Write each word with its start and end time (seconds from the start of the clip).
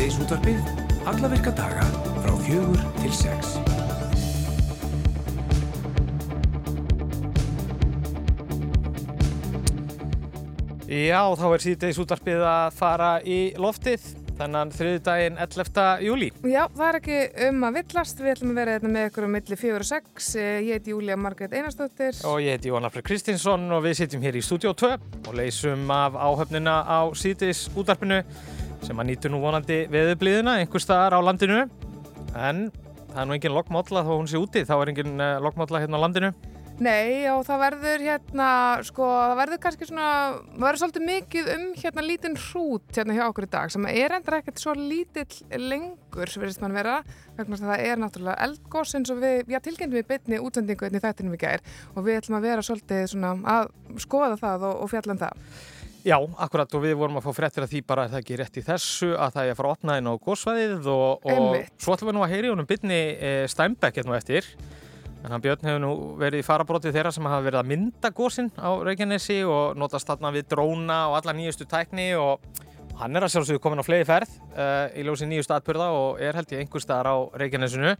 Síðdeis 0.00 0.22
útvarpið, 0.24 0.68
alla 1.10 1.28
virka 1.28 1.50
daga 1.52 1.82
frá 2.24 2.30
fjögur 2.40 2.84
til 3.02 3.10
sex. 3.12 3.50
Já, 10.88 11.20
þá 11.36 11.44
er 11.50 11.64
síðdeis 11.66 12.00
útvarpið 12.00 12.46
að 12.48 12.78
fara 12.78 13.10
í 13.20 13.36
loftið 13.60 14.06
þannan 14.40 14.72
þriði 14.72 15.02
daginn 15.04 15.36
11. 15.44 15.82
júli. 16.06 16.30
Já, 16.48 16.62
það 16.72 16.86
er 16.86 16.98
ekki 17.02 17.20
um 17.50 17.68
að 17.68 17.76
villast, 17.82 18.24
við 18.24 18.32
ætlum 18.32 18.54
að 18.54 18.62
vera 18.62 18.78
hérna 18.78 18.94
með 18.94 19.10
ykkur 19.10 19.26
um 19.26 19.36
milli 19.36 19.60
4 19.66 19.82
og 19.82 19.88
6. 19.90 20.30
Ég 20.40 20.70
heiti 20.78 20.94
Júlia 20.94 21.18
Margreit 21.20 21.58
Einarstóttir. 21.60 22.24
Og 22.24 22.40
ég 22.40 22.56
heiti 22.56 22.72
Jón 22.72 22.88
Alfred 22.88 23.04
Kristinsson 23.04 23.68
og 23.68 23.84
við 23.84 24.00
sitjum 24.00 24.24
hér 24.24 24.40
í 24.40 24.44
Studio 24.48 24.72
2 24.72 24.94
og 25.26 25.36
leysum 25.36 25.84
af 25.92 26.16
áhöfnina 26.16 26.80
á 26.88 27.04
síðdeis 27.12 27.66
útvarpinu 27.76 28.22
sem 28.84 29.00
að 29.00 29.10
nýtu 29.10 29.32
nú 29.32 29.40
vonandi 29.42 29.82
veðublíðina 29.92 30.60
einhver 30.60 30.82
staðar 30.82 31.18
á 31.18 31.20
landinu. 31.24 31.64
En 32.36 32.68
það 33.10 33.20
er 33.22 33.28
nú 33.28 33.36
engin 33.36 33.56
lokkmálla 33.56 34.06
þó 34.06 34.14
hún 34.14 34.30
sé 34.30 34.40
úti, 34.40 34.64
þá 34.68 34.76
er 34.78 34.92
engin 34.94 35.20
uh, 35.20 35.36
lokkmálla 35.44 35.82
hérna 35.82 36.00
á 36.00 36.04
landinu. 36.04 36.32
Nei, 36.80 37.28
og 37.28 37.42
það 37.44 37.58
verður 37.60 38.02
hérna, 38.06 38.50
sko, 38.88 39.04
það 39.04 39.34
verður 39.36 39.58
kannski 39.60 39.88
svona, 39.90 40.04
verður 40.54 40.78
svolítið 40.80 41.02
mikið 41.10 41.50
um 41.52 41.64
hérna 41.76 42.04
lítinn 42.06 42.38
hrút 42.40 42.96
hérna 42.96 43.16
hjá 43.18 43.24
okkur 43.26 43.44
í 43.44 43.50
dag 43.52 43.72
sem 43.74 43.88
er 43.90 44.14
endur 44.16 44.38
ekkert 44.38 44.62
svo 44.62 44.72
lítill 44.78 45.58
lengur, 45.60 46.32
verðist 46.40 46.62
mann 46.64 46.78
vera, 46.78 47.02
vegna 47.36 47.58
að 47.58 47.66
það 47.66 47.84
er 47.84 48.00
náttúrulega 48.00 48.46
eldgós 48.46 48.96
eins 48.96 49.12
og 49.12 49.20
við, 49.20 49.52
já, 49.52 49.60
tilgjendum 49.66 50.00
við 50.00 50.08
bytni 50.14 50.40
útsendingu 50.40 50.88
einnig 50.88 51.04
þættinum 51.04 51.36
í 51.36 51.42
gær 51.44 51.66
og 51.92 52.08
við 52.08 52.22
ætlum 52.22 52.38
að 52.40 52.48
vera 52.48 52.64
svolítið 52.64 53.04
svona 53.12 53.34
að 53.58 53.68
skoða 54.00 54.40
það 54.40 54.66
og, 54.70 54.80
og 54.80 54.92
fjalla 54.94 55.18
um 55.18 55.22
það. 55.26 55.44
Já, 56.00 56.16
akkurat 56.40 56.72
og 56.76 56.80
við 56.80 56.94
vorum 56.96 57.18
að 57.20 57.26
fá 57.26 57.34
fréttir 57.36 57.64
að 57.64 57.74
því 57.74 57.80
bara 57.84 58.04
að 58.06 58.14
það 58.14 58.22
ekki 58.22 58.36
rétt 58.40 58.54
í 58.56 58.62
þessu 58.64 59.08
að 59.20 59.34
það 59.34 59.42
er 59.42 59.50
að 59.52 59.58
fara 59.58 59.68
að 59.68 59.74
opna 59.76 59.96
inn 60.00 60.08
á 60.08 60.14
góðsvæðið 60.24 60.86
og, 60.88 61.26
og 61.28 61.58
svo 61.76 61.96
ætlum 61.96 62.08
við 62.08 62.16
nú 62.16 62.22
að 62.24 62.32
heyri 62.32 62.52
honum 62.52 62.68
bytni 62.70 63.00
e, 63.12 63.32
Steinbeck 63.52 64.00
hérna 64.00 64.16
eftir. 64.16 64.48
En 65.20 65.34
hann 65.34 65.44
Björn 65.44 65.68
hefur 65.68 65.82
nú 65.82 65.92
verið 66.22 66.40
í 66.40 66.46
farabrótið 66.46 66.96
þeirra 66.96 67.12
sem 67.12 67.28
hafa 67.28 67.44
verið 67.44 67.60
að 67.60 67.70
mynda 67.74 68.12
góðsinn 68.16 68.48
á 68.56 68.70
Reykjanesi 68.88 69.42
og 69.44 69.76
notast 69.76 70.08
þarna 70.08 70.32
við 70.38 70.48
dróna 70.54 71.00
og 71.10 71.18
alla 71.18 71.36
nýjustu 71.36 71.68
tækni 71.68 72.14
og 72.16 72.40
hann 73.02 73.16
er 73.16 73.26
að 73.26 73.34
sjálfsögðu 73.34 73.60
komin 73.60 73.84
á 73.84 73.84
flegi 73.84 74.08
ferð 74.08 74.32
uh, 74.56 74.88
í 74.96 75.04
ljósi 75.04 75.28
nýjustu 75.28 75.56
atbyrða 75.56 75.90
og 75.96 76.24
er 76.24 76.40
held 76.40 76.56
ég 76.56 76.64
einhver 76.64 76.84
staðar 76.84 77.12
á 77.12 77.16
Reykjanesinu 77.42 77.92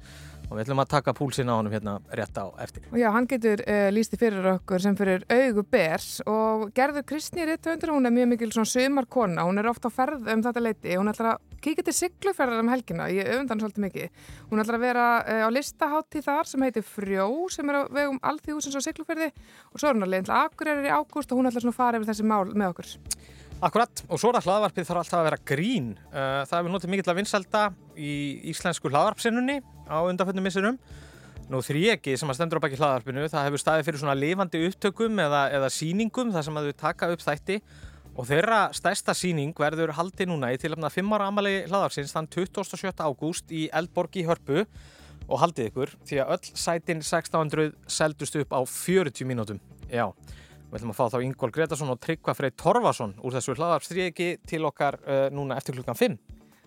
og 0.50 0.58
við 0.58 0.64
ætlum 0.64 0.82
að 0.82 0.90
taka 0.90 1.14
púlsinn 1.14 1.50
á 1.50 1.54
honum 1.54 1.72
hérna 1.72 1.96
rétt 2.18 2.34
á 2.34 2.50
eftir. 2.62 2.82
Og 2.90 2.98
já, 2.98 3.06
hann 3.14 3.28
getur 3.30 3.62
uh, 3.62 3.86
lísti 3.94 4.18
fyrir 4.18 4.48
okkur 4.56 4.82
sem 4.82 4.96
fyrir 4.98 5.22
augu 5.30 5.62
bers 5.70 6.08
og 6.26 6.66
Gerður 6.74 7.06
Kristni 7.06 7.46
Rittvöndur, 7.46 7.94
hún 7.94 8.10
er 8.10 8.14
mjög 8.14 8.32
mikil 8.32 8.50
svona 8.54 8.72
sumarkona, 8.72 9.46
hún 9.46 9.62
er 9.62 9.70
ofta 9.70 9.88
á 9.88 9.94
ferð 9.94 10.26
um 10.34 10.42
þetta 10.42 10.64
leiti, 10.64 10.96
hún 10.98 11.12
ætlar 11.12 11.36
að 11.36 11.46
kíkja 11.62 11.86
til 11.86 11.96
sigluferðar 11.96 12.64
um 12.64 12.72
helgina, 12.72 13.08
ég 13.12 13.30
öfundan 13.30 13.62
svolítið 13.62 13.86
mikið. 13.86 14.22
Hún 14.50 14.62
ætlar 14.64 14.80
að 14.80 14.86
vera 14.88 15.08
uh, 15.22 15.42
á 15.46 15.48
listahátti 15.54 16.24
þar 16.26 16.50
sem 16.50 16.66
heitir 16.66 16.86
Frjó, 16.86 17.28
sem 17.54 17.70
er 17.70 17.80
á 17.80 17.82
vegum 17.86 18.18
Alþjóðsins 18.26 18.80
á 18.80 18.82
sigluferði 18.82 19.30
og 19.30 19.76
svo 19.78 19.90
er 19.92 20.00
hún 20.00 20.08
að 20.08 20.16
leiðin 20.16 20.30
til 20.30 20.38
Akureyri 20.40 20.90
í 20.90 20.94
ágúst 20.94 21.30
og 21.30 21.38
hún 21.38 21.50
ætlar 21.50 21.62
svona 21.62 21.76
að 21.76 21.82
fara 21.82 22.00
yfir 22.00 22.10
þessi 22.10 22.26
mál 22.26 22.48
með 22.50 22.72
okkur. 22.72 22.96
Akkurat, 23.60 24.00
og 24.08 24.16
svo 24.16 24.30
er 24.30 24.38
að 24.38 24.46
hlaðvarpið 24.48 24.86
þarf 24.88 24.98
alltaf 25.02 25.18
að 25.18 25.26
vera 25.26 25.38
grín. 25.50 25.88
Uh, 26.14 26.46
það 26.48 26.54
hefur 26.54 26.72
notið 26.72 26.90
mikill 26.94 27.10
að 27.12 27.18
vinsalda 27.18 27.64
í 27.92 28.12
íslensku 28.48 28.88
hlaðvarpsinnunni 28.88 29.58
á 29.84 30.00
undanföndum 30.00 30.46
missurum. 30.48 30.78
Nú 31.52 31.60
þrjegi 31.66 32.14
sem 32.16 32.32
að 32.32 32.38
stendur 32.38 32.56
á 32.56 32.64
baki 32.64 32.78
hlaðvarpinu, 32.80 33.26
það 33.28 33.46
hefur 33.50 33.60
staðið 33.60 33.90
fyrir 33.90 34.00
svona 34.00 34.16
lifandi 34.16 34.62
upptökum 34.64 35.20
eða, 35.26 35.42
eða 35.58 35.70
síningum 35.76 36.32
þar 36.32 36.48
sem 36.48 36.56
að 36.56 36.70
þau 36.70 36.80
taka 36.86 37.10
upp 37.12 37.26
þætti 37.26 37.60
og 38.14 38.28
þeirra 38.30 38.62
stærsta 38.80 39.16
síning 39.18 39.52
verður 39.60 39.92
haldi 39.98 40.30
núna 40.30 40.54
í 40.54 40.60
tilöfna 40.62 40.88
5 40.94 41.14
ára 41.18 41.28
amalegi 41.28 41.66
hlaðvarpsins 41.68 42.16
þann 42.16 42.32
27. 42.32 42.96
ágúst 42.96 43.52
í 43.52 43.66
Eldborg 43.76 44.16
í 44.16 44.24
Hörpu 44.30 44.64
og 45.28 45.40
haldið 45.42 45.68
ykkur 45.68 45.92
því 46.08 46.24
að 46.24 46.36
öll 46.38 46.60
sætin 46.64 47.04
1600 47.04 47.74
seldust 47.92 48.40
upp 48.40 48.56
á 48.56 48.60
40 48.64 49.28
mínútum. 49.28 49.60
Já. 49.92 50.08
Við 50.70 50.78
ætlum 50.78 50.92
að 50.92 50.98
fá 51.00 51.06
þá 51.10 51.22
Ingól 51.26 51.50
Gretarsson 51.50 51.90
og 51.90 51.98
Tryggva 51.98 52.32
Frey 52.38 52.52
Torfason 52.54 53.16
úr 53.26 53.34
þessu 53.34 53.56
hlaðarpsriðiki 53.58 54.28
til 54.46 54.60
okkar 54.68 55.00
uh, 55.02 55.24
núna 55.34 55.56
eftir 55.58 55.74
klukkan 55.74 55.98
5. 55.98 56.20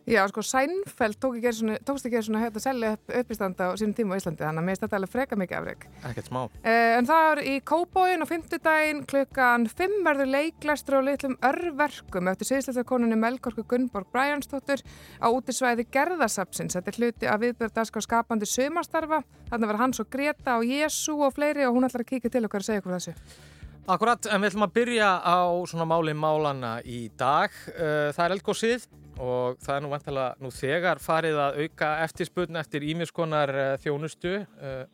Já, 0.03 0.27
sko, 0.27 0.41
Sænfeld 0.43 1.15
tók 1.15 1.37
svona, 1.55 1.77
tókst 1.87 2.09
ekki 2.09 2.19
svona 2.25 2.41
hérna 2.41 2.59
að 2.59 2.65
selja 2.65 2.89
upp 2.97 3.11
uppistanda 3.21 3.69
á 3.71 3.79
sínum 3.79 3.93
tíma 3.95 4.17
á 4.17 4.19
Íslandi, 4.19 4.43
þannig 4.43 4.59
að 4.59 4.67
mér 4.67 4.79
þetta 4.81 4.97
alveg 4.97 5.11
freka 5.13 5.37
mikið 5.39 5.57
afreg. 5.59 5.85
Ekkert 6.09 6.27
smá. 6.27 6.39
Uh, 6.43 6.89
en 6.97 7.07
það 7.07 7.27
er 7.29 7.41
í 7.47 7.53
Kóbóin 7.71 8.19
á 8.19 8.27
fymtudaginn 8.27 8.99
klukkan 9.07 9.69
5 9.71 9.95
verður 10.03 10.31
leiklæstur 10.33 10.97
og 10.99 11.07
litlum 11.07 11.37
örverkum 11.39 12.33
eftir 12.33 12.51
síðsleitakonunni 12.51 13.21
Melgorku 13.23 13.63
Gunnborg 13.63 14.11
Bræjansdóttur 14.11 14.83
á 15.23 15.27
útisvæði 15.31 15.87
Gerðarsapsins. 15.95 16.75
Þetta 16.75 16.91
er 16.91 16.99
hluti 16.99 17.31
af 17.31 17.39
viðbjörndask 17.45 17.95
á 17.95 18.01
skapandi 18.03 18.51
sömastarfa. 18.51 19.23
Þannig 19.53 19.71
verður 19.71 19.85
hans 19.85 20.03
og 20.03 20.11
Greta 20.11 20.59
og 20.59 20.67
Jésu 20.67 21.15
og 21.15 21.31
fleiri 21.39 21.63
og 21.63 21.79
hún 21.79 21.87
ætlar 21.87 22.03
að 22.03 22.11
kíka 22.11 22.27
til 22.27 22.43
okkar 22.43 22.67
og 22.67 22.67
segja 22.73 22.83
okkur 22.83 22.99
þessu. 22.99 23.51
Akkurat, 23.83 24.29
en 24.31 24.39
við 24.39 24.53
ætlum 24.53 24.63
að 24.63 24.75
byrja 24.77 25.07
á 25.27 25.43
svona 25.67 25.83
máli 25.83 26.13
málana 26.15 26.77
í 26.87 27.09
dag. 27.19 27.51
Uh, 27.73 28.13
það 28.15 28.21
er 28.23 28.33
eldgóðsið 28.37 28.83
og 29.19 29.57
það 29.59 29.73
er 29.73 29.81
nú 29.83 29.89
vantilega 29.91 30.27
nú 30.39 30.51
þegar 30.55 31.01
farið 31.03 31.39
að 31.43 31.57
auka 31.65 31.89
eftirspurn 32.05 32.59
eftir 32.61 32.85
ímiðskonar 32.87 33.51
uh, 33.51 33.65
þjónustu. 33.83 34.31
Uh, 34.55 34.85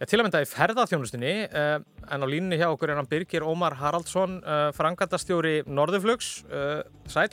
ja, 0.00 0.08
til 0.10 0.18
að 0.18 0.24
mynda 0.26 0.40
í 0.42 0.48
ferðarþjónustunni, 0.50 1.34
uh, 1.46 1.76
en 2.10 2.26
á 2.26 2.32
línunni 2.32 2.58
hjá 2.58 2.66
okkur 2.72 2.90
er 2.90 2.98
hann 2.98 3.10
Birgir 3.12 3.46
Ómar 3.46 3.78
Haraldsson, 3.78 4.40
frangandastjóri 4.74 5.60
Norðurflugs. 5.70 6.32
Uh, 6.50 6.82
sæl? 7.06 7.30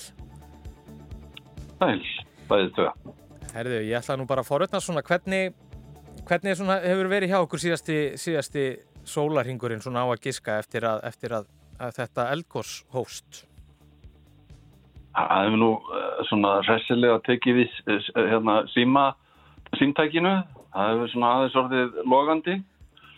Sæl, 1.81 1.97
bæðið 2.45 2.71
tvö. 2.77 2.87
Herðu, 3.55 3.81
ég 3.89 3.97
ætla 4.03 4.21
nú 4.21 4.29
bara 4.29 4.45
að 4.45 4.53
forutna 4.53 4.85
svona 4.85 5.01
hvernig, 5.09 5.57
hvernig 6.29 6.61
svona 6.61 6.77
hefur 6.85 7.09
verið 7.09 7.33
hjá 7.33 7.41
okkur 7.41 7.65
síðasti, 7.65 7.99
síðasti 8.21 8.69
sólarhingurinn 9.11 9.83
svona 9.83 10.03
á 10.03 10.07
að 10.09 10.27
giska 10.27 10.57
eftir 10.61 10.87
að, 10.87 11.03
eftir 11.09 11.35
að, 11.37 11.47
að 11.79 11.95
þetta 11.99 12.27
eldgós 12.35 12.75
hóst? 12.95 13.45
Það 15.11 15.45
hefur 15.45 15.59
nú 15.59 15.71
eh, 15.75 16.21
svona 16.29 16.53
hressilega 16.63 17.19
tekið 17.27 17.59
við 17.59 17.79
eh, 17.91 18.11
hérna, 18.31 18.61
síma 18.71 19.09
símtækinu. 19.79 20.35
Það 20.71 20.93
hefur 20.93 21.11
svona 21.15 21.33
aðeins 21.35 21.59
orðið 21.63 21.99
logandi. 22.07 22.61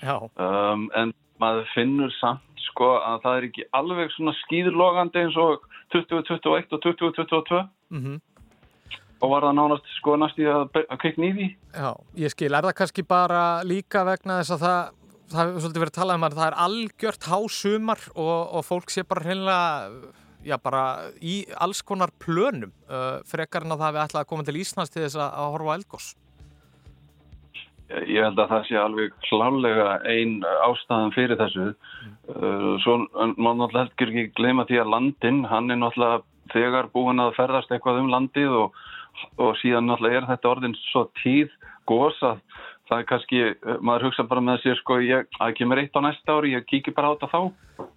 Um, 0.03 0.89
en 0.99 1.13
maður 1.39 1.69
finnur 1.71 2.11
samt 2.17 2.65
sko 2.65 2.89
að 2.97 3.21
það 3.23 3.37
er 3.37 3.45
ekki 3.47 3.65
alveg 3.77 4.11
svona 4.15 4.33
skýðlogandi 4.41 5.21
eins 5.21 5.37
og 5.39 5.63
2021 5.93 6.73
og 6.75 6.81
2022 6.83 7.61
Mm 7.93 8.01
-hmm. 8.03 8.21
og 9.21 9.29
var 9.31 9.41
það 9.43 9.53
nánast 9.53 9.85
sko 9.97 10.15
næst 10.15 10.39
í 10.39 10.45
að, 10.49 10.69
kveikna 11.01 11.25
í 11.25 11.33
því. 11.37 11.47
Já, 11.73 11.91
ég 12.15 12.29
skil, 12.29 12.53
er 12.53 12.63
það 12.63 12.73
kannski 12.79 13.03
bara 13.03 13.63
líka 13.63 14.03
vegna 14.03 14.39
þess 14.39 14.51
að 14.55 14.63
það, 14.65 14.81
það 15.33 15.49
hefur 15.49 15.63
svolítið 15.63 15.83
verið 15.83 15.95
talað 15.97 16.19
um 16.19 16.25
að 16.27 16.35
það 16.39 16.49
er 16.49 16.57
algjört 16.65 17.29
hásumar 17.29 18.03
og, 18.13 18.35
og 18.57 18.65
fólk 18.67 18.91
sé 18.93 19.03
bara 19.07 19.23
hreinlega, 19.25 20.11
já 20.45 20.57
bara 20.61 20.83
í 21.21 21.37
alls 21.65 21.81
konar 21.85 22.13
plönum 22.23 22.73
uh, 22.89 23.21
frekar 23.29 23.65
en 23.65 23.75
að 23.75 23.83
það 23.83 23.89
hefði 23.91 24.03
ætlað 24.03 24.25
að 24.25 24.29
koma 24.33 24.45
til 24.47 24.59
Íslands 24.61 24.93
til 24.93 25.05
þess 25.05 25.17
að, 25.19 25.31
að 25.31 25.55
horfa 25.55 25.73
á 25.73 25.77
eldgós. 25.77 26.09
Ég 27.93 28.25
held 28.25 28.39
að 28.41 28.51
það 28.53 28.67
sé 28.67 28.77
alveg 28.79 29.17
klálega 29.27 29.89
ein 30.09 30.37
ástæðan 30.65 31.13
fyrir 31.13 31.37
þessu. 31.41 31.67
Uh, 32.31 32.73
Svo 32.85 32.99
má 33.13 33.51
náttúrulega 33.53 33.83
heldur 33.83 34.13
ekki 34.13 34.31
gleyma 34.39 34.65
því 34.69 34.79
að 34.81 34.93
landin, 34.95 35.43
hann 35.49 35.69
er 35.73 35.81
náttúrulega 35.81 36.23
þegar 36.53 36.89
búin 36.93 37.21
að 37.23 37.35
ferðast 37.37 37.71
eitthvað 37.71 38.01
um 38.01 38.09
landið 38.13 38.55
og, 38.63 38.79
og 39.37 39.53
síðan 39.61 39.89
náttúrulega 39.89 40.21
er 40.21 40.29
þetta 40.31 40.51
orðin 40.53 40.77
svo 40.89 41.05
tíð 41.21 41.53
gós 41.89 42.17
að 42.25 42.41
það 42.89 42.99
er 42.99 43.09
kannski, 43.09 43.41
maður 43.79 44.09
hugsa 44.09 44.25
bara 44.29 44.43
með 44.43 44.63
sér 44.63 44.79
sko, 44.81 44.99
ég, 45.03 45.27
að 45.41 45.57
kemur 45.59 45.81
eitt 45.81 45.95
á 45.95 46.01
næsta 46.03 46.37
ári, 46.37 46.53
ég 46.55 46.65
kíkir 46.69 46.95
bara 46.95 47.11
á 47.11 47.15
þetta 47.15 47.31
þá. 47.31 47.89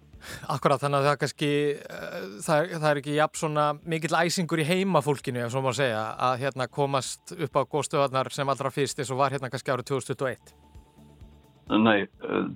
Akkurat, 0.49 0.81
þannig 0.81 1.03
að 1.03 1.07
það 1.07 1.17
kannski, 1.21 1.49
uh, 1.77 2.15
það, 2.41 2.57
er, 2.57 2.71
það 2.81 2.87
er 2.89 2.99
ekki 3.01 3.17
jafn 3.17 3.39
svona 3.41 3.65
mikill 3.85 4.15
æsingur 4.17 4.63
í 4.63 4.67
heimafólkinu, 4.67 5.43
ef 5.45 5.53
svo 5.53 5.61
má 5.63 5.69
segja, 5.77 6.03
að 6.29 6.39
hérna 6.43 6.69
komast 6.79 7.35
upp 7.37 7.59
á 7.59 7.61
góðstöðarnar 7.69 8.31
sem 8.33 8.49
allra 8.49 8.73
fyrst 8.73 9.03
eins 9.03 9.13
og 9.13 9.21
var 9.21 9.35
hérna 9.35 9.51
kannski 9.53 9.73
árið 9.73 9.91
2021. 9.93 10.55
Nei, 11.77 12.07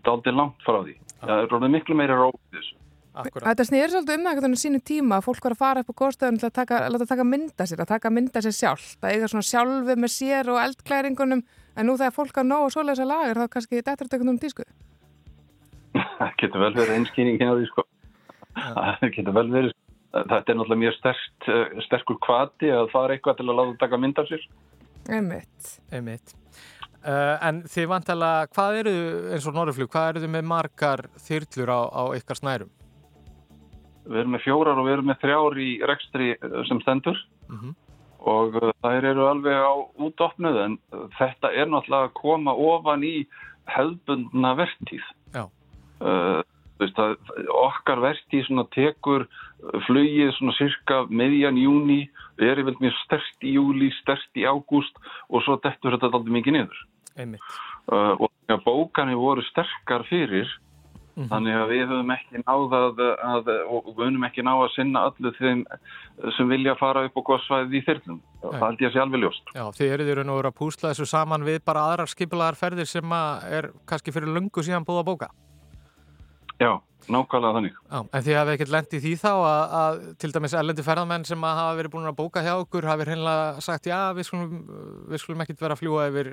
dálítið 0.08 0.38
langt 0.40 0.64
frá 0.66 0.80
því. 0.82 0.96
Það 1.22 1.44
er 1.44 1.56
orðið 1.58 1.74
miklu 1.76 1.98
meiri 2.00 2.16
róið 2.18 2.40
þessu. 2.56 2.78
Akkurat. 3.12 3.44
Þetta 3.50 3.66
snýður 3.68 3.92
svolítið 3.92 4.16
um 4.16 4.22
það 4.24 4.32
einhvern 4.32 4.46
veginn 4.46 4.62
sínu 4.62 4.80
tíma 4.88 5.18
að 5.18 5.26
fólk 5.26 5.44
var 5.44 5.56
að 5.56 5.60
fara 5.60 5.82
upp 5.84 5.90
á 5.92 6.00
góðstöðun 6.00 6.38
til 6.40 6.48
að 6.48 6.54
taka, 6.56 6.78
láta 6.94 7.08
taka 7.10 7.26
mynda 7.28 7.66
sér, 7.68 7.82
að 7.84 7.90
taka 7.90 8.12
mynda 8.14 8.44
sér 8.46 8.56
sjálf, 8.56 8.94
að 9.02 9.16
eiga 9.18 9.30
svona 9.32 9.48
sjálfu 9.50 9.96
með 10.00 10.14
sér 10.14 10.52
og 10.54 10.60
eldklæringunum, 10.62 11.44
en 11.76 11.90
nú 11.90 11.98
þegar 12.00 12.16
fólk 12.16 12.40
á 12.40 12.44
nóg 12.48 12.70
og 12.70 12.72
svoleiðis 12.72 13.04
að 13.04 13.12
lagar 13.12 13.42
þá 13.42 13.52
kannski 13.52 13.82
þetta 13.82 13.92
er 13.92 14.00
þetta 14.00 14.18
einhvern 14.18 14.32
veginn 14.32 14.44
tísku. 14.46 14.68
Það 15.92 16.34
getur 16.40 16.64
vel 16.64 16.74
verið 16.80 16.98
einskýringin 17.02 17.52
á 17.52 17.56
því 17.60 17.68
sko. 17.68 17.88
Það 18.56 19.08
getur 19.18 19.36
vel 19.36 19.48
verið. 19.52 19.78
Þetta 20.12 20.40
er 20.40 20.58
náttúrulega 20.60 20.84
mjög 20.86 20.96
sterkt, 20.98 21.48
eh, 21.52 21.84
sterkur 21.88 22.18
kvati 22.24 22.72
að 22.72 22.90
fara 22.92 23.16
eitthvað 23.16 23.40
til 23.40 23.48
að 23.48 23.60
láta 23.60 23.80
taka 23.84 24.00
mynd 24.00 24.20
af 24.20 24.28
sér. 24.32 24.44
Einmitt. 25.12 25.80
Einmitt. 25.92 26.36
Uh, 27.02 27.40
en 27.42 27.64
þið 27.66 27.88
vantilega, 27.90 28.50
hvað 28.54 28.76
eru, 28.84 28.92
eins 29.34 29.48
og 29.50 29.56
Norrflug, 29.56 29.90
hvað 29.90 30.10
eru 30.12 30.22
þið 30.22 30.34
með 30.36 30.44
margar 30.52 31.02
þyrlur 31.24 31.72
á, 31.74 31.80
á 31.90 32.04
ykkar 32.20 32.38
snærum? 32.38 32.70
Við 34.12 34.20
erum 34.24 34.36
með 34.36 34.44
fjórar 34.46 34.80
og 34.80 34.88
við 34.88 34.98
erum 34.98 35.10
með 35.12 35.22
þrjár 35.24 35.58
í 35.62 35.70
rekstri 35.92 36.30
eh, 36.36 36.60
sem 36.70 36.82
stendur 36.84 37.20
Mhm. 37.52 37.76
og 38.22 38.56
uh, 38.62 38.70
þær 38.86 39.06
eru 39.10 39.24
alveg 39.28 39.58
á 39.66 39.74
útopnuð 39.98 40.58
en 40.62 40.78
þetta 41.18 41.50
er 41.58 41.66
náttúrulega 41.68 42.08
að 42.08 42.14
koma 42.20 42.54
ofan 42.54 43.04
í 43.04 43.26
hefðbundna 43.72 44.54
vertíð. 44.60 45.08
Já. 45.34 45.48
Uh, 46.00 46.40
þú 46.78 46.86
veist 46.86 47.02
að 47.02 47.16
okkar 47.50 48.04
svona 48.46 48.66
tekur 48.74 49.28
flugið 49.88 50.32
svona 50.38 50.54
cirka 50.58 51.04
meðjan 51.10 51.58
júni, 51.58 52.10
er 52.42 52.62
yfir 52.62 52.78
mjög 52.80 52.96
stert 53.06 53.46
í 53.46 53.56
júli, 53.58 53.92
stert 54.02 54.38
í 54.38 54.46
ágúst 54.46 54.96
og 55.30 55.44
svo 55.44 55.60
dettur 55.62 55.98
þetta 55.98 56.14
aldrei 56.14 56.34
mikið 56.40 56.58
niður. 56.58 56.80
Uh, 57.92 58.16
og 58.22 58.32
bókanir 58.66 59.20
voru 59.20 59.44
sterkar 59.50 60.06
fyrir 60.10 60.50
Mhm. 61.12 61.28
þannig 61.28 61.56
að 61.60 61.72
við 61.74 61.82
höfum 61.92 62.12
ekki 62.16 62.42
náð 62.42 62.76
að, 62.78 63.02
að 63.32 63.50
og 63.68 63.90
við 63.92 64.04
höfum 64.06 64.28
ekki 64.30 64.46
náð 64.48 64.62
að 64.64 64.74
sinna 64.76 65.06
öllu 65.10 65.32
þeim 65.36 65.64
sem 66.38 66.52
vilja 66.54 66.76
fara 66.80 67.06
upp 67.08 67.18
á 67.20 67.22
góðsvæðið 67.30 67.76
í 67.76 67.82
þyrlum. 67.88 68.20
Nei. 68.22 68.52
Það 68.52 68.68
held 68.68 68.82
ég 68.82 68.90
að 68.90 68.94
sé 68.94 69.02
alveg 69.04 69.24
ljóst. 69.26 69.52
Já, 69.56 69.64
þið 69.80 69.94
eruð 69.96 70.12
í 70.12 70.16
raun 70.20 70.32
og 70.32 70.40
veru 70.40 70.52
að 70.52 70.60
púsla 70.62 70.92
þessu 70.94 71.10
saman 71.12 71.44
við 71.48 71.60
bara 71.68 71.88
aðrar 71.90 72.12
skipilagar 72.12 72.60
ferðir 72.60 72.88
sem 72.88 73.18
að 73.18 73.52
er 73.60 73.72
kannski 73.86 74.16
fyrir 74.16 74.32
lungu 74.32 74.64
síðan 74.64 74.88
búið 74.88 75.04
að 75.04 75.10
bóka. 75.12 75.30
Já, 76.62 76.78
nákvæmlega 77.10 77.54
þannig. 77.58 77.78
Já, 77.90 78.00
en 78.00 78.26
þið 78.26 78.36
hafið 78.38 78.56
ekkert 78.56 78.74
lent 78.76 78.92
í 78.94 79.00
því 79.02 79.14
þá 79.18 79.32
að, 79.34 79.76
að 79.82 80.02
til 80.22 80.32
dæmis 80.36 80.54
ellendi 80.62 80.86
ferðamenn 80.86 81.26
sem 81.26 81.46
að 81.48 81.56
hafa 81.58 81.78
verið 81.80 81.94
búin 81.96 82.10
að 82.12 82.20
bóka 82.20 82.44
hjá 82.46 82.52
okkur 82.54 82.88
hafi 82.88 83.08
hreinlega 83.10 83.64
sagt 83.66 83.90
já, 83.90 84.00
við 84.14 84.30
skulum, 84.30 84.60
við 85.10 85.24
skulum 85.24 85.42
ekkert 85.42 85.64
vera 85.66 85.76
að 85.76 85.82
fljúa 85.82 86.10
yfir 86.12 86.30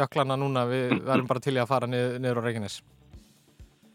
jöklana 0.00 0.38
núna, 0.40 0.66
við 0.66 0.96
verðum 1.06 1.30
bara 1.30 1.44
til 1.44 1.54
í 1.54 1.62
að 1.62 1.70
fara 1.70 1.90
niður, 1.90 2.18
niður 2.18 2.42
á 2.42 2.46
Reykjanes. 2.48 2.80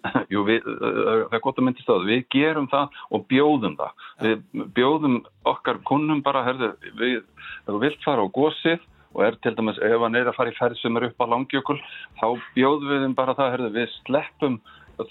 Jú, 0.34 0.44
við, 0.48 0.66
það 0.66 1.38
er 1.38 1.44
gott 1.44 1.60
að 1.60 1.68
myndist 1.68 1.90
á 1.90 1.94
það. 1.94 2.10
Við 2.12 2.26
gerum 2.36 2.68
það 2.72 3.00
og 3.10 3.26
bjóðum 3.32 3.78
það. 3.80 4.04
Við 4.26 4.66
bjóðum 4.78 5.18
okkar 5.52 5.82
kunnum 5.88 6.24
bara, 6.26 6.44
herðu, 6.48 6.72
við, 7.00 7.18
þú 7.68 7.80
vilt 7.84 8.06
fara 8.06 8.26
á 8.26 8.36
gósið 8.36 8.86
og 9.16 9.22
er 9.24 9.38
til 9.40 9.54
dæmis, 9.56 9.78
ef 9.80 10.02
hann 10.04 10.18
er 10.20 10.28
að 10.28 10.36
fara 10.36 10.52
í 10.52 10.58
ferð 10.58 10.80
sem 10.82 10.98
er 11.00 11.08
upp 11.08 11.24
á 11.24 11.26
langjökul, 11.32 11.78
þá 12.20 12.26
bjóðum 12.58 12.90
við 12.92 13.06
þeim 13.06 13.14
bara 13.16 13.36
það, 13.38 13.52
herðu, 13.54 13.70
við 13.78 13.94
sleppum 14.02 14.58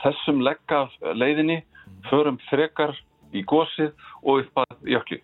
þessum 0.02 0.42
legga 0.44 0.82
leiðinni, 1.16 1.62
förum 2.10 2.36
frekar 2.50 2.92
í 3.32 3.44
gósið 3.48 3.94
og 4.22 4.44
upp 4.44 4.60
að 4.64 4.90
jökli. 4.92 5.22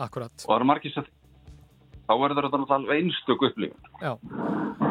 Akkurat. 0.00 0.32
Og 0.46 0.52
það 0.52 0.60
er 0.60 0.68
margir 0.70 0.94
sem 0.94 1.08
þá 2.06 2.14
er 2.14 2.32
þetta 2.34 2.42
náttúrulega 2.46 2.78
alveg 2.78 3.02
einstök 3.02 3.44
upplifun. 3.50 3.90
Já, 4.00 4.12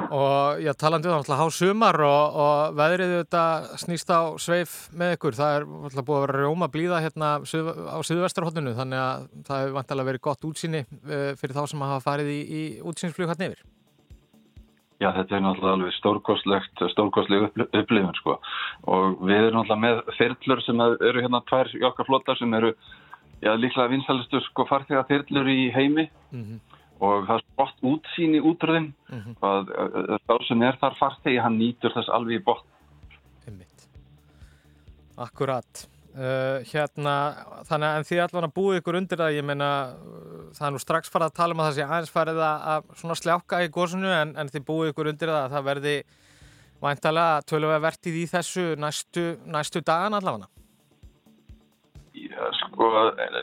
og 0.09 0.61
já, 0.63 0.71
talandi 0.73 1.09
um 1.09 1.23
það 1.25 1.41
há 1.41 1.47
sumar 1.53 1.97
og, 2.05 2.37
og 2.43 2.77
veðrið 2.77 3.15
þetta 3.19 3.43
snýst 3.81 4.09
á 4.09 4.21
sveif 4.41 4.75
með 4.97 5.15
ykkur, 5.15 5.37
það 5.37 5.55
er 5.55 5.65
náttúrulega 5.69 6.05
búið 6.07 6.19
að 6.19 6.23
vera 6.25 6.43
rjóma 6.43 6.69
blíða 6.73 7.01
hérna 7.05 7.31
á 7.37 7.97
suðvestarhóttinu 8.01 8.75
þannig 8.77 9.01
að 9.03 9.27
það 9.47 9.61
hefur 9.63 9.75
vantilega 9.77 10.09
verið 10.09 10.23
gott 10.29 10.47
útsýni 10.49 10.85
uh, 10.85 11.33
fyrir 11.39 11.57
þá 11.57 11.61
sem 11.71 11.83
hafa 11.85 12.05
farið 12.05 12.31
í, 12.33 12.39
í 12.39 12.63
útsýnsflug 12.89 13.29
hérna 13.29 13.51
yfir. 13.51 13.61
Já, 14.99 15.13
þetta 15.15 15.37
er 15.37 15.43
náttúrulega 15.45 15.75
alveg 15.77 15.93
stórkostlegt, 15.95 16.81
stórkostleg 16.91 17.45
upplifun 17.69 18.17
sko 18.17 18.39
og 18.91 19.21
við 19.23 19.45
erum 19.45 19.61
náttúrulega 19.61 19.83
með 19.85 20.01
þyrlur 20.17 20.63
sem 20.65 20.81
eru 20.87 21.23
hérna 21.23 21.45
tvær 21.47 21.71
flotta 22.09 22.35
sem 22.35 22.57
eru, 22.57 22.73
já, 23.39 23.53
líklega 23.55 23.93
vinsalistu 23.93 24.41
sko 24.49 24.65
farþega 24.67 25.05
þyrlur 25.11 25.53
í 25.53 25.69
heimi 25.75 26.09
Mm 26.29 26.43
-hmm. 26.43 26.68
Og 26.99 27.27
það 27.27 27.35
er 27.35 27.45
gott 27.57 27.85
útsýni 27.91 28.41
útrúðin 28.43 28.93
Mm 29.09 29.19
-hmm. 29.19 29.35
að 29.41 30.19
þá 30.27 30.47
sem 30.47 30.61
er 30.61 30.75
þar 30.81 30.95
farþegi, 30.99 31.39
hann 31.41 31.57
nýtur 31.57 31.93
þess 31.93 32.09
alveg 32.09 32.41
í 32.41 32.43
botn. 32.43 32.67
Einmitt. 33.47 33.87
Akkurat. 35.17 35.87
Uh, 36.09 36.65
hérna, 36.65 37.13
þannig 37.69 37.87
að 37.87 38.07
þið 38.09 38.21
allan 38.23 38.47
að 38.47 38.55
búið 38.57 38.77
ykkur 38.79 38.95
undir 38.97 39.17
það, 39.17 39.35
ég 39.37 39.45
meina 39.45 39.93
það 40.57 40.67
er 40.67 40.71
nú 40.73 40.79
strax 40.81 41.09
farið 41.09 41.25
að 41.29 41.35
tala 41.37 41.53
um 41.53 41.59
að 41.59 41.67
það 41.67 41.75
sé 41.75 41.83
aðeins 41.85 42.11
farið 42.11 42.39
að, 42.43 42.57
að 42.71 42.83
svona 43.01 43.15
sljáka 43.15 43.61
í 43.63 43.69
gósunu 43.69 44.09
en, 44.09 44.33
en 44.35 44.49
þið 44.49 44.65
búið 44.65 44.89
ykkur 44.89 45.09
undir 45.11 45.29
það 45.29 45.43
að 45.43 45.51
það 45.53 45.67
verði 45.69 46.03
væntalega 46.81 47.41
tölvega 47.45 47.79
vertið 47.79 48.15
í 48.15 48.25
þessu 48.25 48.65
næstu, 48.79 49.25
næstu 49.45 49.81
dagan 49.85 50.17
allavega. 50.17 50.47
Já, 52.13 52.43
sko, 52.57 52.89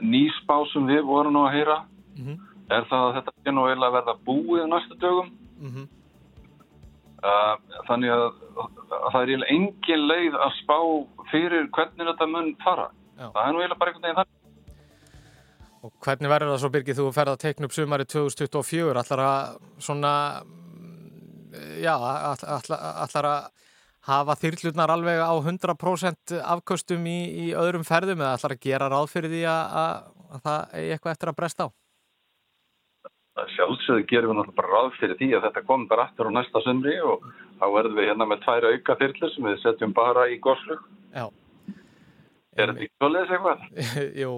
nýspá 0.02 0.56
sem 0.72 0.86
við 0.86 1.02
vorum 1.06 1.32
nú 1.32 1.46
að 1.46 1.54
heyra 1.54 1.84
Mm 2.16 2.24
-hmm. 2.24 2.55
Er 2.70 2.88
það 2.90 3.04
að 3.06 3.14
þetta 3.18 3.32
er 3.44 3.54
nú 3.56 3.66
eiginlega 3.66 3.90
að 3.90 3.98
verða 3.98 4.16
búið 4.26 4.70
næstu 4.70 4.98
dögum 5.02 5.34
Mm 5.56 5.70
-hmm. 5.72 5.86
Uh, 7.24 7.56
þannig 7.88 8.12
að, 8.12 8.26
að 8.60 9.12
það 9.12 9.22
er 9.22 9.30
eiginlega 9.30 9.54
engin 9.54 10.02
leið 10.10 10.34
að 10.36 10.50
spá 10.60 10.78
fyrir 11.30 11.64
hvernig 11.72 12.10
þetta 12.10 12.26
mun 12.28 12.50
fara. 12.64 12.90
Já. 13.16 13.30
Það 13.32 13.46
er 13.46 13.52
nú 13.54 13.62
eiginlega 13.62 13.78
bara 13.80 13.90
einhvern 13.90 14.04
veginn 14.04 14.18
þannig. 14.20 14.36
Og 15.82 15.92
hvernig 16.04 16.30
verður 16.30 16.52
það 16.52 16.60
svo, 16.60 16.70
Birgir, 16.74 16.96
þú 16.98 17.06
ferð 17.16 17.32
að 17.32 17.42
teikna 17.44 17.66
upp 17.66 17.76
sumari 17.76 18.04
2024, 18.04 19.00
allar 19.02 19.22
að 19.24 19.56
svona, 19.78 20.12
mm, 20.44 21.56
já, 21.82 21.94
allar, 21.96 22.84
allar 23.06 23.30
að 23.32 23.48
hafa 24.10 24.38
þyrlurnar 24.42 24.90
alveg 24.90 25.18
á 25.18 25.34
100% 25.40 26.36
afköstum 26.44 27.06
í, 27.06 27.18
í 27.46 27.46
öðrum 27.58 27.84
ferðum 27.84 28.20
eða 28.20 28.36
allar 28.36 28.54
að 28.54 28.62
gera 28.68 28.92
ráð 28.92 29.10
fyrir 29.10 29.30
því 29.30 29.42
að, 29.50 29.74
að, 29.82 30.06
að 30.30 30.46
það 30.46 30.78
eigi 30.78 30.92
eitthvað 30.92 31.16
eftir 31.16 31.32
að 31.32 31.38
bresta 31.40 31.66
á? 31.66 31.68
Sjálfsögðu 33.36 34.06
gerum 34.08 34.30
við 34.32 34.38
náttúrulega 34.38 34.56
bara 34.62 34.72
ráð 34.72 34.94
fyrir 34.96 35.18
því 35.20 35.26
að 35.36 35.42
þetta 35.44 35.62
kom 35.68 35.82
bara 35.90 36.06
aftur 36.08 36.30
á 36.32 36.36
næsta 36.36 36.62
sumri 36.64 36.94
og 37.04 37.24
þá 37.60 37.66
verðum 37.74 37.98
við 37.98 38.08
hérna 38.08 38.26
með 38.30 38.44
tvær 38.46 38.66
auka 38.70 38.96
þyrlur 39.02 39.32
sem 39.34 39.48
við 39.50 39.58
setjum 39.60 39.92
bara 39.96 40.24
í 40.32 40.38
góðslug. 40.40 40.86
Já. 41.12 41.26
Er 42.56 42.72
þetta 42.72 42.86
ekki 42.86 42.94
svoleiðis 42.96 43.34
eitthvað? 43.36 43.66
Jú, 44.22 44.32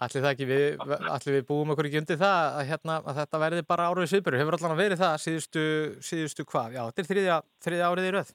allir 0.00 0.24
það 0.24 0.30
ekki, 0.32 0.48
við, 0.50 0.84
allir 0.98 1.36
við 1.36 1.48
búum 1.52 1.74
okkur 1.74 1.90
ekki 1.90 2.00
undir 2.02 2.20
það 2.20 2.38
að, 2.50 2.62
hérna, 2.72 3.00
að 3.04 3.20
þetta 3.20 3.42
verði 3.44 3.66
bara 3.70 3.88
árið 3.92 4.10
sviðböru. 4.10 4.40
Hefur 4.42 4.58
allan 4.58 4.74
að 4.74 4.82
verið 4.82 5.02
það 5.04 5.18
síðustu, 5.26 5.66
síðustu 6.10 6.46
hvað? 6.50 6.78
Já, 6.78 6.82
þetta 6.90 7.04
er 7.04 7.10
þriðja, 7.12 7.36
þriðja 7.66 7.90
árið 7.92 8.08
í 8.08 8.14
röð. 8.16 8.32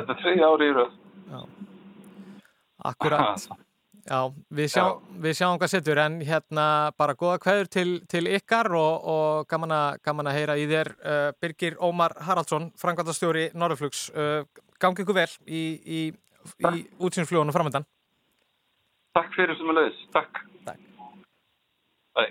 þetta 0.00 0.16
er 0.16 0.24
þriðja 0.24 0.50
ári 0.50 0.66
í 0.66 0.74
röð. 0.80 0.96
Já. 1.30 1.40
Akkurat. 2.90 3.52
Já, 4.02 4.32
við, 4.50 4.66
sjá, 4.72 4.82
við 5.22 5.36
sjáum 5.38 5.58
hvað 5.62 5.70
setur 5.70 6.00
en 6.02 6.16
hérna 6.26 6.64
bara 6.98 7.14
góða 7.14 7.36
kveður 7.44 7.68
til, 7.70 7.90
til 8.10 8.24
ykkar 8.34 8.66
og, 8.74 9.04
og 9.12 9.46
gaman, 9.50 9.74
að, 9.76 10.00
gaman 10.02 10.30
að 10.30 10.38
heyra 10.40 10.56
í 10.58 10.64
þér 10.70 10.90
uh, 10.96 11.28
Birgir 11.38 11.76
Ómar 11.78 12.16
Haraldsson, 12.26 12.72
frangvandastjóri 12.82 13.52
Norðurflugs. 13.54 14.08
Uh, 14.10 14.42
gangi 14.82 15.04
ykkur 15.04 15.18
vel 15.20 15.28
í, 15.46 15.62
í, 15.86 16.00
í 16.66 16.72
útsýnsflugunum 16.98 17.54
framöndan. 17.54 17.86
Takk 19.14 19.30
fyrir 19.36 19.54
sem 19.60 19.70
er 19.70 19.78
leiðis. 19.78 20.02
Takk. 20.16 20.42
Takk. 20.66 20.82
Æ. 22.18 22.24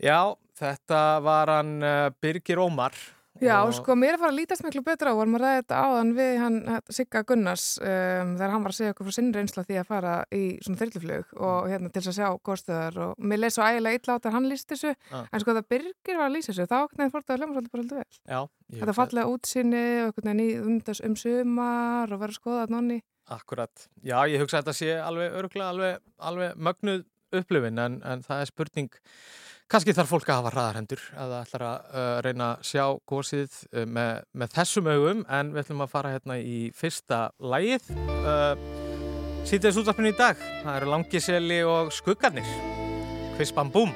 Já, 0.00 0.20
þetta 0.56 1.02
var 1.24 1.52
hann 1.58 1.76
uh, 1.84 2.08
Birgir 2.22 2.64
Ómar. 2.64 2.96
Já, 3.42 3.56
og- 3.66 3.74
sko, 3.76 3.94
mér 3.98 4.14
er 4.14 4.16
að 4.16 4.22
fara 4.22 4.32
að 4.32 4.38
lítast 4.40 4.64
miklu 4.64 4.82
betra 4.86 5.10
á, 5.12 5.18
varum 5.18 5.34
að 5.36 5.42
ræða 5.44 5.58
þetta 5.60 5.80
áðan 5.86 6.12
við 6.16 6.38
hann 6.40 6.56
hérna, 6.66 6.94
Sigga 6.96 7.22
Gunnars 7.28 7.64
um, 7.82 8.30
þegar 8.38 8.50
hann 8.54 8.62
var 8.64 8.72
að 8.72 8.78
segja 8.78 8.92
okkur 8.94 9.06
frá 9.08 9.16
sinni 9.16 9.32
reynsla 9.36 9.64
því 9.66 9.78
að 9.82 9.86
fara 9.90 10.14
í 10.32 10.42
svona 10.64 10.80
þyrluflug 10.80 11.34
og 11.36 11.68
hérna 11.70 11.90
til 11.92 12.02
að 12.06 12.16
sjá 12.16 12.28
góðstöðar 12.48 12.98
og 13.06 13.18
mér 13.18 13.42
leið 13.42 13.54
svo 13.56 13.66
ægilega 13.66 14.00
illa 14.00 14.16
át 14.16 14.28
að 14.30 14.36
hann 14.38 14.48
líst 14.50 14.68
þessu, 14.72 14.94
Já. 15.10 15.18
en 15.32 15.40
sko 15.44 15.56
það 15.58 15.68
Birgir 15.74 16.16
var 16.20 16.28
að 16.30 16.36
lýsa 16.38 16.52
þessu, 16.52 16.68
þá 16.70 16.78
hvernig 16.86 17.12
fór 17.12 17.22
þetta 17.26 17.34
að 17.34 17.40
hljóma 17.42 17.56
svolítið 17.56 17.72
bara 17.72 17.82
svolítið 17.82 17.98
vel. 18.00 18.20
Já, 18.26 18.40
Þetta 18.66 18.86
hugsa- 18.86 18.98
fallega 19.00 19.32
útsinni 19.36 19.84
og 20.02 20.06
einhvern 20.06 20.30
veginn 20.30 20.46
í 20.46 20.60
umdas 20.66 21.00
um 21.06 21.16
sumar 21.16 22.12
og 22.12 22.18
vera 22.20 22.32
að 22.32 22.38
skoða 22.40 22.62
þetta 22.66 22.74
nonni. 22.76 23.02
Akkurat. 23.28 23.86
Já, 24.06 24.18
ég 24.30 24.38
hugsa 24.40 24.58
að 24.60 24.64
þetta 24.64 24.74
sé 24.78 24.90
alveg 25.02 25.32
örgulega 25.34 25.70
alveg, 25.74 25.98
alveg 26.22 26.56
mögnuð 26.56 27.04
upplifin 27.34 27.78
en, 27.82 28.00
en 28.06 28.22
það 28.22 28.40
er 28.44 28.46
spurning 28.46 28.90
kannski 29.70 29.94
þarf 29.96 30.12
fólk 30.14 30.30
að 30.30 30.40
hafa 30.40 30.52
hraðarhendur 30.54 31.04
að 31.16 31.32
það 31.32 31.44
ætlar 31.46 31.64
að 31.66 31.86
uh, 31.90 32.08
reyna 32.26 32.48
að 32.52 32.66
sjá 32.70 32.84
gósið 33.10 33.60
uh, 33.72 33.84
með, 33.98 34.24
með 34.32 34.56
þessum 34.56 34.90
augum. 34.92 35.22
En 35.38 35.52
við 35.54 35.62
ætlum 35.64 35.84
að 35.86 35.94
fara 35.94 36.12
hérna 36.14 36.38
í 36.40 36.58
fyrsta 36.76 37.22
lægið 37.42 37.92
uh, 38.16 38.52
Sýtiðis 39.46 39.78
útvarpinu 39.78 40.10
í 40.10 40.18
dag. 40.18 40.40
Það 40.64 40.80
eru 40.80 40.90
Langiseli 40.90 41.60
og 41.66 41.92
Skuggarnir. 41.94 42.48
Kvispam 43.36 43.70
búm 43.70 43.92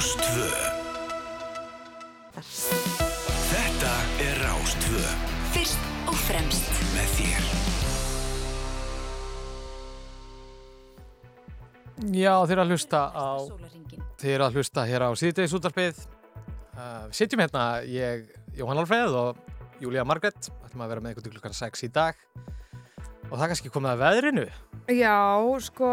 Rástvö 0.00 0.48
Þetta 3.50 3.90
er 4.24 4.38
Rástvö 4.40 5.00
Fyrst 5.52 5.82
og 6.08 6.16
fremst 6.16 6.70
með 6.94 7.10
þér 7.18 7.48
Já, 12.16 12.32
þeir 12.48 12.54
eru 12.54 12.62
að 12.64 12.72
hlusta 12.72 13.02
á 13.12 13.44
eru 14.24 14.46
að 14.46 14.56
hlusta 14.56 14.86
hér 14.88 15.04
á 15.04 15.12
síðdeis 15.20 15.52
útarpið. 15.58 16.00
Uh, 16.72 17.04
við 17.10 17.18
sitjum 17.20 17.44
hérna, 17.44 17.64
ég, 17.84 18.24
Jóhann 18.56 18.80
Alfreð 18.80 19.18
og 19.20 19.36
Júlía 19.84 20.06
Margret. 20.08 20.48
ætlum 20.64 20.86
að 20.86 20.94
vera 20.94 21.04
með 21.04 21.12
ykkur 21.12 21.26
til 21.26 21.34
klukkar 21.34 21.58
6 21.60 21.84
í 21.84 21.92
dag. 21.92 22.16
Og 23.28 23.36
það 23.36 23.52
kannski 23.52 23.74
komið 23.76 23.92
að 23.92 24.02
veðrinu. 24.06 24.48
Já, 24.96 25.20
sko, 25.60 25.92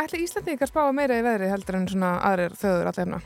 ætli 0.00 0.24
Íslandingar 0.24 0.70
spáa 0.70 0.94
meira 0.96 1.20
í 1.20 1.24
veðri 1.24 1.50
heldur 1.52 1.78
en 1.78 1.86
svona 1.90 2.16
aðrir 2.30 2.56
þauður 2.58 2.90
allir 2.90 3.04
hérna. 3.04 3.20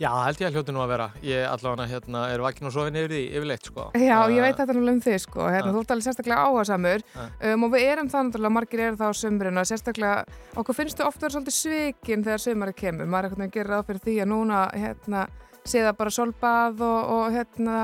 Já, 0.00 0.08
held 0.24 0.38
ég 0.40 0.46
að 0.48 0.54
hljóti 0.56 0.72
nú 0.72 0.80
að 0.80 0.92
vera. 0.94 1.06
Ég 1.20 1.42
allavega 1.44 1.84
hérna 1.90 2.20
er 2.32 2.40
vakin 2.40 2.68
og 2.70 2.72
sofin 2.72 2.94
yfir 2.96 3.12
því 3.12 3.18
yfirleitt, 3.36 3.66
sko. 3.68 3.82
Já, 4.00 4.16
ég 4.32 4.38
Uh, 4.38 4.44
veit 4.46 4.56
þetta 4.56 4.72
náttúrulega 4.72 4.96
um 4.96 5.00
þig, 5.04 5.18
sko, 5.26 5.42
hérna, 5.44 5.68
Já. 5.68 5.74
þú 5.74 5.82
ert 5.82 5.90
alveg 5.92 6.06
sérstaklega 6.06 6.46
áhersamur 6.48 7.02
Já. 7.04 7.26
um, 7.50 7.64
og 7.66 7.74
við 7.74 7.84
erum 7.90 8.08
það 8.08 8.24
náttúrulega, 8.30 8.54
margir 8.56 8.80
eru 8.86 8.96
það 8.96 9.12
á 9.12 9.20
sömurinn 9.20 9.60
og 9.60 9.68
sérstaklega, 9.68 10.24
okkur 10.56 10.78
finnst 10.78 10.96
þú 11.02 11.04
ofta 11.10 11.26
vera 11.26 11.34
svolítið 11.36 11.56
svikin 11.58 12.24
þegar 12.24 12.44
sömari 12.46 12.74
kemur, 12.80 13.10
maður 13.12 13.28
er 13.28 13.28
einhvern 13.28 13.44
veginn 13.44 13.52
að 13.52 13.58
gera 13.58 13.74
ráð 13.76 13.86
fyrir 13.90 14.02
því 14.06 14.16
að 14.24 14.30
núna, 14.32 14.62
hérna, 14.72 15.26
sé 15.68 15.84
það 15.84 15.98
bara 16.00 16.16
solbað 16.16 16.80
og, 16.80 17.12
og 17.18 17.36
hérna, 17.36 17.76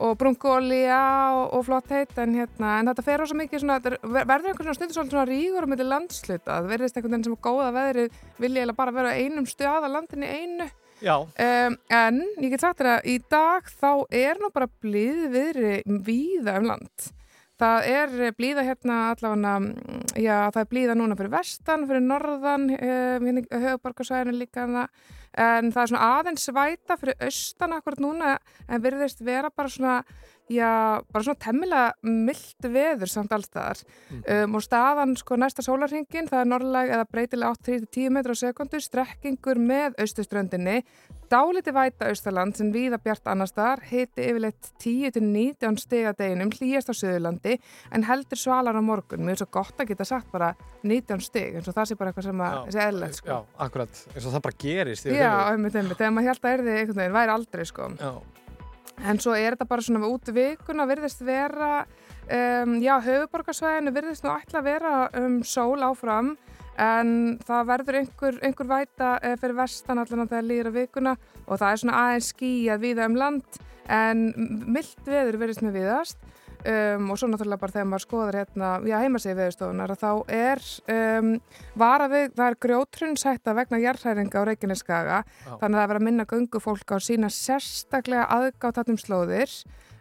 og 0.00 0.16
brunkólía 0.20 0.98
og, 1.36 1.54
og 1.58 1.64
flott 1.66 1.90
heit 1.92 2.16
en, 2.22 2.34
hérna, 2.38 2.78
en 2.80 2.90
þetta 2.92 3.04
fer 3.06 3.22
á 3.22 3.26
svo 3.28 3.36
mikið 3.38 3.62
svona, 3.64 3.76
er- 3.84 3.98
verður 4.02 4.52
einhvern 4.52 4.68
veginn 4.68 4.78
stundur 4.78 4.96
svolítið 4.96 5.16
svona 5.16 5.28
rígur 5.28 5.66
á 5.66 5.70
milli 5.72 5.86
landsluta, 5.88 6.58
það 6.60 6.70
verðist 6.72 6.96
einhvern 6.96 7.16
veginn 7.16 7.26
sem 7.28 7.36
góða 7.48 7.70
veðrið 7.76 8.20
vilja 8.42 8.76
bara 8.78 8.94
vera 8.96 9.14
einum 9.18 9.46
stað 9.50 9.88
að 9.88 9.94
landinni 9.98 10.30
einu. 10.32 10.68
Um, 11.34 11.76
en 11.90 12.20
ég 12.44 12.52
get 12.54 12.62
sagt 12.62 12.78
þér 12.78 12.92
að 12.96 13.08
í 13.10 13.16
dag 13.32 13.66
þá 13.80 13.88
er 14.14 14.38
nú 14.38 14.52
bara 14.54 14.68
blíð 14.84 15.24
viðri 15.34 15.72
víða 16.06 16.60
um 16.60 16.68
land. 16.70 17.08
Það 17.60 17.88
er 17.92 18.34
blíða 18.36 18.64
hérna 18.66 18.98
allavega, 19.12 19.58
mm, 19.60 20.04
já 20.18 20.36
það 20.50 20.60
er 20.62 20.70
blíða 20.70 20.94
núna 20.98 21.16
fyrir 21.18 21.34
vestan, 21.34 21.86
fyrir 21.86 22.04
norðan, 22.06 22.64
um, 22.72 23.26
hérna 23.28 23.60
höfuborgarsvæðinu 23.66 24.38
líka 24.38 24.64
hana, 24.64 24.86
en 25.38 25.70
það 25.72 25.82
er 25.82 25.90
svona 25.92 26.08
aðeins 26.18 26.48
væta 26.52 26.96
fyrir 27.00 27.26
austan 27.28 27.76
akkurat 27.76 28.02
núna 28.02 28.32
en 28.68 28.82
virðist 28.84 29.22
vera 29.24 29.50
bara 29.50 29.68
svona, 29.72 30.02
já, 30.50 31.00
bara 31.12 31.24
svona 31.24 31.40
temmilega 31.42 31.92
mildt 32.02 32.66
veður 32.72 33.10
samt 33.10 33.32
allstaðar 33.34 33.82
um, 34.10 34.56
og 34.58 34.64
staðan 34.64 35.14
sko 35.18 35.38
næsta 35.40 35.64
sólarhingin, 35.64 36.28
það 36.30 36.40
er 36.42 36.50
norðlag 36.50 36.92
eða 36.96 37.08
breytilega 37.10 37.54
8-10 37.60 38.12
metrar 38.16 38.36
á 38.36 38.42
sekundu, 38.42 38.80
strekkingur 38.82 39.60
með 39.62 39.98
austuströndinni, 40.02 40.82
dáliti 41.32 41.72
væta 41.72 42.10
austaland 42.10 42.58
sem 42.58 42.72
víða 42.74 42.98
bjart 43.02 43.30
annar 43.32 43.48
staðar, 43.48 43.84
hiti 43.88 44.26
yfirleitt 44.28 44.72
10-19 44.82 45.78
stiga 45.80 46.12
deginum, 46.18 46.52
hlýjast 46.52 46.92
á 46.92 46.94
Suðurlandi 46.96 47.56
en 47.94 48.04
heldur 48.08 48.40
svalar 48.40 48.76
á 48.76 48.82
morgun, 48.84 49.24
mér 49.24 49.38
er 49.38 49.44
svo 49.44 49.48
gott 49.56 49.80
að 49.80 49.94
geta 49.94 50.08
sagt 50.08 50.28
bara 50.34 50.52
19 50.82 51.24
stig, 51.24 51.56
eins 51.56 51.70
og 51.70 51.78
það 51.78 51.88
sé 51.92 51.98
bara 52.00 52.12
eitthvað 52.12 52.28
sem 52.28 52.44
að 52.44 52.58
Já. 52.58 52.62
sé 52.74 52.84
eðlilegt 52.88 53.20
sko. 53.22 53.32
já, 53.32 53.38
akkurat. 53.64 54.04
Eins 54.12 54.26
og 54.26 54.34
það 54.34 54.44
bara 54.48 54.60
gerist. 54.66 55.08
Já, 55.08 55.32
einmitt, 55.52 55.76
einmitt, 55.78 55.98
þegar 55.98 56.14
maður 56.18 56.32
held 56.32 56.44
að 56.44 56.54
erði 56.58 56.78
einhvern 56.78 57.00
veginn 57.00 57.16
væri 57.16 57.36
aldrei 57.38 57.64
sko. 57.68 57.88
Já. 58.02 58.12
En 59.02 59.18
svo 59.18 59.34
er 59.34 59.56
þetta 59.56 59.66
bara 59.70 59.82
svona 59.82 60.08
út 60.08 60.30
vikuna 60.30 60.86
virðist 60.86 61.24
vera, 61.26 61.84
um, 62.30 62.76
já, 62.82 62.94
höfuborgarsvæðinu 63.02 63.92
virðist 63.94 64.26
nú 64.26 64.30
ætla 64.36 64.60
að 64.62 64.68
vera 64.68 64.92
um 65.18 65.40
sól 65.46 65.82
áfram 65.82 66.36
en 66.80 67.38
það 67.44 67.66
verður 67.68 67.98
einhver, 68.00 68.38
einhver 68.46 68.68
væta 68.70 69.16
eh, 69.20 69.34
fyrir 69.40 69.58
vestan 69.58 70.00
allan 70.00 70.24
að 70.24 70.30
það 70.32 70.46
líður 70.48 70.70
á 70.72 70.78
vikuna 70.78 71.16
og 71.44 71.58
það 71.60 71.68
er 71.68 71.80
svona 71.82 71.98
aðeins 72.06 72.30
skýjað 72.32 72.84
viða 72.86 73.08
um 73.10 73.18
land 73.20 73.58
en 73.92 74.22
mildt 74.72 75.02
veður 75.04 75.40
virðist 75.42 75.64
með 75.66 75.76
viðast 75.80 76.30
um, 76.62 77.10
og 77.12 77.20
svo 77.20 77.28
náttúrulega 77.30 77.62
bara 77.62 77.74
þegar 77.76 77.88
maður 77.90 78.04
skoðar 78.06 78.38
hérna, 78.40 78.72
já, 78.88 78.96
heimasegi 79.02 79.38
veðurstofunar 79.38 79.94
að 79.94 80.02
þá 80.02 80.34
er 80.38 80.64
um, 80.96 81.30
vara 81.82 82.08
við, 82.12 82.26
það 82.38 82.48
er 82.48 82.58
grjótrunsætta 82.66 83.56
vegna 83.58 83.82
jarðhæringa 83.82 84.42
á 84.42 84.48
Reykjaneskaga 84.48 85.22
þannig 85.46 85.62
að 85.62 85.78
það 85.78 85.84
er 85.84 85.92
verið 85.92 86.02
að 86.02 86.08
minna 86.08 86.28
göngufólk 86.32 86.94
á 86.94 86.98
sína 87.02 87.32
sérstaklega 87.32 88.28
aðgátt 88.36 88.92
um 88.92 89.00
slóðir 89.00 89.56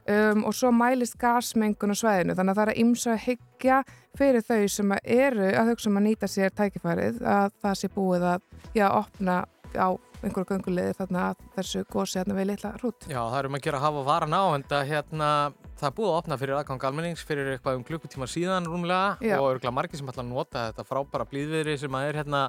um, 0.10 0.46
og 0.46 0.56
svo 0.56 0.72
mælist 0.76 1.18
gasmengun 1.22 1.94
á 1.94 1.98
svæðinu. 1.98 2.36
Þannig 2.38 2.54
að 2.54 2.60
það 2.60 2.66
er 2.66 2.74
að 2.74 2.82
ymsa 2.84 3.14
að 3.14 3.24
hyggja 3.26 3.80
fyrir 4.18 4.46
þau 4.46 4.62
sem 4.76 4.94
eru 5.02 5.50
að 5.50 5.72
hugsa 5.72 5.92
um 5.92 6.00
að 6.00 6.08
nýta 6.08 6.30
sér 6.32 6.56
tækifærið 6.56 7.22
að 7.22 7.58
það 7.64 7.78
sé 7.80 7.92
búið 7.96 8.28
að 8.34 8.48
já, 8.78 8.88
opna 8.90 9.42
á 9.78 9.90
einhverju 10.22 10.50
göngulegði 10.52 10.98
þarna 11.00 11.28
að 11.32 11.46
þessu 11.56 11.84
gósi 11.90 12.20
hérna 12.20 12.38
við 12.38 12.50
litla 12.52 12.74
hrút. 12.78 13.08
Já, 13.10 13.20
það 13.20 13.38
er 13.40 13.50
um 13.50 13.58
að 13.58 13.64
gera 13.66 13.80
að 13.80 13.86
hafa 13.88 14.04
varan 14.10 14.36
á 14.38 14.44
en 14.54 14.66
það, 14.70 14.84
hérna, 14.92 15.30
það 15.82 15.90
er 15.90 15.96
búið 15.98 16.12
að 16.12 16.18
opna 16.20 16.38
fyrir 16.38 16.58
aðgang 16.60 16.84
almennings 16.86 17.24
fyrir 17.26 17.48
eitthvað 17.56 17.80
um 17.80 17.86
klukkutíma 17.88 18.28
síðan 18.30 18.68
rúmlega 18.70 19.18
Já. 19.26 19.38
og 19.40 19.48
örgulega 19.56 19.74
margir 19.74 19.98
sem 19.98 20.12
ætla 20.12 20.22
að 20.22 20.30
nota 20.30 20.66
þetta 20.70 20.86
frábæra 20.86 21.26
blíðviðri 21.32 21.78
sem 21.82 21.98
að 21.98 22.10
er 22.10 22.20
hérna 22.22 22.42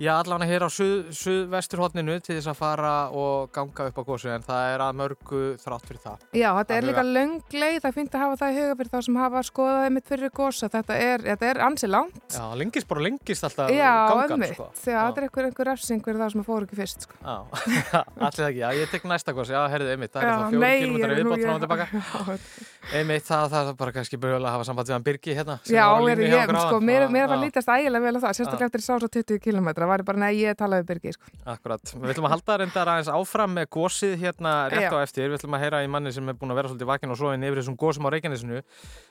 Já, 0.00 0.14
allan 0.16 0.40
að 0.40 0.48
hér 0.48 0.62
á 0.64 0.70
suð, 0.72 1.10
suðvesturhóttninu 1.12 2.14
til 2.24 2.38
þess 2.38 2.48
að 2.48 2.56
fara 2.56 2.92
og 3.12 3.50
ganga 3.52 3.90
upp 3.90 3.98
á 4.00 4.04
gósu 4.08 4.30
en 4.32 4.44
það 4.46 4.68
er 4.72 4.80
að 4.80 4.94
mörgu 4.96 5.40
þrátt 5.60 5.90
fyrir 5.90 6.00
það. 6.00 6.22
Já, 6.40 6.46
þetta 6.56 6.76
er 6.78 6.86
líka 6.88 7.02
löng 7.04 7.34
leið, 7.52 7.76
það 7.84 7.98
finnst 7.98 8.16
að 8.16 8.24
hafa 8.24 8.38
það 8.40 8.54
í 8.54 8.56
huga 8.62 8.78
fyrir 8.78 8.90
þá 8.94 9.04
sem 9.04 9.18
hafa 9.20 9.42
skoðaði 9.50 9.90
mitt 9.98 10.08
fyrir 10.08 10.32
gósa, 10.40 10.70
þetta 10.72 10.96
er, 11.04 11.24
þetta 11.26 11.50
er 11.50 11.60
ansi 11.66 11.90
langt. 11.90 12.16
Já, 12.32 12.46
lengist 12.62 12.88
bara 12.88 13.04
lengist 13.04 13.44
alltaf 13.50 13.74
Já, 13.76 13.90
gangan, 14.08 14.32
ömmit, 14.38 14.54
sko. 14.56 14.70
já, 14.72 14.96
þetta 15.02 15.20
er 15.20 15.26
einhver, 15.28 15.50
einhver 15.50 15.68
refsing 15.68 16.00
fyrir 16.08 16.22
það 16.24 16.32
sem 16.32 16.48
fóru 16.48 16.70
ekki 16.70 16.80
fyrst, 16.80 17.04
sko. 17.04 17.20
Já, 17.20 17.36
allir 18.24 18.40
það 18.40 18.48
ekki, 18.48 18.64
já, 18.64 18.68
ég 18.80 18.96
tek 18.96 19.06
næsta 19.12 19.36
gósi, 19.36 19.52
já, 19.52 19.60
herrið, 19.74 19.92
einmitt, 19.98 20.14
það 20.16 20.24
er 20.24 20.30
Já, 20.30 20.32
það 20.32 20.56
fjóri 20.56 20.64
nei, 20.64 20.80
kilómetrar 20.80 21.20
viðbótt 21.20 21.44
frá 21.44 21.52
og 21.52 21.64
tilbaka. 21.66 22.40
Einmitt, 22.96 23.26
það, 23.28 23.42
það 23.52 23.68
er 23.70 23.74
bara 23.76 23.92
kannski 23.92 24.16
byrjulega 24.16 24.48
að 24.48 24.54
hafa 24.56 24.64
samband 24.66 24.88
við 24.88 24.94
hann 24.96 25.04
Birgi 25.04 25.34
hérna. 25.36 25.58
Já, 25.68 25.84
er, 26.00 26.52
sko, 26.56 26.78
mér, 26.80 27.04
Já, 27.04 27.10
mér 27.12 27.26
var 27.28 27.36
já. 27.36 27.42
lítast 27.44 27.68
ægilega 27.68 28.06
vel 28.06 28.16
á 28.16 28.20
það, 28.24 28.36
sérstaklega 28.38 28.70
eftir 28.70 28.84
sá 28.86 28.94
svo 28.96 29.10
20 29.12 29.42
km, 29.44 29.68
það 29.76 29.89
var 29.90 30.04
bara, 30.08 30.22
nei, 30.24 30.30
ég 30.40 30.56
talaði 30.58 30.84
við 30.84 30.90
Birgi, 30.90 31.14
sko. 31.16 31.30
Akkurat, 31.54 31.92
við 31.94 32.14
ætlum 32.14 32.28
að 32.30 32.34
halda 32.36 32.58
reyndar 32.62 32.92
aðeins 32.94 33.12
áfram 33.12 33.54
með 33.58 33.70
gósið 33.76 34.16
hérna 34.24 34.54
rétt 34.72 34.94
á 34.94 34.98
eftir, 35.02 35.28
við 35.28 35.40
ætlum 35.40 35.58
að 35.58 35.64
heyra 35.66 35.84
í 35.84 35.90
manni 35.92 36.14
sem 36.16 36.32
er 36.32 36.38
búin 36.40 36.54
að 36.54 36.60
vera 36.62 36.72
svolítið 36.72 36.92
vakin 36.94 37.14
og 37.14 37.20
svo 37.20 37.32
inn 37.34 37.46
yfir 37.46 37.62
þessum 37.62 37.78
gósum 37.80 38.08
á 38.08 38.12
Reykjanesinu. 38.14 38.62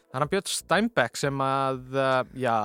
Er 0.10 0.24
hann 0.24 0.32
Björn 0.32 0.50
Steinbeck 0.50 1.20
sem 1.20 1.44
að, 1.46 1.84
uh, 1.94 2.22
já, 2.40 2.56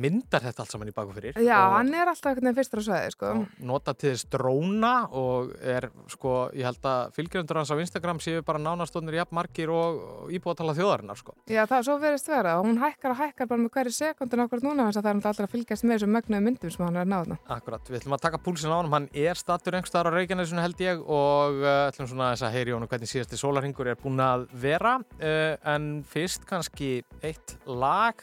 myndar 0.00 0.44
þetta 0.44 0.64
allt 0.64 0.74
saman 0.74 0.90
í 0.90 0.94
baku 0.94 1.14
fyrir. 1.16 1.38
Já, 1.42 1.58
hann 1.76 1.92
er 1.94 2.10
alltaf 2.10 2.30
einhvern 2.30 2.50
veginn 2.50 2.58
fyrstur 2.58 2.82
á 2.82 2.84
sveði, 2.86 3.14
sko. 3.14 3.32
nota 3.66 3.94
til 3.94 4.12
þess 4.14 4.28
dróna 4.32 4.94
og 5.16 5.52
er, 5.60 5.88
sko, 6.12 6.34
ég 6.56 6.68
held 6.68 6.86
að 6.90 7.14
fylgjöndur 7.16 7.60
hans 7.60 7.72
á 7.72 7.76
Instagram 7.80 8.20
séu 8.22 8.44
bara 8.46 8.62
nánastónir 8.62 9.18
jafn 9.20 9.38
margir 9.38 9.72
og, 9.74 10.00
íbúatala 10.34 10.74
þjóðarinnar, 10.78 11.20
sko. 11.20 11.36
Já, 11.50 11.62
það 11.70 11.86
svo 11.88 11.98
verðist 12.02 12.30
vera 12.30 12.56
og 12.60 12.68
hún 12.68 12.80
hækkar 12.82 13.14
og 13.14 13.20
hækkar 13.20 13.50
bara 13.50 13.64
með 13.64 13.74
hverju 13.76 13.94
sekundin 13.96 14.44
okkur 14.46 14.64
núna 14.64 14.88
þess 14.88 15.00
að 15.00 15.08
það 15.08 15.10
er 15.10 15.20
alltaf 15.20 15.46
að 15.46 15.54
fylgjast 15.54 15.86
með 15.86 15.96
þessum 15.96 16.14
mögnuðu 16.16 16.46
myndum 16.46 16.74
sem 16.74 16.86
hann 16.86 16.98
er 16.98 17.06
að 17.06 17.12
náða. 17.14 17.38
Akkurat, 17.56 17.90
við 17.90 18.00
ætlum 18.00 18.16
að 18.16 18.24
taka 18.26 18.42
púlsinn 18.44 18.74
á 18.74 18.78
honum, 18.78 18.96
hann 18.96 19.08
er 19.12 19.40
statur 19.40 19.78
einhverstaðar 19.78 20.14
á 20.14 20.16
Reykjanesinu 20.18 20.64
held 20.64 20.84
ég 20.84 21.02
og 21.04 21.60
uh, 21.62 21.88
ætlum 21.90 22.10
svona 22.10 22.32
þess 22.34 22.46
að 22.48 22.56
heyri 22.58 22.76
honum 22.76 22.90
hvernig 22.90 23.10
síðasti 23.10 23.40
sólarhingur 23.40 23.90
er 23.92 24.00
búin 24.00 24.22
að 24.24 24.46
vera 24.62 24.98
uh, 25.00 25.54
en 25.74 25.90
fyrst 26.08 26.46
kannski 26.48 27.00
eitt 27.26 27.56
lag 27.66 28.20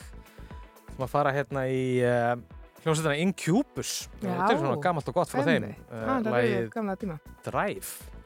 sem 0.97 1.05
að 1.05 1.11
fara 1.13 1.31
hérna 1.35 1.63
í 1.69 1.81
uh, 2.01 2.33
hljómsveitina 2.83 3.15
Incubus 3.21 3.91
þetta 4.21 4.51
er 4.55 4.61
svona 4.61 4.77
gamalt 4.81 5.09
og 5.11 5.17
gott 5.21 5.29
frá 5.31 5.43
þeim 5.45 5.67
Einmitt. 5.67 5.81
uh, 5.91 6.05
Það 6.25 6.37
er 6.41 6.69
gamla 6.73 6.95
tíma. 6.99 7.17
Drive 7.45 8.16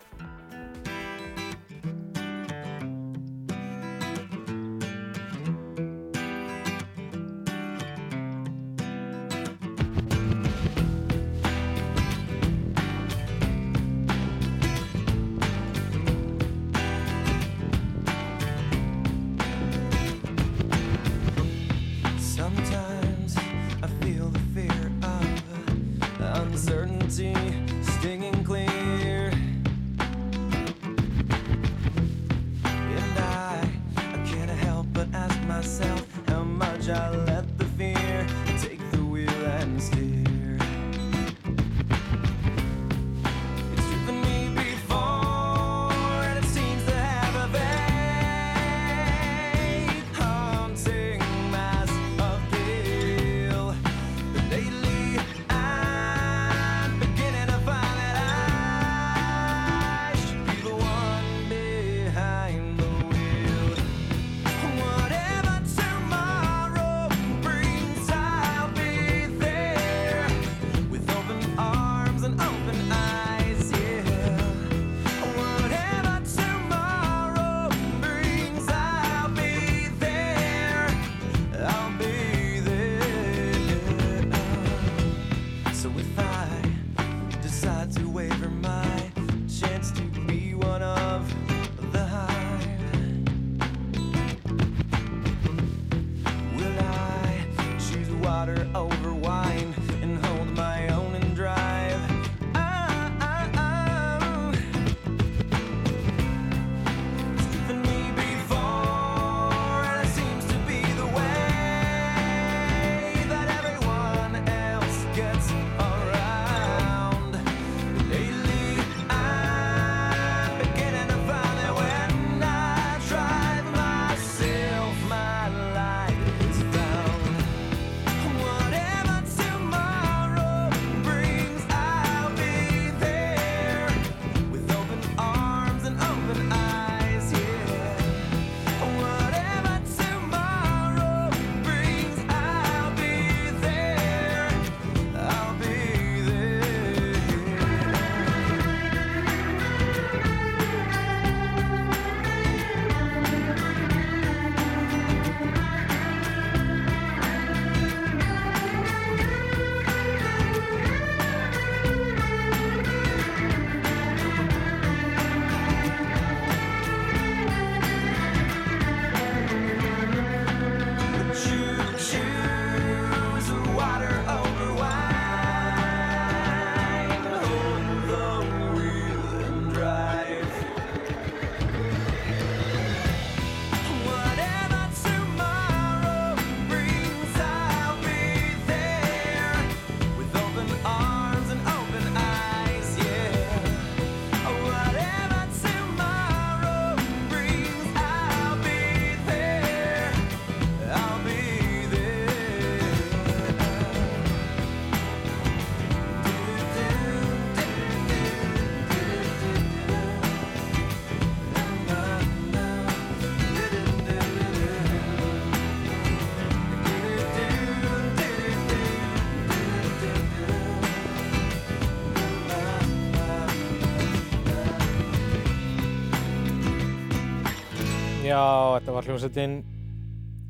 Já, 228.42 228.80
þetta 228.80 228.94
var 228.96 229.06
hljómsveitin 229.08 229.52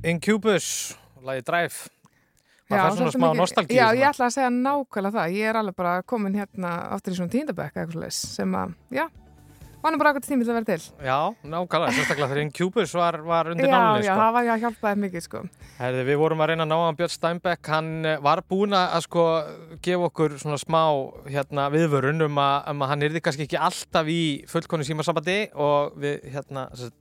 Incubus, 0.07 0.67
lagi 1.25 1.43
Drive. 1.45 1.89
Maður 2.71 2.85
fær 2.85 2.93
svona 2.95 3.11
smá 3.11 3.25
mikið- 3.25 3.39
nostalgíu. 3.41 3.75
Já, 3.75 3.87
svona. 3.87 3.99
ég 3.99 4.07
ætla 4.11 4.25
að 4.27 4.35
segja 4.35 4.51
nákvæmlega 4.55 5.15
það. 5.17 5.33
Ég 5.35 5.49
er 5.49 5.55
alveg 5.59 5.75
bara 5.75 6.03
komin 6.03 6.35
hérna 6.39 6.69
aftur 6.95 7.11
í 7.11 7.17
svona 7.17 7.33
svoleiðis 7.91 8.19
sem 8.37 8.51
að, 8.55 8.75
já, 8.91 9.05
nú 9.89 9.97
bara 9.97 10.11
akkur 10.13 10.25
tími 10.25 10.45
til 10.45 10.53
að 10.53 10.59
vera 10.59 10.67
til. 10.69 10.83
Já, 11.01 11.17
nákvæmlega, 11.41 11.95
sérstaklega 11.97 12.29
þegar 12.29 12.41
Incubus 12.43 12.93
var, 12.93 13.17
var 13.25 13.49
undir 13.49 13.65
já, 13.65 13.73
nálunni, 13.73 14.05
já, 14.05 14.11
sko. 14.11 14.21
það 14.21 14.35
var 14.35 14.45
já, 14.45 14.53
hjálpaði 14.61 15.01
mikið, 15.05 15.25
sko. 15.25 15.41
Herði, 15.79 16.03
við 16.11 16.19
vorum 16.21 16.43
að 16.43 16.51
reyna 16.51 16.67
að 16.67 16.69
ná 16.69 16.77
hann 16.83 16.99
Björn 16.99 17.13
Steinbeck, 17.15 17.71
hann 17.73 17.89
eh, 18.05 18.19
var 18.21 18.43
búinn 18.45 18.75
að 18.77 18.95
að 18.99 19.05
sko 19.07 19.25
gefa 19.81 20.09
okkur 20.11 20.37
svona 20.41 20.59
smá 20.61 20.81
hérna, 21.31 21.67
viðvörun 21.73 22.27
um 22.27 22.41
að, 22.43 22.57
um 22.73 22.85
að 22.85 22.93
hann 22.93 23.05
yrði 23.09 23.23
kannski 23.25 23.47
ekki 23.47 23.61
alltaf 23.69 24.11
í 24.11 24.21
fullkonni 24.51 24.85
símasambandi 24.87 25.37
og 25.57 25.97
við 26.01 26.29
hérna 26.35 26.67
uh, 26.69 26.91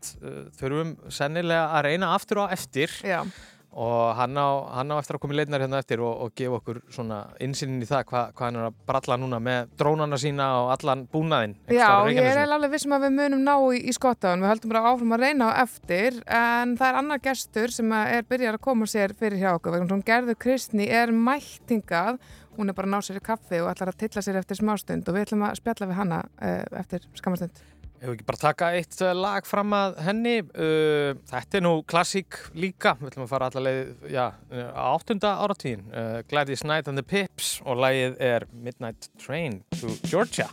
þurfum 0.56 0.94
sennilega 1.12 1.68
að 1.76 1.86
reyna 1.90 2.14
aftur 2.16 2.44
á 2.44 2.52
eftir 2.54 2.94
Já, 3.04 3.20
og 3.70 4.14
hann 4.18 4.38
á, 4.38 4.48
hann 4.76 4.90
á 4.90 4.96
eftir 4.98 5.18
að 5.18 5.24
koma 5.24 5.36
í 5.36 5.40
leitnar 5.40 5.64
hérna 5.64 5.80
eftir 5.82 6.02
og, 6.02 6.24
og 6.24 6.34
gefa 6.38 6.58
okkur 6.58 6.82
svona 6.90 7.20
innsýnin 7.42 7.84
í 7.84 7.88
það 7.88 8.06
hvað 8.10 8.32
hva 8.34 8.48
hann 8.48 8.60
er 8.60 8.68
að 8.70 8.80
bralla 8.90 9.18
núna 9.20 9.40
með 9.42 9.70
drónana 9.78 10.18
sína 10.20 10.48
og 10.64 10.72
allan 10.74 11.06
búnaðinn 11.12 11.56
já 11.70 11.86
ég 12.10 12.30
er 12.32 12.42
alveg 12.44 12.74
vissum 12.74 12.94
að 12.96 13.06
við 13.06 13.16
munum 13.16 13.44
ná 13.46 13.54
í, 13.74 13.80
í 13.90 13.94
skottan. 13.94 14.42
Við 14.42 14.52
höldum 14.52 14.72
bara 14.72 14.84
áfram 14.90 15.16
að 15.16 15.24
reyna 15.24 15.50
á 15.50 15.52
eftir 15.64 16.20
en 16.26 16.76
það 16.78 16.86
er 16.88 17.00
annar 17.00 17.22
gestur 17.24 17.74
sem 17.74 17.96
er 17.98 18.28
byrjar 18.28 18.58
að 18.58 18.64
koma 18.66 18.88
sér 18.90 19.14
fyrir 19.18 19.42
hjá 19.42 19.50
okkur. 19.54 19.76
vegna 19.76 19.94
Hún 19.94 20.06
gerður 20.06 20.38
Kristni 20.40 20.88
er 20.88 21.14
mættingað. 21.14 22.20
Hún 22.56 22.70
er 22.70 22.76
bara 22.76 22.90
að 22.90 22.94
ná 22.94 23.06
sér 23.06 23.20
í 23.20 23.24
kaffi 23.24 23.60
og 23.62 23.70
ætlar 23.72 23.92
að 23.92 24.00
tilla 24.04 24.24
sér 24.24 24.40
eftir 24.40 24.60
smástund 24.60 25.08
og 25.08 25.16
við 25.16 25.28
ætlum 25.28 25.46
að 25.48 25.60
spjalla 25.60 25.90
við 25.90 26.00
hana 26.00 26.22
uh, 26.26 26.64
eftir 26.82 27.06
skamastund. 27.18 27.62
Hefur 28.00 28.16
ekki 28.16 28.26
bara 28.28 28.40
taka 28.40 28.70
eitt 28.78 28.96
eh, 29.04 29.12
lag 29.12 29.44
fram 29.48 29.74
að 29.76 29.98
henni 30.06 30.38
uh, 30.40 31.12
Þetta 31.28 31.58
er 31.58 31.64
nú 31.66 31.74
klassík 31.88 32.38
líka. 32.56 32.94
Við 33.00 33.12
ætlum 33.12 33.26
að 33.26 33.34
fara 33.34 33.50
allaveg 33.50 34.16
á 34.16 34.84
áttunda 34.94 35.34
áratíðin 35.44 35.84
uh, 35.92 36.22
Gladys 36.30 36.64
Knight 36.64 36.88
and 36.88 37.00
the 37.00 37.04
Pips 37.04 37.58
og 37.66 37.82
lagið 37.84 38.16
er 38.24 38.48
Midnight 38.52 39.12
Train 39.20 39.60
to 39.76 39.92
Georgia. 40.08 40.48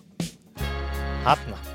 Hanna 1.27 1.66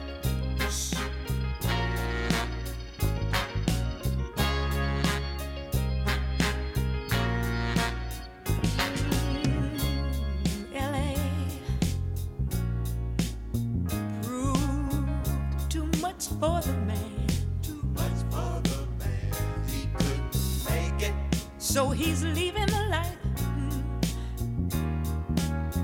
much 16.31 16.41
for 16.41 16.61
the 16.61 16.77
man. 16.79 17.27
Too 17.63 17.83
much 17.95 18.19
for 18.31 18.61
the 18.69 18.87
man. 18.99 19.33
He 19.67 19.89
couldn't 19.97 20.37
make 20.69 21.09
it. 21.09 21.15
So 21.59 21.91
he's 21.91 22.23
leaving 22.23 22.67
the 22.67 22.87
life 22.91 23.17
mm, 23.35 23.83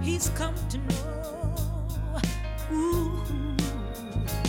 he's 0.02 0.30
come 0.30 0.54
to 0.70 0.78
know. 0.78 2.20
Ooh. 2.72 3.22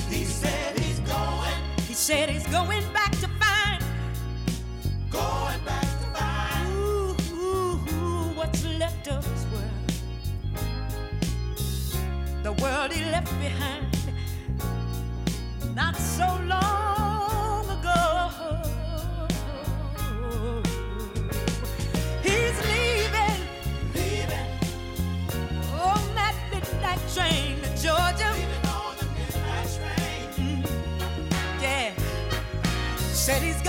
He 0.10 0.25
said 0.25 0.78
he's 0.78 0.99
going. 0.99 1.56
He 1.88 1.93
said 1.93 2.30
he's 2.30 2.47
going 2.47 2.84
back 2.93 3.12
to 3.12 3.28
find. 3.39 3.84
Going 5.10 5.63
back 5.65 5.82
to 5.82 6.08
find. 6.13 6.69
Ooh, 6.71 7.15
ooh, 7.34 8.34
what's 8.36 8.65
left 8.65 9.08
of 9.08 9.25
his 9.25 9.45
world 9.45 9.65
the 12.41 12.54
world 12.63 12.91
he 12.93 13.04
left 13.12 13.38
behind 13.39 13.88
so 16.00 16.28
long 16.48 17.66
ago. 17.70 18.62
He's 22.24 22.58
leaving, 22.72 23.42
leaving 23.94 24.50
on 25.74 26.02
that 26.16 26.36
midnight 26.52 27.00
train 27.14 27.62
to 27.62 27.70
Georgia. 27.82 28.32
on 28.76 28.96
the 28.98 29.06
midnight 29.18 29.70
train. 29.78 30.64
Mm. 30.64 31.62
Yeah, 31.62 31.94
said 32.98 33.42
he's 33.42 33.62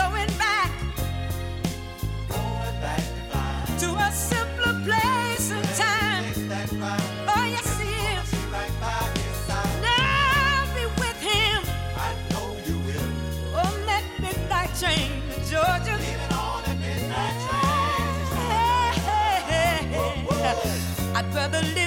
train. 21.48 21.79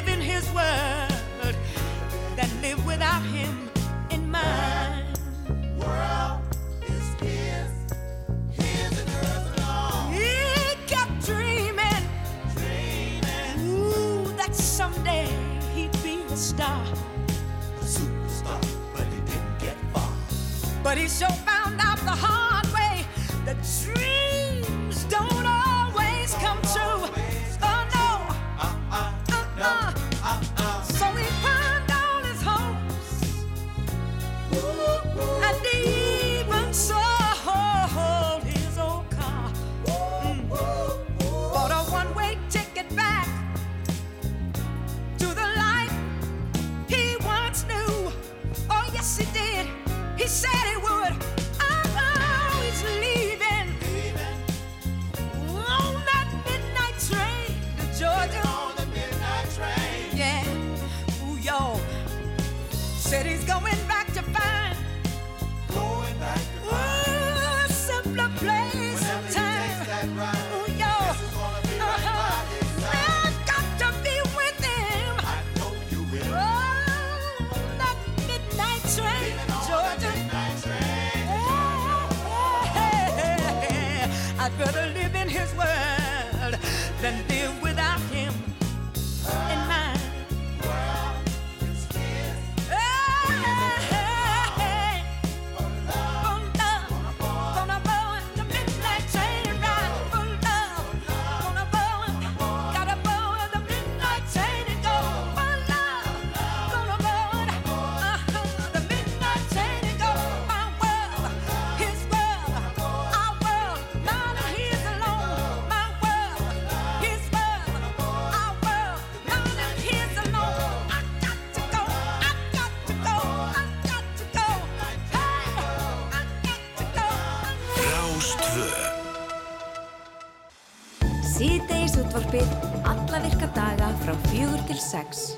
Til 134.67 134.79
sex. 134.79 135.33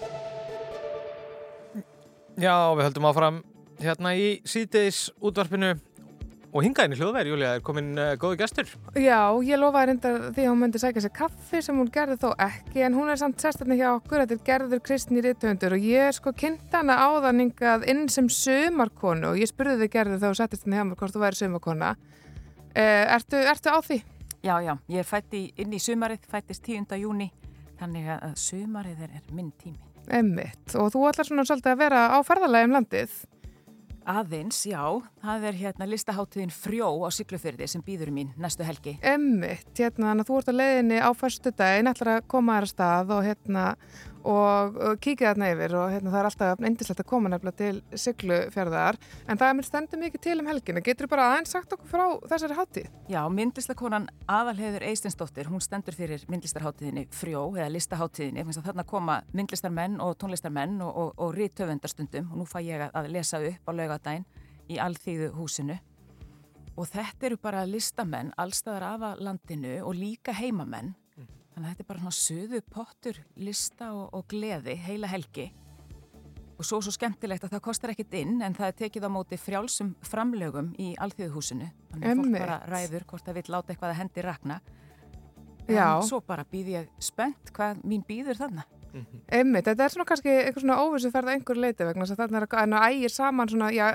Já, 2.35 2.55
við 2.75 2.87
höldum 2.89 3.09
áfram 3.09 3.43
hérna 3.79 4.15
í 4.17 4.39
síðdeis 4.47 5.09
útvarpinu 5.23 5.75
og 6.55 6.63
hingað 6.63 6.87
inn 6.87 6.95
í 6.95 6.99
hljóðveri, 6.99 7.31
Júlia, 7.33 7.49
er 7.57 7.63
komin 7.65 7.89
uh, 7.99 8.13
góðu 8.19 8.37
gestur. 8.39 8.69
Já, 8.95 9.35
ég 9.43 9.59
lofaði 9.59 9.89
reyndar 9.89 10.17
því 10.35 10.45
að 10.45 10.51
hún 10.53 10.61
myndi 10.61 10.79
sækja 10.79 11.03
sér 11.03 11.13
kaffi 11.15 11.61
sem 11.65 11.79
hún 11.79 11.91
gerði 11.91 12.15
þó 12.21 12.29
ekki 12.45 12.85
en 12.87 12.95
hún 12.95 13.11
er 13.11 13.19
samt 13.19 13.43
sérstaklega 13.43 13.81
hjá 13.81 13.97
okkur, 13.97 14.23
þetta 14.23 14.37
er 14.37 14.43
Gerður 14.49 14.83
Kristni 14.87 15.23
Ritthundur 15.25 15.75
og 15.75 15.87
ég 15.87 16.09
er 16.09 16.15
sko 16.15 16.31
kynnt 16.35 16.75
hana 16.75 16.95
áðaningað 17.09 17.87
inn 17.91 18.05
sem 18.11 18.29
sömarkonu 18.31 19.33
og 19.33 19.41
ég 19.41 19.51
spurði 19.51 19.81
þig 19.83 19.95
Gerður 19.97 20.21
þegar 20.21 20.35
þú 20.35 20.41
settist 20.41 20.67
henni 20.67 20.79
hjá 20.79 20.87
mér 20.87 21.01
hvort 21.01 21.15
þú 21.15 21.23
væri 21.25 21.41
sömarkona. 21.41 21.95
Uh, 22.75 23.03
ertu, 23.17 23.43
ertu 23.51 23.75
á 23.75 23.79
því? 23.83 23.99
Já, 24.45 24.55
já, 24.61 24.75
ég 24.93 25.01
er 25.01 25.07
fætt 25.09 25.35
í, 25.35 25.47
inn 25.59 25.75
í 25.75 25.81
sumarið, 25.81 26.23
fættist 26.31 26.63
10. 26.67 26.87
júni, 27.01 27.31
þannig 27.79 28.09
að 28.15 28.25
að 28.29 28.35
sumarið 28.41 29.05
er, 29.05 29.13
er 29.19 29.31
minn 29.35 29.53
tími. 29.61 29.79
Emmitt, 30.05 30.75
og 30.77 30.91
þú 30.93 31.07
ætlar 31.09 31.27
svona 31.27 31.45
svolítið 31.47 31.71
að 31.73 31.81
vera 31.81 32.03
á 32.13 32.17
ferðalagi 32.25 32.67
um 32.67 32.75
landið. 32.75 33.15
Aðeins, 34.05 34.59
já, 34.69 34.81
það 35.23 35.45
er 35.49 35.55
hérna 35.57 35.85
listaháttiðin 35.89 36.51
Frjó 36.53 36.91
á 37.01 37.09
Siglufyrði 37.09 37.65
sem 37.71 37.81
býður 37.81 38.11
mín 38.13 38.35
næstu 38.37 38.65
helgi. 38.67 38.99
Emmitt, 39.01 39.71
hérna, 39.79 40.11
að 40.13 40.27
þú 40.27 40.37
ert 40.37 40.51
á 40.53 40.59
leiðinni 40.59 40.99
á 41.01 41.09
förstu 41.17 41.49
daginn, 41.49 41.89
ætlar 41.89 42.11
að 42.19 42.27
koma 42.29 42.59
þér 42.59 42.67
að 42.67 42.73
stað 42.75 43.15
og 43.15 43.23
hérna, 43.25 43.63
og, 44.25 44.77
kíkja 45.03 45.31
þarna 45.31 45.49
yfir 45.53 45.75
og 45.79 45.91
hérna 45.93 46.11
það 46.13 46.19
er 46.19 46.29
alltaf 46.29 46.63
eindislegt 46.65 47.01
að 47.03 47.09
koma 47.09 47.31
nefnilega 47.31 47.59
til 47.61 47.99
Siglufjörðar, 48.03 48.99
en 49.27 49.39
það 49.41 49.47
er 49.51 49.57
mér 49.59 49.67
stendur 49.69 50.01
mikið 50.01 50.23
til 50.25 50.37
um 50.41 50.49
helgina. 50.49 50.83
Getur 50.85 51.09
bara 51.11 51.29
aðeins 51.31 51.53
sagt 51.55 51.75
okkur 51.75 51.91
frá 51.91 52.05
þessari 52.31 52.57
hátíð? 52.59 52.89
Já, 53.11 53.21
myndlistakonan 53.29 54.09
Aðalheður 54.27 54.87
Eistensdóttir, 54.89 55.49
hún 55.51 55.63
stendur 55.63 55.95
fyrir 55.97 56.25
myndlistarháttiðinni 56.31 57.07
Frjó 57.15 57.47
eða 57.55 57.69
listaháttiðinni, 57.75 58.45
þannig 58.55 58.83
að 58.85 58.91
koma 58.91 59.19
myndlistarmenn 59.35 59.99
og 60.03 60.17
tónlistarmenn 60.21 60.79
og, 60.85 60.95
og, 60.95 61.13
og 61.21 61.35
rítöfundarstundum 61.37 62.31
og 62.31 62.41
nú 62.41 62.49
fæ 62.49 62.61
ég 62.65 62.87
að- 62.89 63.11
lesa 63.13 63.39
upp 63.39 63.69
á 63.69 63.71
laugadaginn 63.77 64.25
í 64.69 64.79
Alþýðu 64.81 65.31
húsinu 65.37 65.77
og 66.75 66.87
þetta 66.91 67.29
eru 67.29 67.37
bara 67.39 67.65
listamenn 67.69 68.33
allstaðar 68.41 68.83
af 68.89 69.03
að 69.11 69.21
landinu 69.27 69.75
og 69.85 69.95
líka 69.95 70.33
heimamenn 70.35 70.95
þannig 71.55 71.69
að 71.69 71.71
þetta 71.71 71.83
er 71.85 71.89
bara 71.89 72.01
svona 72.03 72.17
söðu 72.19 72.61
pottur 72.75 73.21
lista 73.39 73.91
og, 73.95 74.09
og 74.13 74.25
gleði 74.31 74.75
heila 74.85 75.09
helgi. 75.09 75.49
Og 76.55 76.63
svo 76.63 76.79
svo 76.83 76.93
skemmtilegt 76.95 77.43
að 77.47 77.55
það 77.55 77.63
kostar 77.65 77.91
ekkit 77.91 78.13
inn 78.21 78.37
en 78.45 78.55
það 78.55 78.69
er 78.69 78.77
tekið 78.83 79.07
á 79.07 79.09
móti 79.11 79.39
frjálsum 79.39 79.91
framlögum 80.07 80.71
í 80.79 80.93
Alþjóðhúsinu 81.03 81.67
þannig 81.91 82.11
að 82.11 82.21
fólk 82.21 82.37
bara 82.37 82.59
ræður 82.71 83.07
hvort 83.09 83.27
það 83.27 83.39
vil 83.39 83.45
láta 83.55 83.73
eitthvað 83.73 83.91
að 83.91 83.99
hendi 83.99 84.23
rakna 84.23 84.59
Já. 85.67 85.97
en 85.97 86.07
svo 86.07 86.21
bara 86.23 86.45
býð 86.47 86.71
ég 86.75 86.89
spennt 87.03 87.51
hvað 87.55 87.81
mín 87.83 88.05
býður 88.07 88.39
þarna 88.95 89.21
Emmitt, 89.39 89.67
þetta 89.69 89.85
er 89.85 89.93
svona 89.93 90.07
kannski 90.09 90.31
eitthvað 90.31 90.63
svona 90.63 90.77
óvissu 90.81 91.11
ferð 91.13 91.29
að 91.29 91.37
einhver 91.37 91.61
leiti 91.61 91.87
vegna 91.87 92.05
þess 92.05 92.15
að 92.15 92.21
þarna 92.23 92.41
er 92.41 92.47
að 92.47 92.63
en 92.63 92.75
að 92.79 92.87
ægir 92.95 93.13
saman 93.13 93.51
svona, 93.51 93.69
já, 93.75 93.85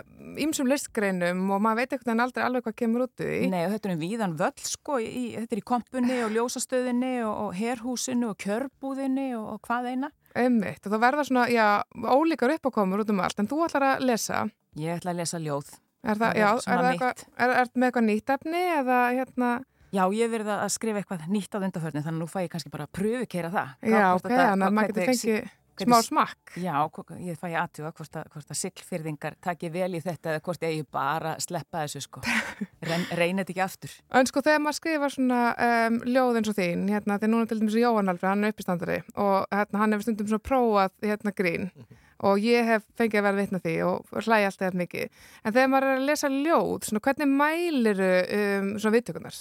ýmsum 0.45 0.71
listgreinum 0.71 1.43
og 1.51 1.65
maður 1.65 1.81
veit 1.81 1.97
eitthvað 1.97 2.15
en 2.15 2.25
aldrei 2.27 2.45
alveg 2.47 2.67
hvað 2.69 2.79
kemur 2.83 3.07
út 3.07 3.25
í. 3.25 3.33
Nei 3.51 3.65
og 3.65 3.75
þetta 3.75 3.91
er 3.91 3.97
um 3.97 4.05
víðan 4.05 4.39
völl 4.41 4.65
sko 4.71 5.01
í, 5.03 5.27
þetta 5.39 5.57
er 5.57 5.63
í 5.63 5.67
kompunni 5.73 6.23
og 6.27 6.35
ljósastöðinni 6.37 7.13
og, 7.27 7.35
og 7.47 7.59
herhúsinu 7.59 8.33
og 8.33 8.41
kjörbúðinni 8.45 9.29
og, 9.39 9.53
og 9.57 9.63
hvað 9.67 9.93
eina 9.95 10.15
Emmitt, 10.39 10.85
og 10.87 10.93
það 10.95 11.05
verða 11.09 11.27
svona, 11.27 11.49
já, 11.51 11.67
ólíkar 12.07 12.53
uppákomur 12.55 13.03
út 13.03 13.09
um 13.11 13.23
allt, 13.25 13.41
en 13.43 13.51
þú 13.51 13.65
ætlar 13.67 13.89
að 13.97 14.05
lesa. 14.07 14.45
Ég 14.79 15.01
ætla 15.01 15.11
að 15.11 15.25
lesa 15.25 15.41
ljóð 15.43 15.73
Er 16.01 16.17
það, 16.17 16.21
Það 16.21 16.31
er 16.31 16.41
já, 16.41 16.49
er 16.49 16.81
það 16.81 16.87
eitthvað, 16.91 17.25
er, 17.37 17.51
er 17.53 17.71
með 17.75 17.87
eitthvað 17.91 18.07
nýtt 18.07 18.33
efni 18.35 18.61
eða 18.79 19.01
hérna, 19.19 19.49
Já, 19.91 20.05
ég 20.15 20.23
hef 20.23 20.35
verið 20.37 20.53
að 20.55 20.69
skrifa 20.75 21.01
eitthvað 21.03 21.31
nýtt 21.35 21.57
á 21.57 21.59
undarförni 21.59 22.03
þannig 22.05 22.13
að 22.15 22.21
nú 22.21 22.29
fæ 22.31 22.45
ég 22.45 22.53
kannski 22.53 22.71
bara 22.71 22.87
að 22.87 22.93
pröfukeira 22.99 23.51
það 23.55 23.91
já, 23.91 24.05
ok, 24.15 24.29
þannig 24.31 24.67
að 24.67 24.77
maður 24.77 24.95
getur 24.95 25.11
fengið 25.11 25.49
smá 25.81 26.01
smakk. 26.05 26.53
Já, 26.61 26.75
ég 27.25 27.39
fæ 27.39 27.47
að 27.49 27.57
aðtuga 27.63 27.93
hvort 27.97 28.19
að, 28.21 28.27
hvort 28.35 28.53
að 28.53 28.59
siglfyrðingar 28.61 29.37
taki 29.43 29.71
vel 29.73 29.89
í 29.97 30.03
þetta 30.05 30.35
eða 30.35 30.43
hvort 30.47 30.67
ég 30.67 30.89
bara 30.93 31.35
sleppa 31.43 31.85
þessu 31.85 32.03
sko. 32.05 32.23
Reyn, 32.89 33.07
reynið 33.17 33.43
þetta 33.43 33.55
ekki 33.55 33.65
aftur. 33.65 33.95
En 34.19 34.29
sko 34.29 34.43
þegar 34.45 34.63
maður 34.65 34.79
skrifar 34.81 35.15
svona 35.15 35.41
um, 35.69 36.01
ljóð 36.09 36.41
eins 36.41 36.53
og 36.53 36.59
þín, 36.59 36.85
hérna, 36.93 37.19
þegar 37.19 37.33
núna 37.35 37.51
til 37.51 37.61
dæmis 37.63 37.79
Jóhann 37.81 38.13
Alfred, 38.13 38.31
hann 38.33 38.45
er 38.47 38.55
uppistandari 38.55 38.99
og 39.15 39.57
hérna, 39.57 39.83
hann 39.83 39.97
hefur 39.97 40.09
stundum 40.09 40.31
svona 40.31 40.47
prófað 40.51 40.95
hérna 41.07 41.35
grín 41.37 41.71
og 42.21 42.43
ég 42.45 42.67
hef 42.69 42.85
fengið 43.01 43.23
að 43.23 43.27
vera 43.31 43.39
vitna 43.39 43.63
því 43.65 43.77
og 43.87 44.11
hlæði 44.27 44.51
alltaf 44.51 44.77
mikið. 44.77 45.23
En 45.41 45.55
þegar 45.55 45.73
maður 45.73 45.89
er 45.89 46.03
að 46.03 46.11
lesa 46.11 46.29
ljóð, 46.35 46.77
svona 46.91 47.03
hvernig 47.07 47.33
mæliru 47.33 48.11
um, 48.37 48.75
svona 48.77 48.95
viðtökunar? 48.99 49.41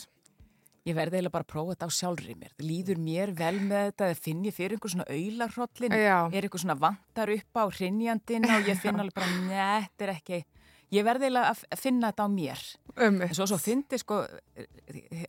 Ég 0.88 0.96
verði 0.96 1.20
eiginlega 1.20 1.34
bara 1.34 1.46
að 1.46 1.52
prófa 1.52 1.74
þetta 1.76 1.90
á 1.90 1.98
sjálfri 1.98 2.36
mér. 2.40 2.54
Það 2.56 2.70
líður 2.70 3.02
mér 3.04 3.34
vel 3.36 3.58
með 3.60 3.90
þetta 3.90 4.08
eða 4.08 4.20
finn 4.24 4.46
ég 4.48 4.56
fyrir 4.56 4.78
einhver 4.78 4.94
svona 4.94 5.08
aularhrollin. 5.12 5.98
Já. 6.00 6.18
Er 6.32 6.48
einhver 6.48 6.64
svona 6.64 6.78
vantar 6.80 7.34
upp 7.36 7.60
á 7.60 7.64
hrinjandina 7.76 8.56
og 8.60 8.70
ég 8.72 8.80
finn 8.80 9.02
alveg 9.04 9.18
bara, 9.20 9.36
neð, 9.50 9.90
þetta 9.90 10.08
er 10.08 10.14
ekki... 10.16 10.42
Ég 10.90 11.04
verði 11.06 11.28
eiginlega 11.28 11.52
að 11.54 11.78
finna 11.78 12.10
þetta 12.10 12.26
á 12.26 12.30
mér. 12.34 12.62
Um, 12.96 13.20
En 13.22 13.36
svo, 13.38 13.46
svo 13.46 13.60
fyndi 13.62 14.00
sko, 14.02 14.24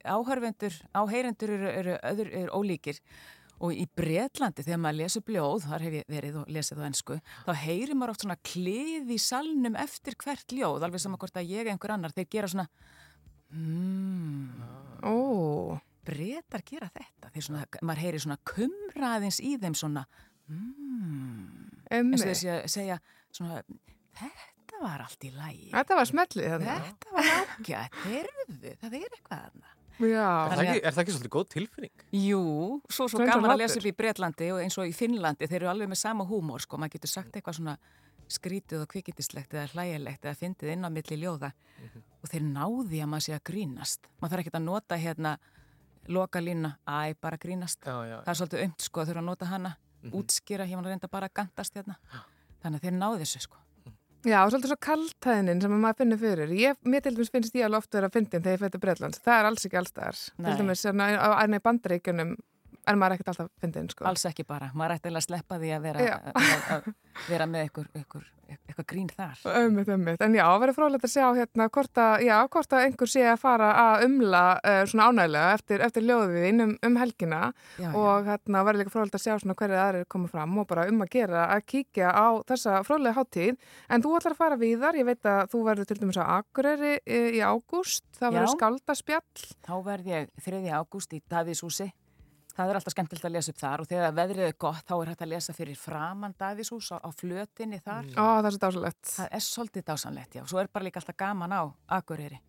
áhörvendur, 0.08 0.78
áheyrendur 0.96 1.52
eru, 1.52 1.68
eru, 1.82 1.98
öður, 2.12 2.30
eru 2.38 2.62
ólíkir. 2.62 3.02
Og 3.60 3.76
í 3.76 3.84
Bretlandi, 3.92 4.64
þegar 4.64 4.80
maður 4.80 4.98
lesur 5.02 5.24
bljóð, 5.26 5.66
þar 5.68 5.82
hef 5.84 5.96
ég 5.98 6.06
verið 6.08 6.38
og 6.40 6.48
lesið 6.56 6.80
á 6.80 6.88
ennsku, 6.88 7.18
þá 7.44 7.50
heyrir 7.66 7.92
maður 7.92 8.14
oft 8.14 8.24
svona 8.24 8.38
klið 8.40 9.12
í 9.12 9.18
salnum 9.20 9.76
eftir 9.76 10.16
hvert 10.22 10.54
ljóð, 10.56 10.86
alveg 10.86 11.02
saman 11.04 11.20
hvort 11.20 11.36
að 11.36 11.52
ég 11.52 11.66
eða 11.66 11.74
einhver 11.74 11.92
annar, 11.92 12.14
þeir 12.16 12.30
gera 12.32 12.48
svona, 12.54 12.64
mmm, 13.52 14.64
Ó, 15.06 15.78
Bretar 16.06 16.62
gera 16.66 16.88
þetta, 16.94 17.30
þeir 17.34 17.44
svona, 17.46 17.64
maður 17.86 18.02
heyrir 18.04 18.22
svona 18.24 18.38
kumraðins 18.50 19.40
í 19.44 19.54
þeim 19.60 19.76
svona, 19.78 20.04
mmm, 20.48 21.66
um, 21.90 22.12
eins 22.14 22.22
og 22.24 22.30
þeir 22.30 22.38
segja, 22.40 22.56
segja 22.72 22.96
svona, 23.36 23.60
þetta 24.20 24.80
var 24.82 25.04
allt 25.04 25.26
í 25.28 25.32
lægi, 25.34 25.68
þetta 25.74 25.98
var 26.00 26.08
smellið 26.08 26.54
þetta 26.64 27.14
var 27.18 27.30
ágætt, 27.36 28.00
heyrðu, 28.06 28.74
það 28.80 28.96
er 29.00 29.06
eitthvað 29.12 29.44
þarna. 29.44 29.76
Já, 30.00 30.24
Er 30.24 30.54
það, 30.56 30.60
ekki, 30.64 30.80
er 30.88 30.94
það 30.96 31.02
ekki 31.02 31.12
svolítið 31.12 31.32
góð 31.34 31.48
tilfinning? 31.52 32.04
Jú, 32.16 32.38
svo 32.88 33.04
svo 33.12 33.18
gaman 33.20 33.50
að 33.52 33.58
lesa 33.60 33.76
upp 33.82 33.88
í 33.90 33.96
Bretlandi 33.98 34.46
og 34.54 34.60
eins 34.62 34.78
og 34.80 34.88
í 34.88 34.94
Finnlandi, 34.96 35.44
þeir 35.50 35.58
eru 35.58 35.68
alveg 35.74 35.90
með 35.92 36.00
sama 36.00 36.24
húmór, 36.24 36.64
sko, 36.64 36.78
maður 36.80 36.94
getur 36.96 37.12
sagt 37.12 37.36
eitthvað 37.36 37.58
svona 37.58 37.74
skrítið 38.30 38.84
og 38.84 38.90
kvikindislegt 38.92 39.54
eða 39.54 39.68
hlægilegt 39.74 40.26
eða 40.26 40.38
fyndið 40.40 40.74
inn 40.74 40.86
á 40.86 40.90
milli 40.92 41.18
ljóða 41.20 41.52
og 42.20 42.28
þeir 42.30 42.44
náði 42.46 43.00
að 43.02 43.10
maður 43.10 43.26
sé 43.26 43.36
að 43.36 43.46
grínast. 43.50 44.10
Maður 44.20 44.34
þarf 44.34 44.44
ekki 44.44 44.54
að 44.56 44.66
nota 44.66 44.98
hérna 45.00 45.36
loka 46.10 46.42
lína, 46.42 46.74
æ, 46.88 47.14
bara 47.20 47.38
grínast. 47.40 47.80
Já, 47.84 47.96
já. 48.08 48.18
Það 48.24 48.32
er 48.32 48.38
svolítið 48.40 48.66
umt, 48.66 48.84
sko, 48.84 49.00
að 49.00 49.10
þurfa 49.10 49.22
að 49.22 49.28
nota 49.28 49.48
hana, 49.50 49.72
útskýra, 50.10 50.66
ég 50.68 50.78
að 50.80 50.88
reynda 50.90 51.10
bara 51.12 51.28
að 51.30 51.36
gandast 51.40 51.76
hérna. 51.76 51.96
Þannig 52.60 52.80
að 52.80 52.86
þeir 52.86 52.96
náði 52.96 53.20
þessu, 53.24 53.42
sko. 53.46 53.60
Já, 54.20 54.42
og 54.44 54.50
svolítið 54.52 54.72
svo 54.74 54.76
kaltæðinin 54.84 55.62
sem 55.64 55.74
maður 55.80 55.98
finnur 56.02 56.18
fyrir. 56.20 56.50
Ég, 56.52 56.80
mér 56.84 57.04
til 57.04 57.14
dæmis 57.16 57.30
finnst 57.32 57.54
ég 57.56 57.64
alveg 57.64 57.80
oft 57.80 57.94
vera 57.96 58.10
að 58.10 58.16
fyndin 58.18 58.42
þegar 58.44 58.56
ég 58.56 58.62
fyrir 58.66 58.82
Breitlands. 58.82 59.20
Það 59.24 59.38
er 59.38 59.48
alls 59.48 59.64
ekki 59.64 59.78
allstaðar. 59.80 60.18
Nei. 60.36 60.48
Til 60.50 60.56
dæmis 60.60 60.82
hérna, 60.84 61.06
á 61.16 61.28
enn 61.40 61.56
í 61.56 61.60
bandaríkjunum 61.64 62.34
er 62.92 63.00
maður 63.00 63.18
ekkert 63.18 63.32
alltaf 63.34 63.50
fyndin, 63.62 63.88
sko. 63.92 64.04
Alls 64.10 64.26
ekki 64.30 64.44
bara. 64.48 64.70
Maður 64.74 64.96
ætti 64.98 65.08
eiginlega 65.08 65.24
að 65.24 65.28
sleppa 65.30 65.58
því 65.62 65.72
að 65.76 65.88
vera, 65.88 66.10
að, 66.10 66.44
að 66.76 66.92
vera 67.30 67.46
með 67.50 67.66
eitthvað, 67.66 68.86
grín 68.90 69.10
þar. 69.12 69.38
Ömmit, 69.60 69.88
ömmit. 69.92 70.22
En 70.24 70.34
já, 70.34 70.44
verður 70.58 70.76
frólægt 70.78 71.04
að 71.06 71.12
sjá 71.12 71.26
hérna 71.36 71.66
hvort 71.70 72.00
að, 72.02 72.24
já, 72.26 72.34
hvort 72.50 72.72
að 72.74 72.86
einhver 72.86 73.10
sé 73.12 73.22
að 73.30 73.38
fara 73.42 73.68
að 73.78 74.04
umla 74.08 74.42
uh, 74.58 74.80
svona 74.90 75.06
ánægilega 75.10 75.52
eftir, 75.58 75.84
eftir 75.86 76.06
ljóðiðin 76.08 76.64
um, 76.64 76.72
um 76.88 76.98
helgina 76.98 77.40
Já, 77.76 77.84
já. 77.84 77.90
og 78.00 78.26
hérna 78.26 78.64
verður 78.66 78.82
líka 78.82 78.94
frólægt 78.94 79.18
að 79.20 79.24
sjá 79.26 79.34
svona 79.42 79.56
hverju 79.60 79.78
aðrir 79.84 80.08
koma 80.10 80.32
fram 80.32 80.58
og 80.62 80.68
bara 80.72 80.88
um 80.90 81.04
að 81.04 81.12
gera 81.14 81.44
að 81.54 81.64
kíkja 81.74 82.10
á 82.10 82.28
þessa 82.50 82.80
frólæga 82.88 83.20
háttíð. 83.20 83.60
En 83.92 84.02
þú 84.06 84.16
ætlar 84.18 84.34
að 84.34 84.42
fara 84.42 84.60
víðar, 84.64 84.98
ég 84.98 85.08
veit 85.12 85.30
að 85.30 85.42
þú 85.54 85.62
verður 85.70 85.90
til 85.92 86.00
dæmis 86.02 86.18
á 86.18 86.24
Akureyri 86.40 86.96
í, 87.04 87.22
í 87.38 87.40
ágúst, 87.44 88.06
það 88.18 88.38
verður 88.38 88.50
Já. 88.50 88.56
skáldaspjall. 88.56 89.48
Þá 89.68 89.74
verð 89.86 90.12
ég 90.16 90.30
3. 90.42 90.64
ágúst 90.80 91.14
í 91.14 91.22
Davíðshúsi. 91.30 91.90
Það 92.56 92.72
er 92.72 92.78
alltaf 92.80 92.94
skemmtilegt 92.94 93.28
að 93.28 93.34
lesa 93.36 93.54
upp 93.54 93.60
þar 93.60 93.84
og 93.84 93.90
þegar 93.90 94.14
veðrið 94.18 94.46
er 94.48 94.58
gott 94.66 94.84
þá 94.88 94.94
er 94.98 95.10
hægt 95.12 95.24
að 95.24 95.32
lesa 95.32 95.56
fyrir 95.56 95.80
framann 95.80 96.36
Davíðshús 96.40 96.92
á, 96.92 96.96
á 97.00 97.08
flötinni 97.14 97.80
þar. 97.80 98.12
Ó, 98.16 98.26
það 98.40 98.50
er 98.50 98.54
svo 98.56 98.62
dásalegt. 98.66 99.02
Það 99.14 99.34
er 99.38 99.44
svolítið 99.46 99.88
dásanlegt, 99.90 100.38
já. 100.40 100.44
Svo 100.50 100.62
er 100.62 100.70
bara 100.72 100.88
líka 100.88 101.02
alltaf 101.02 101.18
gaman 101.20 101.54
á 101.54 101.62
Akureyri. 101.98 102.40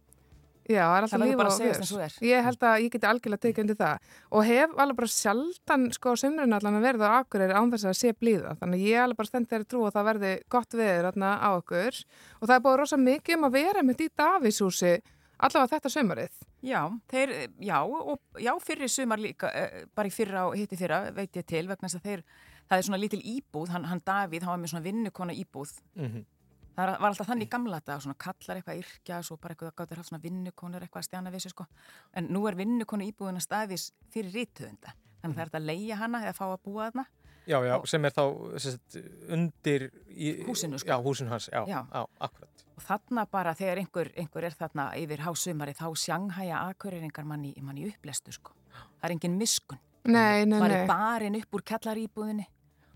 Já, 0.70 0.84
það 0.86 0.96
er 0.96 1.06
alltaf 1.06 1.22
líf 1.22 1.42
og 1.42 1.88
fjör. 1.90 2.18
Ég 2.26 2.46
held 2.46 2.66
að 2.70 2.84
ég 2.84 2.94
geti 2.94 3.08
algjörlega 3.10 3.44
tekið 3.46 3.64
undir 3.64 3.78
það 3.80 4.12
og 4.30 4.46
hef 4.46 4.76
alveg 4.84 5.00
bara 5.00 5.12
sjaldan 5.16 5.88
sko 5.96 6.14
á 6.14 6.22
sumrun 6.22 6.56
allan 6.58 6.78
að 6.78 6.86
verða 6.86 7.10
á 7.10 7.14
Akureyri 7.24 7.58
án 7.58 7.74
þess 7.74 7.90
að 7.90 7.98
sé 7.98 8.14
blíða 8.14 8.54
þannig 8.62 8.86
ég 8.86 9.02
alveg 9.02 9.20
bara 9.20 9.32
stend 9.32 9.50
þeirri 9.50 9.68
trú 9.74 9.82
að 9.88 9.98
það 9.98 10.08
verði 10.12 10.32
gott 10.54 10.78
veður 10.78 11.10
þarna 11.10 11.32
á 11.42 11.50
okkur 11.58 12.00
og 12.04 12.46
það 12.46 12.56
er 12.56 12.64
búið 12.68 12.80
rosa 12.84 13.02
mikið 13.02 13.40
um 13.40 13.50
að 13.50 13.58
vera 13.58 13.84
með 13.88 14.06
í 14.06 14.10
Davíshúsi 14.22 14.94
allavega 15.42 15.74
þetta 15.74 15.94
sumarið. 15.98 16.40
Já, 16.62 16.82
þeir, 17.10 17.32
já, 17.66 17.78
og 17.82 18.20
já, 18.38 18.52
fyrir 18.62 18.90
sumar 18.90 19.18
líka, 19.22 19.50
eh, 19.50 19.86
bara 19.96 20.08
í 20.08 20.14
fyrra 20.14 20.44
og 20.48 20.56
hitti 20.60 20.78
fyrra, 20.78 21.12
veit 21.16 21.34
ég 21.34 21.46
til, 21.50 21.66
vegna 21.68 21.88
þess 21.90 21.98
að 21.98 22.06
þeir, 22.06 22.24
það 22.70 22.78
er 22.78 22.86
svona 22.86 23.00
lítil 23.02 23.22
íbúð, 23.26 23.72
hann, 23.74 23.88
hann 23.90 24.02
Davíð, 24.06 24.44
hann 24.46 24.54
var 24.54 24.62
með 24.62 24.74
svona 24.76 24.86
vinnukona 24.86 25.34
íbúð. 25.34 25.74
Mhm. 25.96 26.26
Það 26.72 27.00
var 27.02 27.10
alltaf 27.10 27.28
þannig 27.28 27.48
í 27.48 27.52
gamla 27.52 27.80
dag, 27.84 28.00
svona 28.02 28.16
kallar 28.18 28.58
eitthvað 28.62 28.80
yrkja, 28.80 29.24
svo 29.24 29.38
bara 29.42 29.56
eitthvað 29.56 29.74
gáttir 29.76 29.98
haft 29.98 30.10
svona 30.10 30.22
vinnukonur 30.24 30.82
eitthvað 30.86 31.02
að 31.02 31.08
stjana 31.10 31.32
við 31.34 31.42
sig, 31.42 31.52
sko. 31.52 31.66
En 32.14 32.30
nú 32.30 32.48
er 32.48 32.56
vinnukona 32.56 33.04
íbúðina 33.10 33.42
staðis 33.44 33.92
fyrir 34.14 34.32
rítuðunda. 34.32 34.94
Þannig 35.22 35.34
að 35.34 35.36
það 35.36 35.42
er 35.42 35.50
hægt 35.50 35.60
að 35.60 35.68
leia 35.68 35.96
hana 36.00 36.22
eða 36.24 36.38
fá 36.38 36.46
að 36.48 36.62
búa 36.64 36.88
þarna. 36.92 37.06
Já, 37.50 37.58
já, 37.66 37.76
sem 37.90 38.06
er 38.06 38.12
þá 38.16 38.24
sem 38.62 38.72
sagt, 38.78 38.98
undir 39.34 39.88
í, 40.08 40.46
Húsinu, 40.46 40.78
sko. 40.80 40.88
Já, 40.94 40.98
húsinu 41.02 41.30
hans, 41.34 41.50
já, 41.52 41.66
Já. 41.68 41.82
já, 41.92 42.06
akkurat 42.22 42.51
Og 42.82 42.88
þarna 42.88 43.28
bara 43.30 43.52
þegar 43.54 43.78
einhver, 43.84 44.08
einhver 44.18 44.46
er 44.48 44.56
þarna 44.58 44.88
yfir 44.98 45.22
hásumari 45.22 45.74
þá 45.78 45.86
sjanghæja 46.02 46.64
akureyringar 46.72 47.28
mann 47.30 47.44
í, 47.46 47.52
mann 47.62 47.78
í 47.78 47.86
upplestu 47.92 48.34
sko. 48.34 48.56
Það 48.74 49.06
er 49.06 49.14
engin 49.14 49.38
miskun. 49.38 49.80
Nei, 50.10 50.48
nei, 50.50 50.58
Það 50.58 50.66
nei. 50.72 50.80
er 50.80 50.90
barinn 50.90 51.38
upp 51.38 51.54
úr 51.60 51.64
kjallaríbúðinni. 51.70 52.48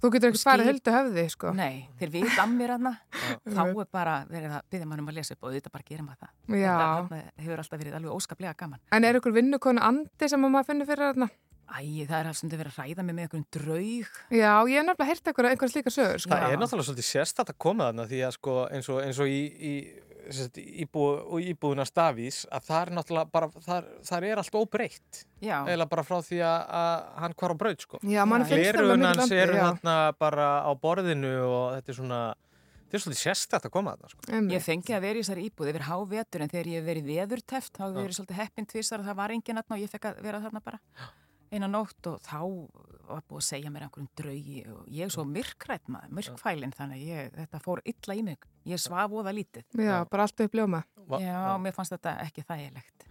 Þú 0.02 0.10
getur 0.16 0.32
ekki 0.34 0.42
farið 0.42 0.68
huldu 0.72 0.94
höfði, 0.96 1.26
sko. 1.34 1.52
Nei, 1.56 1.86
þeir 2.00 2.12
við 2.16 2.26
dammir 2.36 2.74
hana. 2.74 2.96
þá 3.56 3.62
er 3.68 3.88
bara 3.94 4.16
verið 4.30 4.58
að 4.58 4.66
byggja 4.74 4.90
mannum 4.90 5.12
að 5.14 5.20
lesa 5.20 5.38
upp 5.38 5.46
og 5.46 5.52
auðvitað 5.54 5.76
bara 5.78 5.88
gerum 5.92 6.10
að 6.10 6.26
það. 6.26 6.34
Já. 6.60 6.74
Þarna 6.82 7.22
hefur 7.46 7.64
alltaf 7.64 7.82
verið 7.84 7.98
alveg 8.00 8.18
óskaplega 8.18 8.58
gaman. 8.60 8.82
En 8.98 9.06
er 9.08 9.20
ykkur 9.22 9.38
vinnukonu 9.38 9.86
andi 9.86 10.30
sem 10.34 10.46
að 10.50 10.54
maður 10.58 10.70
finnur 10.72 10.90
fyrir 10.90 11.12
þarna? 11.12 11.30
Æ, 11.66 12.06
það 12.06 12.18
er 12.20 12.28
alls 12.30 12.42
þau 12.44 12.52
verið 12.52 12.72
að 12.72 12.80
ræða 12.80 13.04
mig 13.06 13.16
með 13.18 13.26
einhverjum 13.26 13.46
draug. 13.56 14.18
Já, 14.30 14.52
ég 14.70 14.78
hef 14.78 14.86
nefnilega 14.86 15.10
heyrt 15.10 15.30
einhver, 15.32 15.48
einhver 15.50 15.72
slíka 15.72 15.94
sögur, 15.94 16.22
sko. 16.22 16.32
Það 16.36 16.54
er 16.54 16.62
náttúrulega 16.62 16.88
svolítið 16.90 17.08
sérstætt 17.10 17.52
að 17.52 17.62
koma 17.66 17.88
þarna 17.90 18.06
því 18.12 18.20
að 18.28 18.36
sko 18.38 18.58
eins 18.70 18.90
og, 18.94 19.00
eins 19.02 19.22
og 19.24 19.32
í, 19.32 19.40
í 19.50 19.74
sem 20.26 20.48
sagt, 20.48 20.60
íbú, 20.62 21.04
og 21.26 21.42
íbúðuna 21.42 21.86
stafís 21.90 22.44
að 22.54 22.70
það 22.70 22.80
er 22.82 22.94
náttúrulega 23.00 23.32
bara, 23.34 23.50
það, 23.66 23.90
það 24.08 24.28
er 24.30 24.42
allt 24.42 24.58
óbreytt. 24.62 25.26
Já. 25.46 25.58
eða 25.70 25.90
bara 25.90 26.06
frá 26.06 26.18
því 26.26 26.40
að, 26.46 26.56
að 26.80 26.96
hann 27.26 27.36
hvar 27.42 27.54
á 27.54 27.58
braut 27.60 27.86
sko. 27.86 28.00
Já, 28.02 28.22
manni 28.30 28.48
finnst 28.50 28.62
það 28.62 28.72
alveg 28.72 28.80
Gleraugun 28.80 29.04
mikil 29.04 29.12
hans 29.12 29.26
andi, 29.26 29.42
eru 29.44 29.60
þarna 29.62 29.98
bara 30.22 30.48
á 30.66 30.72
borðinu 30.82 31.36
og 31.46 31.66
þetta 31.76 31.94
er 31.94 32.00
svona 32.00 32.22
þetta 32.86 32.98
er 32.98 33.04
svolítið 33.04 33.22
sérstætt 33.22 33.68
að 33.68 33.76
koma 33.76 33.94
þarna 33.94 34.14
sko. 34.14 34.40
Ég 34.56 34.66
fengi 34.66 34.96
að 34.96 35.06
vera 35.06 35.20
í 35.20 35.26
þessari 35.26 35.46
íbúð 35.50 35.72
yfir 35.74 35.86
hávetur 35.90 36.46
en 36.46 36.54
þegar 36.54 36.72
ég 36.72 36.82
hef 36.82 36.90
verið 36.90 37.12
veðurteft 37.12 37.76
þá 37.76 37.84
hef 37.84 37.92
ég 37.92 38.02
verið 38.02 38.18
svolítið 38.20 38.42
heppin 38.42 38.70
tvisar 38.72 39.04
að 39.04 39.12
það 39.12 39.22
var 39.22 39.36
engin 39.36 39.62
aðna 39.62 39.78
og 39.78 39.86
ég 39.86 39.94
fekk 39.94 40.10
að 40.10 40.26
vera 40.26 40.42
þarna 40.46 40.64
bara 40.66 40.82
eina 41.56 41.70
nótt 41.72 42.10
og 42.12 42.22
þá 42.26 42.40
var 43.06 43.22
búið 43.30 43.42
að 43.42 43.48
segja 43.48 43.72
mér 43.74 43.86
einhverjum 43.86 44.10
draugi 44.18 44.62
og 44.74 44.88
ég 44.92 45.06
er 45.06 45.14
svo 45.14 45.26
myrkrætt 45.30 45.92
maður, 45.94 46.16
myrkfælin 46.20 46.74
þannig 46.76 47.02
að 47.04 47.12
ég, 47.12 47.36
þetta 47.42 47.62
fór 47.66 47.84
illa 47.86 48.18
í 48.18 48.24
mig. 48.26 48.48
Ég 48.66 48.82
svaf 48.82 49.14
óða 49.14 49.34
lítið. 49.36 49.68
Já, 49.78 50.00
bara 50.10 50.26
allt 50.26 50.46
upp 50.46 50.58
ljóma. 50.58 50.82
Já, 51.22 51.38
mér 51.62 51.76
fannst 51.76 51.94
þetta 51.94 52.18
ekki 52.26 52.46
þægilegt. 52.48 53.06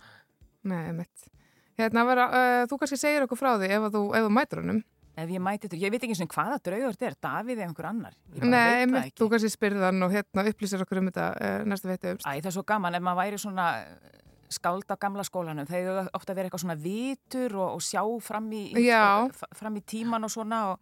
Nei, 0.71 0.91
mitt. 0.97 1.31
Hérna, 1.79 2.05
vera, 2.07 2.27
uh, 2.31 2.65
þú 2.71 2.81
kannski 2.81 2.99
segir 2.99 3.25
okkur 3.27 3.39
frá 3.39 3.55
því 3.59 3.71
ef 3.75 3.89
að 3.89 3.97
þú, 3.97 4.03
ef 4.19 4.27
þú 4.27 4.35
mætur 4.35 4.63
honum. 4.63 4.83
Ef 5.15 5.31
ég 5.31 5.43
mæti 5.43 5.69
þetta, 5.69 5.79
ég 5.79 5.93
veit 5.95 6.03
ekki 6.03 6.15
eins 6.17 6.23
og 6.25 6.33
hvaða 6.35 6.57
draugur 6.67 6.95
þetta 6.97 7.07
er, 7.07 7.17
Davíð 7.23 7.61
eða 7.61 7.67
einhver 7.69 7.87
annar. 7.87 8.15
Nei, 8.35 8.41
veit 8.43 8.51
það 8.51 8.93
mitt, 8.95 9.17
þú 9.21 9.29
kannski 9.31 9.51
spyrði 9.53 9.85
hann 9.87 10.07
og 10.07 10.15
hérna 10.15 10.45
upplýsir 10.51 10.83
okkur 10.83 11.01
um 11.01 11.11
þetta 11.11 11.27
uh, 11.35 11.59
næsta 11.71 11.91
veitu 11.91 12.11
umst. 12.15 12.27
Æ, 12.27 12.31
það 12.41 12.51
er 12.51 12.57
svo 12.57 12.65
gaman 12.67 12.99
ef 12.99 13.05
maður 13.07 13.21
væri 13.21 13.39
svona 13.45 13.67
eh, 13.85 14.25
skáld 14.53 14.89
á 14.91 14.97
gamla 15.01 15.25
skólanum, 15.25 15.67
þeir 15.69 16.09
ofta 16.15 16.35
vera 16.35 16.49
eitthvað 16.49 16.65
svona 16.67 16.77
vitur 16.81 17.57
og, 17.57 17.79
og 17.79 17.83
sjá 17.85 18.03
fram 18.23 18.51
í, 18.53 18.67
í- 18.75 19.57
fram 19.57 19.77
í 19.77 19.83
tíman 19.87 20.25
og 20.27 20.31
svona 20.35 20.61
og 20.75 20.81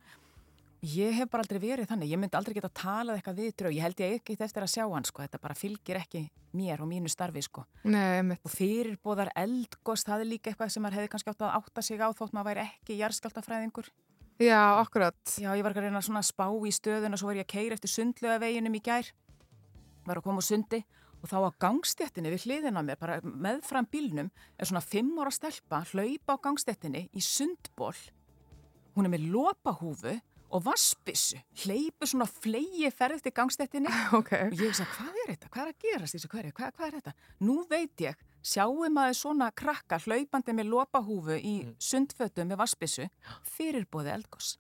ég 0.83 1.15
hef 1.15 1.29
bara 1.31 1.45
aldrei 1.45 1.61
verið 1.63 1.87
þannig, 1.93 2.11
ég 2.11 2.19
myndi 2.19 2.35
aldrei 2.37 2.57
geta 2.57 2.69
talað 2.75 3.21
eitthvað 3.21 3.37
við 3.39 3.53
drau, 3.61 3.71
ég 3.71 3.85
held 3.87 4.01
ég 4.03 4.17
ekki 4.19 4.35
eftir 4.43 4.65
að 4.67 4.73
sjá 4.73 4.83
hann 4.91 5.05
sko, 5.07 5.23
þetta 5.23 5.39
bara 5.43 5.55
fylgir 5.55 6.01
ekki 6.01 6.25
mér 6.59 6.83
og 6.83 6.89
mínu 6.91 7.09
starfi 7.09 7.41
sko. 7.47 7.63
Nei. 7.87 8.35
Og 8.43 8.51
fyrir 8.51 8.97
bóðar 9.01 9.31
eldgost, 9.39 10.09
það 10.11 10.25
er 10.25 10.31
líka 10.33 10.51
eitthvað 10.51 10.73
sem 10.75 10.83
maður 10.83 10.99
hefði 10.99 11.13
kannski 11.15 11.31
átt 11.31 11.45
að 11.47 11.55
átta 11.61 11.85
sig 11.87 12.03
á 12.03 12.09
þótt 12.11 12.35
maður 12.35 12.51
væri 12.51 12.65
ekki 12.67 12.99
jarðskjáltafræðingur. 12.99 13.93
Já, 14.43 14.59
akkurat. 14.83 15.17
Já, 15.39 15.53
ég 15.55 15.63
var 15.63 15.71
ekki 15.71 15.85
að 15.85 15.87
reyna 15.87 16.03
svona 16.03 16.21
að 16.25 16.29
spá 16.33 16.47
í 16.51 16.73
stöðun 16.75 17.15
og 17.15 17.21
svo 17.23 17.31
var 17.31 17.39
ég 17.39 17.47
að 17.47 17.53
keira 17.55 17.77
eftir 17.79 17.93
sundlega 17.93 18.41
veginum 18.43 18.75
í 18.75 18.83
gær. 18.83 19.13
Var 20.09 20.19
að 20.19 20.25
koma 20.27 20.43
úr 20.43 20.49
sundi 20.51 20.83
og 21.23 21.31
þá 21.31 21.37
á 21.47 21.51
gangstéttinni 21.63 22.33
við 22.35 22.49
hliðina 22.49 22.83
á 22.83 22.87
mér, 22.87 22.99
bara 22.99 23.21
meðfram 23.23 23.87
bílnum, 23.91 24.33
er 24.59 24.69
svona 24.69 24.83
fimm 24.83 25.15
ára 25.23 25.33
stelpa 25.35 25.85
hlaupa 25.93 26.35
á 26.35 26.43
gangstéttinni 26.49 27.07
í 27.15 27.23
sundból. 27.23 27.95
Hún 28.97 29.09
er 29.09 29.15
með 29.15 29.29
lopahúfu 29.33 30.19
og 30.53 30.65
vassbissu, 30.67 31.39
hleypu 31.63 32.05
svona 32.09 32.27
flegi 32.29 32.91
ferð 32.93 33.23
til 33.25 33.33
gangstéttinni 33.33 33.89
Ok. 34.19 34.35
og 34.37 34.59
ég 34.59 34.67
hugsa, 34.69 34.85
hvað 34.99 35.23
er 35.23 35.31
þetta? 35.33 35.53
Hvað 35.55 35.63
er 35.63 35.71
að 35.71 35.87
gerast 35.87 36.19
þessu 36.19 36.33
hverju? 36.35 36.53
Hvað, 36.59 36.75
hvað 36.77 36.89
er 36.89 36.97
þetta? 36.99 37.15
Nú 37.47 37.57
veit 37.71 38.05
ég, 38.05 38.27
sjáum 38.45 38.93
maður 38.93 39.17
svona 39.23 39.49
krakka 39.57 40.01
hlaupandi 40.05 40.57
með 40.59 40.73
lopahúfu 40.75 41.39
í 41.39 41.55
sundfötum 41.81 42.53
með 42.53 42.61
vassbissu, 42.67 43.09
fyrirbóði 43.55 44.13
eldgoss. 44.19 44.59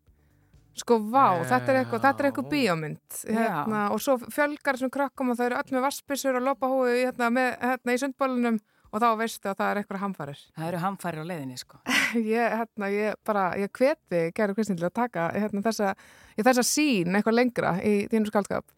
Sko, 0.78 0.96
vá, 1.12 1.42
þetta 1.44 1.72
er 1.72 1.78
eitthvað, 1.82 2.02
þetta 2.06 2.22
er 2.22 2.28
eitthvað 2.28 2.50
bíómynd. 2.52 3.16
Hérna, 3.28 3.80
og 3.92 4.00
svo 4.00 4.16
fjölgar 4.22 4.78
þessum 4.78 4.92
krakkum 4.92 5.32
og 5.32 5.38
þau 5.38 5.46
eru 5.50 5.58
öll 5.60 5.74
með 5.76 5.84
vassbissur 5.84 6.38
og 6.38 6.46
lopahúi 6.46 6.94
hérna, 7.02 7.28
hérna, 7.60 7.92
í 7.92 8.00
sundbólunum 8.00 8.60
og 8.92 9.00
þá 9.00 9.08
veistu 9.20 9.48
að 9.48 9.58
það 9.60 9.70
er 9.70 9.80
eitthvað 9.80 10.02
hamfarir. 10.02 10.40
Það 10.56 10.68
eru 10.68 10.82
hamfærir 10.82 11.24
á 11.24 11.30
leiðinni, 11.30 11.58
sko. 11.60 11.80
ég, 12.34 12.56
hérna, 12.60 12.92
ég 12.92 13.18
bara, 13.28 13.46
ég 13.60 13.72
hveti, 13.78 14.22
kæru 14.36 14.56
Kristín, 14.56 14.78
til 14.80 14.88
að 14.88 14.96
taka 15.00 15.28
hérna, 15.36 15.64
þessa, 15.64 15.94
þessa 16.40 16.64
sín 16.66 17.16
eitthvað 17.16 17.38
lengra 17.38 17.76
í 17.80 17.94
þínu 18.12 18.32
skaldskap. 18.32 18.68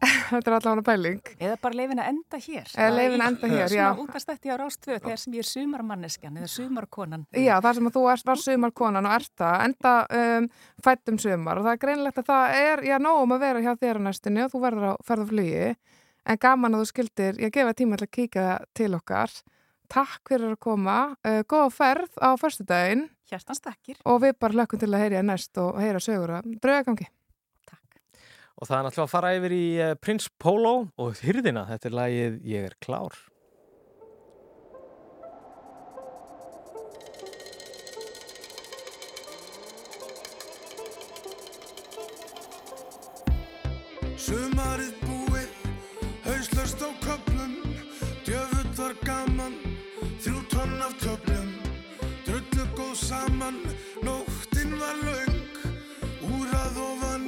þetta 0.30 0.50
er 0.50 0.54
allavega 0.58 0.84
pæling. 0.86 1.30
Eða 1.40 1.56
bara 1.62 1.78
leifin 1.78 2.00
að 2.02 2.10
enda 2.12 2.40
hér. 2.42 2.68
Eða 2.74 2.92
leyfin 2.96 3.24
að 3.24 3.30
enda 3.30 3.50
hér, 3.52 3.64
já. 3.64 3.86
Svona 3.86 4.04
útastætti 4.04 4.52
á 4.52 4.56
Rástvö, 4.60 4.98
þegar 5.00 5.22
sem 5.22 5.36
ég 5.36 5.44
er 5.44 5.48
sumarmanneskjan 5.50 6.38
eða 6.40 6.50
sumarkonan. 6.52 7.26
Já, 7.32 7.54
það 7.64 7.78
sem 7.78 7.90
að 7.90 7.96
þú 7.96 8.04
ert, 8.12 8.26
var 8.30 8.42
sumarkonan 8.44 9.08
og 9.08 9.16
ert 9.16 9.32
það, 9.42 9.56
enda 9.70 9.94
um, 10.20 10.48
fættum 10.84 11.20
sumar 11.22 11.60
og 11.60 11.66
það 11.66 11.72
er 11.72 11.82
greinlegt 11.86 12.22
að 12.22 12.30
það 12.30 12.60
er, 12.60 12.86
já, 12.90 12.96
nógum 13.02 13.36
að 13.36 13.44
vera 13.46 13.64
hjá 13.64 13.72
þér 13.82 14.00
á 14.00 14.06
næstunni 14.06 14.44
og 14.44 14.54
þú 14.54 14.62
verður 14.66 14.88
á 14.90 14.94
ferð 15.08 15.26
og 15.26 15.32
flugi, 15.32 15.66
en 16.26 16.40
gaman 16.46 16.76
að 16.76 16.84
þú 16.84 16.92
skildir, 16.92 17.42
ég 17.46 17.54
gefa 17.56 17.76
tíma 17.76 18.00
til 18.00 18.08
að 18.08 18.16
kíka 18.20 18.48
til 18.76 18.92
okkar. 18.98 19.36
Takk 19.86 20.32
fyrir 20.32 20.56
að 20.56 20.62
koma, 20.66 21.00
uh, 21.22 21.42
góða 21.46 21.70
ferð 21.72 22.18
á 22.18 22.34
Hjartans 23.26 23.58
takkir. 23.58 23.98
og 24.06 24.20
við 24.22 24.36
bara 24.38 24.54
hlökkum 24.54 24.78
til 24.78 24.92
að 24.94 25.02
heyra 25.02 25.22
næst 25.26 25.58
og 25.58 25.80
heyra 25.82 25.98
sögur 25.98 26.30
að 26.38 26.52
draugagangi. 26.62 27.08
Og 28.56 28.68
það 28.68 28.76
er 28.78 28.84
náttúrulega 28.86 29.06
að 29.06 29.12
fara 29.12 29.32
yfir 29.36 29.54
í 29.56 29.64
uh, 29.84 29.94
Prince 30.00 30.32
Polo 30.40 30.74
og 30.96 31.18
hyrðina, 31.20 31.66
þetta 31.68 31.90
er 31.90 31.96
lagið 32.00 32.38
Ég 32.48 32.68
er 32.70 32.76
klár. 32.80 33.16
Sumarið 44.26 44.96
búið, 45.04 45.52
hauslöst 46.24 46.80
á 46.82 46.90
köplum 47.04 47.58
Djöfull 48.26 48.72
var 48.74 48.96
gaman, 49.06 49.60
þrjú 50.18 50.40
tonn 50.50 50.80
af 50.82 50.96
töflum. 50.98 51.52
Drullu 52.26 52.66
góð 52.74 52.96
saman, 53.04 53.60
nóttin 54.02 54.74
var 54.80 54.98
löng. 55.06 55.44
Úrað 56.26 56.80
og 56.82 56.96
klukkan 56.96 57.05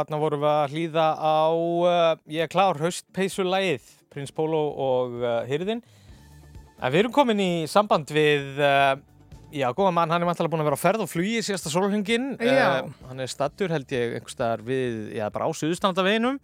hérna 0.00 0.20
vorum 0.20 0.42
við 0.42 0.50
að 0.50 0.74
hlýða 0.74 1.06
á, 1.16 1.40
uh, 1.52 2.10
ég 2.32 2.46
er 2.46 2.50
klár, 2.50 2.80
haustpeysulægið, 2.80 3.92
Prins 4.10 4.34
Pólo 4.34 4.62
og 4.72 5.20
uh, 5.20 5.36
Hyrðin. 5.48 5.84
En 6.80 6.92
við 6.92 7.04
erum 7.04 7.14
komin 7.14 7.42
í 7.44 7.50
samband 7.70 8.10
við, 8.14 8.58
uh, 8.58 8.96
já, 9.52 9.68
góða 9.76 9.92
mann, 9.94 10.10
hann 10.10 10.24
er 10.24 10.30
vantilega 10.30 10.54
búin 10.54 10.64
að 10.64 10.70
vera 10.70 10.80
á 10.80 10.84
ferð 10.84 11.04
og 11.04 11.12
flugi 11.12 11.44
síðasta 11.44 11.72
sólhengin. 11.72 12.32
Já. 12.40 12.88
hann 13.10 13.22
er 13.22 13.30
stattur, 13.30 13.72
held 13.72 13.92
ég, 13.94 14.16
einhvers 14.18 14.36
staðar 14.38 14.64
við, 14.66 15.00
já, 15.18 15.26
bara 15.30 15.46
á 15.46 15.50
Suðustandaveginum. 15.60 16.40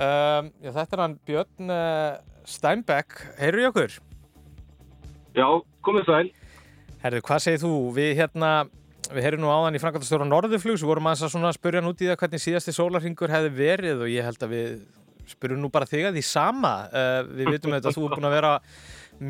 Um, 0.00 0.52
já, 0.64 0.70
þetta 0.72 0.96
er 0.96 1.04
hann 1.04 1.18
Björn 1.28 1.72
uh, 1.76 2.20
Steinbeck. 2.48 3.20
Heyrðu 3.38 3.66
í 3.66 3.70
okkur? 3.70 3.96
Já, 5.36 5.46
komið 5.84 6.08
sæl. 6.08 6.28
Herðu, 7.00 7.24
hvað 7.28 7.42
segir 7.44 7.62
þú? 7.62 7.74
Við 7.96 8.14
hérna, 8.18 8.52
við 9.10 9.26
heyrum 9.26 9.42
nú 9.44 9.50
áðan 9.50 9.76
í 9.78 9.82
Frankværtastjóra 9.82 10.28
Norðurflugs, 10.28 10.84
við 10.84 10.90
vorum 10.92 11.10
að 11.10 11.24
svona 11.24 11.52
spurja 11.56 11.80
hann 11.80 11.90
út 11.90 12.02
í 12.02 12.08
það 12.10 12.18
hvernig 12.22 12.42
síðasti 12.44 12.74
sólarhingur 12.76 13.32
hefði 13.32 13.52
verið 13.56 14.04
og 14.04 14.12
ég 14.12 14.26
held 14.26 14.44
að 14.46 14.54
við 14.54 14.74
spurjum 15.30 15.62
nú 15.62 15.70
bara 15.72 15.88
þig 15.88 16.08
að 16.08 16.18
því 16.18 16.24
sama. 16.26 16.74
Uh, 16.90 17.20
við 17.28 17.52
vitum 17.54 17.74
auðvitað 17.74 17.90
að 17.92 17.98
þú 17.98 18.06
er 18.06 18.14
búin 18.16 18.28
að 18.28 18.36
vera 18.36 18.52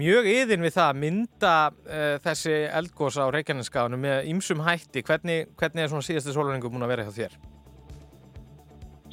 mjög 0.01 0.29
yðin 0.31 0.67
við 0.67 0.77
það 0.77 0.89
að 0.89 1.01
mynda 1.05 1.55
uh, 1.71 2.17
þessi 2.27 2.59
eldgós 2.81 3.21
á 3.21 3.25
Reykjaneskaðunum 3.37 4.05
með 4.07 4.29
ýmsum 4.35 4.65
hætti. 4.67 5.05
Hvernig, 5.07 5.51
hvernig 5.61 5.85
er 5.85 5.93
svona 5.93 6.07
síðasti 6.07 6.37
sólarhingur 6.37 6.73
búin 6.73 6.87
að 6.87 6.95
vera 6.95 7.09
hjá 7.09 7.17
þér? 7.23 7.41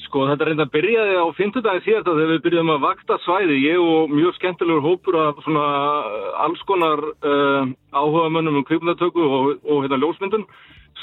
Sko 0.08 0.24
þetta 0.30 0.46
reynda 0.48 0.66
byrjaði 0.72 1.16
á 1.20 1.26
50 1.36 1.64
daginn 1.66 1.84
síðast 1.84 2.08
þegar 2.08 2.30
við 2.32 2.44
byrjuðum 2.46 2.74
að 2.78 2.84
vakta 2.86 3.18
svæði, 3.26 3.58
ég 3.66 3.82
og 3.84 4.14
mjög 4.14 4.38
skemmtilegur 4.38 4.86
hópur 4.86 5.18
af 5.20 5.42
svona 5.44 5.66
uh, 5.68 6.30
alls 6.46 6.62
konar 6.70 7.04
uh, 7.04 7.68
áhugamönnum 7.92 8.62
um 8.62 8.66
kvikmyndatöku 8.70 9.26
og, 9.28 9.50
og 9.68 9.84
hérna 9.84 10.00
ljósmyndun. 10.00 10.48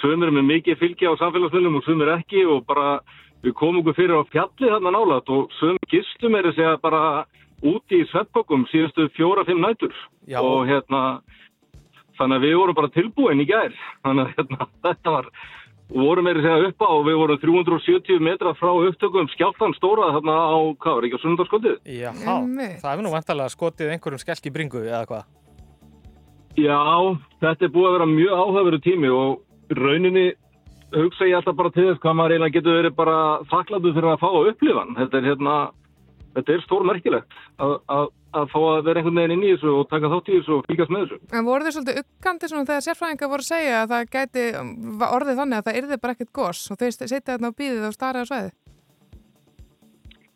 Sumir 0.01 0.33
með 0.33 0.49
mikið 0.49 0.81
fylgi 0.81 1.11
á 1.11 1.21
samfélagsmiðlum 1.21 1.77
og 1.79 1.85
sumir 1.85 2.15
ekki 2.17 2.47
og 2.49 2.65
bara 2.69 2.99
við 3.45 3.53
komum 3.61 3.83
okkur 3.83 3.99
fyrir 3.99 4.17
á 4.17 4.31
fjalli 4.33 4.73
þarna 4.73 4.95
nálat 4.97 5.29
og 5.37 5.53
sumir 5.61 5.91
gistum 5.93 6.37
er 6.39 6.49
að 6.49 6.57
segja 6.57 6.77
bara 6.81 7.03
úti 7.65 8.01
í 8.01 8.09
sveppokkum 8.09 8.65
síðustu 8.73 9.11
fjóra-fimm 9.19 9.61
nætur 9.61 9.93
Já. 10.29 10.41
og 10.41 10.65
hérna 10.69 11.21
þannig 12.19 12.39
að 12.39 12.47
við 12.47 12.57
vorum 12.61 12.79
bara 12.79 12.93
tilbúin 12.95 13.43
í 13.43 13.49
gær 13.49 13.77
þannig 14.05 14.25
að 14.25 14.35
hérna, 14.39 14.69
þetta 14.89 15.15
var 15.19 15.31
vorum 16.03 16.27
meira 16.27 16.41
að 16.43 16.47
segja 16.49 16.69
upp 16.71 16.85
á 16.85 16.91
og 16.91 17.05
við 17.07 17.17
vorum 17.21 17.41
370 17.45 18.23
metra 18.27 18.55
frá 18.59 18.71
upptökum 18.75 19.31
skjálftan 19.35 19.77
stóra 19.79 20.11
þarna 20.17 20.35
á, 20.35 20.57
hvað 20.83 20.99
var 20.99 21.07
ekki 21.07 21.19
á 21.19 21.23
sunnundarskvöldið? 21.23 21.77
Já, 21.87 22.11
það 22.19 22.91
hefur 22.91 23.07
nú 23.07 23.15
vantarlega 23.15 23.55
skotið 23.55 23.93
einhverjum 23.95 24.23
skelk 24.23 24.49
í 24.51 24.55
bringu 24.55 24.83
eða 24.89 25.05
hvað? 25.11 25.29
Já, 26.55 26.81
þetta 27.43 27.67
er 27.67 27.75
búið 27.75 27.89
að 27.89 27.95
vera 27.97 28.11
mjög 28.11 28.41
áhugaveru 28.41 28.81
tími 28.83 29.11
og 29.11 29.79
rauninni 29.79 30.27
hugsa 30.95 31.27
ég 31.27 31.39
alltaf 31.39 31.57
bara 31.59 31.73
til 31.75 31.89
þess 31.89 32.03
hvað 32.03 32.19
maður 32.19 32.35
eiginlega 32.35 32.57
getur 32.59 32.79
verið 32.79 32.95
bara 32.99 33.17
þakkláttu 33.51 33.95
fyrir 33.97 34.11
að 34.13 34.21
fá 34.23 34.29
að 34.31 34.51
upplifa 34.53 34.85
hann. 34.85 34.95
Þetta 35.01 35.19
er 35.19 35.29
hérna, 35.31 35.57
þetta 36.37 36.55
er 36.55 36.63
stór 36.67 36.87
merkilegt 36.91 37.41
að, 37.59 37.75
að, 37.97 38.13
að 38.41 38.51
fá 38.53 38.59
að 38.61 38.83
vera 38.89 39.01
einhvern 39.01 39.21
veginn 39.21 39.37
inn 39.37 39.47
í 39.47 39.55
þessu 39.55 39.73
og 39.79 39.89
taka 39.93 40.11
þátt 40.13 40.31
í 40.31 40.37
þessu 40.39 40.57
og 40.59 40.69
fylgjast 40.69 40.95
með 40.95 41.05
þessu. 41.05 41.21
En 41.33 41.49
voru 41.49 41.67
þið 41.67 41.77
svolítið 41.79 42.03
uggandi 42.03 42.51
svona 42.51 42.69
þegar 42.71 42.87
sérfræðingar 42.89 43.33
voru 43.35 43.47
að 43.47 43.53
segja 43.53 43.81
að 43.81 43.95
það 43.95 44.13
gæti 44.17 44.45
var 45.01 45.17
orðið 45.19 45.41
þannig 45.43 45.59
að 45.61 45.67
það 45.69 45.81
yrði 45.83 46.01
bara 46.05 46.17
ekkert 46.19 46.37
gos 46.41 46.63
og 46.71 46.81
þau 46.81 46.89
setja 46.95 47.33
þarna 47.33 47.51
á 47.51 47.59
bíðið 47.59 47.89
og 47.89 47.97
starið 47.99 48.25
á 48.25 48.39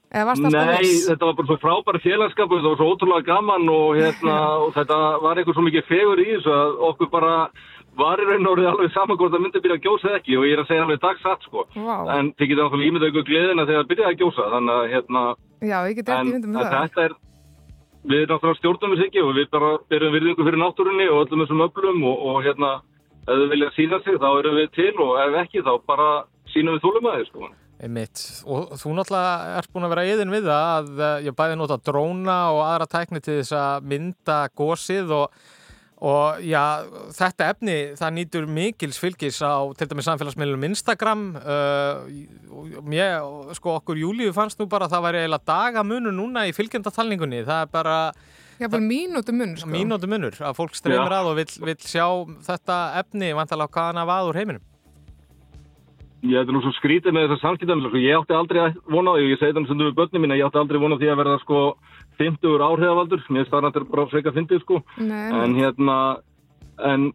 alltaf 0.08 0.52
Nei, 0.54 0.88
þetta 1.04 1.26
var 1.26 1.34
bara 1.36 1.48
svo 1.48 1.56
frábæri 1.60 2.00
félagskap 2.00 2.48
og 2.48 2.60
þetta 2.60 2.70
var 2.70 2.78
svo 2.80 2.86
ótrúlega 2.94 3.26
gaman 3.28 3.68
og, 3.68 3.88
hérna, 3.98 4.36
og 4.64 4.70
þetta 4.76 5.00
var 5.24 5.40
eitthvað 5.40 5.58
svo 5.58 5.64
mikið 5.66 5.88
fegur 5.88 6.22
í 6.22 6.28
þessu 6.30 6.54
að 6.54 6.78
okkur 6.88 7.10
bara 7.12 7.34
var 7.98 8.22
í 8.22 8.26
raun 8.28 8.46
og 8.46 8.54
orðið 8.54 8.70
alveg 8.70 8.92
saman 8.94 9.18
hvort 9.18 9.34
það 9.34 9.44
myndi 9.44 9.62
byrja 9.64 9.76
að 9.78 9.86
gjósa 9.86 10.14
ekki 10.16 10.38
og 10.38 10.46
ég 10.46 10.54
er 10.54 10.62
að 10.62 10.68
segja 10.70 10.84
alveg 10.86 11.00
dagsatt 11.02 11.46
sko. 11.48 11.64
Vá. 11.74 11.96
En 12.14 12.30
þið 12.38 12.50
getið 12.52 12.62
náttúrulega 12.62 12.90
ímyndað 12.92 13.10
ykkur 13.10 13.26
gleðina 13.28 13.66
þegar 13.66 13.80
það 13.82 13.90
byrjaði 13.92 14.14
að 14.14 14.20
gjósa 14.22 14.50
þannig 14.54 14.74
að 14.74 14.92
hérna, 14.94 15.22
Já, 15.58 15.78
en, 15.88 16.46
það. 16.46 16.76
þetta 16.76 17.04
er 17.08 17.16
við 18.06 18.26
náttúrulega 18.28 18.58
stjórnum 18.60 18.94
við 18.94 19.06
ekki 19.08 19.22
og 19.24 19.32
við 19.36 19.48
bara 19.52 19.70
byrjum 19.90 20.14
virðingu 20.14 20.46
fyrir 20.46 20.62
náttúrunni 20.62 21.08
og 21.10 21.22
öllum 21.24 21.44
þessum 21.44 21.64
öflum 21.66 22.04
og, 22.08 22.26
og 22.30 22.42
hérna 22.46 22.74
ef 23.28 23.32
þau 23.34 23.48
vilja 23.52 23.70
sína 23.76 24.02
sig 24.04 24.20
þá 24.20 24.28
erum 24.30 24.58
við 24.58 24.68
til 24.76 24.92
og 25.04 25.16
ef 25.24 25.40
ekki 25.42 25.64
þá 25.66 25.72
bara 25.88 26.10
sínum 26.52 26.78
við 26.78 26.84
þúlum 26.86 27.10
að 27.10 27.18
þið 27.18 27.30
sko. 27.30 27.50
Einmitt. 27.78 28.22
Og 28.50 28.72
þú 28.80 28.94
náttúrulega 28.96 29.58
ert 29.60 29.70
búin 29.74 29.86
að 29.86 29.92
vera 29.94 30.06
yðin 30.10 30.34
við 30.34 30.48
það 30.48 30.72
að 30.78 31.04
eh, 31.06 31.26
ég 31.28 31.36
bæði 31.38 31.58
nota 31.60 31.78
dróna 31.78 32.38
og 32.54 32.62
aðra 32.64 32.88
tækni 32.90 33.22
til 33.22 33.36
þess 33.38 33.54
að 33.54 33.86
mynda 33.92 34.38
gósið 34.58 35.14
og, 35.14 35.38
og 35.98 36.42
já, 36.46 36.62
þetta 37.16 37.48
efni 37.52 37.76
það 37.98 38.14
nýtur 38.14 38.44
mikils 38.46 39.00
fylgis 39.02 39.40
á 39.42 39.66
til 39.78 39.88
dæmis 39.90 40.06
samfélagsmiðlunum 40.06 40.68
Instagram 40.70 41.24
uh, 41.40 42.04
og 42.54 42.86
mér, 42.86 43.24
sko 43.58 43.74
okkur 43.80 43.98
Júlíu 43.98 44.34
fannst 44.36 44.60
nú 44.62 44.68
bara 44.70 44.86
að 44.86 44.94
það 44.94 45.06
væri 45.08 45.22
eiginlega 45.24 45.50
dagamunu 45.50 46.14
núna 46.14 46.46
í 46.46 46.54
fylgjendatalningunni, 46.54 47.42
það 47.48 47.64
er 47.66 47.72
bara 47.74 47.98
Já, 48.58 48.66
bara 48.66 48.82
mínútu 48.82 49.34
munn, 49.34 49.54
sko. 49.58 49.70
mínútu 49.70 50.10
munur 50.10 50.34
að 50.42 50.56
fólk 50.58 50.74
streymir 50.74 51.12
Já. 51.12 51.18
að 51.20 51.30
og 51.30 51.36
vill, 51.38 51.52
vill 51.66 51.78
sjá 51.82 52.06
þetta 52.46 52.78
efni 53.02 53.30
vantalega 53.38 53.74
hvaðan 53.74 54.02
að 54.02 54.10
vað 54.10 54.30
úr 54.30 54.38
heiminum. 54.40 54.64
Ég 56.26 56.34
þetta 56.34 56.50
er 56.50 56.56
nú 56.56 56.62
svo 56.64 56.72
skrítið 56.74 57.14
með 57.14 57.28
þessar 57.28 57.42
samskiptan 57.44 57.84
sko. 57.84 58.00
ég 58.02 58.18
átti 58.18 58.34
aldrei 58.34 58.58
að 58.64 58.80
vona 58.90 59.12
og 59.14 59.22
ég 59.22 59.38
segi 59.38 59.54
þannig 59.54 59.70
sem 59.70 59.78
þú 59.78 59.86
við 59.86 59.98
börnum 60.00 60.24
mín 60.24 60.34
ég 60.34 60.48
átti 60.48 60.58
aldrei 60.58 60.78
að 60.80 60.84
vona 60.86 60.98
því 60.98 61.10
að 61.12 61.20
verða 61.20 61.36
sko 61.44 61.60
50 62.18 62.66
áhrifavaldur, 62.68 63.24
mér 63.30 63.48
náttúrulega 63.48 63.90
bara 63.94 64.10
freka 64.10 64.34
50 64.34 64.62
sko, 64.64 64.82
Nei, 64.98 65.30
en 65.44 65.56
hérna 65.58 65.96
en 66.78 67.08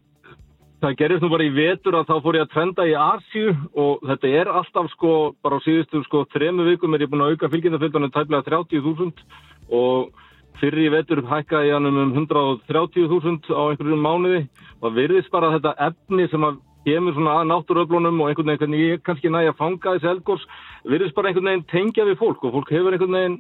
það 0.84 0.98
gerist 1.00 1.24
nú 1.24 1.30
bara 1.32 1.48
í 1.48 1.54
vetur 1.56 1.96
að 1.96 2.10
þá 2.10 2.16
fór 2.26 2.38
ég 2.38 2.44
að 2.44 2.54
trenda 2.56 2.88
í 2.90 2.96
Asju 3.00 3.54
og 3.80 4.04
þetta 4.10 4.34
er 4.42 4.52
alltaf 4.52 4.90
sko 4.92 5.14
bara 5.44 5.60
á 5.60 5.64
síðustu 5.64 6.04
sko 6.08 6.26
þremu 6.34 6.68
vikum 6.74 6.96
er 6.96 7.06
ég 7.06 7.12
búin 7.12 7.24
að 7.24 7.36
auka 7.36 7.52
fylgjendafjöldunum 7.54 8.12
tæplega 8.12 8.44
30.000 8.50 9.24
og 9.72 10.12
fyrir 10.60 10.88
í 10.88 10.92
vetur 10.94 11.24
hækkaði 11.28 11.72
ég 11.72 11.78
hann 11.78 11.90
um 11.90 12.14
130.000 12.18 13.56
á 13.56 13.62
einhverjum 13.72 14.04
mánuði. 14.04 14.44
Og 14.84 14.96
virðist 14.98 15.32
bara 15.34 15.54
þetta 15.56 15.74
efni 15.88 16.28
sem 16.32 16.46
að 16.46 16.60
kemur 16.84 17.16
svona 17.16 17.40
að 17.40 17.50
náttúröflunum 17.52 18.22
og 18.22 18.32
einhvern 18.32 18.52
veginn 18.52 18.80
ég 18.80 19.04
kannski 19.08 19.32
næja 19.32 19.54
að 19.54 19.60
fanga 19.62 19.96
þessi 19.96 20.10
eldgórs 20.12 20.48
virðist 20.84 21.16
bara 21.16 21.32
einhvern 21.32 21.50
veginn 21.50 21.70
tengja 21.72 22.08
við 22.10 22.20
fólk 22.20 22.44
og 22.44 22.58
fólk 22.58 22.74
hefur 22.76 22.96
einhvern 22.96 23.18
veginn 23.18 23.38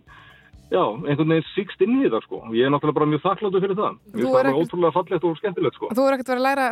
já, 0.73 0.81
einhvern 1.05 1.29
veginn 1.35 1.49
síkst 1.53 1.83
inn 1.85 1.99
í 2.01 2.09
það 2.09 2.23
sko 2.25 2.39
og 2.47 2.55
ég 2.57 2.65
er 2.65 2.71
náttúrulega 2.73 2.97
bara 2.97 3.09
mjög 3.11 3.21
þakkláttu 3.27 3.61
fyrir 3.63 3.77
það 3.77 3.93
Þú 4.09 4.17
er 4.17 4.23
það 4.25 4.33
bara 4.37 4.49
ekkert- 4.53 4.71
ótrúlega 4.73 4.95
fallegt 4.97 5.27
og 5.29 5.37
skemmtilegt 5.39 5.77
sko 5.77 5.89
Þú 5.93 6.07
er 6.07 6.15
ekkert 6.17 6.31
verið 6.33 6.41
að 6.41 6.47
læra 6.49 6.65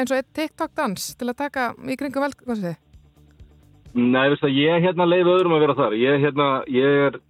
eins 0.00 0.10
og 0.14 0.18
einn 0.18 0.30
TikTok-dans 0.40 1.06
til 1.20 1.28
að 1.28 1.36
taka 1.42 1.66
í 1.84 1.98
kringum 2.00 2.24
velkvæmsið? 2.24 2.76
Nei, 3.94 4.24
veist 4.32 4.42
það, 4.42 4.56
ég 4.58 4.82
hérna 4.88 5.06
leiði 5.06 5.30
öðrum 5.36 5.54
að 5.54 5.62
vera 5.66 5.76
þar 5.78 5.92
ég 6.00 6.24
hérna, 6.24 6.48
ég 6.66 6.96
er 7.10 7.20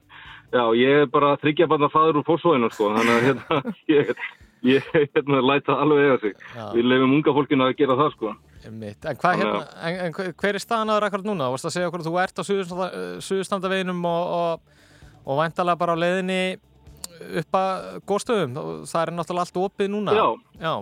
já, 0.55 0.63
ég 0.79 1.03
er 1.03 1.11
bara 1.13 1.35
þryggja 1.43 1.67
barna 1.69 1.91
faður 1.93 2.23
úr 2.23 2.27
fórsóðinu 2.31 2.71
sko, 2.73 2.89
þannig 2.95 3.15
að 3.19 3.27
hérna 3.29 3.59
ég, 3.99 4.13
ég 4.65 4.87
hérna 4.95 5.43
læta 5.45 5.77
alveg 5.83 6.07
eiga 6.07 6.19
sig 6.23 6.33
Já. 6.55 6.65
við 6.73 6.89
leifum 6.89 7.13
unga 7.19 7.35
fólkinu 7.37 7.67
að 7.69 7.75
gera 7.83 7.99
það 8.01 8.15
sko 8.17 8.33
Einmitt. 8.65 9.05
En, 9.05 9.17
hvað, 9.21 9.35
hérna, 9.43 9.59
en, 9.85 9.97
en 10.07 10.15
hver- 10.17 10.57
er 10.57 10.63
staðan 10.63 10.89
aður 10.95 11.05
akkurat 11.11 11.27
núna? 11.29 11.51
Þú 11.51 11.57
varst 11.59 11.67
að 11.69 11.75
segja 11.75 11.89
okkur 11.91 12.01
að 12.01 12.07
þú 12.09 12.15
ert 12.23 12.39
á 12.41 12.43
suðurstanda, 12.49 12.87
suðurstandaveginum 13.27 14.07
og, 14.09 14.31
og, 14.39 14.84
og 15.25 15.41
væntalega 15.41 15.81
bara 15.81 15.97
á 15.97 16.03
leiðinni 16.03 16.41
upp 17.41 17.57
að 17.59 17.87
góðstöðum. 18.09 18.59
Það 18.91 19.01
er 19.01 19.13
náttúrulega 19.15 19.47
allt 19.47 19.63
opið 19.65 19.91
núna. 19.95 20.15
Já. 20.17 20.27
Já. 20.61 20.75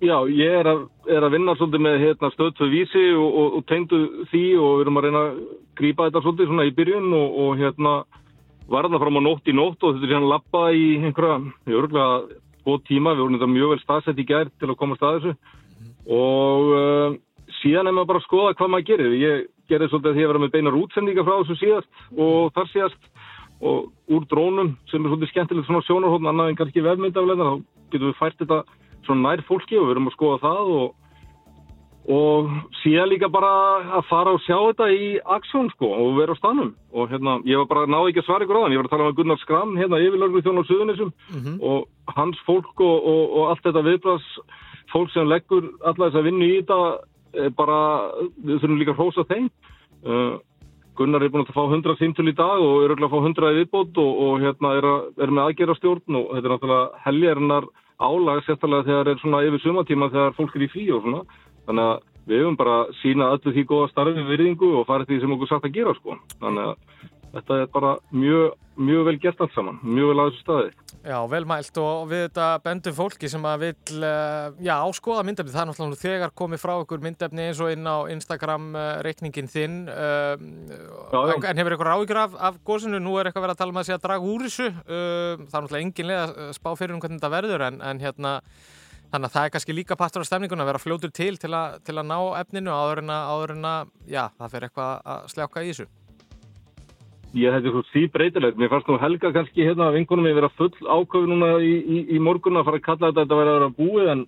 Já, 0.00 0.16
ég 0.32 0.54
er 0.62 0.68
að, 0.70 0.86
er 1.12 1.26
að 1.26 1.34
vinna 1.34 1.54
svolítið 1.58 1.82
með 1.84 1.96
hérna, 2.00 2.30
stöðtöð 2.32 2.70
vísi 2.72 3.02
og, 3.12 3.34
og, 3.36 3.56
og 3.58 3.66
tengdu 3.68 3.98
því 4.30 4.44
og 4.56 4.70
við 4.78 4.84
erum 4.86 5.00
að 5.00 5.06
reyna 5.06 5.24
að 5.26 5.40
grípa 5.76 6.06
þetta 6.08 6.22
svolítið 6.24 6.48
svona 6.48 6.64
í 6.64 6.72
byrjun 6.78 7.10
og, 7.18 7.34
og 7.42 7.60
hérna 7.60 7.92
varða 8.70 9.00
fram 9.02 9.20
á 9.20 9.22
nótt 9.26 9.50
í 9.50 9.56
nótt 9.56 9.84
og 9.84 9.98
þetta 9.98 10.08
er 10.08 10.14
hérna 10.14 10.30
lappa 10.30 10.62
í 10.72 10.86
einhverja, 11.02 11.36
ég 11.68 11.80
örgulega 11.82 12.38
tvo 12.62 12.78
tíma, 12.88 13.12
við 13.12 13.24
vorum 13.26 13.36
þetta 13.36 13.50
mjög 13.52 13.74
vel 13.74 13.80
staðsett 13.82 14.22
í 14.22 14.28
gær 14.30 14.52
til 14.56 14.70
að 14.70 14.78
komast 14.80 15.04
að 15.04 15.18
þessu 15.18 15.34
og 16.10 16.72
uh, 16.72 17.18
síðan 17.60 17.90
er 17.90 17.96
maður 17.96 18.10
bara 18.12 18.22
að 18.22 18.26
skoða 18.26 18.56
hvað 18.56 18.72
maður 18.72 18.88
gerir. 18.88 19.16
Ég 19.20 19.46
gerði 19.70 19.88
svolítið 19.90 20.10
að 20.10 20.16
því 20.16 20.24
að 20.24 20.30
vera 20.32 20.42
með 20.42 20.54
beinar 20.54 20.78
útsendinga 20.80 21.24
frá 21.26 21.34
þessu 21.42 21.58
síðast 21.60 21.90
og 22.16 22.52
þar 22.56 22.70
síðast 22.72 23.10
og 23.60 23.90
úr 24.08 24.24
drónum 24.30 24.72
sem 24.90 25.04
er 25.04 25.12
svolítið 25.12 25.32
skemmtilegt 25.34 25.68
svona 25.68 25.84
sjónarhóðn 25.84 26.30
annað 26.30 26.50
en 26.52 26.58
kannski 26.60 26.84
vefmyndaflega 26.84 27.48
þá 27.50 27.54
getum 27.92 28.08
við 28.08 28.18
fært 28.20 28.40
þetta 28.40 28.62
svona 29.04 29.28
nær 29.28 29.44
fólki 29.48 29.78
og 29.78 29.86
við 29.88 29.94
erum 29.94 30.08
að 30.08 30.16
skoða 30.16 30.38
það 30.44 30.70
og, 30.76 30.86
og 32.16 32.54
síðan 32.80 33.12
líka 33.12 33.28
bara 33.32 33.52
að 33.98 34.08
fara 34.08 34.34
og 34.36 34.40
sjá 34.46 34.56
þetta 34.56 34.88
í 34.94 35.10
aksjón 35.36 35.68
sko 35.74 35.92
og 35.98 36.16
vera 36.18 36.36
á 36.36 36.40
stanum 36.40 36.72
og 36.92 37.12
hérna 37.12 37.36
ég 37.48 37.60
var 37.60 37.70
bara 37.74 37.84
að 37.84 37.92
ná 37.92 37.98
ekki 38.00 38.24
að 38.24 38.28
svara 38.30 38.46
ykkur 38.46 38.60
á 38.60 38.62
þann. 38.64 38.74
Ég 38.74 38.80
var 38.80 38.88
að 38.88 38.94
tala 38.96 39.08
með 39.10 39.18
Gunnar 39.20 39.42
Skram 39.44 39.76
hérna 39.76 40.02
yfirlörglu 40.06 40.44
þjón 40.46 40.60
á 40.60 40.68
Suðunisum 40.70 41.12
og 41.60 42.16
hans 42.16 42.40
fólk 42.48 42.80
og, 42.80 42.96
og, 43.12 43.22
og 43.36 43.52
allt 43.52 43.64
þetta 43.68 43.86
viðbras 43.86 44.28
fólk 44.90 45.12
sem 45.12 45.28
leggur 45.28 45.68
alla 45.84 46.08
þess 46.08 46.18
að 46.18 46.28
vinna 46.30 46.48
í 46.48 46.60
þetta 46.62 46.80
er 47.44 47.52
bara, 47.54 47.80
við 48.42 48.58
þurfum 48.58 48.80
líka 48.80 48.94
að 48.96 49.02
hrósa 49.02 49.26
þeim. 49.28 49.50
Uh, 50.00 50.40
Gunnar 50.98 51.22
er 51.24 51.32
búin 51.32 51.46
að 51.46 51.54
fá 51.56 51.62
100 51.62 51.96
símtöl 52.00 52.28
í 52.28 52.36
dag 52.36 52.60
og 52.60 52.82
er 52.82 52.90
örugglega 52.90 53.08
að 53.08 53.14
fá 53.14 53.28
100 53.30 53.52
í 53.52 53.58
viðbót 53.60 54.00
og, 54.02 54.10
og 54.24 54.44
hérna 54.44 54.72
er, 54.78 54.88
að, 54.90 55.06
er 55.22 55.32
með 55.34 55.46
aðgerastjórn 55.46 56.18
og 56.20 56.26
þetta 56.34 56.48
er 56.48 56.54
náttúrulega 56.54 57.04
heljarinnar 57.06 57.68
álag 58.00 58.42
sérstaklega 58.46 58.88
þegar 58.88 59.12
er 59.12 59.22
svona 59.22 59.42
yfir 59.46 59.64
sumatíma 59.64 60.10
þegar 60.12 60.36
fólk 60.36 60.56
er 60.56 60.66
í 60.66 60.70
frí 60.72 60.86
og 60.94 61.04
svona 61.04 61.22
þannig 61.68 61.86
að 61.86 61.96
við 62.30 62.42
höfum 62.42 62.58
bara 62.60 62.76
sína 63.00 63.30
öllu 63.34 63.54
því 63.54 63.64
góða 63.70 63.88
starfi 63.90 64.26
virðingu 64.28 64.74
og 64.80 64.86
fara 64.88 65.06
því 65.08 65.20
sem 65.22 65.32
okkur 65.34 65.50
sagt 65.50 65.66
að 65.66 65.76
gera 65.78 65.94
sko. 65.96 66.16
Þannig 66.42 66.68
að 66.68 67.08
þetta 67.34 67.56
er 67.62 67.68
bara 67.70 67.90
mjög, 68.10 68.54
mjög 68.80 69.04
vel 69.06 69.18
gert 69.22 69.42
allt 69.44 69.54
saman, 69.54 69.78
mjög 69.86 70.10
vel 70.10 70.20
á 70.20 70.24
þessu 70.26 70.40
staði. 70.44 70.70
Já, 71.00 71.16
vel 71.32 71.46
mælt 71.48 71.78
og 71.80 72.08
við 72.10 72.22
þetta 72.26 72.46
bendum 72.64 72.96
fólki 72.96 73.28
sem 73.32 73.44
að 73.48 73.62
vill, 73.64 74.00
uh, 74.04 74.50
já, 74.60 74.74
áskoða 74.84 75.22
myndefni. 75.24 75.52
Það 75.54 75.62
er 75.62 75.70
náttúrulega 75.70 76.00
þegar 76.02 76.34
komið 76.36 76.60
frá 76.60 76.72
ykkur 76.82 77.04
myndefni 77.06 77.46
eins 77.46 77.62
og 77.64 77.72
inn 77.72 77.88
á 77.88 77.96
Instagram 78.12 78.66
uh, 78.74 78.88
reikningin 79.06 79.48
þinn. 79.48 79.78
Uh, 79.88 80.34
Já, 81.10 81.20
já. 81.30 81.36
En 81.50 81.62
hefur 81.62 81.76
ykkur 81.78 81.92
áhyggjur 81.94 82.20
af, 82.20 82.36
af 82.50 82.60
gósinu? 82.68 83.00
Nú 83.00 83.16
er 83.16 83.30
eitthvað 83.30 83.46
verið 83.46 83.56
að 83.56 83.62
tala 83.62 83.74
um 83.74 83.80
að 83.80 83.94
að 83.94 84.04
draga 84.04 84.34
úr 84.34 84.44
þessu. 84.44 84.68
Uh, 84.84 84.90
það 84.90 85.40
er 85.40 85.64
náttúrulega 85.64 85.86
engin 85.86 86.10
leið 86.10 86.20
að 86.26 86.52
spá 86.58 86.70
fyrir 86.76 86.94
um 86.96 87.00
hvernig 87.02 87.20
þetta 87.22 87.32
verður 87.32 87.64
en, 87.70 87.80
en 87.80 88.02
hérna, 88.04 88.34
þannig 89.10 89.30
að 89.30 89.34
það 89.38 89.48
er 89.48 89.54
kannski 89.56 89.76
líka 89.76 89.98
partur 89.98 90.22
af 90.22 90.28
stemningun 90.28 90.62
að 90.62 90.70
vera 90.70 90.82
fljótur 90.82 91.14
til 91.16 91.32
til, 91.40 91.54
a, 91.56 91.62
til 91.82 91.96
að 91.96 92.10
ná 92.12 92.18
efninu 92.42 92.70
áður 92.76 93.02
en 93.02 93.14
að, 93.16 93.32
áður 93.32 93.54
en 93.56 93.70
að, 93.72 93.90
já, 94.06 94.22
það 94.36 94.54
fyrir 94.54 94.68
eitthvað 94.68 95.10
að 95.14 95.26
sljáka 95.34 95.64
í 95.64 95.72
þessu. 95.72 95.88
Ég 97.30 97.46
er 97.46 97.62
svo 97.62 97.84
því 97.92 98.08
breytilegt. 98.10 98.58
Mér 98.58 98.72
fannst 98.72 98.88
nú 98.90 98.96
Helga 98.98 99.30
kannski 99.30 99.62
hérna 99.62 99.92
vinkunum 99.94 100.26
ég 100.26 100.34
vera 100.34 100.50
full 100.58 100.72
áköf 100.82 101.28
núna 101.30 101.52
í, 101.62 101.76
í, 101.78 101.98
í 102.16 102.18
morgun 102.18 102.58
að 102.58 102.66
fara 102.66 102.80
að 102.80 102.86
kalla 102.88 103.10
þetta 103.10 103.20
að 103.20 103.24
þetta 103.24 103.38
væri 103.38 103.50
að 103.50 103.58
vera 103.58 103.74
búið 103.76 104.08
en, 104.14 104.24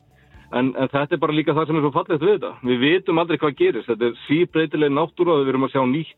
en, 0.52 0.68
en 0.78 0.90
þetta 0.92 1.16
er 1.16 1.22
bara 1.24 1.34
líka 1.34 1.56
það 1.56 1.66
sem 1.66 1.80
er 1.80 1.82
svo 1.82 1.92
fallegt 1.96 2.22
við 2.22 2.36
þetta. 2.36 2.52
Við 2.70 2.84
vitum 2.86 3.18
aldrei 3.18 3.40
hvað 3.42 3.56
gerist. 3.58 3.88
Þetta 3.90 4.06
er 4.06 4.20
því 4.28 4.38
breytileg 4.54 4.92
náttúra 4.94 5.34
og 5.34 5.42
við 5.42 5.50
erum 5.50 5.66
að 5.66 5.74
sjá 5.74 5.82
nýtt, 5.94 6.12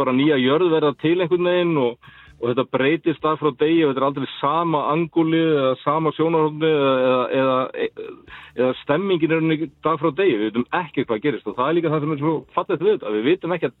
bara 0.00 0.16
nýja 0.16 0.40
jörð 0.42 0.72
verða 0.74 0.90
til 1.04 1.14
einhvern 1.22 1.50
veginn 1.52 1.78
og, 1.84 2.10
og 2.40 2.50
þetta 2.50 2.66
breytist 2.74 3.22
dag 3.22 3.38
frá 3.38 3.52
degi 3.62 3.78
og 3.84 3.92
þetta 3.92 4.02
er 4.02 4.08
aldrei 4.08 4.28
sama 4.40 4.82
anguli 4.90 5.44
eða 5.52 5.70
sama 5.84 6.14
sjónarhóndi 6.18 6.72
eða, 6.72 7.22
eða, 7.38 7.86
eða, 8.58 8.72
stemmingin 8.82 9.38
er 9.38 9.64
dag 9.86 10.02
frá 10.02 10.10
degi. 10.10 10.34
Við 10.34 10.50
vitum 10.50 10.66
ekki 10.82 11.06
hvað 11.06 11.24
gerist 11.28 11.46
og 11.46 11.54
það 11.62 11.70
er 11.70 11.78
líka 11.78 11.94
það 11.94 12.04
sem 12.08 12.18
er 12.18 12.22
svo 12.26 12.36
fallegt 12.58 12.86
við 12.88 12.94
þetta. 12.96 13.16
Við 13.20 13.26
vitum 13.30 13.54
ekki 13.54 13.74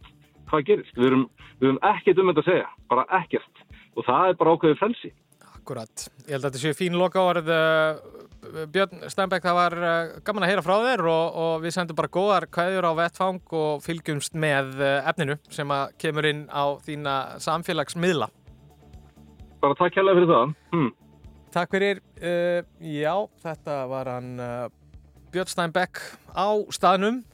hvað 0.50 0.66
gerist. 0.68 0.94
Við 0.96 1.10
erum, 1.10 1.24
við 1.58 1.70
erum 1.70 1.80
ekkert 1.94 2.20
um 2.22 2.30
þetta 2.32 2.44
að 2.44 2.50
segja, 2.52 2.68
bara 2.92 3.06
ekkert. 3.20 3.64
Og 3.96 4.06
það 4.06 4.30
er 4.30 4.38
bara 4.40 4.54
ákveðið 4.54 4.80
frelsi. 4.82 5.12
Akkurat. 5.48 6.08
Ég 6.24 6.32
held 6.36 6.42
að 6.42 6.48
þetta 6.48 6.62
séu 6.62 6.78
fín 6.78 6.98
loka 6.98 7.24
orð. 7.28 7.52
Björn 8.72 9.02
Steinbeck, 9.10 9.42
það 9.44 9.56
var 9.58 9.74
uh, 9.76 10.12
gaman 10.24 10.46
að 10.46 10.52
heyra 10.52 10.62
frá 10.64 10.74
þér 10.84 11.02
og, 11.10 11.38
og 11.42 11.54
við 11.64 11.74
sendum 11.74 11.98
bara 11.98 12.10
góðar 12.14 12.46
kvæður 12.54 12.86
á 12.86 12.92
vettfang 13.00 13.54
og 13.58 13.82
fylgjumst 13.84 14.36
með 14.38 14.78
uh, 14.78 15.08
efninu 15.10 15.36
sem 15.52 15.74
að 15.74 15.96
kemur 16.00 16.28
inn 16.28 16.44
á 16.46 16.78
þína 16.86 17.14
samfélagsmiðla. 17.42 18.30
Bara 19.58 19.78
takk 19.80 19.98
hérlega 19.98 20.20
fyrir 20.20 20.30
það. 20.30 20.54
Hmm. 20.72 20.90
Takk 21.56 21.74
fyrir. 21.74 22.02
Uh, 22.22 22.60
já, 22.78 23.14
þetta 23.42 23.78
var 23.90 24.12
hann 24.14 24.30
Björn 25.34 25.50
Steinbeck 25.50 26.00
á 26.32 26.48
staðnum 26.72 27.24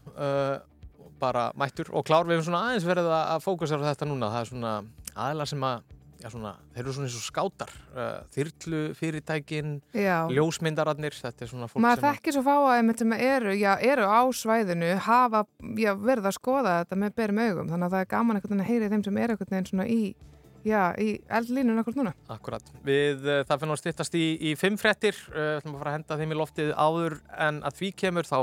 bara 1.20 1.48
mættur 1.58 1.90
og 1.94 2.06
klár. 2.06 2.26
Við 2.28 2.38
erum 2.38 2.48
svona 2.48 2.62
aðeins 2.68 2.88
verið 2.88 3.10
að 3.14 3.44
fókusera 3.44 3.84
á 3.84 3.88
þetta 3.92 4.08
núna. 4.10 4.32
Það 4.32 4.40
er 4.40 4.50
svona 4.52 4.72
aðla 5.14 5.46
sem 5.48 5.68
að 5.68 5.84
já, 6.24 6.30
svona, 6.32 6.52
þeir 6.72 6.82
eru 6.82 6.94
svona 6.96 7.08
eins 7.08 7.16
og 7.18 7.24
skátar. 7.24 7.72
Uh, 7.92 8.12
þyrlu 8.34 8.82
fyrirtækin 8.98 9.72
Já. 9.92 10.26
ljósmyndararnir 10.32 11.16
þetta 11.18 11.44
er 11.44 11.50
svona 11.50 11.68
fólk 11.68 11.82
Maður 11.84 12.00
sem 12.00 12.08
að 12.08 12.18
þekkir 12.18 12.36
svo 12.36 12.44
fá 12.46 12.54
að 12.56 12.76
einmitt 12.78 13.02
sem 13.02 13.16
eru, 13.16 13.56
já, 13.60 13.72
eru 13.92 14.06
á 14.08 14.22
svæðinu 14.32 14.92
hafa 15.04 15.42
já, 15.76 15.90
verið 16.00 16.30
að 16.30 16.36
skoða 16.38 16.76
þetta 16.82 17.00
með 17.02 17.18
berum 17.20 17.42
augum. 17.44 17.72
Þannig 17.72 17.88
að 17.88 17.96
það 17.96 18.06
er 18.06 18.12
gaman 18.14 18.40
að 18.40 18.70
heyri 18.70 18.92
þeim 18.94 19.04
sem 19.04 19.20
eru 19.24 19.36
einhvern 19.36 19.52
veginn 19.52 19.68
svona 19.70 19.86
í, 19.90 20.00
já, 20.64 20.80
í 20.96 21.10
eldlínun 21.40 21.84
akkur 21.84 22.00
núna. 22.00 22.14
Akkurat, 22.32 22.72
við 22.86 23.28
uh, 23.28 23.42
það 23.44 23.60
finnum 23.60 23.76
að 23.76 23.82
styttast 23.84 24.18
í, 24.18 24.24
í 24.40 24.56
fimm 24.60 24.80
fréttir. 24.80 25.20
Uh, 25.34 25.58
ætlum 25.58 25.76
að 25.76 25.84
fara 25.84 25.92
að 25.92 25.98
henda 26.00 26.20
þeim 26.22 26.34
í 26.34 26.40
loftið 26.40 26.74
áður 26.78 27.20
en 27.50 27.62
að 27.68 27.80
því 27.82 27.94
kemur 28.04 28.30
þá 28.30 28.38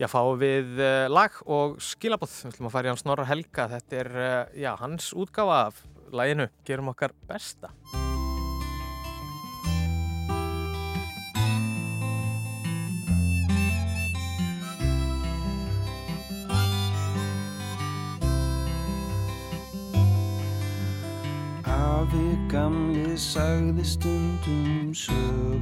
já, 0.00 0.08
fáum 0.08 0.38
við 0.40 0.78
uh, 0.80 1.06
lag 1.12 1.34
og 1.44 1.76
skilabóð 1.84 2.32
við 2.32 2.54
ætlum 2.54 2.70
að 2.70 2.76
fara 2.76 2.88
í 2.88 2.92
hans 2.94 3.04
Snorra 3.04 3.28
Helga. 3.28 3.68
Þetta 3.74 3.98
er, 4.00 4.12
uh, 4.16 4.44
já, 4.56 4.72
hans 4.80 5.12
útgáfa 5.12 5.64
af 5.68 5.82
laginu, 6.10 6.48
gerum 6.64 6.92
okkar 6.94 7.12
besta. 7.28 7.74
Afi 21.68 22.28
gamli 22.48 23.18
sagði 23.20 23.84
stundum 23.84 24.94
sögur. 24.96 25.60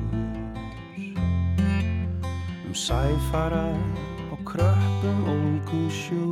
Um 2.69 2.75
sæfara 2.77 3.65
kröppum 4.49 5.19
ólgu 5.35 5.83
sjó 5.93 6.27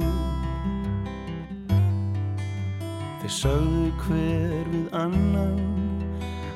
Þeir 3.20 3.34
sögðu 3.36 3.86
hver 4.04 4.72
við 4.72 4.94
annan 4.94 5.60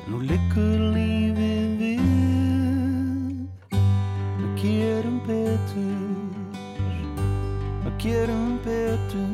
nú 0.09 0.21
liggur 0.23 0.85
lífið 0.95 1.71
við. 1.81 3.41
Að 3.75 4.51
gerum 4.61 5.19
betur 5.27 6.01
að 7.85 7.97
gerum 8.01 8.59
betur. 8.63 9.31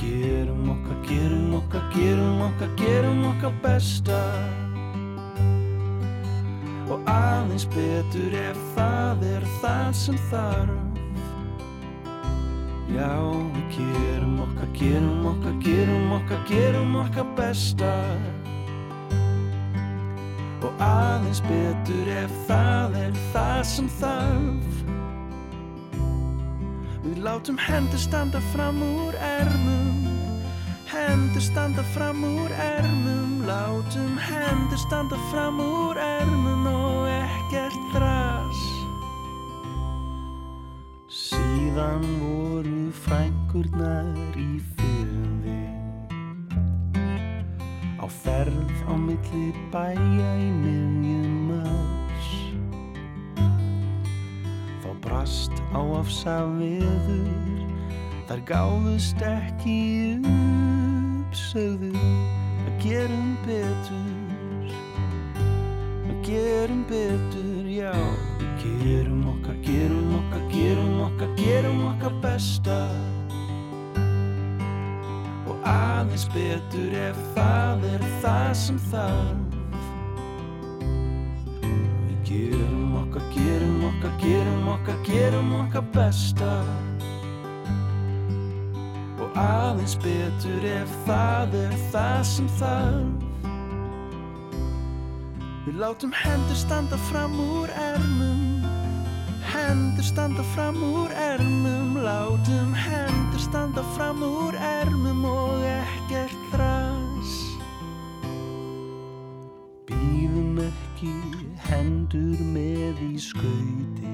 Gerum 0.00 0.70
okkar, 0.70 0.98
gerum 1.08 1.54
okkar, 1.58 1.84
gerum 1.94 2.40
okkar, 2.44 2.72
gerum 2.76 3.22
okkar 3.30 3.54
besta. 3.62 4.20
Og 6.90 7.00
aðeins 7.08 7.68
betur 7.72 8.34
ef 8.44 8.58
það 8.74 9.24
er 9.36 9.46
það 9.62 9.94
sem 10.04 10.18
þarf 10.30 10.93
Já, 12.92 13.16
við 13.54 13.78
gerum 13.78 14.40
okkar, 14.44 14.68
gerum 14.76 15.26
okkar, 15.30 15.54
gerum 15.64 16.12
okkar, 16.12 16.40
gerum 16.48 16.96
okkar 17.00 17.28
besta. 17.38 17.92
Og 20.64 20.84
aðeins 20.84 21.40
betur 21.48 22.10
ef 22.12 22.34
það 22.48 22.98
er 23.00 23.16
það 23.32 23.60
sem 23.72 23.88
þarf. 24.00 24.82
Við 27.04 27.20
látum 27.24 27.60
hendur 27.60 28.00
standa 28.04 28.40
fram 28.52 28.80
úr 28.84 29.16
ermum. 29.32 30.04
Hendur 30.92 31.44
standa 31.44 31.84
fram 31.96 32.20
úr 32.24 32.52
ermum. 32.68 33.34
Látum 33.48 34.16
hendur 34.28 34.80
standa 34.80 35.18
fram 35.32 35.60
úr 35.60 35.98
ermum 36.00 36.64
Og 36.66 37.08
ekkert 37.12 37.76
þras 37.92 38.63
Síðan 41.54 42.02
voru 42.18 42.90
frænkurnar 42.98 44.34
í 44.34 44.56
fyrði 44.74 45.60
Á 48.02 48.06
ferð 48.10 48.72
á 48.90 48.94
milli 48.98 49.52
bæja 49.70 50.32
í 50.42 50.48
miðjum 50.64 51.36
mars. 51.52 52.32
Þá 54.82 54.90
brast 55.06 55.62
á 55.70 55.78
afsa 56.00 56.36
veður 56.58 57.62
Þar 58.26 58.44
gáðust 58.50 59.22
ekki 59.30 59.78
upp 60.26 61.38
Sögðu 61.38 61.94
að 62.66 62.76
gerum 62.82 63.34
betur 63.46 64.78
Að 66.10 66.22
gerum 66.26 66.86
betur, 66.90 67.74
já 67.78 67.94
gerum 68.64 69.28
okkar, 69.28 69.54
gerum 69.62 70.14
okkar, 70.14 70.40
gerum 70.50 71.00
okkar, 71.00 71.28
gerum 71.36 71.86
okkar 71.86 72.12
besta. 72.22 72.78
Og 75.48 75.56
aðeins 75.68 76.24
betur 76.32 76.94
ef 76.96 77.18
það 77.34 77.84
er 77.90 78.06
það 78.22 78.52
sem 78.62 78.78
þarf. 78.90 79.58
Við 81.64 82.16
gerum 82.30 82.96
okkar, 83.02 83.28
gerum 83.34 83.84
okkar, 83.90 84.16
gerum 84.22 84.72
okkar, 84.76 85.04
gerum 85.10 85.52
okkar 85.60 85.86
besta. 85.98 86.54
Og 89.20 89.38
aðeins 89.40 89.98
betur 90.00 90.66
ef 90.72 90.98
það 91.04 91.60
er 91.66 91.78
það 91.92 92.18
sem 92.32 92.50
þarf. 92.60 93.30
Við 95.64 95.78
látum 95.80 96.12
hendur 96.12 96.58
standa 96.60 96.98
fram 97.08 97.38
úr 97.40 97.70
ermum 97.72 98.53
Hendur 99.54 100.02
standa 100.02 100.42
fram 100.42 100.82
úr 100.82 101.10
ermum 101.14 101.94
Látum 102.02 102.74
hendur 102.74 103.38
standa 103.38 103.82
fram 103.94 104.22
úr 104.22 104.54
ermum 104.58 105.22
Og 105.24 105.62
ekkert 105.62 106.40
þras. 106.50 107.34
Býðum 109.86 110.58
ekki 110.64 111.12
hendur 111.68 112.42
með 112.50 112.98
í 113.06 113.14
skauti. 113.22 114.10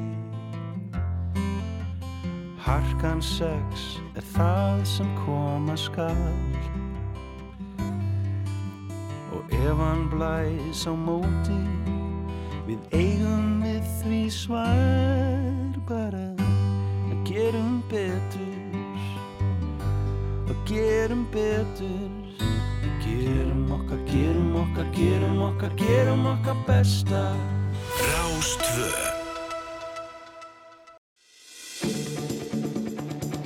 Harkan 2.60 3.24
sex 3.24 3.96
er 4.12 4.26
það 4.36 4.84
sem 4.92 5.08
koma 5.22 5.78
skal. 5.80 6.36
Og 9.32 9.56
ef 9.56 9.80
hann 9.80 10.04
blæs 10.12 10.84
á 10.84 10.92
móti 10.92 11.62
Við 12.70 12.92
eigum 12.94 13.64
við 13.64 13.86
því 13.98 14.18
svar 14.30 15.19
bara 15.90 16.26
Að 17.10 17.20
gerum 17.26 17.80
betur 17.90 18.58
og 20.50 20.56
gerum 20.68 21.24
betur 21.34 22.18
gerum 23.00 23.64
okkar, 23.74 23.98
gerum 24.06 24.54
okkar, 24.60 24.90
gerum 24.94 25.40
okkar, 25.48 25.72
gerum 25.78 26.26
okkar 26.30 26.60
besta 26.68 27.22
Rástvö 27.98 28.90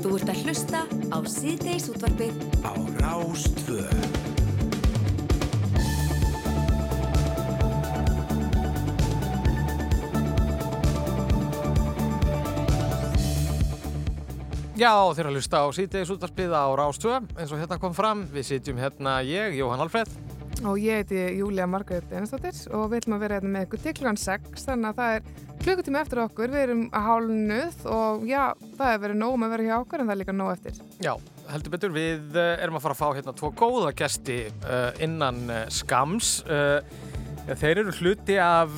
Þú 0.05 0.13
ert 0.19 0.35
að 0.35 0.43
hlusta 0.45 0.85
á 1.09 1.19
síðdeis 1.25 1.89
útvarpið. 1.89 2.45
Á 2.61 2.77
Rástvö 3.01 4.34
Já, 14.75 14.91
þeir 15.15 15.29
að 15.29 15.37
hlusta 15.39 15.59
á 15.63 15.67
síðdeis 15.71 16.11
útvarpið 16.11 16.51
á 16.51 16.67
Rástvö 16.75 17.19
eins 17.39 17.53
og 17.55 17.61
hérna 17.61 17.77
kom 17.79 17.93
fram, 17.95 18.25
við 18.35 18.49
sitjum 18.49 18.81
hérna 18.83 19.21
ég, 19.23 19.55
Jóhann 19.55 19.85
Alfreð 19.85 20.11
Og 20.67 20.81
ég 20.83 20.99
heiti 20.99 21.21
Júlia 21.39 21.69
Margrét 21.71 22.11
Einarsdóttir 22.11 22.57
og 22.75 22.89
við 22.91 23.05
ætlum 23.05 23.15
að 23.15 23.23
vera 23.23 23.37
hérna 23.39 23.53
með 23.55 23.67
ykkur 23.69 23.83
til 23.85 23.93
klukkan 24.01 24.19
6 24.19 24.65
þannig 24.67 24.89
að 24.89 24.99
það 24.99 25.15
er 25.15 25.29
klukkutími 25.61 26.01
eftir 26.01 26.21
okkur, 26.25 26.51
við 26.51 26.63
erum 26.65 26.83
að 26.91 27.07
hálnuð 27.07 27.87
og 27.95 28.25
já, 28.27 28.41
það 28.75 28.91
er 28.97 28.99
verið 29.05 29.21
nóg 29.21 29.37
um 29.37 29.47
að 29.47 29.55
vera 29.55 29.69
hjá 29.69 29.77
okkur 29.77 30.03
en 30.03 30.11
það 30.11 30.15
er 30.17 30.21
líka 30.25 30.35
nóg 30.41 30.51
eftir. 30.57 30.83
Já, 31.07 31.13
heldur 31.53 31.75
betur, 31.77 31.95
við 31.95 32.41
eh, 32.43 32.51
erum 32.67 32.81
að 32.81 32.85
fara 32.89 32.97
að 32.97 33.03
fá 33.05 33.21
hérna 33.21 33.37
tvo 33.39 33.53
góða 33.63 33.95
gesti 34.03 34.41
uh, 34.51 34.91
innan 35.07 35.41
uh, 35.47 35.63
skams 35.71 36.35
þeir 37.45 37.85
eru 37.85 37.95
hluti 38.01 38.41
af 38.43 38.75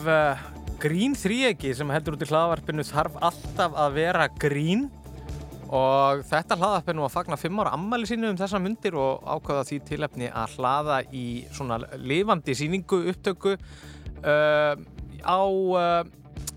grín 0.82 1.16
þríegi 1.16 1.72
sem 1.78 1.90
heldur 1.94 2.18
út 2.18 2.26
í 2.26 2.30
hlaðvarpinu 2.34 2.84
þarf 2.84 3.16
alltaf 3.30 3.80
að 3.80 4.00
vera 4.02 4.28
grín 4.36 4.88
og 5.74 6.22
þetta 6.28 6.58
hlaðvarp 6.58 6.90
er 6.90 6.96
nú 6.96 7.04
að 7.06 7.14
fagna 7.16 7.38
fimm 7.40 7.60
ára 7.62 7.74
ammæli 7.74 8.06
sínu 8.08 8.30
um 8.30 8.38
þessa 8.38 8.60
myndir 8.62 8.96
og 9.00 9.24
ákvaða 9.26 9.64
því 9.70 9.78
tilefni 9.88 10.28
að 10.30 10.54
hlaða 10.56 11.00
í 11.10 11.26
svona 11.54 11.80
lifandi 11.98 12.54
síningu 12.54 13.02
upptöku 13.12 13.56
uh, 13.56 14.74
á, 15.26 15.40
uh, 15.42 16.04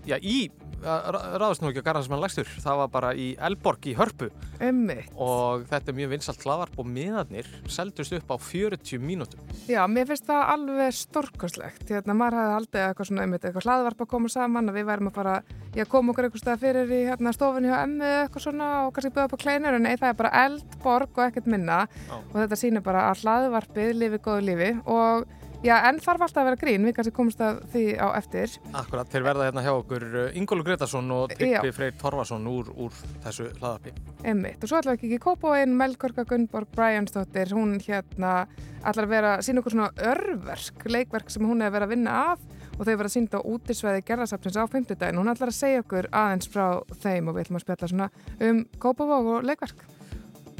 já, 0.06 0.16
í 0.22 0.50
ráðast 0.84 1.62
nú 1.62 1.70
ekki 1.70 1.82
að 1.82 1.86
garða 1.90 2.02
sem 2.06 2.14
hann 2.14 2.22
lægstur 2.24 2.50
það 2.64 2.80
var 2.80 2.90
bara 2.94 3.10
í 3.14 3.26
Elborg 3.48 3.86
í 3.90 3.94
Hörpu 3.98 4.30
Ummitt. 4.64 5.10
og 5.16 5.66
þetta 5.70 5.92
er 5.92 5.98
mjög 5.98 6.12
vinsalt 6.14 6.44
hlaðvarp 6.46 6.78
og 6.80 6.88
miðarnir 6.88 7.48
seldust 7.70 8.14
upp 8.16 8.32
á 8.32 8.36
40 8.40 9.02
mínútum 9.04 9.50
Já, 9.70 9.82
mér 9.86 10.08
finnst 10.08 10.26
það 10.26 10.40
alveg 10.54 10.94
stórkostlegt. 10.96 11.84
Hérna, 11.90 12.14
maður 12.16 12.38
hefði 12.40 12.54
haldið 12.56 12.84
eitthvað 12.86 13.08
svona 13.10 13.24
einmitt, 13.26 13.44
eitthvað 13.46 13.66
hlaðvarp 13.68 14.00
að 14.02 14.08
koma 14.10 14.30
saman 14.32 14.70
að 14.70 14.78
við 14.80 14.88
værum 14.88 15.10
að 15.10 15.18
fara, 15.20 15.34
já, 15.76 15.84
koma 15.92 16.10
okkur 16.14 16.26
eitthvað 16.26 16.42
stað 16.42 16.64
fyrir 16.64 16.94
í 16.96 17.00
hérna, 17.06 17.32
stofunni 17.36 17.70
hjá 17.70 17.76
eða 17.84 18.10
eitthvað 18.24 18.44
svona 18.46 18.70
og 18.86 18.92
kannski 18.96 19.12
bjóða 19.14 19.28
upp 19.30 19.36
á 19.38 19.42
kleinur, 19.44 19.76
en 19.78 19.86
nei, 19.86 19.94
það 20.00 20.08
er 20.10 20.18
bara 20.22 20.32
eld, 20.46 20.78
borg 20.82 21.20
og 21.20 21.26
ekkert 21.28 21.50
minna 21.50 21.78
Já. 21.86 22.16
og 22.18 22.36
þetta 22.40 22.58
sýnir 22.64 22.84
bara 22.86 23.06
að 23.12 23.22
hlaðvarpið 23.24 23.92
lifi 24.00 24.22
góðu 24.26 24.46
lífi 24.48 24.70
og 24.90 25.28
já, 25.66 25.74
en 25.88 26.00
þarf 26.02 26.26
alltaf 26.26 26.42
að 26.42 26.48
vera 26.50 26.60
grín, 26.60 26.86
við 26.88 26.96
kannski 26.96 27.14
komumst 27.16 27.42
að 27.44 27.60
því 27.72 27.84
á 28.00 28.08
eftir. 28.18 28.54
Akkurat, 28.72 29.10
þeir 29.12 29.26
verða 29.26 29.48
hérna 29.48 29.64
hjá 29.66 29.72
okkur 29.74 30.06
Ingólu 30.38 30.66
Gretarsson 30.66 31.10
og 31.16 31.34
Tryggvi. 31.34 31.72
Freyr 31.76 31.96
Torfason 32.00 32.46
úr, 32.50 32.70
úr 32.76 33.02
þessu 33.24 33.50
hlaðvarpi 33.58 33.94
Einmitt. 34.24 34.62
Og 34.62 34.70
svo 34.70 34.80
ætlaðu 34.80 34.98
ekki 34.98 35.10
ekki 35.10 35.22
Kópóin, 35.26 35.76
Melkorka 35.76 36.24
Gunnborg 36.28 36.72
Bryansdóttir, 36.76 37.52
hún 37.56 37.76
hérna 37.84 38.46
ætlar 38.80 39.06
að 39.06 39.12
vera, 39.12 39.36
sína 39.44 39.60
okkur 39.62 39.76
svona 39.76 39.92
örverk, 40.12 40.88
leikverk 40.88 41.32
sem 41.32 41.44
hún 41.44 41.60
er 41.60 41.70
að 41.70 41.78
vera 41.78 41.88
að 41.90 41.94
vinna 41.96 42.16
að 42.30 42.48
og 42.80 42.86
þau 42.88 42.96
verða 42.96 43.12
sínd 43.12 43.34
á 43.36 43.40
útisveði 43.44 44.04
gerðarsafnins 44.08 44.56
á 44.56 44.64
50 44.64 44.96
daginn. 44.96 45.20
Hún 45.20 45.28
ætlar 45.28 45.52
að 45.52 45.58
segja 45.58 45.82
okkur 45.84 46.08
aðeins 46.16 46.48
frá 46.48 46.80
þeim 47.02 47.28
og 47.28 47.36
við 47.36 47.44
ætlum 47.44 47.58
að 47.60 47.64
spjalla 47.66 47.90
svona 47.92 48.10
um 48.48 48.62
Kópavóg 48.80 49.32
og 49.34 49.48
leikverk. 49.50 49.84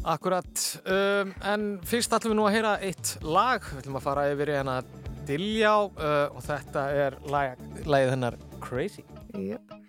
Akkurat, 0.01 0.81
um, 0.89 1.35
en 1.45 1.67
fyrst 1.85 2.15
ætlum 2.17 2.33
við 2.33 2.39
nú 2.39 2.47
að 2.49 2.55
heyra 2.57 2.77
eitt 2.85 3.13
lag, 3.21 3.67
við 3.69 3.83
ætlum 3.83 3.99
að 4.01 4.07
fara 4.07 4.29
yfir 4.33 4.53
í 4.53 4.57
hérna 4.57 4.79
Diljá 5.29 5.75
uh, 5.85 6.33
og 6.33 6.41
þetta 6.47 6.87
er 7.05 7.19
lag, 7.29 7.61
lagið 7.85 8.15
hennar 8.17 8.41
Crazy. 8.65 9.05
Yep. 9.35 9.81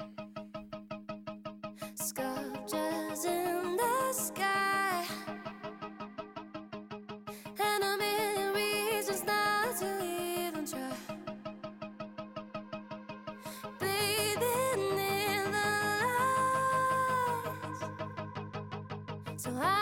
So 19.42 19.50
out 19.50 19.81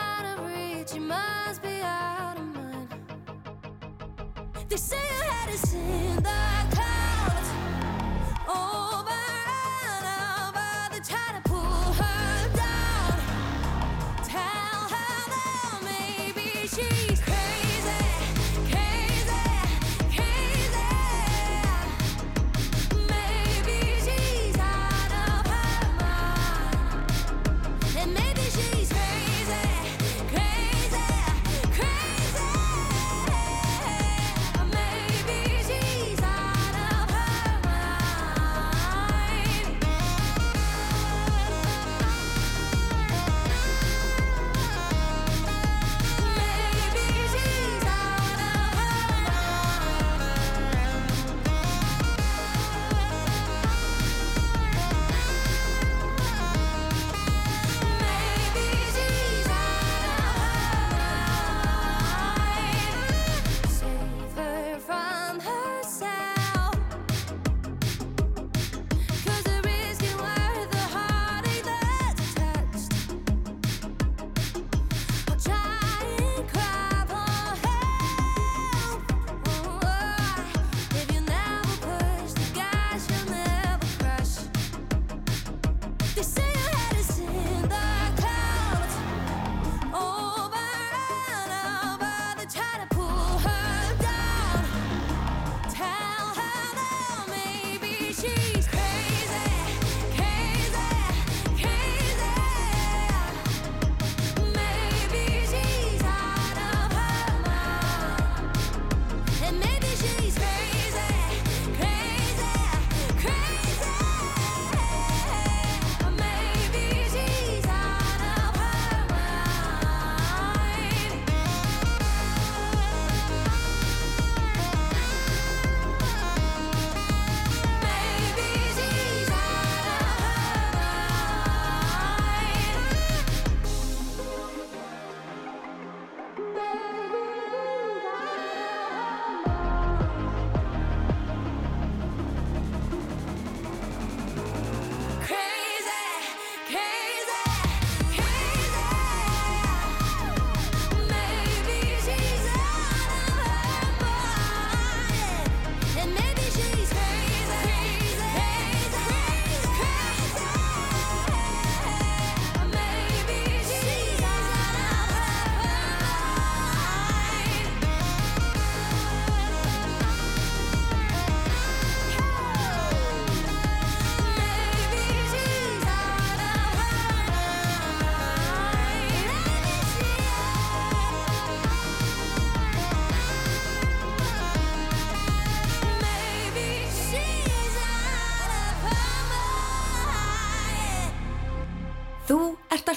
but 0.90 0.98
you 0.98 1.06
must 1.06 1.62
be 1.62 1.80
out 1.82 2.36
of 2.36 2.54
mind. 2.54 2.88
They 4.68 4.76
say 4.76 4.96
you 4.96 5.22
had 5.22 5.48
a 5.50 5.56
sin. 5.56 6.59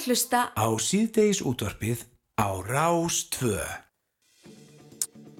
Að 0.04 0.10
hlusta 0.12 0.40
Á 0.52 0.68
síðdeis 0.84 1.38
útvarpið 1.40 2.02
á 2.36 2.48
Rás 2.66 3.22
2. 3.32 3.54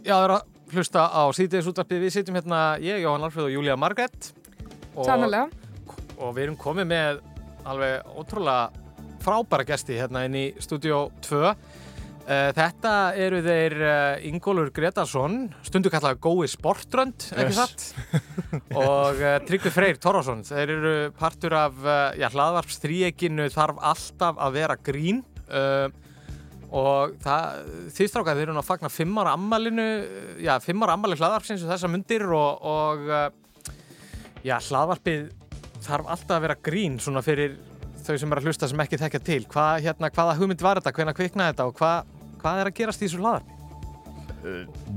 Já, 0.04 0.14
það 0.14 0.24
er 0.24 0.32
að 0.32 0.72
hlusta 0.72 1.02
á 1.04 1.22
síðdeis 1.36 1.68
útvarpið. 1.68 2.04
Við 2.06 2.14
sitjum 2.14 2.38
hérna, 2.38 2.60
ég, 2.80 3.02
Jóhann 3.02 3.26
Alfreð 3.26 3.50
og 3.50 3.52
Júlía 3.52 3.76
Margrett. 3.76 4.30
Og, 4.94 5.04
Sannlega. 5.04 5.50
og 6.16 6.32
við 6.36 6.46
erum 6.46 6.56
komið 6.56 6.88
með 6.94 7.20
alveg 7.68 8.08
ótrúlega 8.14 8.70
frábæra 9.24 9.66
gesti 9.68 9.98
hérna 9.98 10.24
inn 10.28 10.38
í 10.38 10.46
Studio 10.64 11.10
2. 11.26 11.52
Eh, 12.25 12.51
Þetta 12.57 12.91
eru 13.20 13.43
þeir 13.45 13.75
uh, 13.85 14.22
Ingólfur 14.31 14.70
Gretarsson, 14.72 15.35
stundu 15.66 15.91
kallaði 15.93 16.16
Gói 16.25 16.47
Sportrönd, 16.49 17.27
ekki 17.35 17.51
Yes. 17.53 17.59
satt? 17.59 17.85
og 18.81 19.20
uh, 19.20 19.35
Tryggvi 19.45 19.72
Freyr 19.75 19.99
Torfason. 20.01 20.41
Þeir 20.49 20.72
eru 20.79 20.95
partur 21.18 21.53
af 21.59 21.77
hlaðvarpstríeginu 22.16 23.51
þarf 23.53 23.83
alltaf 23.93 24.41
að 24.41 24.57
vera 24.57 24.79
grín. 24.81 25.20
Uh, 25.51 25.91
og 26.75 27.12
þið 27.22 28.09
strákað, 28.11 28.41
þeir 28.41 28.49
eru 28.49 28.57
að 28.59 28.66
fagna 28.66 28.89
fimm 28.91 29.20
ára 29.20 29.37
ammalinu, 29.37 29.85
já, 30.43 30.57
fimm 30.64 30.81
ára 30.83 30.97
ammali 30.97 31.14
hlaðvarpsins 31.20 31.62
og 31.62 31.70
þessa 31.70 31.91
mundir 31.93 32.25
og, 32.35 32.64
og 32.66 33.05
já, 34.43 34.57
hlaðvarpið 34.59 35.29
þarf 35.85 36.09
alltaf 36.16 36.35
að 36.41 36.43
vera 36.49 36.57
grín 36.66 36.97
svona 37.05 37.22
fyrir 37.22 37.55
þau 38.05 38.16
sem 38.18 38.33
er 38.35 38.41
að 38.41 38.49
hlusta 38.49 38.68
sem 38.72 38.83
ekki 38.83 38.99
þekkja 39.05 39.20
til. 39.29 39.39
Hvað, 39.53 39.85
hérna, 39.87 40.11
hvaða 40.16 40.35
hugmynd 40.41 40.64
var 40.66 40.81
þetta, 40.81 40.93
hvenær 40.99 41.16
kviknaði 41.20 41.53
þetta 41.55 41.68
og 41.70 41.79
hvað, 41.79 42.11
hvað 42.45 42.61
er 42.62 42.70
að 42.70 42.76
gerast 42.78 43.03
í 43.03 43.09
þessu 43.09 43.20
hlaðvarpi? 43.22 43.61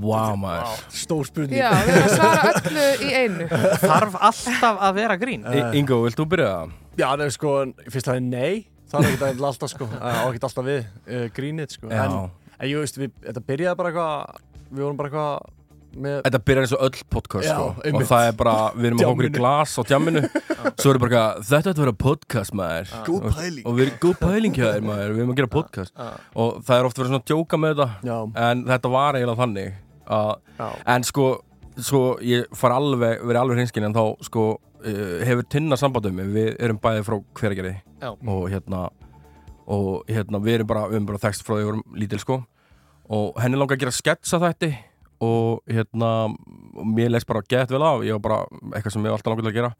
Vá 0.04 0.36
maður 0.36 0.82
Stór 0.91 1.28
spurning 1.30 1.56
Já, 1.56 1.70
við 1.88 1.93
erum 1.93 2.08
að 2.08 2.16
svara 2.18 2.50
öllu 2.52 2.88
í 3.00 3.12
einu. 3.16 3.45
Þarf 3.88 4.18
alltaf 4.28 4.82
að 4.89 4.98
vera 5.00 5.16
grín? 5.22 5.45
I- 5.48 5.62
Ingo, 5.80 6.02
vilt 6.04 6.20
þú 6.20 6.26
byrja 6.34 6.50
það? 6.52 6.74
Já, 6.98 7.06
það 7.14 7.24
er 7.28 7.32
sko, 7.38 7.54
fyrst 7.88 8.10
að 8.10 8.12
það 8.12 8.20
er 8.20 8.26
nei 8.28 8.66
Það 8.88 9.06
er 9.08 9.14
ekkert 9.14 9.45
alltaf 9.48 9.72
sko, 9.72 9.88
ekkert 10.28 10.48
alltaf 10.48 10.68
við 10.68 10.82
uh, 10.84 11.24
grínið 11.36 11.74
sko. 11.78 11.89
En, 11.91 12.18
en 12.58 12.70
ég 12.72 12.80
veist, 12.84 13.00
við, 13.00 13.16
þetta 13.26 13.43
byrjaði 13.50 13.80
bara 13.82 13.91
eitthvað 13.93 14.43
Við 14.68 14.84
vorum 14.84 15.00
bara 15.00 15.12
eitthvað 15.12 15.56
með 16.04 16.18
Þetta 16.28 16.39
byrjar 16.48 16.66
eins 16.68 16.74
og 16.78 16.84
öll 16.88 17.02
podcast 17.16 17.48
Já, 17.48 17.56
sko. 17.58 17.95
og 17.98 18.04
það 18.12 18.28
er 18.28 18.36
bara, 18.41 18.54
við 18.76 18.88
erum 18.89 19.02
að 19.02 19.10
okkur 19.12 19.28
í 19.28 19.32
glas 19.38 19.74
á 19.78 19.82
tjamminu 19.89 20.22
svo 20.82 20.91
er 20.93 21.00
bara 21.04 21.10
eitthvað, 21.10 21.48
þetta 21.50 21.60
ætti 21.62 21.74
að 21.74 21.82
vera 21.84 21.95
podcast 22.04 22.56
maður. 22.60 22.93
Góð 23.08 23.18
Og- 23.30 23.38
pæling. 23.39 23.66
og 23.68 23.76
við 23.78 23.86
erum 23.88 23.98
góð 24.06 24.16
pæling 24.22 24.58
hjá 24.60 24.66
þér 24.70 24.86
maður, 24.88 25.12
við 25.16 25.24
erum 25.24 25.34
að 25.34 25.39
gera 25.41 25.52
podcast. 25.58 25.93
Já. 25.98 26.10
og 26.43 26.62
það 26.68 26.78
er 26.82 26.89
oft 26.89 27.02
verið 27.02 27.12
svona 27.12 27.22
að 27.24 27.32
djóka 27.34 27.60
með 27.64 27.76
þetta 27.82 28.12
Já. 28.12 28.18
en 28.52 28.64
þetta 28.72 28.93
var 28.98 29.18
eiginlega 29.20 29.41
þannig 29.43 29.74
að, 30.18 30.32
en 30.95 31.08
sko, 31.12 31.26
sko 31.89 32.02
ég 32.24 32.45
far 32.56 32.78
alveg, 32.78 33.24
verið 33.28 33.41
alveg 33.41 33.60
hreinskin 33.62 33.88
en 33.89 33.98
þá 33.98 34.04
sko 34.30 34.45
uh, 34.58 35.18
hefur 35.28 35.48
tinna 35.52 35.76
sambandum 35.80 36.22
við 36.36 36.54
erum 36.64 36.80
bæði 36.84 37.04
frá 37.08 37.18
hveragerði. 37.41 37.76
Já. 37.98 38.12
og 38.14 38.45
hérna 38.54 38.86
og 39.68 40.06
hérna 40.08 40.39
við 40.39 40.60
erum 40.62 40.68
bara, 40.70 40.86
við 40.88 40.95
erum 41.02 41.08
bara 41.10 41.20
þekst 41.26 41.43
frá 41.43 41.56
því 41.58 41.64
við 41.64 41.68
vorum 41.72 41.98
lítil 42.00 42.20
sko. 42.24 42.38
Og 43.18 43.38
henni 43.41 43.58
langar 43.60 43.76
að 43.78 43.82
gera 43.86 43.95
sketsa 43.95 44.39
þætti 44.39 44.70
og 45.24 45.61
hérna 45.68 46.09
og 46.78 46.86
mér 46.93 47.09
leist 47.13 47.28
bara 47.28 47.41
gett 47.49 47.72
vel 47.74 47.82
á 47.82 47.93
ég 48.05 48.18
var 48.18 48.24
bara 48.28 48.39
eitthvað 48.78 48.93
sem 48.93 49.03
ég 49.05 49.11
hef 49.11 49.20
alltaf 49.20 49.39
til 49.41 49.49
að 49.51 49.55
gera 49.59 49.72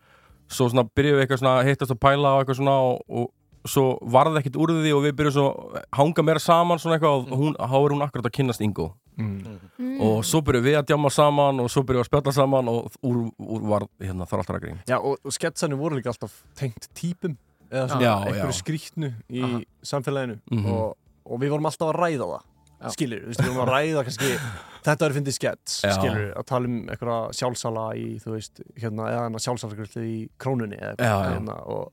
svo 0.48 0.70
svona 0.72 0.88
byrjuðum 0.96 1.20
við 1.20 1.26
eitthvað 1.28 1.42
svona 1.44 1.64
hittast 1.68 1.92
að 1.94 2.00
pæla 2.02 2.32
og 2.36 2.40
eitthvað 2.44 2.60
svona 2.62 2.78
og, 2.80 3.02
og 3.10 3.34
svo 3.68 3.98
varði 4.08 4.40
ekkert 4.42 4.56
úr 4.64 4.72
því 4.80 4.94
og 4.96 5.04
við 5.04 5.16
byrjuðum 5.20 5.36
svo 5.36 5.82
hanga 6.00 6.24
meira 6.24 6.40
saman 6.40 6.80
svona 6.80 6.96
eitthvað 6.98 7.28
og 7.28 7.38
hún, 7.42 7.58
þá 7.60 7.78
er 7.84 7.94
hún 7.96 8.06
akkurat 8.08 8.30
að 8.32 8.38
kynnast 8.40 8.62
Ingo 8.66 8.94
Mm. 9.18 9.98
og 9.98 10.20
svo 10.30 10.44
byrjuðum 10.46 10.66
við 10.68 10.76
að 10.78 10.84
djama 10.92 11.10
saman 11.10 11.60
og 11.64 11.72
svo 11.74 11.82
byrjuðum 11.82 12.04
við 12.04 12.06
að 12.06 12.10
spjalla 12.12 12.34
saman 12.38 12.68
og 12.70 12.98
úr, 13.02 13.16
úr 13.42 13.64
var 13.66 13.86
hérna 13.98 14.28
þar 14.30 14.44
alltaf 14.44 14.58
að 14.60 14.62
grín 14.68 14.78
Já, 14.86 15.00
og, 15.02 15.16
og 15.26 15.34
sketsanir 15.34 15.80
voru 15.80 15.98
líka 15.98 16.12
alltaf 16.14 16.36
tengt 16.60 16.86
típum 16.94 17.34
eða 17.72 17.88
svona 17.90 18.04
Já, 18.06 18.12
einhverju 18.28 18.54
já. 18.54 18.60
skrýtnu 18.62 19.10
í 19.34 19.42
Aha. 19.48 19.62
samfélaginu 19.90 20.38
Mhm. 20.54 20.68
og, 20.70 20.94
og 21.26 21.42
við 21.42 21.50
vorum 21.56 21.66
alltaf 21.66 21.90
að 21.90 21.98
ræða 21.98 22.28
það 22.30 22.46
skilur, 22.94 23.24
við 23.32 23.42
vorum 23.48 23.62
að 23.66 23.72
ræða 23.74 24.04
kannski 24.08 24.32
þetta 24.88 25.06
er 25.10 25.16
fyndið 25.18 25.36
skets, 25.38 25.78
Já. 25.84 25.92
skilur 25.98 26.28
að 26.38 26.46
tala 26.52 26.70
um 26.70 26.76
einhverja 26.88 27.20
sjálfsala 27.40 27.86
í 27.98 28.08
þú 28.24 28.34
veist, 28.38 28.62
hérna, 28.80 29.08
eða 29.12 29.24
hana 29.28 29.42
sjálfsalagrillu 29.44 30.04
í 30.08 30.18
krónunni 30.40 30.78
eða 30.80 30.96
já. 31.10 31.16
hérna, 31.34 31.58
og, 31.66 31.92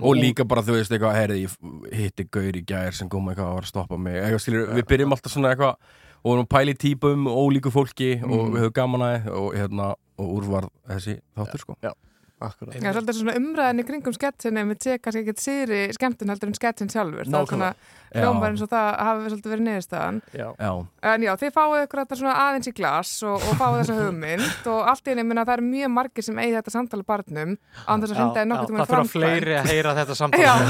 og 0.00 0.14
líka 0.20 0.44
bara 0.46 0.62
þú 0.62 0.76
veist 0.76 0.92
eitthvað 0.92 1.16
heyrði 1.18 1.40
ég 1.46 1.56
hitti 2.02 2.28
gaur 2.30 2.60
í 2.60 2.62
gær 2.68 2.92
sem 2.94 3.08
kom 3.10 3.26
eitthvað 3.32 3.48
að 3.48 3.56
var 3.58 3.66
að 3.66 3.72
stoppa 3.72 3.98
mig 3.98 4.20
eitthvað 4.20 4.44
skilur, 4.44 4.68
við 4.76 4.86
byrjum 4.92 5.16
alltaf 5.16 5.32
svona 5.34 5.54
eitthvað 5.54 5.74
og 6.20 6.28
við 6.28 6.36
erum 6.36 6.44
að 6.44 6.52
pæla 6.52 6.70
í 6.76 6.78
típum 6.84 7.26
og 7.32 7.40
ólíku 7.48 7.70
fólki 7.72 8.10
og 8.20 8.30
Mhm. 8.30 8.52
við 8.54 8.60
höfum 8.66 8.76
gaman 8.76 9.00
að 9.08 9.14
þið 9.24 9.34
og 9.40 9.54
hérna 9.56 9.88
og 10.20 10.26
úr 10.36 10.44
var 10.52 10.68
þessi 10.92 11.14
þáttur 11.34 11.62
sko 11.64 11.76
Já, 11.82 11.92
akkurat 12.40 12.74
Já, 12.80 12.90
svolítið 12.94 13.16
svona 13.20 13.34
umræðin 13.38 13.82
í 13.82 13.84
kringum 13.88 14.14
sketsinni 14.16 14.62
með 14.66 14.78
sé 14.84 14.92
kannski 14.98 15.20
ekkert 15.24 15.40
síðri 15.42 15.80
skemmtun 15.96 16.32
heldur 16.32 16.48
en 16.50 16.56
sketsin 16.56 16.90
sjálfur. 16.92 17.26
Það 17.28 17.40
er 17.40 17.46
svona 17.50 17.70
hljómar 18.10 18.50
eins 18.50 18.62
og 18.64 18.70
það 18.72 18.88
hafi 19.06 19.28
svolítið 19.30 19.52
verið 19.54 19.64
niðurstaðan. 19.66 20.16
Já. 20.34 20.48
Já. 20.58 20.72
En 21.10 21.26
já, 21.26 21.32
þið 21.42 21.50
fáið 21.56 21.84
ykkur 21.84 22.00
þetta 22.02 22.18
svona 22.20 22.36
aðeins 22.46 22.70
í 22.70 22.72
glas 22.80 23.12
og, 23.28 23.36
og 23.38 23.60
fáið 23.60 23.76
þessa 23.80 23.98
hugmynd 24.00 24.70
og 24.72 24.80
allt 24.92 25.04
í 25.04 25.14
einu 25.14 25.24
minna 25.28 25.44
það 25.46 25.54
eru 25.56 25.66
mjög 25.68 25.90
margir 25.94 26.26
sem 26.26 26.40
eigi 26.42 26.56
þetta 26.56 26.74
samtala 26.74 27.06
barnum 27.06 27.52
án 27.86 28.02
þess 28.02 28.14
að 28.14 28.18
hrinda 28.18 28.40
í 28.42 28.50
nokkuð 28.50 28.68
tíma 28.70 28.78
Það 28.80 28.90
þurfa 28.94 29.12
fleiri 29.14 29.54
að 29.60 29.70
heyra 29.70 29.90
þetta 30.00 30.14
samtal 30.18 30.40
Já. 30.40 30.52
Við 30.60 30.66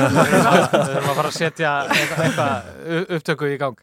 þurfum 0.90 1.10
að 1.14 1.16
fara 1.20 1.30
að 1.30 1.38
setja 1.38 1.72
eitthvað, 1.94 2.20
eitthvað 2.26 2.58
upptöku 3.16 3.44
í 3.48 3.56
gang 3.62 3.76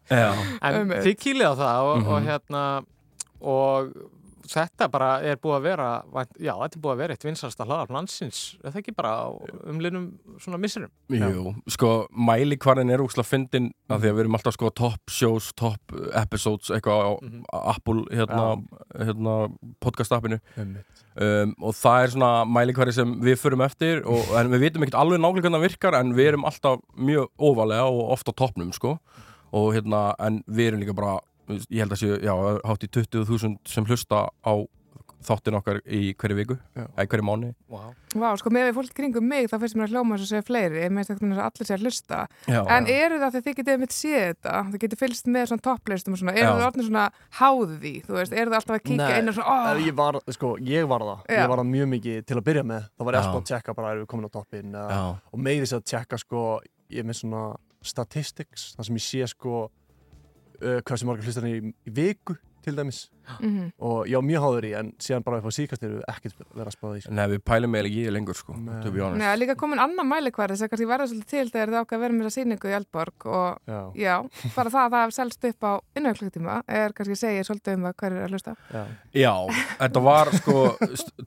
Þetta 4.48 4.88
bara 4.91 5.10
er 5.22 5.36
búið 5.43 5.56
að 5.58 5.66
vera 5.68 5.88
vænt- 6.14 6.38
já, 6.39 6.54
þetta 6.54 6.78
er 6.78 6.82
búið 6.86 6.93
að 6.95 7.02
vera 7.04 7.14
eitt 7.18 7.26
vinsasta 7.28 7.66
hlaðarp 7.68 7.89
landsins 7.95 8.39
er 8.64 8.72
það 8.72 8.80
ekki 8.82 8.95
bara 8.95 9.12
á 9.24 9.28
umlinum 9.68 10.06
svona 10.39 10.58
missirum? 10.62 10.91
Jú, 11.12 11.54
sko, 11.74 11.91
mælikvarðin 12.16 12.91
er 12.93 13.04
úkslega 13.04 13.28
fyndin 13.28 13.72
af 13.89 14.02
því 14.02 14.12
að 14.12 14.16
við 14.18 14.24
erum 14.26 14.38
alltaf 14.39 14.54
sko 14.58 14.70
top 14.70 15.10
shows, 15.10 15.52
top 15.54 15.82
episodes 16.14 16.70
eitthvað 16.72 17.04
á 17.04 17.10
Mhm. 17.22 17.43
Apple 17.54 18.06
hérna, 18.12 18.64
hérna 18.95 19.36
podcast 19.84 20.12
appinu. 20.12 20.39
Um, 21.18 21.56
og 21.66 21.74
það 21.74 22.04
er 22.04 22.12
svona 22.14 22.32
mælikvarði 22.45 22.93
sem 22.93 23.16
við 23.26 23.39
förum 23.41 23.64
eftir 23.66 24.04
og, 24.06 24.22
en 24.38 24.52
við 24.54 24.68
vitum 24.68 24.84
ekkert 24.86 25.00
alveg 25.02 25.18
nákvæmlega 25.20 25.41
hvernig 25.48 25.58
það 25.58 25.66
virkar 25.68 25.95
en 26.00 26.12
við 26.14 26.28
erum 26.32 26.45
alltaf 26.45 26.80
mjög 26.95 27.28
ofalega 27.39 27.88
og 27.89 28.12
ofta 28.14 28.32
á 28.32 28.38
toppnum 28.38 28.72
sko. 28.76 29.00
Og 29.58 29.74
hérna, 29.74 30.14
en 30.20 30.43
við 30.48 30.68
erum 30.72 30.82
líka 30.84 30.93
bara 30.93 31.20
ég 31.48 31.84
held 31.84 31.95
að 31.95 32.02
séu, 32.02 32.18
já, 32.24 32.34
hátt 32.68 32.84
í 32.84 32.91
20.000 32.91 33.56
sem 33.68 33.88
hlusta 33.88 34.28
á 34.43 34.54
þáttin 35.26 35.58
okkar 35.58 35.80
í 35.84 36.14
hverju 36.18 36.38
viku, 36.38 36.56
eða 36.78 37.06
hverju 37.10 37.26
mánu 37.26 37.50
wow. 37.72 37.89
Vá, 38.18 38.30
sko, 38.39 38.52
með 38.54 38.68
við 38.68 38.76
fólk 38.78 38.93
kringum 38.98 39.26
mig 39.28 39.48
þá 39.50 39.56
finnst 39.62 39.78
mér 39.78 39.88
að 39.88 39.95
hljóma 39.95 40.18
þess 40.18 40.26
að 40.26 40.32
segja 40.32 40.45
fleiri 40.48 40.84
ég 40.84 40.93
meðist 40.93 41.14
ekkert 41.14 41.34
að 41.34 41.41
allir 41.48 41.72
að 41.74 41.86
hlusta 41.86 42.20
Já. 42.45 42.60
en 42.76 42.89
eru 42.93 43.18
það 43.22 43.32
þegar 43.34 43.45
þið 43.48 43.58
getið 43.60 43.82
mitt 43.82 43.95
séð 43.95 44.26
þetta 44.28 44.54
þið 44.68 44.84
getið 44.84 45.02
fylgst 45.02 45.32
með 45.34 45.48
svona 45.52 45.66
topplistum 45.68 46.16
og 46.16 46.22
svona 46.22 46.36
eru 46.36 46.45
Já. 46.45 46.52
það 46.54 46.68
orðin 46.68 46.88
svona 46.88 47.08
því 47.74 47.93
þú 48.06 48.18
veist, 48.20 48.36
eru 48.38 48.54
það 48.54 48.60
alltaf 48.60 48.78
að 48.78 48.84
kíkja 48.91 49.18
inn 49.22 49.32
og 49.32 49.38
svona 49.38 49.58
oh, 49.58 49.82
ég 49.88 49.98
var, 49.98 50.20
sko, 50.38 50.54
ég 50.62 50.89
var 50.91 51.08
það 51.08 51.20
Já. 51.26 51.39
ég 51.41 51.52
var 51.52 51.64
það 51.64 51.72
mjög 51.74 51.88
mikið 51.95 52.16
til 52.30 52.38
að 52.38 52.45
byrja 52.52 52.66
með 52.74 52.88
þá 52.88 53.02
var 53.08 53.18
ég 53.18 53.18
Já. 53.18 53.24
alltaf 53.26 53.41
að 53.41 53.50
tjekka 53.52 53.78
bara 53.78 53.93
erum 53.95 54.06
við 54.06 54.12
komin 54.14 54.30
á 54.30 54.36
toppin 54.38 54.70
Já. 54.70 54.84
eða, 54.86 55.10
og 55.34 55.43
meiri 55.48 55.66
þess 55.66 55.80
að 55.80 55.88
tjekka 55.93 56.22
sko 59.34 59.60
uh, 60.62 60.80
hvað 60.82 60.97
sem 61.03 61.08
margar 61.12 61.26
hlustar 61.30 61.47
í, 61.49 61.58
í 61.88 61.91
viku 62.01 62.38
til 62.68 62.76
dæmis 62.76 63.05
Mhm. 63.28 63.74
og 63.84 64.05
ég 64.08 64.16
var 64.16 64.24
mjög 64.24 64.39
háður 64.39 64.66
í 64.66 64.70
en 64.80 64.89
síðan 65.03 65.24
bara 65.26 65.38
upp 65.41 65.47
á 65.47 65.51
síkast 65.51 65.82
eru 65.84 65.97
ekkert 66.08 66.38
verið 66.55 66.70
að 66.70 66.76
spáða 66.78 66.91
því 66.95 67.01
sko. 67.03 67.12
Nei, 67.18 67.26
við 67.28 67.41
pælum 67.43 67.72
með 67.76 67.88
ekki 67.89 68.12
lengur 68.16 68.38
sko, 68.39 68.53
to 68.86 68.91
be 68.95 69.01
honest 69.03 69.20
Nei, 69.20 69.34
líka 69.41 69.55
komin 69.60 69.82
annan 69.84 70.08
mælikværi 70.08 70.55
þess 70.55 70.64
að 70.64 70.70
kannski 70.72 70.88
verða 70.88 71.08
svolítið 71.12 71.28
til 71.34 71.49
þegar 71.51 71.68
þið 71.74 71.80
ákveða 71.82 71.97
að 71.97 72.03
vera 72.05 72.16
með 72.16 72.30
þessa 72.30 72.38
sýningu 72.39 72.70
í 72.72 72.76
Eldborg 72.78 73.26
og 73.28 73.60
Já. 73.68 73.82
já, 73.99 74.16
bara 74.55 74.70
það 74.78 74.86
að 74.88 74.95
það 74.95 75.14
selst 75.18 75.49
upp 75.51 75.68
á 75.68 75.74
innauklugtíma 75.99 76.55
er 76.80 76.95
kannski 76.95 77.20
segið 77.20 77.43
svolítið 77.49 77.76
um 77.76 77.84
það 77.89 77.97
hver 77.99 78.16
er 78.16 78.24
að 78.24 78.32
hlusta 78.32 78.55
Já, 78.72 78.86
Já, 79.28 79.36
þetta 79.84 80.03
var 80.08 80.32
sko 80.39 80.55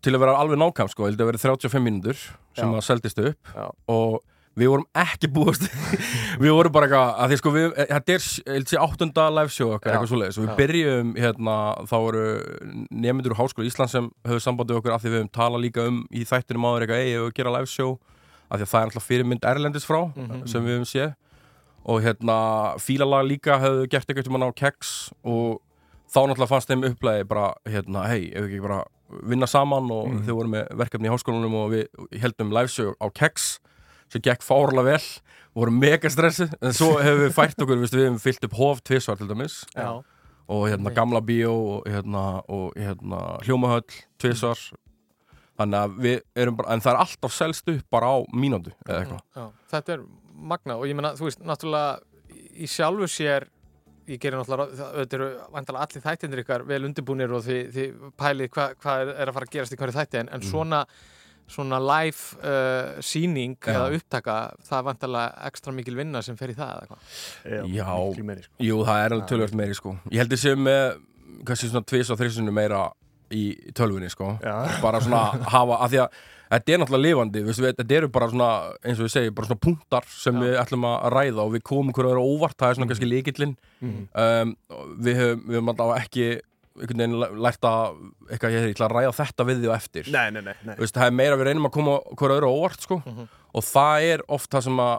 til 0.00 0.14
að 0.16 0.20
vera 0.24 0.38
alveg 0.40 0.56
nákvæm 0.64 0.88
sko, 0.96 1.04
að 1.12 1.20
vera 1.28 1.44
35 1.44 1.84
mínútur 1.84 2.16
sem 2.16 2.64
Já. 2.64 2.76
að 2.80 2.88
seldist 2.88 3.20
upp 3.28 3.52
Já. 3.52 3.68
og 3.92 4.22
við 4.60 4.68
vorum 4.72 4.86
ekki 5.02 5.30
búast 5.32 5.64
við 6.42 6.52
vorum 6.54 6.72
bara 6.74 6.86
eitthvað 6.88 7.14
að 7.24 7.32
því 7.32 7.38
sko 7.40 7.52
við, 7.54 7.66
eh, 7.80 7.88
þetta 7.90 8.76
er 8.76 8.84
áttunda 8.84 9.24
live 9.38 9.54
show 9.54 9.72
okkar 9.76 9.94
eitthvað 9.94 10.10
svoleiðis. 10.12 10.38
Og 10.40 10.46
við 10.46 10.56
byrjum 10.60 11.12
hérna 11.16 11.56
þá 11.90 11.96
voru 12.04 12.24
nefndur 12.90 13.34
úr 13.34 13.40
Háskóla 13.40 13.70
Íslands 13.70 13.94
sem 13.96 14.10
höfðu 14.28 14.44
sambandið 14.44 14.80
okkur 14.80 14.94
af 14.96 15.02
því 15.04 15.12
við 15.14 15.18
höfum 15.22 15.32
talað 15.40 15.64
líka 15.64 15.86
um 15.88 16.02
í 16.12 16.24
þættinum 16.28 16.68
áður 16.68 16.86
eitthvað, 16.86 17.02
ei, 17.06 17.16
við 17.24 17.34
gera 17.40 17.54
live 17.56 17.70
show? 17.70 17.96
Af 18.50 18.58
því 18.60 18.66
að 18.66 18.70
það 18.74 18.80
er 18.82 18.88
alltaf 18.90 19.08
fyrirmynd 19.08 19.44
erlendis 19.46 19.86
frá 19.86 20.00
Mhm. 20.14 20.46
sem 20.50 20.64
við 20.66 20.76
höfum 20.76 20.88
séð. 20.92 21.12
Og 21.86 22.02
hérna 22.04 22.38
fílalag 22.82 23.24
líka 23.30 23.58
höfðu 23.62 23.88
gert 23.88 24.06
eitthvað 24.10 24.26
um 24.34 24.42
á 24.44 24.50
keks 24.52 25.12
og 25.24 25.60
þá 26.12 26.18
náttúrulega 26.26 26.50
fannst 26.50 26.68
þeim 26.68 26.82
upplæði 26.90 27.28
bara 27.30 27.54
hérna, 27.70 28.02
hei, 28.10 28.32
ef 28.34 28.42
við 28.42 28.48
ekki 28.50 28.62
bara 28.66 28.80
vinna 29.26 29.46
saman? 29.46 29.90
Og 29.90 30.08
Mhm. 30.10 30.24
þau 30.26 30.34
voru 30.34 30.48
með 30.50 30.68
verkefni 30.76 31.08
í 31.08 31.12
háskólanum 31.14 31.54
og 31.54 31.70
við 31.72 31.86
heldum 32.20 32.50
liveshow 32.52 32.94
á 33.00 33.06
keks 33.14 33.60
sem 34.10 34.24
gekk 34.24 34.44
fárlega 34.46 34.86
vel 34.92 35.02
vorum 35.56 35.80
mega 35.82 36.10
stressuð 36.12 36.54
en 36.60 36.74
svo 36.76 36.92
hefur 37.02 37.24
við 37.24 37.34
fært 37.34 37.64
okkur, 37.64 37.82
við 37.82 37.96
hefum 38.04 38.20
fyllt 38.22 38.46
upp 38.46 38.56
hof 38.58 38.82
tvisvar 38.86 39.18
til 39.18 39.30
dæmis. 39.30 39.62
Já. 39.74 40.02
og 40.50 40.64
hérna 40.66 40.90
gamla 40.90 41.20
bíó 41.22 41.52
og 41.54 41.84
hérna, 41.86 42.42
og 42.50 42.72
hérna 42.74 43.38
hljómahöll 43.46 43.86
tvisvar. 44.18 44.58
Þannig 45.60 45.78
að 45.78 45.96
við 46.02 46.16
erum 46.42 46.56
bara, 46.58 46.74
en 46.74 46.82
það 46.82 46.92
er 46.92 47.00
alltaf 47.04 47.34
selst 47.36 47.68
upp 47.70 47.84
bara 47.92 48.10
á 48.10 48.16
mínútu 48.34 48.72
eða 48.88 49.04
eitthvað. 49.04 49.52
þetta 49.70 49.94
er 49.94 50.04
magna 50.34 50.76
og 50.80 50.88
ég 50.88 50.96
meina, 50.98 51.12
þú 51.14 51.28
veist, 51.28 51.42
náttúrulega 51.44 52.00
í 52.56 52.66
sjálfu 52.66 53.06
sér 53.12 53.46
ég 54.10 54.18
gerir 54.18 54.40
náttúrulega, 54.40 54.90
þetta 54.96 55.18
eru 55.18 55.30
vandalega 55.54 55.86
allir 55.86 56.04
þættinir 56.06 56.42
ykkar 56.42 56.66
vel 56.66 56.82
undirbúnir 56.88 57.36
og 57.36 57.44
þið, 57.46 57.62
þið 57.76 58.12
pælið 58.18 58.52
hvað 58.56 58.76
hva 58.82 58.96
er, 59.04 59.12
að 59.28 59.34
fara 59.36 59.50
að 59.50 59.54
gerast 59.54 59.76
í 59.76 59.80
hverju 59.80 59.98
þætti 60.00 60.22
en, 60.22 60.32
en 60.34 60.46
svona, 60.48 60.80
svona 61.50 61.80
live 61.82 62.40
uh, 62.40 63.00
síning 63.04 63.56
Já. 63.58 63.74
eða 63.74 63.98
upptaka 63.98 64.38
það 64.66 64.78
er 64.78 64.88
vandalega 64.88 65.50
ekstra 65.50 65.74
mikil 65.76 65.96
vinna 65.98 66.22
sem 66.24 66.38
fer 66.38 66.54
í 66.54 66.56
það 66.58 66.72
eða 66.76 66.90
hvað? 66.90 67.12
Já, 67.74 68.24
meiri, 68.30 68.46
sko. 68.46 68.56
jú, 68.70 68.80
það 68.88 69.04
er 69.04 69.16
alveg 69.16 69.30
tölvöld 69.32 69.56
meiri 69.60 69.78
sko. 69.78 69.94
Ég 70.10 70.22
held 70.22 70.36
að 70.36 70.42
sé 70.44 70.56
með 70.58 70.82
kannski 71.48 71.70
svona 71.70 71.88
tvis 71.88 72.10
og 72.12 72.20
þrisinu 72.20 72.54
meira 72.54 72.84
í 73.30 73.44
tölvunni 73.76 74.10
sko. 74.10 74.34
Já. 74.42 74.56
bara 74.82 75.00
svona 75.02 75.24
hafa, 75.50 75.80
af 75.84 75.92
því 75.92 76.04
að 76.04 76.20
þetta 76.50 76.74
er 76.74 76.80
náttúrulega 76.82 77.06
lifandi, 77.06 77.42
við, 77.46 77.58
þetta 77.78 77.96
eru 78.00 78.10
bara 78.10 78.28
svona 78.32 78.50
eins 78.82 78.98
og 78.98 79.06
við 79.06 79.12
segjum, 79.14 79.34
bara 79.38 79.50
svona 79.50 79.64
punktar 79.66 80.08
sem 80.10 80.40
við 80.42 80.56
ætlum 80.58 80.86
að 80.88 81.08
ræða 81.14 81.44
og 81.44 81.52
við 81.54 81.64
komum 81.70 81.94
hverju 81.94 82.10
öðru 82.10 82.24
óvart 82.26 82.58
það 82.58 82.72
er 82.72 82.78
svona 82.78 82.90
kannski 82.90 83.10
líkillinn 83.10 83.56
um, 83.86 84.54
og 84.74 84.94
við 85.06 85.20
höfum, 85.20 85.44
við 85.46 85.58
höfum 85.60 85.72
alltaf 85.74 85.92
ekki 86.00 86.30
einhvern 86.80 87.02
veginn 87.02 87.18
læ- 87.20 87.30
lært 87.46 87.66
að 87.68 88.00
eitthvað, 88.30 88.54
ég 88.56 88.70
ætla 88.74 88.88
að 88.88 88.94
ræða 88.96 89.12
þetta 89.20 89.46
við 89.50 89.60
því 89.62 89.68
og 89.70 89.76
eftir 89.76 90.10
Nei, 90.12 90.30
nei, 90.30 90.42
nei, 90.48 90.54
nei. 90.64 90.74
Veist, 90.80 90.94
það 90.96 91.06
er 91.10 91.16
meira 91.20 91.36
við 91.40 91.48
reynum 91.50 91.68
að 91.68 91.74
koma 91.76 91.98
hverju 92.16 92.36
öðru 92.40 92.50
óvart 92.56 92.80
sko. 92.86 93.00
og 93.52 93.64
það 93.66 94.04
er 94.14 94.20
oft 94.28 94.50
það 94.54 94.62
sem 94.68 94.76
að 94.78 94.98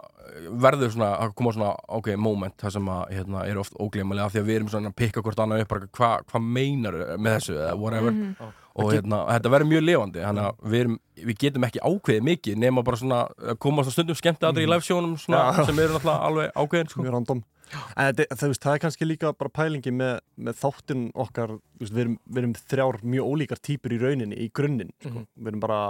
verður 0.62 0.90
svona, 0.92 1.10
að 1.24 1.34
koma 1.36 1.52
svona 1.52 1.70
ok, 1.98 2.08
moment, 2.16 2.54
það 2.60 2.72
sem 2.72 2.88
að 2.88 3.02
hérna, 3.16 3.44
er 3.48 3.58
oft 3.60 3.74
óglemalega 3.80 4.30
því 4.32 4.40
að 4.42 4.48
við 4.48 4.56
erum 4.56 4.68
svona 4.72 4.90
að 4.92 4.96
pikka 5.02 5.22
hvort 5.24 5.40
annað 5.44 5.62
upp 5.64 5.68
bara, 5.68 5.88
hvað 5.98 6.26
hva 6.32 6.40
meinar 6.40 6.98
með 7.18 7.36
þessu 7.38 7.56
eða 7.58 7.76
whatever 7.80 8.12
Mhm. 8.12 8.52
Og 8.74 8.92
hérna, 8.92 9.18
þetta 9.28 9.50
verður 9.52 9.68
mjög 9.72 9.82
lifandi 9.84 10.20
þannig 10.24 10.44
að 10.48 10.68
við, 10.72 10.80
erum, 10.84 10.98
við 11.28 11.36
getum 11.42 11.64
ekki 11.68 11.80
ákveðið 11.84 12.22
mikið 12.28 12.60
nema 12.62 12.82
bara 12.86 12.96
svona 12.96 13.18
að 13.52 13.58
koma 13.60 13.82
svona 13.84 13.96
stundum 13.98 14.16
skemmt 14.16 14.46
aðri 14.48 14.64
í 14.64 14.70
live 14.70 14.86
sjónum 14.86 15.16
svona. 15.20 15.42
Já. 15.58 15.64
sem 15.68 15.78
eru 15.82 15.96
náttúrulega 15.96 16.28
alveg 16.28 16.54
ákveðin 16.56 16.88
sko. 16.92 17.02
mjög 17.04 17.12
random 17.18 17.42
það, 17.72 18.22
veist, 18.48 18.62
það 18.62 18.74
er 18.74 18.80
kannski 18.84 19.08
líka 19.08 19.32
bara 19.36 19.52
pælingi 19.52 19.92
með, 19.96 20.14
með 20.36 20.56
þáttin 20.60 21.04
okkar 21.24 21.54
veist, 21.80 21.92
við, 21.92 22.00
erum, 22.06 22.16
við 22.28 22.42
erum 22.42 22.54
þrjár 22.72 22.98
mjög 23.14 23.28
ólíkar 23.32 23.60
típur 23.64 23.92
í 23.96 24.00
rauninni 24.02 24.36
í 24.40 24.48
grunninn 24.52 24.92
sko. 25.00 25.12
Mhm. 25.12 25.26
við 25.36 25.52
erum 25.52 25.60
bara 25.66 25.82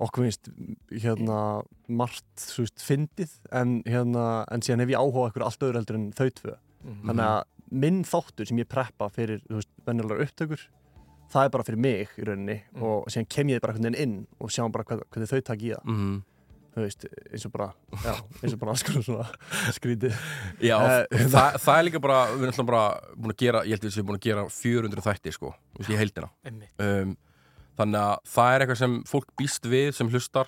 okkur 0.00 0.24
finnst 0.24 0.50
hérna 1.04 1.38
margt 1.92 2.44
veist, 2.56 2.78
fyndið 2.80 3.32
en, 3.52 3.82
hérna, 3.86 4.44
en 4.50 4.62
síðan 4.64 4.80
hef 4.86 4.94
ég 4.94 4.98
áhuga 5.02 5.28
okkur 5.30 5.44
allt 5.46 5.60
öðru 5.66 5.80
heldur 5.82 5.98
en 6.00 6.10
þau 6.12 6.28
tvö 6.30 6.56
Mhm. 6.80 7.00
þannig 7.10 7.26
að 7.28 7.42
minn 7.70 7.98
þáttur 8.08 8.46
sem 8.48 8.56
ég 8.56 8.68
preppa 8.72 9.10
fyrir 9.12 9.42
venjulegar 9.86 10.22
upptökur 10.24 10.62
það 11.30 11.44
er 11.46 11.50
bara 11.54 11.64
fyrir 11.64 11.78
mig 11.78 12.08
í 12.18 12.24
rauninni 12.26 12.58
Mhm. 12.72 12.82
og 12.82 13.06
síðan 13.12 13.28
kem 13.28 13.48
ég 13.48 13.60
bara 13.60 13.72
einhvern 13.74 13.92
veginn 13.92 14.02
inn 14.02 14.26
og 14.40 14.50
sjáum 14.50 14.72
bara 14.72 14.84
hvað, 14.84 15.02
hvernig 15.10 15.30
þau 15.30 15.40
takk 15.50 15.62
í 15.62 15.70
það 15.74 15.84
Mhm. 15.84 16.22
þú 16.70 16.82
veist, 16.86 17.04
eins 17.32 17.44
og 17.46 17.52
bara 17.52 17.72
já, 18.04 18.14
eins 18.42 18.52
og 18.52 18.58
bara 18.60 18.70
alls 18.70 18.82
konar 18.82 19.02
svona 19.02 19.26
skrítið 19.78 20.14
Já, 20.60 20.76
Eh, 20.78 21.06
það, 21.34 21.58
það 21.58 21.78
er 21.78 21.84
líka 21.88 22.00
bara, 22.00 22.20
við 22.30 22.42
erum 22.42 22.52
alltaf 22.52 22.66
bara 22.66 23.00
búin 23.16 23.32
að 23.34 23.36
gera, 23.42 23.62
ég 23.64 23.70
held 23.74 23.82
að 23.82 23.88
við 23.90 23.96
séum 23.96 24.06
búin 24.06 24.18
að 24.20 24.26
gera 24.28 24.44
400 24.48 25.02
þætti 25.08 25.32
sko, 25.34 25.54
í 25.80 25.96
heildina 25.98 26.30
um, 26.78 27.16
Þannig 27.80 27.96
að 27.96 28.16
það 28.28 28.54
er 28.54 28.60
eitthvað 28.66 28.76
sem 28.82 28.96
fólk 29.08 29.28
býst 29.40 29.64
við 29.64 29.94
sem 29.96 30.08
hlustar 30.10 30.46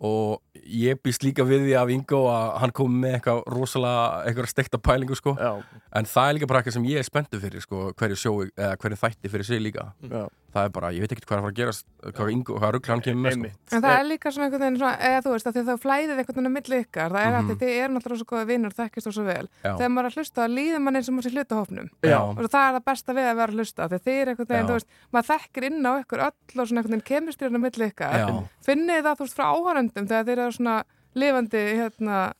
og 0.00 0.40
ég 0.64 1.00
býst 1.04 1.24
líka 1.26 1.44
við 1.44 1.66
því 1.66 1.74
af 1.76 1.90
Ingo 1.92 2.22
að 2.32 2.46
hann 2.62 2.72
kom 2.76 2.94
með 3.02 3.18
eitthvað 3.18 3.40
rosalega 3.52 4.04
eitthvað 4.30 4.50
stekta 4.52 4.80
pælingu 4.80 5.18
sko 5.18 5.34
Já. 5.36 5.50
en 5.98 6.08
það 6.08 6.28
er 6.28 6.36
líka 6.38 6.48
bara 6.48 6.62
eitthvað 6.62 6.76
sem 6.78 6.86
ég 6.88 7.02
er 7.02 7.08
spenntu 7.08 7.40
fyrir 7.42 7.64
sko, 7.64 7.90
hverju 8.00 8.48
hverju 8.56 9.00
þætti 9.02 9.32
fyrir 9.32 9.48
sig 9.50 9.60
líka 9.60 9.90
Já. 10.08 10.24
Það 10.54 10.64
er 10.66 10.72
bara, 10.74 10.88
ég 10.92 11.00
veit 11.04 11.12
ekkert 11.14 11.26
hvað 11.30 11.36
er 11.36 11.40
að 11.40 11.44
fara 11.46 11.52
að 11.54 11.58
gerast 11.60 11.86
hvað 12.16 12.30
Ingo, 12.34 12.54
hvað 12.58 12.72
ruggla 12.74 12.92
hann 12.94 13.02
kemur 13.06 13.22
með 13.22 13.34
sko. 13.50 13.76
En 13.76 13.82
það 13.84 13.94
er 14.00 14.06
líka 14.10 14.32
svona 14.34 14.46
einhvern 14.48 14.62
veginn 14.64 14.78
svona, 14.80 14.96
eða 15.10 15.20
þú 15.24 15.30
veist, 15.34 15.46
að 15.46 15.54
því 15.56 15.60
að 15.60 15.68
þá 15.70 15.82
flæðið 15.84 16.12
einhvern 16.20 16.36
veginn 16.40 16.50
á 16.50 16.56
milli 16.56 16.80
ykkar, 16.84 17.10
það 17.10 17.26
er 17.26 17.30
Mhm. 17.30 17.50
að 17.50 17.60
þið 17.60 17.72
eru 17.80 17.92
náttúrulega 17.94 18.20
svo 18.20 18.28
góða 18.30 18.46
vinnur, 18.50 18.74
þekkist 18.80 19.06
þú 19.06 19.12
svo 19.14 19.24
vel. 19.30 19.46
Já. 19.64 19.72
Þegar 19.78 19.90
maður 19.94 20.06
er 20.06 20.10
að 20.10 20.16
hlusta, 20.20 20.48
líður 20.50 20.80
mann 20.80 20.96
eins 21.00 21.08
og 21.08 21.14
maður 21.14 21.26
sé 21.30 21.34
hlutahófnum. 21.36 21.88
Já. 22.02 22.18
Og 22.20 22.36
það 22.50 22.66
er 22.66 22.74
það 22.76 22.84
besta 22.90 23.10
við 23.14 23.26
að 23.30 23.36
vera 23.40 23.52
að 23.52 23.56
hlusta, 23.60 23.88
því 23.90 23.98
þið 24.04 24.18
er 24.20 24.26
einhvern 24.34 24.50
veginn, 24.50 24.66
Já. 24.66 24.70
þú 24.70 24.76
veist, 24.80 24.88
maður 25.12 25.28
þekkir 25.30 25.64
inn 25.70 25.86
á 25.86 25.92
ykkur 26.02 26.20
öll 26.26 26.60
og 26.60 26.66
svona 26.66 26.78
einhvern 26.80 26.94
veginn 26.94 27.08
kemistyrinn 27.10 27.58
á 27.58 27.64
milli 27.64 27.84
ykkar. 27.90 28.48
Finnið 28.66 29.02
það, 29.06 29.14
þú 29.16 29.24
veist, 29.24 29.36
frá 29.38 29.46
áhöröndum 29.54 30.06
þegar 30.10 30.24
þeir 30.26 30.38
eru 30.40 30.52
svona 30.58 30.76
lifandi, 31.14 31.62
hérna, 31.78 32.32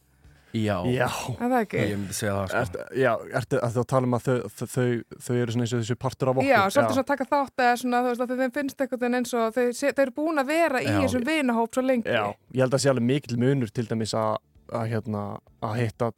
Já, 0.52 0.76
Já. 0.90 1.06
Er 1.38 1.50
það 1.50 1.56
ekki? 1.60 1.78
Ég 1.78 1.98
myndi 2.00 2.14
segja 2.16 2.32
það 2.34 2.48
sko. 2.50 2.60
Ert, 2.60 2.96
já, 2.98 3.10
ertu 3.38 3.58
að 3.62 3.74
þú 3.76 3.84
tala 3.92 4.08
um 4.08 4.14
að 4.18 4.24
þau, 4.26 4.36
þau, 4.50 4.66
þau, 4.74 4.86
þau 5.26 5.36
eru 5.40 5.52
svona 5.54 5.66
eins 5.66 5.74
og 5.76 5.82
þessu 5.84 5.96
partur 6.02 6.30
af 6.32 6.40
okkur 6.40 6.48
já, 6.50 6.60
svolítið 6.74 6.96
svona 6.98 7.08
taka 7.10 7.26
þátt 7.30 7.62
eða 7.66 7.76
svona, 7.82 8.00
þú 8.02 8.10
veist, 8.10 8.24
að 8.26 8.42
þeim 8.42 8.54
finnst 8.58 8.80
einhvern 8.84 9.00
veginn 9.04 9.18
eins 9.20 9.34
og 9.38 9.54
þeir 9.54 10.02
eru 10.04 10.14
búin 10.16 10.42
að 10.42 10.46
vera 10.50 10.82
í 10.82 10.88
Já. 10.90 10.98
þessum 11.04 11.26
vinahóp 11.30 11.74
svo 11.78 11.82
lengi. 11.86 12.10
Já, 12.10 12.24
ég 12.56 12.64
held 12.64 12.74
að 12.74 12.82
sé 12.82 12.90
alveg 12.90 13.06
mikil 13.12 13.38
munur 13.38 13.70
til 13.70 13.86
dæmis 13.90 14.14
að, 14.18 14.38
að, 14.72 14.86
hérna, 14.94 15.24
að 15.62 15.76
hitta 15.84 16.10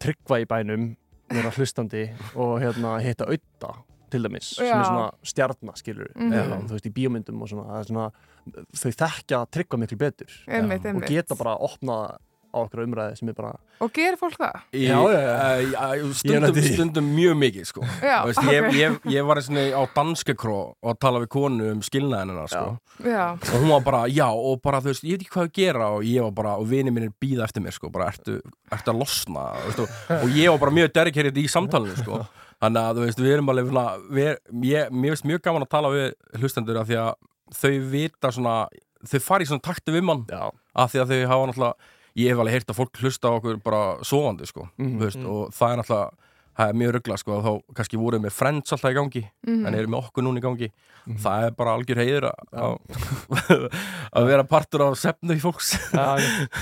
tryggva 0.00 0.40
í 0.40 0.46
bænum 0.48 0.88
vera 1.34 1.50
hlustandi 1.56 2.06
og 2.36 2.56
hérna, 2.64 2.96
hitta 3.04 3.28
auða 3.28 3.74
til 4.14 4.22
dæmis, 4.22 4.52
sem 4.56 4.66
Já. 4.68 4.76
er 4.78 4.84
svona 4.86 5.06
stjarnar 5.26 5.76
skilur, 5.80 6.08
Mhm. 6.14 6.68
þú 6.68 6.76
veist, 6.76 6.86
í 6.86 6.92
bíómyndum 6.94 7.40
og 7.42 7.48
svona, 7.50 7.64
það 7.68 7.80
er 7.80 7.88
svona, 7.88 8.10
þau 8.76 8.92
þekkja 9.02 9.40
tryggva 9.50 9.78
miklu 9.80 9.98
betur 9.98 10.30
Einmitt, 10.46 10.86
og 10.86 11.02
geta 11.08 11.34
bara 11.34 11.56
að 11.56 11.64
opna 11.68 11.96
á 12.54 12.58
okkur 12.62 12.84
umræði 12.84 13.18
sem 13.18 13.30
er 13.32 13.36
bara 13.38 13.52
Og 13.82 13.90
gerir 13.94 14.16
fólk 14.20 14.36
það? 14.38 14.60
Í, 14.70 14.84
Já, 14.86 14.98
já, 15.10 15.18
já. 15.18 15.34
já, 15.74 15.86
Ég 15.98 16.04
er 16.06 16.14
stundum, 16.14 16.60
stundum 16.76 17.08
mjög 17.16 17.34
mikið 17.40 17.66
sko. 17.68 17.82
Já, 18.00 18.16
veist, 18.28 18.42
ég, 18.46 18.68
ok. 18.68 18.78
ég, 18.78 18.98
ég 19.16 19.26
var 19.26 19.40
á 19.42 19.82
danskekró 19.96 20.58
og 20.78 20.92
að 20.94 21.00
tala 21.02 21.22
við 21.24 21.30
konu 21.34 21.70
um 21.74 21.82
skilnaðinina 21.84 22.46
sko. 22.52 22.78
Já. 23.02 23.24
og 23.34 23.56
hún 23.58 23.72
var 23.74 23.82
bara, 23.82 24.04
já, 24.06 24.28
og 24.30 24.60
bara 24.62 24.78
þú 24.84 24.92
veist, 24.92 25.04
ég 25.04 25.16
veit 25.18 25.24
ekki 25.26 25.34
hvað 25.34 25.48
að 25.48 25.54
gera 25.58 25.90
og 25.96 26.06
ég 26.06 26.22
var 26.22 26.34
bara, 26.38 26.54
og 26.62 26.68
vinið 26.70 26.94
mínir 26.94 27.12
býða 27.20 27.48
eftir 27.48 27.64
mér 27.64 27.74
sko, 27.74 27.90
bara, 27.90 28.12
ertu, 28.14 28.38
ertu 28.70 28.92
að 28.94 29.00
losna 29.02 29.46
veist, 29.64 29.82
og, 29.82 30.00
og 30.20 30.36
ég 30.38 30.52
var 30.54 30.62
bara 30.62 30.76
mjög 30.78 30.92
dedicated 30.94 31.40
í 31.42 31.46
samtalenu 31.50 31.96
sko. 31.98 32.20
þannig 32.62 32.80
að, 32.80 33.00
þú 33.00 33.08
veist, 33.08 33.22
við 33.24 33.34
erum 33.34 33.50
alveg 33.52 33.70
svona, 33.72 33.86
við, 34.14 34.30
ég, 34.70 34.94
mér 34.94 35.16
finnst 35.16 35.26
mjög 35.32 35.42
gaman 35.48 35.66
að 35.66 35.72
tala 35.74 35.90
við 35.96 36.06
hlustendur 36.38 36.78
af 36.80 36.86
því 36.88 37.00
að 37.02 37.12
þau 37.58 37.74
vita 37.96 38.30
svona, 38.38 38.54
þau 39.10 39.18
fari 39.26 39.44
í 39.44 39.50
svona 39.50 39.66
takti 39.66 39.94
við 39.98 40.06
mann 40.06 40.22
já. 40.30 40.46
af 40.78 40.94
því 40.94 41.02
að 41.02 41.12
þau 41.12 41.26
hafa 41.34 41.50
náttúrulega 41.50 41.90
ég 42.16 42.30
hef 42.30 42.38
alveg 42.38 42.52
heyrt 42.58 42.70
að 42.70 42.78
fólk 42.78 43.00
hlusta 43.02 43.28
á 43.30 43.36
okkur 43.38 43.56
bara 43.64 43.82
sofandi 44.06 44.46
sko, 44.46 44.68
þú 44.78 44.98
veist, 45.00 45.18
Mhm. 45.18 45.26
og 45.26 45.50
það 45.52 45.72
er 45.72 45.76
náttúrulega 45.82 46.10
það 46.54 46.68
er 46.70 46.74
mjög 46.78 46.92
ruggla 46.94 47.16
sko, 47.18 47.36
þá 47.42 47.74
kannski 47.74 47.98
voruð 47.98 48.20
með 48.22 48.30
Friends 48.32 48.70
alltaf 48.72 48.92
í 48.92 48.94
gangi, 48.94 49.22
Mhm. 49.46 49.66
en 49.66 49.74
eru 49.74 49.88
með 49.88 50.04
okkur 50.06 50.22
núna 50.22 50.38
í 50.38 50.44
gangi 50.44 50.68
það 51.18 51.46
er 51.46 51.50
bara 51.50 51.74
algjör 51.76 51.98
heiður 51.98 52.30
að, 52.30 52.38
að, 52.54 52.76
að 54.16 54.26
vera 54.30 54.44
partur 54.44 54.80
á 54.86 54.88
sefnu 54.94 55.34
í 55.34 55.40
fólks 55.42 55.74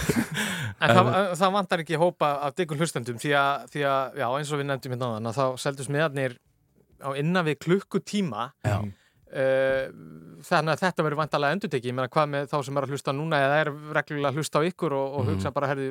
En 0.82 0.90
það, 0.96 1.10
það 1.38 1.52
vantar 1.54 1.82
ekki 1.84 1.98
hópa 2.00 2.30
af 2.48 2.56
diggum 2.58 2.78
hlustendum 2.80 3.18
því 3.22 3.34
að, 3.38 3.68
því 3.70 3.84
að, 3.86 4.16
já, 4.18 4.26
eins 4.38 4.50
og 4.52 4.58
við 4.58 4.66
nefndum 4.70 4.94
hérna 4.96 5.10
áðan, 5.12 5.28
að 5.30 5.36
þá 5.38 5.44
seldust 5.62 5.92
miðarnir 5.94 6.34
á 7.02 7.08
innan 7.18 7.46
við 7.46 7.58
klukkutíma 7.62 8.48
Já. 8.66 8.80
Uh, 9.32 9.86
þannig 10.44 10.74
að 10.74 10.80
þetta 10.82 11.04
verður 11.06 11.20
vantarlega 11.22 11.56
endurteki 11.56 11.88
ég 11.88 11.94
meina 11.96 12.08
hvað 12.12 12.26
með 12.28 12.48
þá 12.52 12.56
sem 12.66 12.76
er 12.76 12.84
að 12.84 12.90
hlusta 12.92 13.12
núna 13.16 13.38
eða 13.40 13.60
er 13.62 13.70
reglulega 13.96 14.28
að 14.28 14.36
hlusta 14.42 14.60
á 14.60 14.66
ykkur 14.68 14.92
og, 14.92 15.06
og 15.14 15.22
Mhm. 15.24 15.30
hugsa 15.32 15.52
bara 15.56 15.68
herði 15.70 15.86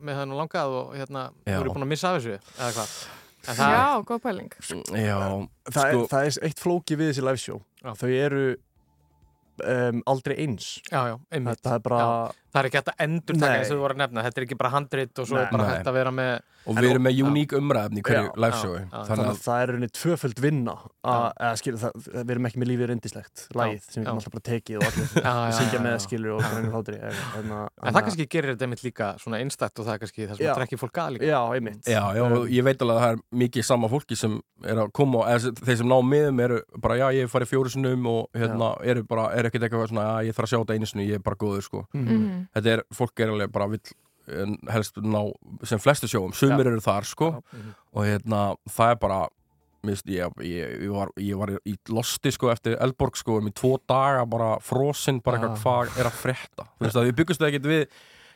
með 0.00 0.14
það 0.20 0.28
nú 0.30 0.36
langað 0.38 0.76
og 0.78 0.92
hérna 0.94 1.24
þú 1.46 1.56
eru 1.60 1.72
búin 1.74 1.82
að 1.82 1.90
missa 1.90 2.08
af 2.14 2.20
þessu 2.22 2.36
eða 2.38 2.70
hvað 2.76 2.92
En 3.48 3.54
það- 3.56 3.72
Já, 3.72 4.02
góð 4.04 4.18
pæling. 4.20 4.50
Já, 4.52 5.18
það, 5.64 5.72
sko- 5.72 5.86
er, 5.88 6.08
það 6.12 6.26
er 6.26 6.44
eitt 6.46 6.58
flóki 6.60 6.96
við 7.00 7.08
þessi 7.10 7.22
live 7.24 7.40
show 7.40 7.62
Já. 7.82 7.92
þau 7.96 8.08
eru 8.12 8.56
um, 9.64 10.02
aldrei 10.06 10.36
eins 10.44 10.66
Já, 10.90 11.00
já, 11.10 11.16
einmitt. 11.32 11.58
þetta 11.60 11.74
er 11.74 11.78
bara 11.84 11.98
Já. 12.00 12.34
Það 12.50 12.60
er 12.60 12.68
ekki 12.70 12.80
hægt 12.80 12.90
að 12.90 13.02
endur 13.06 13.36
taka 13.40 13.58
eins 13.58 13.70
og 13.70 13.76
þú 13.76 13.82
voru 13.84 13.94
að 13.94 14.00
nefna, 14.02 14.24
þetta 14.26 14.40
er 14.40 14.46
ekki 14.46 14.58
bara 14.58 14.70
handrit 14.74 15.20
og 15.22 15.28
svo 15.30 15.36
Nei. 15.38 15.42
er 15.44 15.50
bara 15.54 15.64
Nei. 15.66 15.70
hægt 15.76 15.86
að 15.90 15.96
vera 16.00 16.10
með 16.10 16.32
og 16.60 16.76
við 16.76 16.90
erum 16.90 17.04
með 17.06 17.14
uník 17.24 17.52
umræðefni 17.56 18.00
í 18.00 18.04
hverju 18.04 18.32
liveshowi 18.36 18.76
já, 18.76 18.84
já. 18.84 18.88
þannig 18.90 19.08
þannig 19.10 19.24
að 19.24 19.30
að 19.30 19.38
það 19.40 19.60
er 19.60 19.66
rauninni 19.70 19.90
tvöföld 19.96 20.38
vinna. 20.44 20.74
Að, 21.00 21.24
að 21.40 21.54
skilja 21.60 21.78
það, 21.80 21.92
við 22.20 22.32
erum 22.34 22.46
ekki 22.50 22.60
með 22.60 22.68
lífið 22.70 22.86
reyndislegt 22.90 23.36
lagið 23.56 23.80
sem 23.86 23.96
við 23.96 24.04
erum 24.04 24.18
alltaf 24.20 24.34
bara 24.34 24.46
tekið 24.50 24.76
og 24.76 24.82
allir 24.90 25.08
já, 25.24 25.34
syngja 25.56 25.80
með 25.80 25.94
já. 25.94 26.00
skilur 26.04 26.30
og 26.36 26.40
grænir 26.44 26.72
hlátri 26.74 26.98
en, 27.00 27.16
en, 27.40 27.48
En 27.80 27.94
það 27.96 28.02
kannski 28.10 28.26
gerir 28.34 28.50
þetta 28.52 28.64
einmitt 28.68 28.84
líka 28.84 29.06
svona 29.22 29.40
einstætt 29.40 29.76
og 29.80 29.84
það 29.88 29.94
er 29.94 30.00
kannski 30.04 30.20
það 30.26 30.34
sem 30.36 30.44
Já. 30.44 30.52
að 30.52 30.58
trekki 30.60 30.76
fólk 30.80 30.96
að 31.00 31.10
líka. 31.16 31.24
Já, 31.30 31.40
einmitt. 31.56 31.84
Já, 31.88 32.04
já, 32.18 32.22
og 32.28 32.44
ég 32.52 32.62
veit 32.66 32.80
alveg 32.84 32.96
að 32.96 33.02
það 33.06 33.12
er 42.20 42.39
sjá 42.40 42.54
þetta 42.54 42.72
er. 42.76 42.84
Mhm. 42.84 42.96
Fólk 43.00 43.20
er 43.20 43.28
alveg 43.34 43.52
bara 43.52 43.68
vill 43.68 43.92
en 44.30 44.56
helst 44.70 44.94
ná 45.02 45.32
sem 45.66 45.78
flestu 45.82 46.06
sjóum, 46.06 46.32
sumir 46.36 46.66
eru 46.66 46.80
þar, 46.80 47.04
sko, 47.04 47.42
og 47.92 48.04
hérna, 48.04 48.56
það 48.68 48.90
er 48.90 48.96
bara, 48.96 49.28
Mist, 49.82 50.04
ég, 50.12 50.28
ég, 50.44 50.82
ég, 50.84 50.90
var, 50.92 51.08
ég 51.16 51.38
var 51.40 51.54
í 51.64 51.72
losti 51.88 52.28
sko 52.30 52.50
eftir 52.52 52.74
Eldborg 52.84 53.16
sko 53.16 53.38
um 53.40 53.46
í 53.48 53.52
tvo 53.56 53.78
daga 53.88 54.26
bara 54.28 54.58
frosinn, 54.60 55.22
bara 55.24 55.38
eitthvað 55.38 55.62
hvað 55.62 56.00
er 56.02 56.04
að 56.10 56.18
frétta. 56.20 56.66
Þú 56.76 56.84
veist 56.84 56.96
að 57.00 57.06
við 57.08 57.14
byggumst 57.16 57.40
ekkert 57.48 57.64
við 57.70 57.86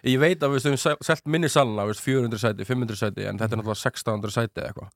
ég 0.08 0.18
veit 0.22 0.40
að 0.42 0.54
við 0.54 0.64
höfum 0.70 1.04
selt 1.04 1.26
minni 1.26 1.50
salna 1.52 1.84
veist, 1.84 2.00
400 2.00 2.40
sæti, 2.40 2.64
500 2.64 2.96
sæti 2.96 3.26
en 3.28 3.36
þetta 3.36 3.58
er 3.58 3.60
náttúrulega 3.60 3.76
1600 3.92 4.32
sæti 4.38 4.64
eitthvað. 4.64 4.88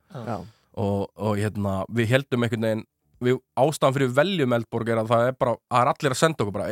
Og, 0.79 1.11
og 1.21 1.37
hérna, 1.37 1.85
við 1.93 2.09
heldum 2.15 2.43
einhvern 2.49 2.65
veginn 2.65 2.87
við 3.25 3.39
ástæðan 3.59 3.95
fyrir 3.97 4.11
veljum 4.15 4.53
Eldborg 4.55 4.89
er 4.93 5.01
að 5.03 5.09
það 5.13 5.23
er 5.29 5.37
bara, 5.41 5.55
það 5.73 5.81
er 5.85 5.91
allir 5.93 6.15
að 6.15 6.19
senda 6.21 6.45
okkur 6.45 6.55
bara, 6.55 6.69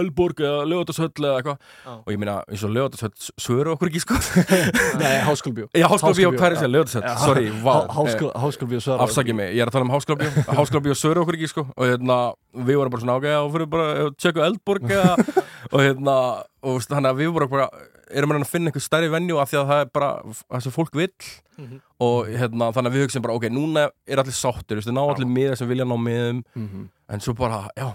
Eldborg 0.00 0.42
eða 0.44 0.62
Lögatarsöll 0.70 1.10
eða 1.20 1.34
eitthvað. 1.40 1.58
Já. 1.84 1.92
og 1.94 2.10
ég 2.14 2.20
meina, 2.22 2.36
eins 2.48 2.64
og 2.64 2.72
Lögatarsöll 2.74 3.12
svöru 3.44 3.74
okkur 3.74 3.90
ekki 3.92 4.02
sko. 4.04 4.18
Nei, 5.02 5.14
Háskólabíó. 5.28 5.68
Já, 5.76 5.86
Háskólabíó, 5.92 6.32
hvað 6.38 6.48
er 6.50 6.58
það? 6.62 6.78
Já. 7.04 7.14
sorry, 7.24 7.48
vá. 7.64 7.74
Há- 7.74 7.94
Háskóla- 7.98 8.34
Háskólabíó 8.44 8.80
svarar 8.84 9.04
Afsakið 9.08 9.38
mig, 9.40 9.52
ég 9.56 9.62
er 9.64 9.68
að 9.72 9.76
tala 9.78 9.88
um 9.88 9.94
Háskólabíó. 9.94 10.46
Háskólabíó 10.60 10.96
svöru 10.98 11.24
okkur 11.24 11.38
ekki 11.38 11.50
sko. 11.52 11.66
Og 11.76 11.88
hérna, 11.90 12.18
við 12.54 12.80
vorum 12.80 12.94
bara 12.94 13.04
svona 13.04 13.18
ágæða 13.20 13.42
og 13.44 13.52
fyrir 13.56 13.70
bara 13.76 14.08
tjekka 14.16 14.46
Eldborg 14.48 14.88
eða, 14.88 15.14
og 15.74 15.80
hérna, 15.84 16.16
og 16.64 16.80
þannig 16.88 17.10
að 17.12 17.20
við 17.24 17.34
vorum 17.36 17.52
bara 17.52 17.68
erum 18.10 18.34
að 18.36 18.50
finna 18.50 18.70
einhver 18.70 18.84
stærri 18.84 19.10
venju 19.12 19.38
af 19.40 19.50
því 19.50 19.60
að 19.60 19.70
það 19.72 19.82
er 19.84 19.90
bara 19.94 20.10
það 20.24 20.64
sem 20.66 20.74
fólk 20.74 21.00
vill. 21.00 21.12
Mhm. 21.54 21.76
og 22.02 22.26
hérna, 22.26 22.72
þannig 22.74 22.90
að 22.90 22.94
við 22.96 23.04
hugsim 23.04 23.22
bara, 23.22 23.34
ok, 23.38 23.44
núna 23.54 23.84
er 24.10 24.18
allir 24.18 24.34
sáttir, 24.34 24.80
ná 24.90 25.02
allir 25.04 25.28
miða 25.30 25.56
sem 25.56 25.68
vilja 25.68 25.84
ná 25.86 25.94
miðum. 25.94 26.42
Mhm. 26.56 26.88
en 27.08 27.20
svo 27.20 27.34
bara, 27.36 27.68
já. 27.76 27.94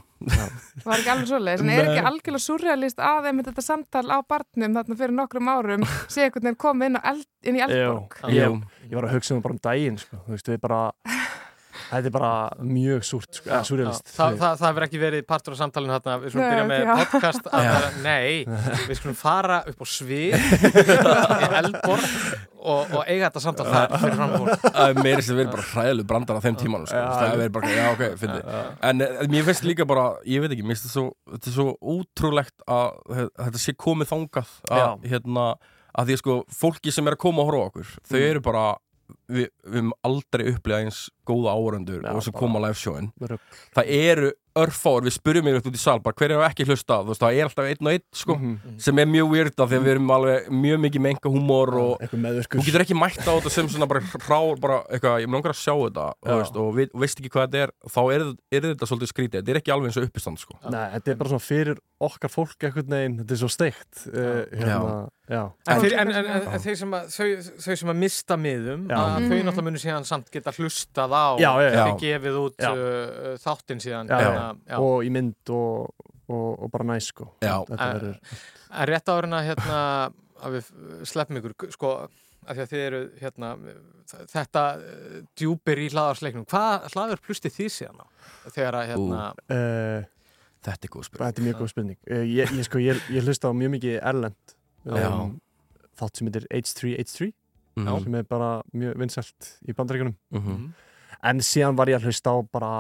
Var 0.86 1.00
ekki 1.00 1.12
alveg 1.12 1.28
svoleiðis, 1.28 1.62
en 1.64 1.70
er 1.70 1.90
ekki 1.90 2.06
algjörlega 2.06 2.44
surrealist 2.44 3.00
að 3.04 3.28
einmitt 3.32 3.50
þetta 3.50 3.64
samtal 3.66 4.06
á 4.08 4.20
barnum 4.22 4.76
þarna 4.78 4.98
fyrir 5.00 5.16
nokkrum 5.18 5.50
árum 5.50 5.84
sé 6.08 6.28
einhvern 6.28 6.46
veginn 6.48 6.60
komið 6.62 6.90
inn, 6.92 7.24
inn 7.44 7.58
í 7.58 7.64
Eldborg? 7.66 8.16
Jú, 8.22 8.36
ég, 8.38 8.64
ég 8.92 8.96
var 8.96 9.10
að 9.10 9.16
hugsa 9.18 9.36
um 9.36 9.42
bara 9.42 9.58
um 9.58 9.62
daginn 9.64 9.98
sko. 9.98 10.22
þú 10.28 10.36
veist, 10.38 10.52
við 10.54 10.62
bara 10.62 10.82
þetta 11.90 12.10
er 12.10 12.14
bara 12.14 12.32
mjög 12.62 13.04
súrt, 13.08 13.40
sko, 13.40 13.62
surrealist 13.68 14.12
Það, 14.14 14.38
það, 14.42 14.58
það 14.62 14.68
hefur 14.70 14.86
ekki 14.88 15.02
verið 15.02 15.24
partur 15.30 15.56
á 15.56 15.62
samtalinu 15.62 15.96
þarna, 15.98 16.18
við 16.24 16.34
skulum 16.36 16.52
byrja 16.54 16.68
með 16.70 16.84
já. 16.86 16.94
podcast 17.00 17.50
vera- 17.50 17.92
Nei, 18.04 18.46
við 18.90 19.00
skulum 19.02 19.18
fara 19.20 19.58
upp 19.72 19.82
á 19.82 19.86
svið 19.90 20.28
í 20.30 21.00
Eldborg 21.60 22.06
og, 22.60 22.92
og 22.92 23.04
eiga 23.08 23.30
þetta 23.30 23.42
samtal 23.44 23.66
þar 23.70 23.94
fyrir 24.02 24.18
fram 24.20 24.34
fólk 24.36 24.66
Það 24.66 24.92
er 24.94 25.00
meira 25.06 25.24
sem 25.26 25.38
verið 25.40 25.52
bara 25.56 25.66
hræðileg 25.70 26.08
brandar 26.10 26.40
á 26.40 26.42
þeim 26.44 26.58
tímanum 26.60 26.90
sko. 26.90 27.04
Það 27.06 27.30
er 27.30 27.40
verið 27.40 27.54
bara, 27.56 27.72
já 27.74 27.86
ok, 27.94 28.04
fyndi. 28.20 28.42
En 28.90 29.06
eh, 29.06 29.22
mér 29.32 29.48
finnst 29.48 29.66
líka 29.68 29.88
bara, 29.90 30.06
ég 30.28 30.44
veit 30.44 30.54
ekki 30.56 30.66
mér 30.68 30.76
finnst 30.76 30.90
þetta 30.90 30.98
svo, 30.98 31.06
þetta 31.34 31.52
er 31.52 31.56
svo 31.56 31.68
ótrúlegt 31.96 32.66
að 32.68 33.32
þetta 33.40 33.64
sé 33.64 33.76
komið 33.80 34.12
þangað 34.12 34.54
að, 34.76 35.08
hérna, 35.14 35.48
að 36.00 36.12
því 36.12 36.18
að 36.18 36.22
sko 36.26 36.38
fólki 36.60 36.94
sem 36.96 37.10
er 37.10 37.16
að 37.18 37.24
koma 37.26 37.44
að 37.46 37.50
horfa 37.52 37.64
á 37.64 37.68
okkur, 37.72 37.96
þau 38.12 38.20
Mm. 38.20 38.28
eru 38.30 38.44
bara 38.46 38.66
við, 39.30 39.48
við 39.66 39.80
höfum 39.80 39.94
aldrei 40.06 40.44
upplegað 40.52 40.84
eins 40.86 41.00
góða 41.30 41.54
áhörendur 41.56 42.06
og 42.10 42.22
sem 42.26 42.34
koma 42.36 42.60
á 42.60 42.66
live 42.68 42.80
showin 42.82 43.12
það 43.78 43.86
eru 44.02 44.32
örfáur, 44.60 45.06
við 45.06 45.14
spurjum 45.14 45.46
mér 45.46 45.60
út 45.62 45.68
í 45.72 45.80
sal 45.80 46.00
bara 46.04 46.18
hver 46.20 46.32
er 46.34 46.42
ekki 46.50 46.66
hlustað, 46.68 47.06
þú 47.06 47.12
veist, 47.14 47.22
það 47.22 47.36
er 47.38 47.46
alltaf 47.48 47.68
einn 47.70 47.86
og 47.88 47.92
einn 47.94 48.02
sko, 48.18 48.36
Mhm. 48.36 48.80
sem 48.82 49.00
er 49.00 49.06
mjög 49.08 49.28
weird 49.32 49.62
af 49.62 49.70
því 49.70 49.78
að 49.78 49.84
við 49.86 49.92
erum 49.94 50.10
alveg 50.12 50.48
mjög 50.50 50.80
mikið 50.84 51.04
með 51.06 51.14
enga 51.14 51.32
húmor 51.36 51.72
og 51.80 52.02
eitthvað 52.02 52.40
þú 52.50 52.66
getur 52.66 52.84
ekki 52.84 52.98
mætt 53.00 53.22
á 53.24 53.32
þetta 53.38 53.52
sem 53.54 53.70
svona 53.70 53.88
bara 53.88 54.02
hrá, 54.02 54.40
bara 54.60 54.80
eitthvað, 54.90 55.22
ég 55.22 55.30
mér 55.30 55.38
langar 55.40 55.54
að 55.54 55.62
sjá 55.62 55.76
þetta 55.86 56.08
og, 56.10 56.28
Já. 56.28 56.36
veist, 56.42 56.58
og 56.60 56.74
við, 56.76 56.90
veist 57.06 57.22
ekki 57.22 57.32
hvað 57.38 57.46
þetta 57.48 57.62
er 57.64 57.72
þá 57.94 58.02
er, 58.18 58.26
er 58.58 58.62
þetta 58.74 58.90
svolítið 58.90 59.12
skrítið, 59.14 59.38
þetta 59.40 59.54
er 59.56 59.62
ekki 59.62 59.74
alveg 59.78 59.88
eins 59.94 59.98
og 60.02 60.10
uppistand 60.10 60.40
sko. 60.44 60.54
Nei, 60.76 60.86
þetta 60.98 61.08
er 61.14 61.16
bara 61.22 61.30
svona 61.30 61.46
fyrir 61.46 61.78
okkar 62.10 62.30
fólk 62.34 62.60
einhvern 62.68 62.90
veginn, 62.98 63.18
þetta 63.22 63.32
er 63.38 63.40
svo 63.46 63.52
steikt 63.54 64.04
uh, 64.12 64.44
hérna, 64.50 65.10
já. 65.30 65.42
En, 65.70 65.82
fyrir, 65.84 65.96
en, 66.00 66.12
en, 66.12 66.26
en, 66.26 66.48
en 66.58 66.60
þeir, 66.64 66.76
sem 66.82 66.92
að, 67.00 67.08
þau, 67.16 67.30
þau 67.64 67.76
sem 67.84 67.90
að 67.94 67.98
mista 68.02 68.36
miðum 68.40 68.86
Já. 68.90 68.98
að 68.98 69.30
þau 69.30 69.40
náttúrulega 69.46 69.64
munu 69.70 69.78
síðan 69.84 70.06
samt 70.10 70.32
geta 70.34 70.52
hlustað 70.58 71.12
á 71.16 71.19
Já, 71.42 71.50
já, 71.64 71.70
já. 71.74 71.84
þau 71.86 71.98
gefið 72.04 72.38
út 72.44 72.64
Já. 72.64 72.72
uh, 72.72 73.34
þáttinn 73.44 73.84
síðan 73.84 74.10
Já, 74.12 74.18
hérna, 74.24 74.46
já. 74.70 74.78
og 74.80 75.04
í 75.08 75.12
mynd 75.16 75.54
og, 75.56 76.08
og, 76.30 76.48
og 76.66 76.72
bara 76.74 76.88
næs 76.94 77.10
sko 77.14 77.30
En- 77.42 77.66
verður 77.74 78.18
En 78.70 78.86
rétt 78.92 79.10
árin 79.10 79.34
að 79.34 79.48
hérna 79.50 79.80
að 80.40 80.58
við 80.60 80.68
sleppum 81.10 81.40
ykkur 81.42 81.72
sko 81.74 81.94
að 82.50 82.56
því 82.56 82.62
að 82.64 82.70
þið 82.72 82.84
eru 82.90 83.00
hérna 83.20 83.48
þetta 84.32 84.62
uh, 84.80 85.18
djúpir 85.38 85.82
í 85.84 85.90
hlaðarsleiknum 85.94 86.46
hvað 86.50 86.88
hlaður 86.94 87.22
plustið 87.26 87.56
þið 87.58 87.72
síðan 87.76 88.00
á 88.02 88.06
þegar 88.56 88.78
að 88.84 88.88
hérna 88.94 89.26
uh, 89.36 90.08
Þetta 90.60 90.88
er 90.90 90.92
góð 90.92 91.06
spurning 91.08 91.28
Þetta 91.30 91.40
er 91.42 91.46
mjög 91.50 91.60
góð 91.62 91.70
spurning 91.72 92.00
uh, 92.12 92.24
ég, 92.28 92.50
ég, 92.58 92.66
sko, 92.68 92.80
ég, 92.84 93.04
ég 93.16 93.28
hlusta 93.28 93.52
á 93.52 93.54
mjög 93.56 93.74
mikið 93.78 94.00
Erlend 94.00 94.56
Já. 94.90 95.06
um, 95.12 95.36
þátt 96.00 96.20
sem 96.22 96.30
heitir 96.32 96.48
H3H3 96.52 97.30
Mhm. 97.80 98.04
sem 98.04 98.16
er 98.20 98.26
bara 98.28 98.48
mjög 98.76 98.98
vinsælt 99.00 99.46
í 99.70 99.72
bandaríkunum 99.78 100.16
Mhm. 100.36 100.64
En 101.24 101.42
síðan 101.44 101.76
var 101.76 101.90
ég 101.92 102.00
að 102.00 102.06
hlusta 102.10 102.32
á 102.32 102.38
bara, 102.52 102.74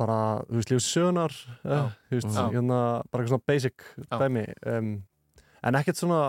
bara 0.00 0.18
þú 0.48 0.60
veist, 0.60 0.70
lífs 0.72 0.90
sögunar 0.94 1.34
uh, 1.64 1.90
þú 2.08 2.16
veist, 2.18 2.30
Já. 2.32 2.44
hérna, 2.54 2.78
bara 3.10 3.24
eitthvað 3.24 3.34
svona 3.34 3.48
basic 3.52 3.84
Já. 4.08 4.18
dæmi 4.22 4.44
um, 4.72 4.92
en 5.62 5.74
ekkert 5.82 6.00
svona 6.00 6.20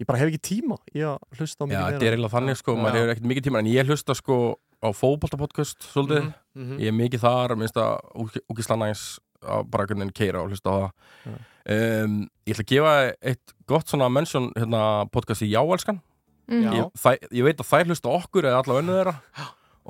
ég 0.00 0.08
bara 0.08 0.18
hef 0.20 0.30
ekki 0.32 0.42
tíma 0.54 0.76
í 0.96 1.04
að 1.04 1.16
hlusta 1.38 1.64
á 1.64 1.66
Já, 1.66 1.70
mikið 1.70 1.86
þetta 1.94 2.06
er 2.08 2.16
eiginlega 2.16 2.34
þannig 2.36 2.60
sko, 2.60 2.76
maður 2.76 2.98
hefur 3.00 3.14
ekkert 3.14 3.30
mikið 3.32 3.46
tíma 3.48 3.62
en 3.62 3.70
ég 3.72 3.88
hlusta 3.90 4.16
sko 4.16 4.36
á 4.80 4.88
fótboltapodcast 4.96 5.84
svolítið, 5.92 6.30
Mhm, 6.50 6.64
mhm. 6.64 6.78
ég 6.80 6.88
er 6.88 6.96
mikið 6.96 7.20
þar 7.24 7.56
minnst 7.60 7.76
að 7.76 8.40
úkisla 8.50 8.76
næs 8.80 9.02
að 9.40 9.66
bara 9.70 9.84
einhvern 9.84 10.00
veginn 10.02 10.16
keira 10.16 10.40
og 10.42 10.50
hlusta 10.50 10.68
á 10.72 10.76
það. 10.80 11.40
Um, 11.70 12.14
Ég 12.48 12.56
ætla 12.56 12.64
að 12.64 12.70
gefa 12.72 12.94
eitt 13.30 13.52
gott 13.68 13.86
svona 13.92 14.08
mention 14.10 14.48
hérna, 14.56 14.80
podcast 15.12 15.44
í 15.44 15.50
Jáelskan. 15.52 16.00
Mhm. 16.48 16.72
ég, 16.74 17.28
ég 17.30 17.44
veit 17.44 17.60
að 17.60 17.68
þær 17.70 17.86
hlusta 17.92 18.08
okkur 18.10 18.48
eða 18.48 18.62
allavega 18.64 18.82
önnu 18.82 18.96
þeirra 18.98 19.14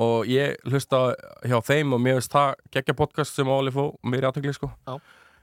og 0.00 0.28
ég 0.30 0.56
hlusta 0.70 1.00
hjá 1.44 1.58
þeim 1.66 1.92
og 1.96 2.00
mér 2.04 2.18
finnst 2.20 2.32
það 2.34 2.54
geggja 2.72 2.96
podcast 2.96 3.36
sem 3.36 3.48
áli 3.52 3.72
fó 3.74 3.90
mér 4.08 4.24
í 4.24 4.28
aðtökli 4.30 4.54
sko 4.56 4.70
Já. 4.88 4.94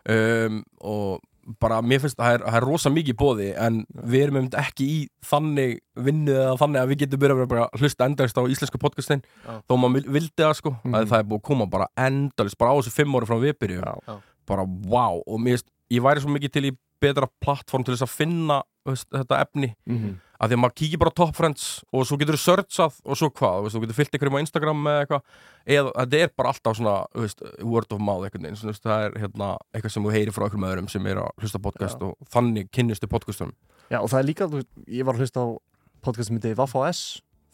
um, 0.10 0.62
og 0.82 1.20
bara 1.62 1.78
mér 1.86 2.02
finnst 2.04 2.18
það 2.20 2.34
er, 2.38 2.42
það 2.44 2.58
er 2.60 2.66
rosa 2.68 2.90
mikið 2.92 3.16
bóði 3.22 3.46
en 3.56 3.78
við 4.04 4.24
erum 4.26 4.40
einmitt 4.42 4.58
ekki 4.60 4.88
í 4.92 4.98
þannig 5.30 5.78
vinnu 6.08 6.34
eða 6.36 6.58
þannig 6.60 6.82
að 6.82 6.90
við 6.92 7.02
getum 7.06 7.22
byrjað 7.24 7.44
að 7.46 7.52
bara 7.54 7.68
hlusta 7.80 8.08
endalist 8.10 8.40
á 8.42 8.44
íslensku 8.52 8.82
podcastin 8.84 9.22
Já. 9.46 9.54
þó 9.70 9.78
maður 9.80 9.96
vil- 10.02 10.12
vildi 10.18 10.44
það 10.44 10.58
sko 10.60 10.74
að 10.92 11.08
það 11.14 11.20
er 11.22 11.30
búið 11.30 11.40
að 11.40 11.48
koma 11.52 11.70
bara 11.78 11.88
endalist 12.08 12.58
bara 12.60 12.74
á 12.76 12.78
þessu 12.82 12.96
fimm 12.98 13.16
ári 13.16 13.30
frá 13.30 13.38
við 13.46 13.56
byrjum 13.64 13.88
Já. 14.10 14.18
bara 14.48 14.66
wow 14.92 15.22
og 15.24 15.40
mér 15.40 15.56
finnst 15.56 15.72
ég 15.96 16.04
væri 16.04 16.24
svo 16.26 16.34
mikið 16.36 16.52
til 16.58 16.66
í 16.68 16.76
betra 17.00 17.28
plattform 17.46 17.84
til 17.86 17.94
þess 17.96 18.08
að 18.10 18.16
finna 18.18 18.62
veist, 18.88 19.08
þetta 19.14 19.40
efni 19.46 19.76
Mhm. 19.88 20.16
Að 20.38 20.50
því 20.52 20.58
að 20.58 20.62
maður 20.64 20.76
kíkir 20.82 21.00
bara 21.02 21.12
á 21.14 21.18
Top 21.20 21.36
Friends 21.36 21.68
og 21.94 22.06
svo 22.08 22.18
getur 22.22 22.38
þú 22.38 22.42
searchað 22.46 22.98
og 23.06 23.18
svo 23.18 23.30
hvað, 23.34 23.62
veist, 23.66 23.76
þú 23.78 23.82
getur 23.86 23.98
fyllt 23.98 24.14
einhverjum 24.18 24.38
á 24.38 24.44
Instagram 24.46 24.84
eða 24.92 25.04
eitthvað. 25.06 25.22
Eða 25.68 25.92
þetta 25.98 26.22
er 26.24 26.34
bara 26.38 26.52
alltaf 26.54 26.78
svona 26.78 26.96
veist, 27.18 27.42
word 27.64 27.92
of 27.98 28.00
mouth 28.00 28.24
veginn 28.28 28.56
svona, 28.56 28.74
veist, 28.76 28.84
það 28.86 29.06
er 29.08 29.18
hérna, 29.24 29.52
eitthvað 29.74 29.92
sem 29.98 30.04
þú 30.08 30.14
heyrir 30.16 30.36
frá 30.36 30.46
einhverjum 30.48 30.68
öðrum 30.72 30.90
sem 30.94 31.08
er 31.12 31.18
að 31.24 31.32
hlusta 31.42 31.58
á 31.60 31.66
podcast 31.68 32.04
og 32.08 32.16
þannig 32.34 32.70
kynnistu 32.72 33.10
podcastum 33.12 33.54
Já, 33.90 34.02
og 34.04 34.10
það 34.12 34.20
er 34.20 34.28
líka, 34.30 34.48
þú 34.52 34.60
veist, 34.62 34.72
ég 34.88 35.06
var 35.08 35.16
að 35.18 35.24
hlusta 35.26 35.40
á 35.42 35.48
podcast 36.04 36.28
sem 36.30 36.38
heitir 36.38 36.56
Vaffa 36.60 36.90
S. 36.92 37.02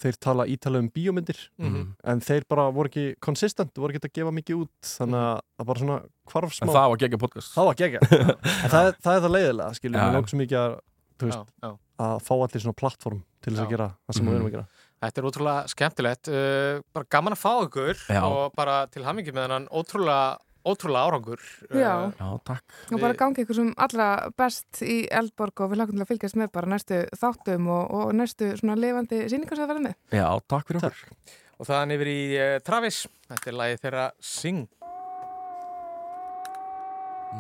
Þeir 0.04 0.16
tala 0.20 0.44
ítala 0.50 0.80
um 0.82 0.88
bíómyndir 0.92 1.38
Mhm. 1.62 1.84
en 2.04 2.20
þeir 2.20 2.44
bara 2.50 2.66
voru 2.74 2.90
ekki 2.90 3.14
consistent 3.22 3.72
voru 3.78 3.94
ekki 3.94 4.10
að 4.10 4.14
gefa 4.18 4.32
mikið 4.34 4.64
út 4.66 4.90
þannig 4.90 5.22
að 5.22 5.40
það 5.62 5.68
bara 5.70 5.80
svona 5.80 5.98
hvarf 6.34 6.52
smá. 6.58 6.66
En 6.66 6.74
það 6.74 6.90
var 6.90 6.98
gegja 7.04 7.20
podcast. 7.22 7.54
Það 7.54 7.66
var 7.70 7.76
gegja 7.80 8.00
en 8.02 8.70
það, 8.74 8.90
það 9.06 9.14
er 9.16 9.22
það 9.24 9.36
leiðilega, 9.38 9.78
skiljum 9.78 10.02
Já. 10.02 10.10
við 10.18 10.28
svo 10.34 10.40
mikið 10.42 10.58
að, 10.64 10.74
þú 11.22 11.30
veist, 11.30 11.38
Já, 11.40 11.70
já. 11.70 11.72
Að 12.02 12.16
fá 12.26 12.34
allir 12.38 12.64
svona 12.64 12.78
plattform 12.80 13.22
til 13.44 13.54
þess 13.54 13.66
að 13.66 13.76
gera 13.76 13.90
það 14.06 14.18
sem 14.18 14.30
við 14.30 14.38
erum 14.38 14.48
að 14.48 14.56
gera. 14.56 14.88
Þetta 15.04 15.20
er 15.20 15.28
ótrúlega 15.28 15.72
skemmtilegt 15.74 16.32
uh, 16.32 16.80
bara 16.96 17.12
gaman 17.12 17.36
að 17.36 17.42
fá 17.44 17.52
ykkur 17.66 18.02
Já. 18.08 18.22
og 18.24 18.56
bara 18.56 18.80
til 18.92 19.04
hamingi 19.04 19.36
með 19.36 19.48
hennan 19.48 19.70
ótrúlega 19.70 20.26
ótrúlega 20.64 21.10
árangur. 21.10 21.42
Já. 21.76 22.14
Já, 22.16 22.28
takk. 22.48 22.76
Og 22.92 23.02
bara 23.02 23.18
gangi 23.20 23.44
ykkur 23.44 23.58
sem 23.58 23.72
allra 23.84 24.10
best 24.40 24.80
í 24.86 25.04
Eldborg 25.12 25.66
og 25.66 25.74
við 25.74 25.82
lakum 25.82 25.98
til 25.98 26.06
að 26.06 26.12
fylgjast 26.14 26.40
með 26.40 26.54
bara 26.56 26.72
næstu 26.72 27.02
þáttum 27.20 27.68
og, 27.68 27.96
og 28.00 28.14
næstu 28.16 28.54
svona 28.60 28.78
lifandi 28.80 29.26
síningar 29.32 29.60
sem 29.60 29.66
það 29.66 29.74
verður 29.74 29.88
með. 29.90 29.98
Já, 30.16 30.28
takk 30.54 30.70
fyrir 30.70 30.88
okkur. 30.88 31.34
Og 31.60 31.70
þaðan 31.70 31.96
yfir 31.98 32.14
í 32.14 32.20
uh, 32.38 32.54
Travis. 32.66 33.02
Þetta 33.32 33.52
er 33.52 33.60
lagið 33.60 33.84
þeirra 33.88 34.08
Sing. 34.34 34.64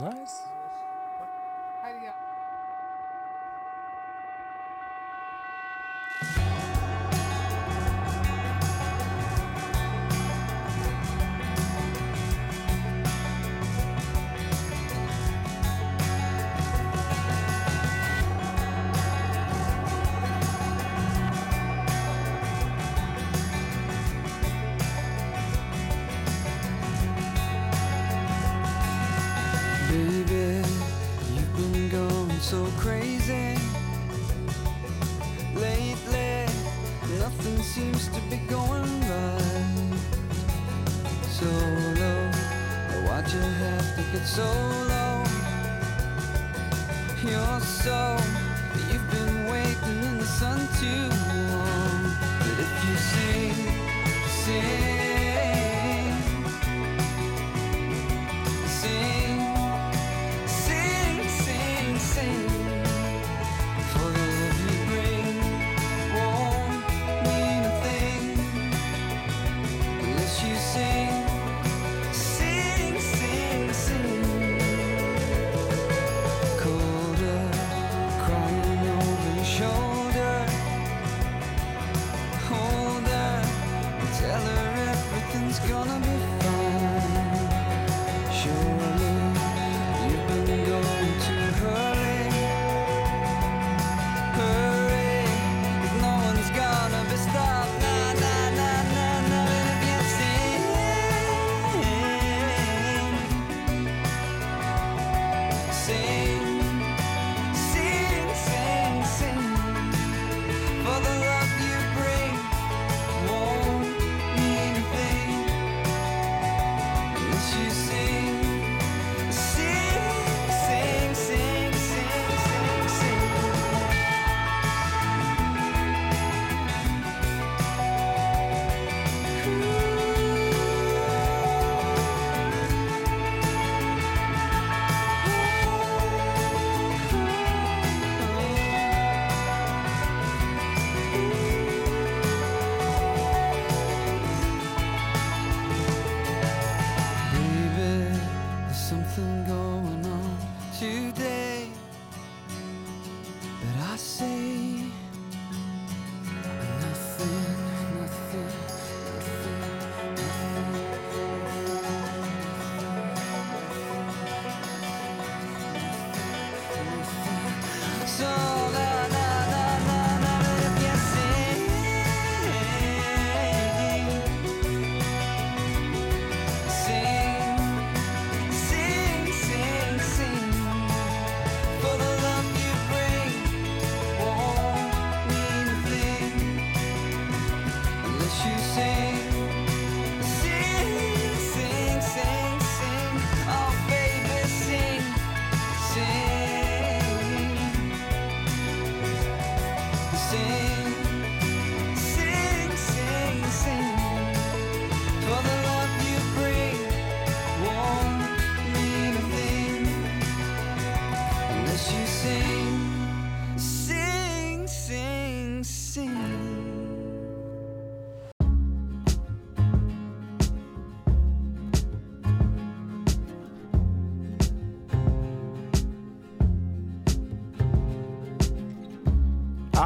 Nice 0.01 0.53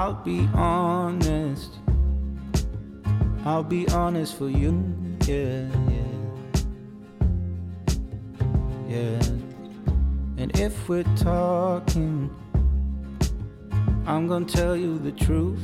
I'll 0.07 0.13
be 0.13 0.47
honest. 0.53 1.79
I'll 3.43 3.61
be 3.61 3.89
honest 3.89 4.37
for 4.37 4.47
you. 4.47 4.95
Yeah, 5.25 5.67
yeah. 5.89 6.21
Yeah. 8.87 9.19
And 10.37 10.57
if 10.57 10.87
we're 10.87 11.03
talking, 11.17 12.33
I'm 14.05 14.29
gonna 14.29 14.45
tell 14.45 14.77
you 14.77 14.97
the 14.97 15.11
truth. 15.11 15.59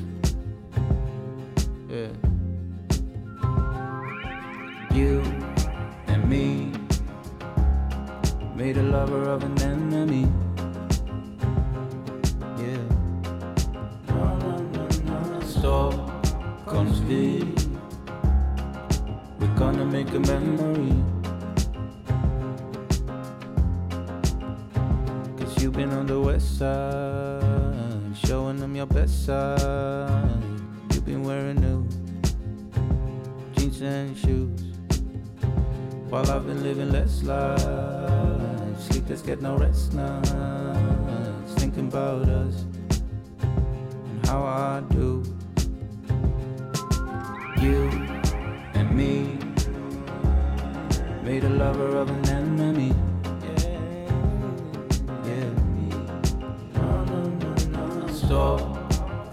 Stop, 58.33 58.61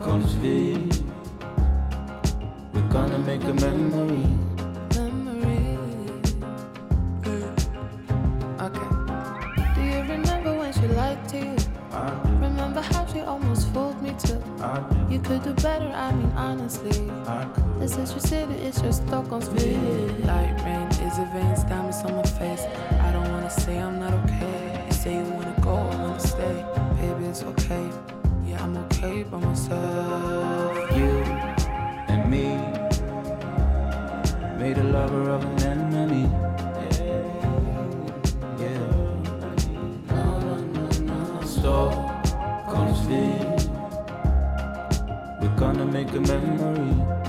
comes 0.02 0.32
V. 0.42 0.76
We're 2.74 2.88
gonna 2.92 3.18
make 3.20 3.42
a 3.44 3.54
memory. 3.54 4.26
Okay. 8.60 8.88
Do 9.74 9.80
you 9.80 10.00
remember 10.04 10.52
when 10.52 10.72
she 10.74 10.86
lied 10.88 11.26
to 11.30 11.38
you? 11.38 11.56
Remember 12.44 12.82
how 12.82 13.06
she 13.06 13.20
almost 13.20 13.72
fooled 13.72 14.02
me 14.02 14.12
too? 14.22 14.42
You 15.08 15.18
could 15.20 15.44
do 15.44 15.54
better, 15.54 15.90
I 15.94 16.12
mean 16.12 16.30
honestly. 16.36 17.10
This 17.78 17.96
is 17.96 18.10
your 18.10 18.20
city, 18.20 18.52
it's 18.66 18.82
your 18.82 18.92
Stockholm's 18.92 19.48
view. 19.48 19.80
Light 20.28 20.60
rain 20.66 20.88
is 21.08 21.16
a 21.16 21.24
veins, 21.32 21.64
diamonds 21.64 22.02
on 22.04 22.16
my 22.16 22.22
face. 22.36 22.66
I 23.00 23.12
don't 23.12 23.30
wanna 23.32 23.48
say 23.48 23.78
I'm 23.78 23.98
not 23.98 24.12
okay. 24.12 24.49
I'm 29.02 29.22
by 29.30 29.38
myself. 29.38 30.76
You 30.94 31.08
and 32.08 32.30
me 32.30 32.44
made 34.58 34.76
a 34.76 34.84
lover 34.84 35.30
of 35.30 35.42
an 35.42 35.62
enemy. 35.62 36.28
Yeah. 38.58 38.84
yeah. 40.10 40.24
Stop, 41.44 41.92
comes 42.70 42.98
V. 43.08 43.14
We're 45.40 45.56
gonna 45.56 45.86
make 45.86 46.12
a 46.12 46.20
memory. 46.20 47.19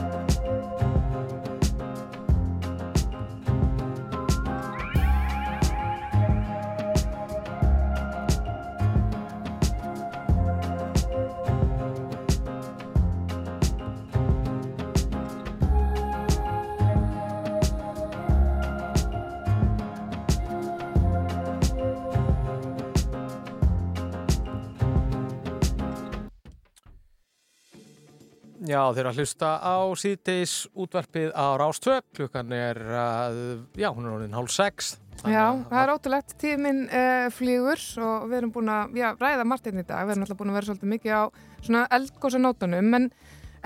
þeir 28.97 29.09
að 29.11 29.21
hlusta 29.21 29.49
á 29.61 29.75
síðdeis 29.99 30.55
útverfið 30.73 31.31
á 31.35 31.45
Rástvö 31.59 31.99
klukkan 32.15 32.51
er, 32.55 32.79
uh, 32.81 33.63
já, 33.77 33.89
hún 33.91 34.07
er 34.07 34.15
honin 34.15 34.37
hálf 34.37 34.53
sex. 34.53 34.95
Já, 35.21 35.53
það 35.69 35.81
er 35.81 35.91
ótrúlegt. 35.93 36.33
Tímin 36.41 36.79
uh, 36.87 37.27
flýgur 37.33 37.81
og 38.01 38.23
við 38.31 38.39
erum 38.39 38.53
búin 38.55 38.71
að, 38.73 38.95
já, 38.97 39.11
ræða 39.19 39.45
Martin 39.45 39.81
í 39.81 39.85
dag. 39.85 40.07
Við 40.07 40.15
erum 40.15 40.25
alltaf 40.25 40.39
búin 40.39 40.53
að 40.53 40.57
vera 40.57 40.69
svolítið 40.71 40.91
mikið 40.95 41.13
á 41.13 41.23
svona 41.61 41.83
eldgóðsanótanum 41.97 42.97
en, 42.97 43.05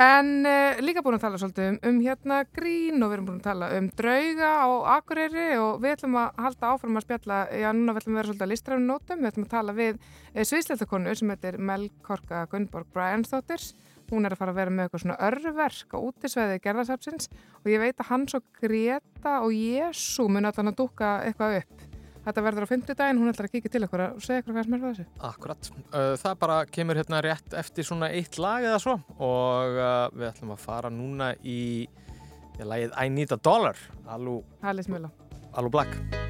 en 0.03 0.33
uh, 0.51 0.81
líka 0.83 1.05
búin 1.05 1.15
að 1.15 1.23
tala 1.23 1.39
svolítið 1.39 1.69
um, 1.69 1.79
um 1.91 2.03
hérna 2.03 2.41
grín 2.57 2.99
og 2.99 3.13
við 3.13 3.17
erum 3.17 3.29
búin 3.29 3.39
að 3.39 3.47
tala 3.47 3.71
um 3.77 3.89
drauga 4.01 4.51
og 4.73 4.91
akureyri 4.97 5.47
og 5.61 5.79
við 5.85 5.95
ætlum 5.95 6.19
að 6.19 6.43
halda 6.47 6.73
áfram 6.73 6.99
að 6.99 7.07
spjalla, 7.07 7.41
já, 7.55 7.69
núna 7.71 7.95
við 7.95 8.03
ætlum 8.03 8.15
að 8.15 8.21
vera 8.21 8.31
svolítið 8.31 8.47
að 8.47 8.53
listræfnum 8.55 8.87
nótum, 8.91 9.23
við 9.23 9.31
ætlum 9.31 9.47
að 9.47 9.55
tala 9.55 9.79
við 9.79 9.93
eh, 9.95 10.39
uh, 10.41 10.45
sviðslættakonu 10.51 11.15
sem 11.15 11.35
heitir 11.35 11.59
Mel 11.71 11.89
Korka 12.03 12.43
Gunnborg 12.51 12.91
Briansdóttir 12.91 13.69
Hún 14.11 14.27
er 14.27 14.35
að 14.35 14.41
fara 14.41 14.53
að 14.53 14.59
vera 14.59 14.73
með 14.73 14.85
eitthvað 14.85 15.03
svona 15.03 15.17
örverk 15.25 15.95
á 15.95 15.99
útisveði 15.99 16.61
gerðarsafsins 16.61 17.29
og 17.63 17.69
ég 17.71 17.81
veit 17.81 17.99
að 17.99 18.09
hans 18.11 18.37
og 18.37 18.45
Greta 18.59 19.39
og 19.41 19.55
Jésu 19.55 20.27
mun 20.29 20.45
að 20.45 20.59
þannig 20.59 20.75
að 20.75 20.81
dúka 20.83 21.11
eitthvað 21.25 21.59
upp. 21.63 21.85
Þetta 22.25 22.41
verður 22.41 22.65
á 22.65 22.71
fymtudaginn, 22.71 23.19
hún 23.21 23.29
ætlar 23.29 23.45
að 23.45 23.53
kíka 23.53 23.69
til 23.69 23.83
okkur 23.85 24.03
og 24.07 24.23
segja 24.25 24.41
okkur 24.41 24.55
hvað 24.55 24.65
sem 24.65 24.75
er 24.75 24.81
það 24.81 24.95
þessu. 24.95 25.05
Akkurat, 25.29 25.69
það 26.23 26.39
bara 26.41 26.55
kemur 26.73 26.97
hérna 26.97 27.21
rétt 27.21 27.57
eftir 27.61 27.85
svona 27.85 28.09
eitt 28.17 28.39
lag 28.41 28.65
eða 28.65 28.81
svo 28.81 28.95
og 29.21 29.77
við 30.17 30.27
ætlum 30.31 30.55
að 30.57 30.65
fara 30.65 30.89
núna 30.93 31.35
í 31.45 31.85
lagið 32.57 32.97
I 32.97 33.09
Need 33.13 33.35
a 33.35 33.37
Dollar, 33.37 33.77
Alú, 34.09 34.39
Alú 34.65 35.69
Black. 35.69 36.23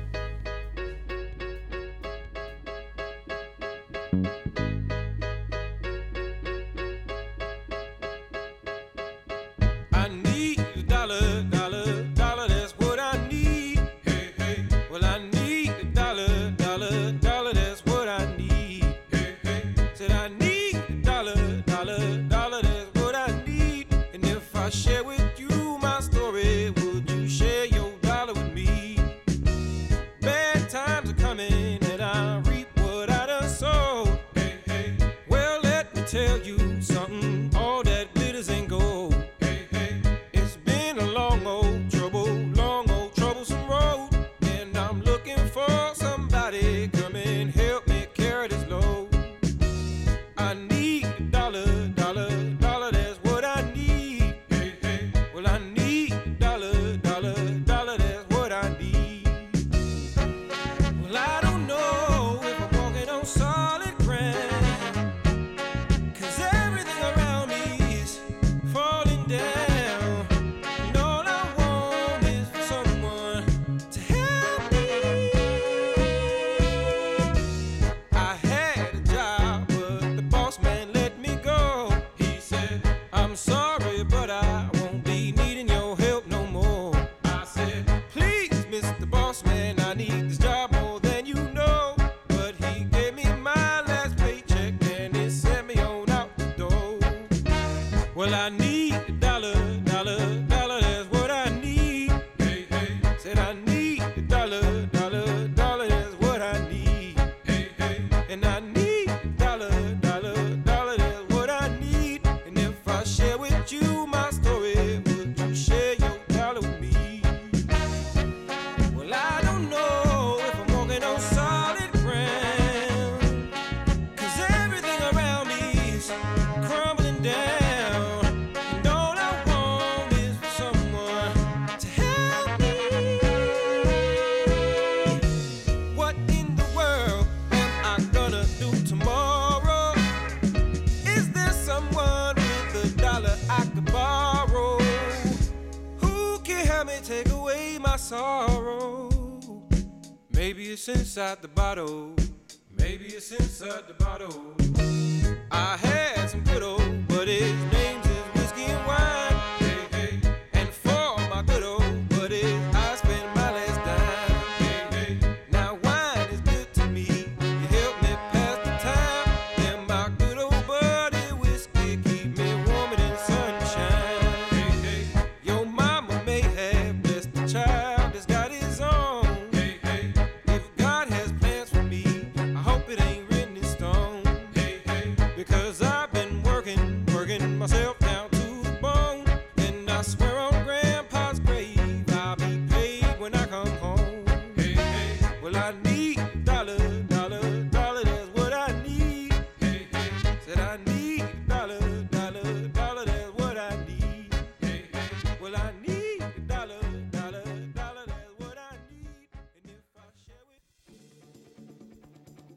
inside 151.16 151.42
the 151.42 151.48
bottle. 151.48 152.05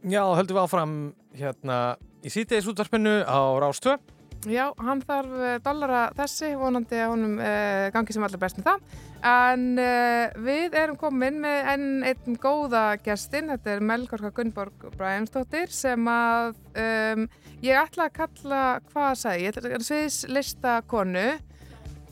Já, 0.09 0.23
höldum 0.25 0.57
við 0.57 0.63
áfram 0.63 0.95
hérna 1.37 1.79
í 2.25 2.33
sítiðis 2.33 2.69
útvarpinu 2.71 3.21
á 3.29 3.41
Rástvö. 3.61 3.99
Já, 4.47 4.69
hann 4.79 5.01
þarf 5.03 5.33
eh, 5.43 5.57
dollara 5.65 6.03
þessi, 6.15 6.53
vonandi 6.57 7.01
að 7.03 7.11
honum 7.11 7.41
eh, 7.43 7.89
gangi 7.93 8.15
sem 8.15 8.23
allir 8.23 8.41
best 8.41 8.61
með 8.61 8.69
það. 8.69 8.95
En 9.29 9.65
eh, 9.83 10.37
við 10.47 10.77
erum 10.79 10.99
komin 11.01 11.41
með 11.43 11.71
enn 11.73 11.89
einn 12.07 12.39
góða 12.39 12.85
gestinn, 13.03 13.51
þetta 13.51 13.75
er 13.75 13.85
Melgorka 13.85 14.31
Gunnborg 14.37 14.87
Bræmsdóttir 14.95 15.75
sem 15.75 16.07
að 16.13 16.55
um, 16.79 17.27
ég 17.67 17.81
ætla 17.83 18.07
að 18.07 18.17
kalla, 18.21 18.63
hvað 18.93 19.13
sagði 19.25 19.49
ég, 19.49 19.83
sviðis 19.83 20.21
listakonu 20.31 21.27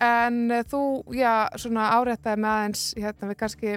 en 0.02 0.50
eh, 0.50 0.64
þú, 0.68 0.82
já, 1.16 1.46
svona 1.60 1.88
áréttaði 1.96 2.42
með 2.42 2.52
aðeins, 2.52 2.86
hérna 2.98 3.30
við 3.30 3.40
kannski, 3.42 3.74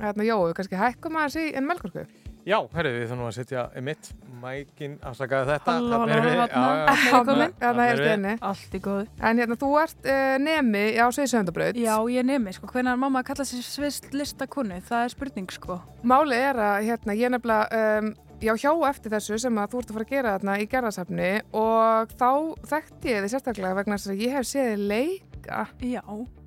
hérna, 0.00 0.26
já, 0.26 0.36
við 0.42 0.56
kannski 0.58 0.80
hækkum 0.80 1.20
aðeins 1.20 1.40
í 1.40 1.48
enn 1.56 1.68
Melgorku. 1.70 2.06
Já, 2.46 2.60
herru, 2.76 2.90
við 2.94 3.08
þurfum 3.10 3.26
að 3.26 3.32
setja 3.34 3.62
mitt 3.82 4.08
mækin 4.38 4.92
afsakaði 5.02 5.48
þetta. 5.50 5.72
Halló, 5.80 5.96
halló, 6.06 7.40
halló 7.58 7.86
hérna. 7.88 8.34
Allt 8.46 8.76
í 8.76 8.80
góð 8.84 9.08
En 9.18 9.40
hérna, 9.42 9.56
þú 9.58 9.70
ert 9.80 10.06
uh, 10.06 10.36
nemi 10.38 10.84
á 10.94 11.10
Sveitsöndabraut 11.10 11.80
Já, 11.80 11.96
ég 12.06 12.22
er 12.22 12.28
nemi, 12.28 12.54
sko, 12.54 12.70
hvernig 12.70 12.92
er 12.92 13.00
mamma 13.02 13.24
að 13.24 13.32
kalla 13.32 13.48
sér 13.50 13.66
Sveitslistakonu? 13.66 14.78
Það 14.86 15.08
er 15.08 15.14
spurning, 15.16 15.50
sko. 15.56 15.80
Máli 16.06 16.38
er 16.38 16.62
að, 16.68 16.76
hérna, 16.86 17.18
ég 17.18 17.34
nefnilega 17.34 17.82
um, 17.98 18.14
já, 18.38 18.54
hjá 18.62 18.70
eftir 18.92 19.16
þessu 19.16 19.42
sem 19.42 19.58
að 19.58 19.74
þú 19.74 19.82
ert 19.82 19.90
að 19.90 19.98
fara 19.98 20.06
að 20.06 20.14
gera 20.14 20.36
þarna 20.36 20.58
í 20.62 20.70
gerðarsafni 20.70 21.30
og 21.64 22.14
þá 22.14 22.30
þekkti 22.76 23.14
ég 23.16 23.26
þið 23.26 23.34
sérstaklega 23.34 23.78
vegna 23.80 23.98
þess 23.98 24.14
að 24.14 24.22
ég 24.22 24.38
hef 24.38 24.50
séð 24.54 24.88
leika. 24.94 25.66
Já. 25.82 26.02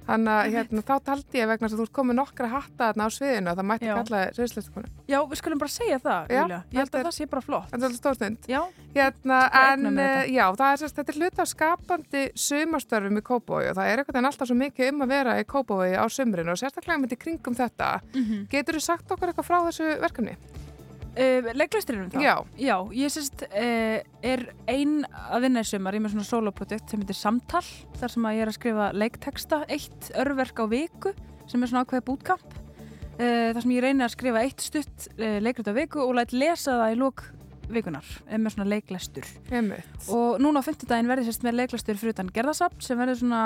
Þannig 0.10 0.34
að 0.34 0.48
hérna, 0.56 0.82
þá 0.88 0.94
taldi 1.06 1.38
ég 1.40 1.50
vegna 1.52 1.68
að 1.70 1.76
þú 1.78 1.84
ert 1.86 1.94
komið 2.00 2.16
nokkra 2.18 2.48
hatta 2.50 2.88
þarna 2.90 3.06
á 3.06 3.10
sviðinu 3.14 3.52
og 3.52 3.58
það 3.60 3.68
mætti 3.70 3.90
kalla 3.90 4.22
þið 4.24 4.40
sviðslistkonu. 4.40 4.90
Já, 5.12 5.18
við 5.30 5.40
skulum 5.42 5.62
bara 5.62 5.74
segja 5.74 6.00
það, 6.02 6.32
Já. 6.34 6.42
Ég 6.50 6.80
held 6.80 6.96
að 6.96 7.06
það 7.06 7.16
sé 7.20 7.28
bara 7.30 7.44
flott. 7.46 7.70
Það 7.70 7.78
er 7.80 7.88
alveg 7.90 8.00
stórstund. 8.00 8.48
Já. 8.50 8.62
Hérna, 8.96 9.40
en 9.60 9.86
þetta. 9.86 10.08
já, 10.34 10.46
það 10.58 10.74
er 10.74 10.82
sérst, 10.82 10.96
þetta 10.98 11.14
er 11.14 11.20
hluti 11.20 11.44
af 11.44 11.50
skapandi 11.54 12.24
sumarstörfum 12.48 13.20
í 13.22 13.26
Kópói 13.30 13.62
og 13.70 13.76
það 13.78 13.92
er 13.92 14.02
einhvern 14.02 14.18
veginn 14.18 14.30
alltaf 14.32 14.50
svo 14.50 14.58
mikið 14.58 14.90
um 14.96 15.06
að 15.06 15.14
vera 15.14 15.36
í 15.38 15.46
Kópói 15.46 15.92
á 15.94 16.06
sumrinu 16.10 16.56
og 16.56 16.58
sérstaklega 16.58 16.98
myndi 17.04 17.20
kringum 17.22 17.54
þetta. 17.60 17.92
Mhm. 18.16 18.48
Getur 18.50 18.80
þú 18.80 18.82
sagt 18.82 19.14
okkur 19.14 19.30
eitthvað 19.30 19.46
frá 19.46 19.60
þessu 19.70 19.92
verkefni? 20.02 20.36
Uh, 21.20 21.50
Leiklisturinn 21.58 22.12
þá? 22.14 22.20
Já. 22.24 22.36
Já, 22.56 22.76
ég 22.96 23.12
sérst 23.12 23.44
uh, 23.50 23.98
er 24.24 24.46
ein 24.72 25.02
að 25.10 25.48
vinna 25.48 25.66
í 25.66 25.68
sumar, 25.68 25.98
ég 25.98 26.00
er 26.00 26.06
með 26.06 26.16
svona 26.16 26.30
soloprojekt 26.30 26.94
sem 26.94 27.04
heitir 27.04 27.18
Samtal, 27.20 27.66
þar 28.00 28.14
sem 28.14 28.30
að 28.30 28.38
ég 28.38 28.46
er 28.46 28.52
að 28.52 28.58
skrifa 28.60 28.86
leikteksta, 28.96 29.60
eitt 29.68 30.14
örverk 30.24 30.64
á 30.64 30.66
viku 30.72 31.12
sem 31.50 31.60
er 31.60 31.72
svona 31.72 31.84
ákveðið 31.84 32.08
bútkamp 32.08 32.56
uh, 32.56 33.50
þar 33.52 33.60
sem 33.66 33.76
ég 33.76 33.84
reyni 33.84 34.06
að 34.06 34.16
skrifa 34.16 34.46
eitt 34.46 34.64
stutt 34.64 35.10
leikrit 35.20 35.68
á 35.68 35.74
viku 35.76 36.06
og 36.06 36.16
læt 36.22 36.32
lesa 36.38 36.78
það 36.80 36.96
í 36.96 37.02
lók 37.04 37.26
vikunar, 37.70 38.06
eh, 38.28 38.38
með 38.38 38.56
svona 38.56 38.70
leiklestur 38.70 39.28
Einmitt. 39.52 40.08
og 40.10 40.40
núna 40.42 40.64
á 40.64 40.66
fimmtudaginn 40.66 41.10
verði 41.10 41.28
sérst 41.30 41.46
með 41.46 41.60
leiklestur 41.60 42.00
fyrir 42.00 42.16
utan 42.16 42.32
gerðasafn 42.34 42.82
sem 42.82 42.98
verður 42.98 43.22
svona, 43.22 43.44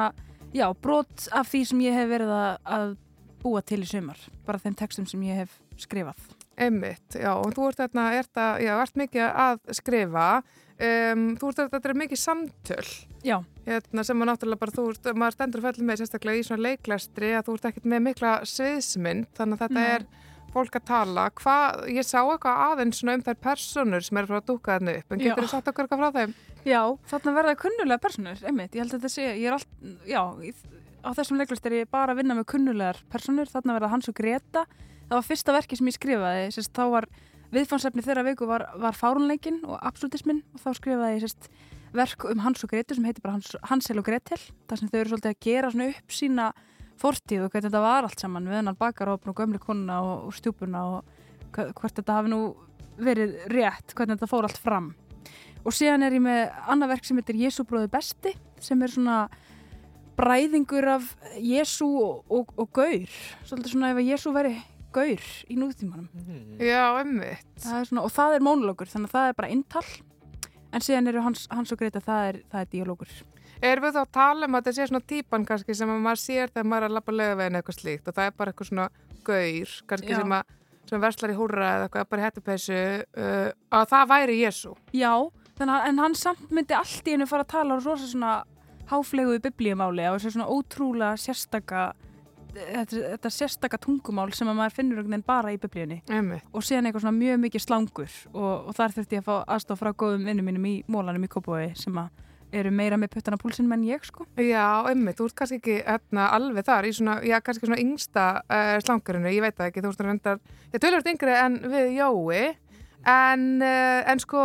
já, 0.55 0.67
brot 0.73 1.27
af 1.31 1.49
því 1.51 1.63
sem 1.67 1.83
ég 1.83 1.97
hef 1.97 2.09
verið 2.09 2.31
að, 2.37 2.57
að 2.77 2.95
búa 3.43 3.61
til 3.61 3.81
í 3.83 3.89
sumar, 3.89 4.19
bara 4.45 4.61
þeim 4.63 4.77
textum 4.79 5.07
sem 5.09 5.23
ég 5.27 5.43
hef 5.43 5.59
skrifað 5.77 6.21
Einmitt, 6.53 7.15
já, 7.17 7.31
og 7.33 7.53
þú 7.55 7.69
ert 7.71 7.79
þarna, 7.81 8.09
ert, 8.19 8.37
að, 8.37 8.59
já, 8.61 8.73
ert 8.83 8.99
mikið 8.99 9.23
að 9.25 9.61
skrifa, 9.73 10.25
um, 10.77 11.23
þú 11.41 11.49
ert 11.49 11.61
þetta 11.63 11.89
er 11.89 11.99
mikið 12.03 12.21
samtöl. 12.21 12.89
Já. 13.25 13.37
Hérna, 13.65 14.03
sem 14.05 14.21
að 14.21 14.29
náttúrulega 14.29 14.61
bara, 14.61 14.75
þú 14.75 14.85
ert, 14.91 15.09
maður 15.17 15.37
stendur 15.37 15.63
fellur 15.63 15.87
með 15.87 16.03
sérstaklega 16.03 16.41
í 16.41 16.45
svona 16.45 16.65
leiklestri 16.67 17.31
að 17.33 17.47
þú 17.47 17.55
ert 17.57 17.65
ekkert 17.71 17.89
með 17.89 18.05
mikla 18.09 18.35
sviðsmynd, 18.51 19.31
þannig 19.39 19.57
að 19.57 19.65
þetta 19.65 19.81
Nei. 19.81 19.95
er 19.95 20.05
fólk 20.53 20.77
að 20.77 20.85
tala. 20.91 21.25
Hvað, 21.41 21.81
ég 21.95 22.05
sá 22.05 22.19
eitthvað 22.21 22.63
aðeins 22.67 23.01
svona 23.01 23.17
um 23.17 23.25
þær 23.25 23.39
personur 23.47 24.05
sem 24.05 24.21
er 24.21 24.29
frá 24.29 24.37
að 24.37 24.47
dúka 24.51 24.75
þarna 24.75 24.95
upp, 24.99 25.09
en 25.09 25.23
getur 25.23 25.47
þú 25.47 25.51
sagt 25.55 25.71
okkur 25.71 25.87
eitthvað 25.87 26.03
frá 26.03 26.19
þeim? 26.19 26.35
Já, 26.69 26.81
þarna 27.09 27.35
verða 27.39 27.57
kunnulega 27.63 28.03
personur, 28.03 28.45
einmitt, 28.45 28.75
ég 28.77 28.83
held 28.83 28.93
að 28.93 29.01
þetta 29.01 29.13
sé, 29.15 29.25
ég 29.41 29.49
er 29.49 29.57
allt, 29.57 29.73
já, 30.05 30.21
á 31.03 31.09
þessum 31.17 31.41
leiklist 31.41 31.65
er 31.67 31.79
ég 31.81 31.89
bara 31.91 32.13
að 32.13 32.21
vinna 32.21 32.37
með 32.37 32.49
kunnulegar 32.53 33.01
personur, 33.11 33.49
þarna 33.49 33.79
verða 33.79 33.91
Hans 33.95 34.11
og 34.11 34.15
Greta, 34.19 34.67
það 35.09 35.15
var 35.17 35.27
fyrsta 35.27 35.55
verki 35.55 35.79
sem 35.79 35.89
ég 35.89 35.97
skrifaði, 35.97 36.49
sérst, 36.55 36.73
þá 36.75 36.83
var 36.93 37.09
viðfansefni 37.53 38.03
þeirra 38.05 38.25
viku 38.29 38.47
var, 38.49 38.65
var 38.81 38.97
fárunleikin 38.97 39.61
og 39.67 39.77
absolutismin 39.81 40.41
og 40.53 40.63
þá 40.63 40.69
skrifaði 40.79 41.17
ég 41.17 41.25
sérst 41.25 41.49
verk 41.93 42.25
um 42.25 42.41
Hans 42.41 42.63
og 42.65 42.71
Gretu 42.73 42.97
sem 42.97 43.05
heitir 43.05 43.23
bara 43.23 43.37
Hans, 43.37 43.53
Hansel 43.69 44.01
og 44.01 44.07
Gretel, 44.07 44.39
þar 44.69 44.79
sem 44.79 44.89
þau 44.89 44.99
eru 44.99 45.11
svolítið 45.11 45.33
að 45.33 45.43
gera 45.45 45.69
svona 45.73 45.89
upp 45.93 46.15
sína 46.17 46.47
fortíð 47.01 47.45
og 47.45 47.53
hvernig 47.53 47.69
þetta 47.69 47.83
var 47.83 48.07
allt 48.07 48.23
saman 48.23 48.49
við 48.49 48.59
hennar 48.59 48.79
bakarópn 48.79 49.31
og 49.31 49.37
gömlu 49.37 49.61
konuna 49.61 49.99
og, 50.01 50.27
og 50.27 50.35
stjúpuna 50.37 50.83
og 50.89 51.13
hvort 51.53 51.97
þetta 51.99 52.17
hafi 52.17 52.33
nú 52.33 52.41
verið 52.97 53.37
rétt, 53.53 53.93
hvernig 53.93 54.17
þetta 54.17 54.29
fór 54.29 54.47
allt 54.47 54.61
fram. 54.61 54.91
Og 55.63 55.73
síðan 55.75 56.05
er 56.05 56.17
ég 56.17 56.23
með 56.23 56.41
annað 56.69 56.93
verk 56.95 57.07
sem 57.07 57.19
heitir 57.19 57.39
Jésu 57.39 57.65
bróði 57.67 57.89
besti 57.93 58.33
sem 58.61 58.81
er 58.83 58.91
svona 58.91 59.17
bræðingur 60.17 60.89
af 60.93 61.07
Jésu 61.37 61.87
og, 61.87 62.23
og, 62.29 62.51
og 62.57 62.69
Gaur. 62.75 63.13
Svolítið 63.47 63.73
svona 63.73 63.93
ef 63.93 64.01
að 64.01 64.09
Jésu 64.11 64.33
veri 64.35 64.53
Gaur 64.93 65.27
í 65.49 65.59
nútímanum 65.59 66.07
Já, 66.61 66.81
einmitt. 67.01 67.45
það 67.61 67.77
er 67.79 67.91
svona, 67.91 68.05
og 68.05 68.13
það 68.13 68.37
er 68.37 68.47
mónologur 68.47 68.91
þannig 68.91 69.11
að 69.11 69.17
það 69.17 69.29
er 69.29 69.37
bara 69.41 69.51
inntal 69.53 69.85
en 70.73 70.81
síðan 70.81 71.11
eru 71.11 71.23
hans, 71.25 71.45
hans 71.53 71.73
og 71.73 71.79
Greta 71.81 72.01
það 72.03 72.31
er, 72.31 72.41
það 72.51 72.65
er 72.65 72.73
dialógur 72.73 73.13
Erum 73.63 73.85
við 73.85 73.95
þá 73.95 74.01
að 74.01 74.11
tala 74.17 74.47
um 74.49 74.57
að 74.57 74.65
þetta 74.65 74.75
sé 74.75 74.89
svona 74.89 75.07
típan 75.07 75.45
kannski 75.47 75.75
sem 75.77 75.91
að 75.93 76.01
maður 76.03 76.19
sér 76.19 76.49
þegar 76.51 76.65
maður 76.67 76.83
er 76.83 76.89
að 76.89 76.97
lappa 76.97 77.13
lögavegin 77.15 77.59
eitthvað 77.59 77.77
slíkt 77.77 78.09
og 78.09 78.17
það 78.17 78.25
er 78.27 78.33
bara 78.41 78.51
eitthvað 78.51 78.69
svona 78.69 78.87
gaur, 79.23 79.75
kannski 79.87 80.11
Já. 80.11 80.17
sem 80.19 80.35
að 80.35 80.51
sem 80.89 81.03
verslar 81.03 81.31
í 81.31 81.37
húrra 81.37 81.69
eða 81.77 81.85
eitthvað 81.87 82.09
bara 82.11 82.23
í 82.23 82.25
hættupessu 82.27 82.79
uh, 82.99 83.51
að 83.71 83.85
það 83.93 84.09
væri 84.11 84.39
Jésu. 84.41 84.73
Já, 84.91 85.13
þannig 85.59 85.75
að 85.77 85.87
en 85.89 86.01
hann 86.03 86.17
samt 86.19 86.51
myndi 86.51 86.75
allt 86.75 87.07
í 87.07 87.15
hennu 87.15 87.27
fara 87.29 87.45
að 87.45 87.53
tala 87.53 87.77
á 87.77 87.85
rosa 87.85 88.09
svona 88.09 88.33
háflegu 88.91 89.37
biblíumáli 89.45 90.03
á 90.03 90.11
þessu 90.17 90.33
svona 90.35 90.49
ótrúlega 90.51 91.15
sérstaka 91.23 91.85
þetta, 92.53 93.03
þetta 93.15 93.31
sérstaka 93.33 93.79
tungumál 93.81 94.29
sem 94.35 94.49
að 94.49 94.59
maður 94.59 94.75
finnur 94.77 95.01
einhvern 95.01 95.15
veginn 95.15 95.27
bara 95.27 95.53
í 95.53 95.59
biblíunni. 95.61 96.01
Og 96.53 96.65
síðan 96.65 96.89
eitthvað 96.89 97.05
svona 97.05 97.17
mjög 97.17 97.39
mikið 97.45 97.65
slangur 97.65 98.19
og, 98.33 98.69
og 98.69 98.75
þar 98.77 98.97
þurfti 98.97 99.17
ég 99.17 99.23
að 99.23 99.29
fá 99.29 99.55
aðstof 99.55 99.81
frá 99.81 99.91
góðum 99.93 100.27
vinnum 100.29 100.49
mínum 100.49 100.69
í 100.69 100.75
mólanum 100.91 101.25
í 101.25 101.31
Kópavogi 101.31 101.73
sem 101.79 101.97
að 102.01 102.11
eru 102.53 102.71
meira 102.73 102.99
með 103.01 103.15
puttana 103.15 103.39
púlsinn 103.41 103.69
menn 103.69 103.85
ég 103.87 104.03
sko. 104.05 104.27
Já, 104.37 104.85
einmitt, 104.89 105.17
þú 105.17 105.29
ert 105.29 105.37
kannski 105.39 105.57
ekki 105.57 105.77
etna, 105.89 106.27
alveg 106.35 106.67
þar 106.67 106.87
í 106.87 106.93
svona, 106.93 107.15
já, 107.25 107.39
kannski 107.45 107.65
svona 107.65 107.81
yngsta 107.81 108.25
uh, 108.43 108.75
slangurinu, 108.83 109.31
ég 109.33 109.41
veit 109.41 109.57
það 109.57 109.71
ekki, 109.71 109.83
þú 109.83 109.93
ert 109.93 110.03
reyndar, 110.05 110.43
ég 110.75 110.83
tölvöld 110.83 111.09
yngri 111.13 111.33
en 111.33 111.57
við 111.73 111.89
Jói, 111.97 112.43
en, 113.09 113.47
uh, 113.65 113.99
en 114.13 114.21
sko, 114.21 114.43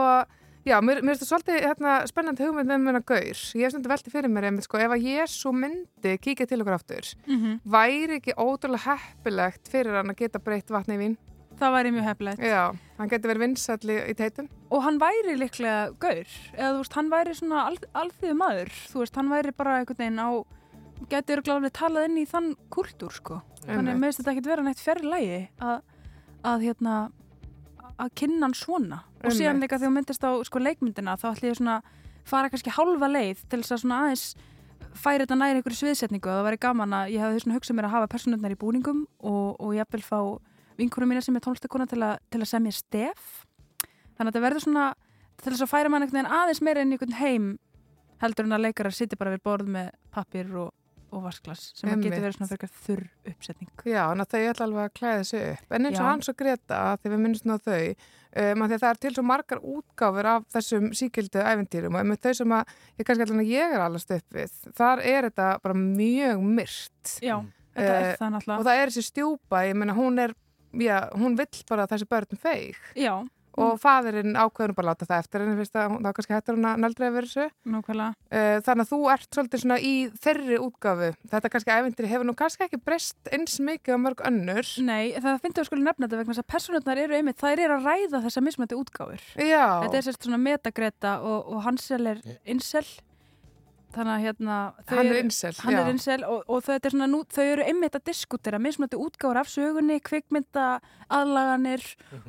já, 0.69 0.77
mér, 0.85 1.01
mér 1.03 1.17
finnst 1.17 1.25
það 1.25 1.31
svolítið 1.33 1.65
hérna, 1.67 1.93
spennandi 2.11 2.45
hugmynd 2.47 2.69
með 2.71 2.83
mjöna 2.85 3.01
gaur. 3.09 3.39
Ég 3.59 3.65
hef 3.67 3.73
stundu 3.75 3.91
veltið 3.93 4.15
fyrir 4.15 4.33
mér, 4.33 4.47
einmitt, 4.51 4.67
sko, 4.69 4.79
ef 4.85 4.93
að 4.95 5.07
Jésu 5.09 5.53
myndi 5.57 6.13
kíkja 6.25 6.47
til 6.51 6.61
okkur 6.63 6.77
aftur, 6.77 7.09
Mhm. 7.27 7.61
væri 7.67 8.19
ekki 8.21 8.35
ótrúlega 8.37 8.99
heppilegt 8.99 9.69
fyrir 9.73 9.97
hann 9.97 10.13
að 10.13 10.17
geta 10.23 10.39
breytt 10.39 10.69
vatni 10.71 10.95
í 10.97 10.99
vín? 11.03 11.17
Það 11.59 11.73
væri 11.75 11.91
mjög 11.91 12.05
heppilegt. 12.07 12.39
Já, 12.39 12.77
hann 12.99 13.09
getur 13.09 13.31
verið 13.33 13.43
vinsall 13.43 13.79
í, 13.91 14.15
teitum. 14.15 14.49
og 14.71 14.83
hann 14.85 14.99
væri 15.01 15.35
líklega 15.35 15.99
gaur 15.99 16.29
eða 16.55 16.73
þú 16.75 16.79
veist, 16.79 16.93
hann 16.95 17.11
væri 17.11 17.35
svona 17.35 17.65
al, 17.67 17.77
alþýðu 17.95 18.37
maður 18.37 18.69
þú 18.93 18.99
veist, 19.03 19.15
hann 19.17 19.29
væri 19.29 19.57
bara 19.57 19.79
einhvern 19.81 19.99
veginn 19.99 20.21
á 20.23 20.45
getur 21.09 21.43
gláðlega 21.43 21.73
talað 21.73 22.05
inn 22.09 22.19
í 22.19 22.27
þann 22.29 22.55
kultúr 22.71 23.11
sko, 23.13 23.43
þannig 23.67 23.95
Einmitt. 23.95 23.99
með 24.03 24.17
þetta 24.19 24.33
ekkert 24.35 24.47
vera 24.47 24.63
neitt 24.63 24.79
færri 24.83 25.03
lægi 25.09 25.49
að, 25.61 25.83
að 26.45 26.63
hérna 26.69 27.11
að 27.99 28.13
kynna 28.19 28.47
hann 28.47 28.57
svona. 28.57 29.01
Og 29.25 29.35
síðan 29.35 29.63
líka 29.63 29.79
þegar 29.81 29.95
myndist 29.95 30.25
á 30.25 30.31
sko, 30.47 30.63
leikmyndina 30.63 31.17
þá 31.19 31.33
ætlum 31.33 31.51
ég 31.51 31.59
svona 31.59 31.81
fara 32.29 32.51
kannski 32.53 32.75
hálfa 32.75 33.09
leið 33.11 33.43
til 33.49 33.61
þess 33.63 33.75
að 33.75 33.83
svona 33.83 34.01
aðeins 34.05 34.27
færi 34.99 35.25
þetta 35.25 35.39
næri 35.39 35.61
einhverju 35.61 35.81
sviðsetningu. 35.81 36.29
Og 36.29 36.39
það 36.39 36.49
væri 36.49 36.61
gaman 36.63 36.97
að 36.99 37.13
ég 37.15 37.25
hefði 37.25 37.57
hugsað 37.57 37.79
mér 37.79 37.89
að 37.89 37.95
hafa 37.97 38.13
personurnar 38.15 38.55
í 38.55 38.61
búningum 38.61 39.05
og, 39.19 39.59
og 39.59 39.75
ég 39.77 39.91
vil 39.93 40.05
fá 40.05 40.21
vinkurum 40.79 41.11
mína 41.11 41.23
sem 41.25 41.37
er 41.37 41.45
tónlistakona 41.45 41.89
til, 41.91 42.05
til 42.31 42.43
að 42.43 42.51
semja 42.51 42.75
stef. 42.77 43.45
Þannig 44.17 44.29
að 44.29 44.31
þetta 44.31 44.45
verður 44.47 44.65
svona 44.67 44.87
til 45.43 45.53
þess 45.53 45.65
að 45.67 45.73
færa 45.73 45.91
mann 45.91 46.05
einhvern 46.05 46.21
veginn 46.21 46.39
aðeins 46.39 46.63
meira 46.67 46.83
inn 46.83 46.93
í 46.93 46.99
einhvern 46.99 47.19
heim 47.19 47.49
heldur 48.23 48.49
en 48.49 48.57
að 48.57 48.65
leikarar 48.67 48.95
sitja 48.95 49.19
bara 49.19 49.35
við 49.35 49.45
borð 49.47 49.71
með 49.75 49.91
pappir 50.15 50.51
og, 50.59 50.73
og 51.11 51.25
vasklas 51.25 51.65
sem 51.79 51.91
að 51.91 52.05
getur 52.07 52.25
verið 52.25 52.37
svona 52.37 52.51
fyrir 52.53 52.71
þurr 52.85 53.05
uppsetning 53.33 53.85
Já, 53.89 54.01
þannig 54.11 54.25
að 54.25 54.33
þau 54.35 54.49
ætla 54.53 54.67
alveg 54.69 54.85
að 54.85 54.95
klæða 54.99 55.19
þessu 55.23 55.43
upp. 55.53 55.75
En 55.77 55.89
eins 55.89 55.99
og. 55.99 56.07
Hans 56.09 56.31
og 56.33 56.39
Greta, 56.39 56.81
þegar 57.03 57.23
við 57.25 57.37
nú 57.49 57.57
á 57.57 57.59
þau, 57.69 57.85
um, 58.43 58.65
að 58.67 58.75
það 58.75 58.89
er 58.91 59.01
til 59.05 59.13
svo 59.17 59.25
margar 59.27 59.63
útgáfur 59.75 60.31
af 60.35 60.49
þessum 60.55 60.91
síkildu 61.01 61.45
æventýrum 61.45 61.99
og 61.99 62.11
með 62.11 62.21
þau 62.27 62.35
sem 62.41 62.57
að 62.59 62.75
ég 62.99 63.09
kannski 63.09 63.27
allan 63.29 63.45
að 63.45 63.53
ég 63.55 63.77
er 63.79 63.87
allast 63.87 64.13
upp 64.19 64.37
við, 64.39 64.59
þar 64.81 65.05
er 65.15 65.31
þetta 65.31 65.49
bara 65.65 65.79
mjög 65.81 66.45
myrt. 66.59 67.15
Já, 67.25 67.37
þetta 67.79 67.95
er 67.95 68.07
Eh, 68.09 68.15
það 68.19 68.35
náttúrulega. 68.37 68.59
Og 68.59 68.69
það 68.69 68.83
er 68.83 68.93
þessi 68.93 69.07
stjúpa, 69.09 69.65
ég 69.69 69.79
meina 69.79 69.97
hún 69.97 70.23
er, 70.23 70.37
já, 70.77 70.97
hún 71.15 71.37
vill 71.39 71.65
bara 71.69 71.87
þessi 71.91 72.09
börn 72.11 72.41
feig. 72.43 72.79
Já. 72.99 73.15
Og 73.59 73.79
fadurinn 73.83 74.39
ákveður 74.39 74.75
bara 74.77 74.87
að 74.87 74.91
láta 74.93 75.09
það 75.09 75.23
eftir 75.25 75.45
en 75.45 75.53
ég 75.53 75.61
finnst 75.63 75.79
að 75.79 75.97
þá 75.99 76.11
kannski 76.19 76.37
hættur 76.37 76.59
hún 76.59 76.69
að 76.71 76.83
nöldra 76.85 77.11
yfir 77.11 77.29
þessu. 77.29 77.47
Nákvæmlega. 77.75 78.17
Uh, 78.29 78.59
þannig 78.67 78.85
að 78.85 78.93
þú 78.93 79.01
ert 79.15 79.39
svolítið 79.39 79.63
svona 79.65 79.79
í 79.81 79.95
þeirri 80.27 80.61
útgáfu. 80.63 81.11
Þetta 81.33 81.53
kannski 81.55 81.75
æventýri 81.75 82.13
hefur 82.13 82.29
nú 82.29 82.37
kannski 82.39 82.67
ekki 82.69 82.81
breyst 82.85 83.33
eins 83.35 83.59
mikið 83.65 83.99
á 83.99 84.05
mörg 84.05 84.25
önnur. 84.29 84.73
Nei, 84.85 85.17
það 85.19 85.43
finnst 85.43 85.59
við 85.59 85.65
að 85.65 85.71
skilja 85.71 85.89
nefna 85.89 86.07
þetta 86.07 86.23
vegna 86.23 86.37
þess 86.37 86.45
að 86.45 86.51
personurnar 86.55 87.03
eru 87.05 87.19
einmitt, 87.19 87.41
það 87.41 87.65
eru 87.65 87.79
að 87.79 87.91
ræða 87.91 88.23
þessa 88.29 88.45
mismöndi 88.47 88.79
útgáfur. 88.79 89.27
Já. 89.39 89.67
Þetta 89.85 90.01
er 90.01 90.09
sérst 90.09 90.29
svona 90.29 90.41
metagreta 90.43 91.19
og, 91.27 91.53
og 91.53 91.63
Hansel 91.67 92.15
er 92.15 92.25
insel. 92.49 92.87
Þannig 93.95 94.13
að 94.13 94.25
hérna... 94.27 94.57
þau 94.85 94.95
Hann 94.99 95.09
er 95.09 95.19
incel, 95.23 95.53
Hann 95.65 95.79
er 95.79 95.91
insel 95.95 96.25
og, 96.29 96.43
og 96.45 96.65
þetta 96.67 96.89
er 96.89 96.95
svona, 96.95 97.09
nú, 97.09 97.23
þau 97.33 97.45
eru 97.45 97.65
einmitt 97.65 97.97
að 97.97 98.05
diskutera 98.11 98.61
mismöndi 98.61 98.99
útgáfur 99.01 99.41
af 99.41 99.49
sögunni, 99.49 99.97
kvikmynda, 100.05 100.67
aðlaganir 101.19 101.85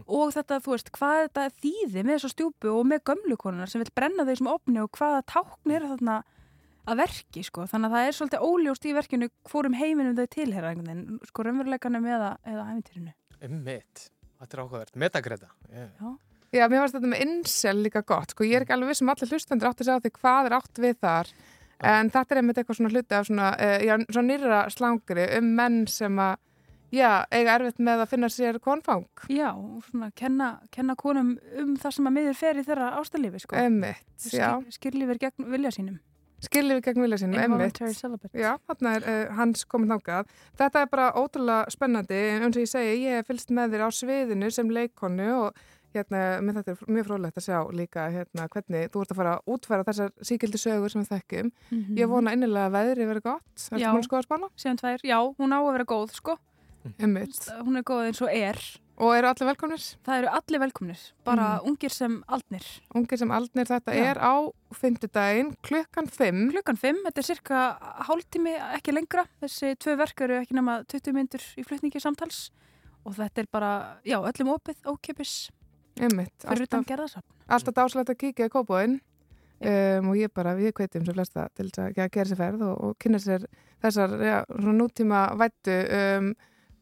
og 0.06 0.32
þetta, 0.38 0.62
þú 0.64 0.76
veist, 0.76 0.92
hvað 0.96 1.24
þetta 1.26 1.48
þýði 1.60 2.04
með 2.06 2.14
þessu 2.16 2.32
stjúpu 2.34 2.72
og 2.72 2.88
með 2.88 3.04
gömlu 3.12 3.40
konunar 3.42 3.72
sem 3.72 3.84
vil 3.84 3.92
brenna 3.96 4.28
þau 4.28 4.36
sem 4.40 4.52
opni 4.54 4.84
og 4.84 4.92
hvaða 4.96 5.26
tákn 5.34 5.76
er 5.76 5.88
þarna 5.92 6.22
að 6.90 7.04
verki, 7.04 7.44
sko. 7.46 7.68
Þannig 7.70 7.90
að 7.90 7.98
það 7.98 8.08
er 8.08 8.18
svolítið 8.18 8.48
óljóst 8.48 8.88
í 8.88 8.96
verkinu 8.96 9.30
hvorum 9.52 9.76
heiminum 9.78 10.16
þau 10.18 10.32
tilhera 10.32 10.72
einhvern 10.72 10.90
veginn, 10.90 11.20
sko, 11.30 11.46
raunveruleikanum 11.46 12.08
eða, 12.08 12.32
eða 12.48 12.66
æfintýrinu. 12.72 13.14
Einmitt. 13.44 14.08
Þetta 14.40 14.56
er 14.56 14.64
áhugavert. 14.64 14.96
Metagreta. 15.04 15.52
Yeah. 15.68 15.92
Já. 16.00 16.16
Já, 16.50 16.66
mér 16.66 16.82
varst 16.82 16.96
þetta 16.98 17.12
með 17.12 17.24
incel 17.28 17.78
líka 17.84 18.02
gott, 18.02 18.34
sko, 18.34 18.46
ég 18.48 18.58
er 18.58 18.66
ekki 18.66 18.74
alveg 18.74 18.90
viss 18.90 19.04
um 19.04 19.12
allir 19.14 19.30
hlustendur 19.30 19.70
átt 19.70 19.84
að 19.84 19.90
segja 19.90 20.02
á 20.02 20.04
því 20.06 20.12
hvað 20.16 20.50
er 20.50 20.56
átt 20.58 20.82
við 20.82 20.96
þar, 21.06 21.32
en 21.94 22.12
þetta 22.16 22.36
er 22.36 22.42
einmitt 22.42 22.62
eitthvað 22.62 22.80
svona 22.80 22.94
hluti 22.96 23.18
af 23.20 23.30
svona, 23.30 23.50
uh, 23.54 23.78
já, 23.86 23.96
svona 24.10 24.28
nýra 24.32 24.62
slangri 24.74 25.28
um 25.38 25.54
menn 25.60 25.80
sem 25.94 26.22
að, 26.26 26.42
já, 26.96 27.12
eiga 27.30 27.60
erfitt 27.60 27.86
með 27.86 28.04
að 28.04 28.12
finna 28.16 28.32
sér 28.34 28.60
konfang. 28.66 29.06
Já, 29.30 29.52
svona 29.92 30.10
kenna, 30.18 30.52
kenna 30.74 30.98
konum 30.98 31.36
um 31.62 31.74
það 31.78 31.98
sem 32.00 32.10
að 32.10 32.18
miður 32.18 32.42
fer 32.42 32.58
í 32.58 32.66
þeirra 32.66 32.92
ástalífi, 32.98 33.46
sko. 33.46 33.60
Einmitt, 33.62 34.30
já. 34.34 34.56
Skirlífur 34.74 35.22
gegn 35.22 35.52
vilja 35.54 35.76
sínum. 35.78 36.02
Skiljiði 36.40 36.84
gegn 36.86 37.04
vilja 37.04 37.18
sínum, 37.20 37.64
celibate. 37.76 38.30
Já, 38.40 38.54
þarna 38.70 38.94
er 38.96 39.08
uh, 39.12 39.34
hans 39.36 39.66
komin 39.68 39.92
þangað. 39.92 40.30
Þetta 40.60 40.84
er 40.86 40.92
bara 40.94 41.10
ótrúlega 41.20 41.74
spennandi, 41.74 42.20
en 42.32 42.46
eins 42.48 42.56
og 42.56 42.64
ég 42.64 42.72
segi, 42.72 42.94
ég 43.04 43.20
hef 43.20 43.28
fylgst 43.28 43.52
með 43.56 43.76
þér 43.76 43.84
á 43.84 43.90
sviðinu 43.98 44.52
sem 44.56 44.72
leikonu 44.72 45.28
og 45.36 45.60
hérna, 45.94 46.42
mér 46.42 46.60
þetta 46.60 46.72
er 46.76 46.84
mjög 46.94 47.06
frólægt 47.08 47.38
að 47.40 47.46
sjá 47.48 47.60
líka 47.74 48.10
hérna, 48.14 48.48
hvernig 48.50 48.90
þú 48.94 49.02
ert 49.02 49.12
að 49.12 49.20
fara 49.22 49.34
að 49.38 49.54
útfæra 49.56 49.86
þessar 49.88 50.12
síkildi 50.22 50.58
sögur 50.62 50.90
sem 50.92 51.02
við 51.04 51.14
þekkjum. 51.16 51.52
Mhm. 51.72 51.98
Ég 51.98 52.08
vona 52.10 52.34
innilega 52.36 52.68
að 52.70 52.76
veðri 52.78 53.08
verið 53.14 53.24
gott. 53.24 53.56
Ertu 53.56 53.80
Já. 53.80 53.92
búin 53.94 54.04
að 54.04 54.10
skoða 54.10 54.28
spána? 54.28 55.00
Já, 55.04 55.20
hún 55.40 55.54
á 55.56 55.60
að 55.60 55.72
vera 55.74 55.86
góð, 55.86 56.12
sko. 56.14 56.38
Einmitt. 57.00 57.50
Hún 57.66 57.76
er 57.78 57.84
góð 57.84 58.06
eins 58.08 58.22
og 58.22 58.30
er. 58.32 58.58
Og 59.00 59.14
eru 59.16 59.28
allir 59.30 59.48
velkomnir? 59.48 59.84
Það 60.04 60.18
eru 60.20 60.28
allir 60.28 60.60
velkomnir, 60.60 61.00
bara 61.24 61.60
Mhm. 61.62 61.68
ungir 61.70 61.90
sem 61.92 62.24
aldnir. 62.28 62.66
Ungir 62.94 63.18
sem 63.18 63.30
aldnir, 63.32 63.66
þetta 63.66 63.94
Já. 63.96 64.12
er 64.12 64.16
á 64.20 64.52
fymtudaginn 64.74 65.56
klukkan 65.64 66.08
5. 66.10 66.52
Klukkan 66.52 66.78
5, 66.78 66.98
þetta 67.06 67.18
er 67.18 67.24
cirka 67.24 67.78
hálftími, 68.08 68.60
ekki 68.76 68.92
lengra. 68.94 69.26
Þessi 69.42 69.76
tvö 69.78 69.96
verk 69.98 70.20
eru 70.22 70.40
ekki 70.42 70.52
nema 70.54 70.84
20 70.86 71.14
myndur 71.14 71.40
í 71.58 71.64
flutningi 71.66 72.00
samtals 72.02 72.50
og 73.06 73.14
þetta 73.16 73.38
er 73.40 73.48
bara, 73.52 73.98
já, 74.06 74.20
öllum 74.20 74.58
opið, 74.58 74.76
ókipis. 74.86 75.50
Einmitt. 76.00 76.34
Fyrir 76.46 76.68
utan 76.70 76.86
gerðarsafn. 76.88 77.26
Alltaf 77.50 77.76
dásalegt 77.76 78.12
að 78.14 78.20
kíkja 78.24 78.48
í 78.48 78.52
kópóin 78.54 78.98
um, 79.60 80.12
og 80.12 80.20
ég 80.20 80.32
bara, 80.36 80.54
við 80.56 80.72
kveitum 80.78 81.04
svo 81.08 81.16
flesta 81.18 81.48
til 81.58 81.68
þess 81.70 81.82
að 81.84 81.96
ge- 81.98 82.10
gera 82.16 82.30
sér 82.32 82.40
ferð 82.40 82.62
og, 82.70 82.76
og 82.90 82.94
kynna 83.04 83.20
sér 83.24 83.48
þessar 83.84 84.14
já, 84.24 84.38
svona 84.54 84.78
nútíma 84.80 85.24
vættu 85.40 85.76
um, 86.00 86.30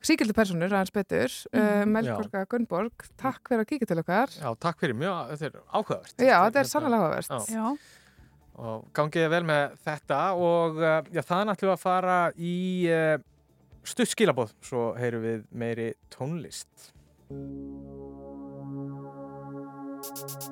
síkildi 0.07 0.35
personur 0.37 0.69
aðeins 0.69 0.93
betur. 0.93 1.33
Mhm. 1.53 1.87
Um, 1.87 1.93
Melkorka 1.97 2.43
Gunnborg, 2.51 3.07
takk 3.17 3.49
fyrir 3.49 3.65
að 3.65 3.71
kíkja 3.71 3.87
til 3.89 4.01
okkar. 4.03 4.35
Já, 4.37 4.49
takk 4.67 4.83
fyrir 4.83 4.97
mjög, 4.99 5.31
þetta 5.33 5.47
er 5.49 5.63
áhugavert. 5.73 6.13
Já, 6.21 6.35
þetta 6.45 6.61
er 6.61 6.69
sannlega 6.73 7.07
áhugavert. 7.07 7.49
Já. 7.55 7.71
Og 8.57 8.85
gangið 8.97 9.27
vel 9.29 9.43
með 9.45 9.73
þetta 9.85 10.19
og 10.33 10.77
uh, 10.81 11.01
já, 11.13 11.21
það 11.21 11.51
ætlum 11.53 11.67
við 11.69 11.73
að 11.75 11.81
fara 11.81 12.19
í 12.37 12.53
uh, 12.89 13.17
stutt 13.87 14.09
skilabóð, 14.13 14.53
svo 14.65 14.91
heyrum 14.97 15.25
við 15.25 15.43
meiri 15.53 15.89
tónlist. 16.13 16.91
thank 20.15 20.43
you 20.43 20.46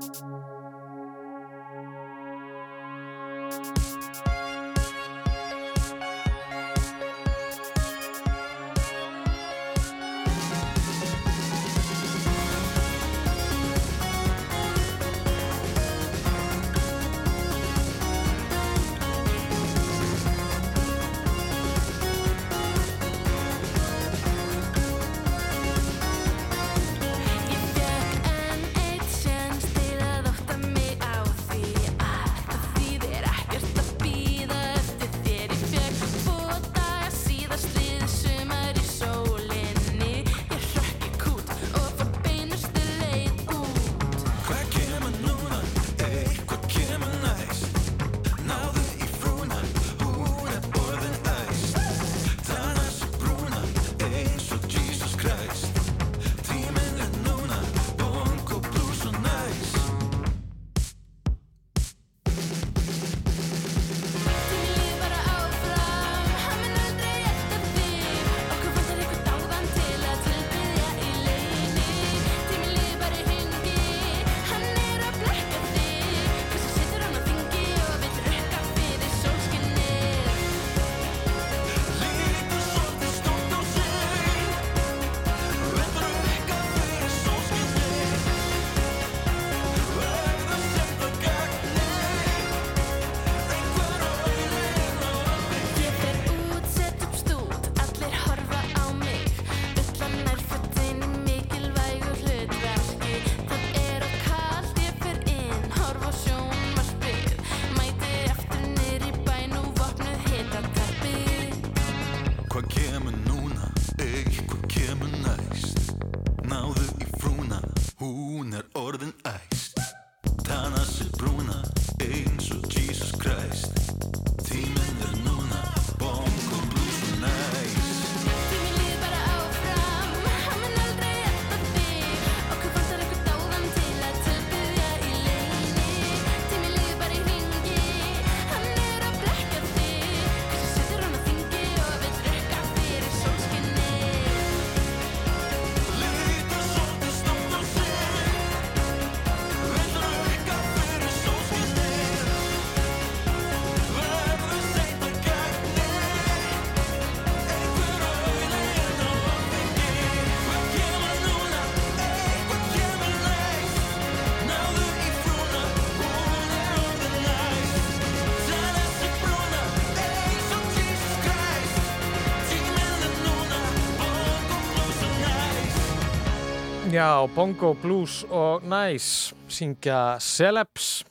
Já, 176.95 177.27
bongo, 177.35 177.73
blues 177.75 178.21
og 178.31 178.63
nice 178.63 179.35
syngja 179.51 180.15
celebs. 180.23 181.03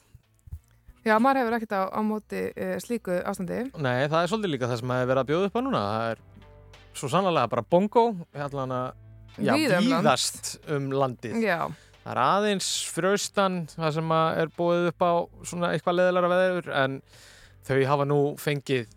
Já, 1.04 1.18
maður 1.20 1.42
hefur 1.42 1.56
ekkert 1.58 1.74
á, 1.76 1.82
á 1.92 2.00
móti 2.00 2.40
uh, 2.56 2.78
slíku 2.80 3.18
ástandi. 3.20 3.58
Nei, 3.76 4.06
það 4.08 4.16
er 4.22 4.30
svolítið 4.32 4.52
líka 4.54 4.70
það 4.70 4.80
sem 4.80 4.92
hefur 4.94 5.10
verið 5.10 5.20
að 5.20 5.28
bjóða 5.28 5.50
upp 5.50 5.58
á 5.60 5.62
núna. 5.66 5.82
Það 5.84 6.06
er 6.14 6.22
svo 6.96 7.10
sannlega 7.12 7.50
bara 7.52 7.66
bongo, 7.76 8.04
land. 8.32 8.78
víðast 9.84 10.50
um 10.72 10.88
landið. 10.94 11.36
Já. 11.44 11.58
Það 11.98 12.10
er 12.14 12.22
aðeins 12.24 12.70
fröstan, 12.94 13.60
það 13.74 13.94
sem 13.98 14.16
er 14.16 14.56
búið 14.56 14.88
upp 14.94 15.04
á 15.04 15.12
svona 15.52 15.74
eitthvað 15.74 16.00
leðilega 16.00 16.32
veður, 16.32 16.72
en 16.80 16.98
þau 17.68 17.76
hafa 17.92 18.08
nú 18.08 18.22
fengið 18.40 18.88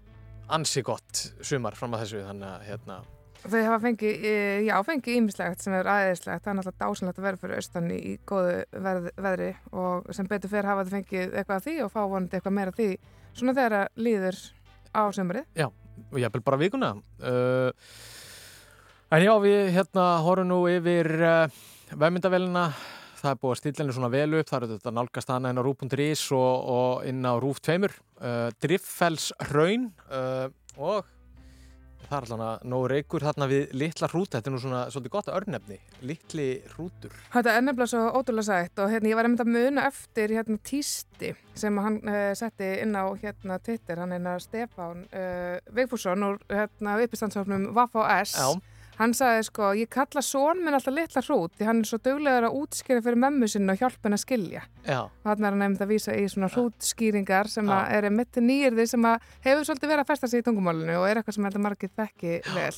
ansi 0.55 0.87
gott 0.87 1.27
sumar 1.43 1.75
fram 1.75 1.99
að 1.99 2.05
þessu, 2.05 2.23
þannig 2.31 2.53
að 2.53 2.67
hérna, 2.71 3.01
Þau 3.45 3.59
hafa 3.63 3.79
fengið, 3.85 4.25
eh, 4.27 4.59
já, 4.65 4.75
fengið 4.83 5.19
ímislegt 5.21 5.63
sem 5.63 5.75
er 5.77 5.87
aðeinslegt. 5.87 6.43
Það 6.43 6.51
er 6.51 6.57
náttúrulega 6.57 6.83
dásanlegt 6.83 7.19
að 7.21 7.27
vera 7.27 7.41
fyrir 7.41 7.61
austan 7.61 7.89
í, 7.93 8.01
góðu 8.27 8.55
veð, 8.87 9.09
veðri 9.27 9.49
og 9.71 10.13
sem 10.17 10.27
betur 10.27 10.51
fyrir 10.51 10.69
hafa 10.71 10.85
þau 10.87 10.93
fengið 10.97 11.33
eitthvað 11.37 11.57
að 11.57 11.67
því 11.67 11.75
og 11.85 11.91
fá 11.93 11.99
vonandi 12.03 12.39
eitthvað 12.39 12.57
meira 12.57 12.73
að 12.73 12.79
því 12.81 12.89
svona 13.37 13.57
þegar 13.57 13.75
það 13.77 14.05
líður 14.07 14.39
á 14.97 15.03
sömurið. 15.13 15.49
Já, 15.55 15.67
og 16.11 16.19
ég 16.19 16.33
vil 16.33 16.45
bara 16.49 16.61
vikuna. 16.65 16.95
Uh, 17.21 17.71
En 19.07 19.23
já, 19.23 19.31
við 19.39 19.69
hérna 19.71 20.05
horfum 20.19 20.49
nú 20.49 20.55
yfir 20.67 21.07
uh, 21.23 21.59
vefmyndavélina. 21.95 22.65
Það 23.21 23.29
er 23.29 23.37
búið 23.39 23.53
að 23.53 23.59
stilla 23.61 23.79
henni 23.79 23.93
svona 23.95 24.09
vel 24.11 24.33
upp. 24.35 24.49
Það 24.49 24.57
er 24.65 24.71
þetta 24.73 24.91
nálgast 24.97 25.31
hana 25.31 25.51
inn 25.53 25.61
á 25.61 25.63
rúf.is 25.63 26.23
og, 26.35 26.65
og 26.73 27.05
inn 27.07 27.23
á 27.23 27.33
rúf 27.39 27.61
2. 27.63 27.87
Uh, 28.19 28.49
Driffells 28.59 29.29
hraun 29.47 29.87
uh, 30.11 30.49
og 30.75 31.07
það 32.07 32.17
er 32.17 32.27
allavega 32.27 32.69
nóg 32.71 32.85
reykur 32.91 33.25
þarna 33.27 33.47
við 33.51 33.73
litla 33.77 34.09
hrúta. 34.11 34.37
Þetta 34.37 34.51
er 34.51 34.55
nú 34.55 34.61
svona 34.63 34.83
svolítið 34.93 35.13
gott 35.17 35.31
örnefni. 35.33 35.79
Litli 36.07 36.47
hrútur. 36.75 37.17
Þetta 37.33 37.55
er 37.55 37.65
nefnilega 37.65 37.91
svo 37.93 38.05
ótrúlega 38.19 38.47
sætt 38.47 38.83
og 38.83 38.93
hérna, 38.93 39.11
ég 39.11 39.19
var 39.19 39.29
einmitt 39.29 39.43
að 39.43 39.53
muna 39.57 39.87
eftir 39.89 40.35
hérna 40.37 40.61
tísti 40.67 41.33
sem 41.57 41.83
hann 41.83 41.99
uh, 42.05 42.31
setti 42.37 42.71
inn 42.83 42.95
á 42.95 43.05
hérna 43.19 43.59
Twitter, 43.63 43.99
hann 44.01 44.13
er 44.13 44.21
hérna 44.21 44.37
Stefán 44.43 45.05
uh, 45.09 45.59
Vigfússon 45.75 46.25
úr 46.27 46.41
hérna 46.51 46.97
uppistandsofnum 47.03 47.71
Vaf.s 47.75 48.37
Já. 48.37 48.49
Hann 48.97 49.13
sagði 49.13 49.43
sko, 49.45 49.71
ég 49.77 49.89
kalla 49.93 50.23
són 50.25 50.63
minn 50.65 50.73
alltaf 50.73 50.95
litla 50.95 51.21
hrút 51.21 51.53
því 51.57 51.67
hann 51.67 51.81
er 51.83 51.89
svo 51.89 51.99
duglegur 52.01 52.47
að 52.47 52.57
útskýra 52.57 53.03
fyrir 53.05 53.19
mömmu 53.21 53.49
sinni 53.51 53.73
og 53.73 53.81
hjálpa 53.83 54.07
henni 54.07 54.17
að 54.17 54.23
skilja. 54.23 54.63
Já. 54.87 54.99
Þannig 55.25 55.45
er 55.45 55.53
hann 55.53 55.61
nefnd 55.61 55.83
að 55.85 55.91
vísa 55.93 56.15
í 56.17 56.23
svona 56.33 56.49
hrútskýringar 56.55 57.51
sem 57.53 57.69
að 57.69 57.91
eru 57.99 58.13
mitt 58.17 58.41
nýjirði 58.41 58.87
sem 58.89 59.05
að 59.05 59.27
hefur 59.45 59.67
svolítið 59.69 59.93
verið 59.93 60.05
að 60.05 60.11
festa 60.13 60.31
sig 60.31 60.41
í 60.41 60.47
tungumálinu 60.47 60.97
og 60.97 61.05
er 61.09 61.21
eitthvað 61.21 61.37
sem 61.37 61.49
heldur 61.49 61.65
margir 61.67 61.93
þekki 61.93 62.39
vel. 62.55 62.71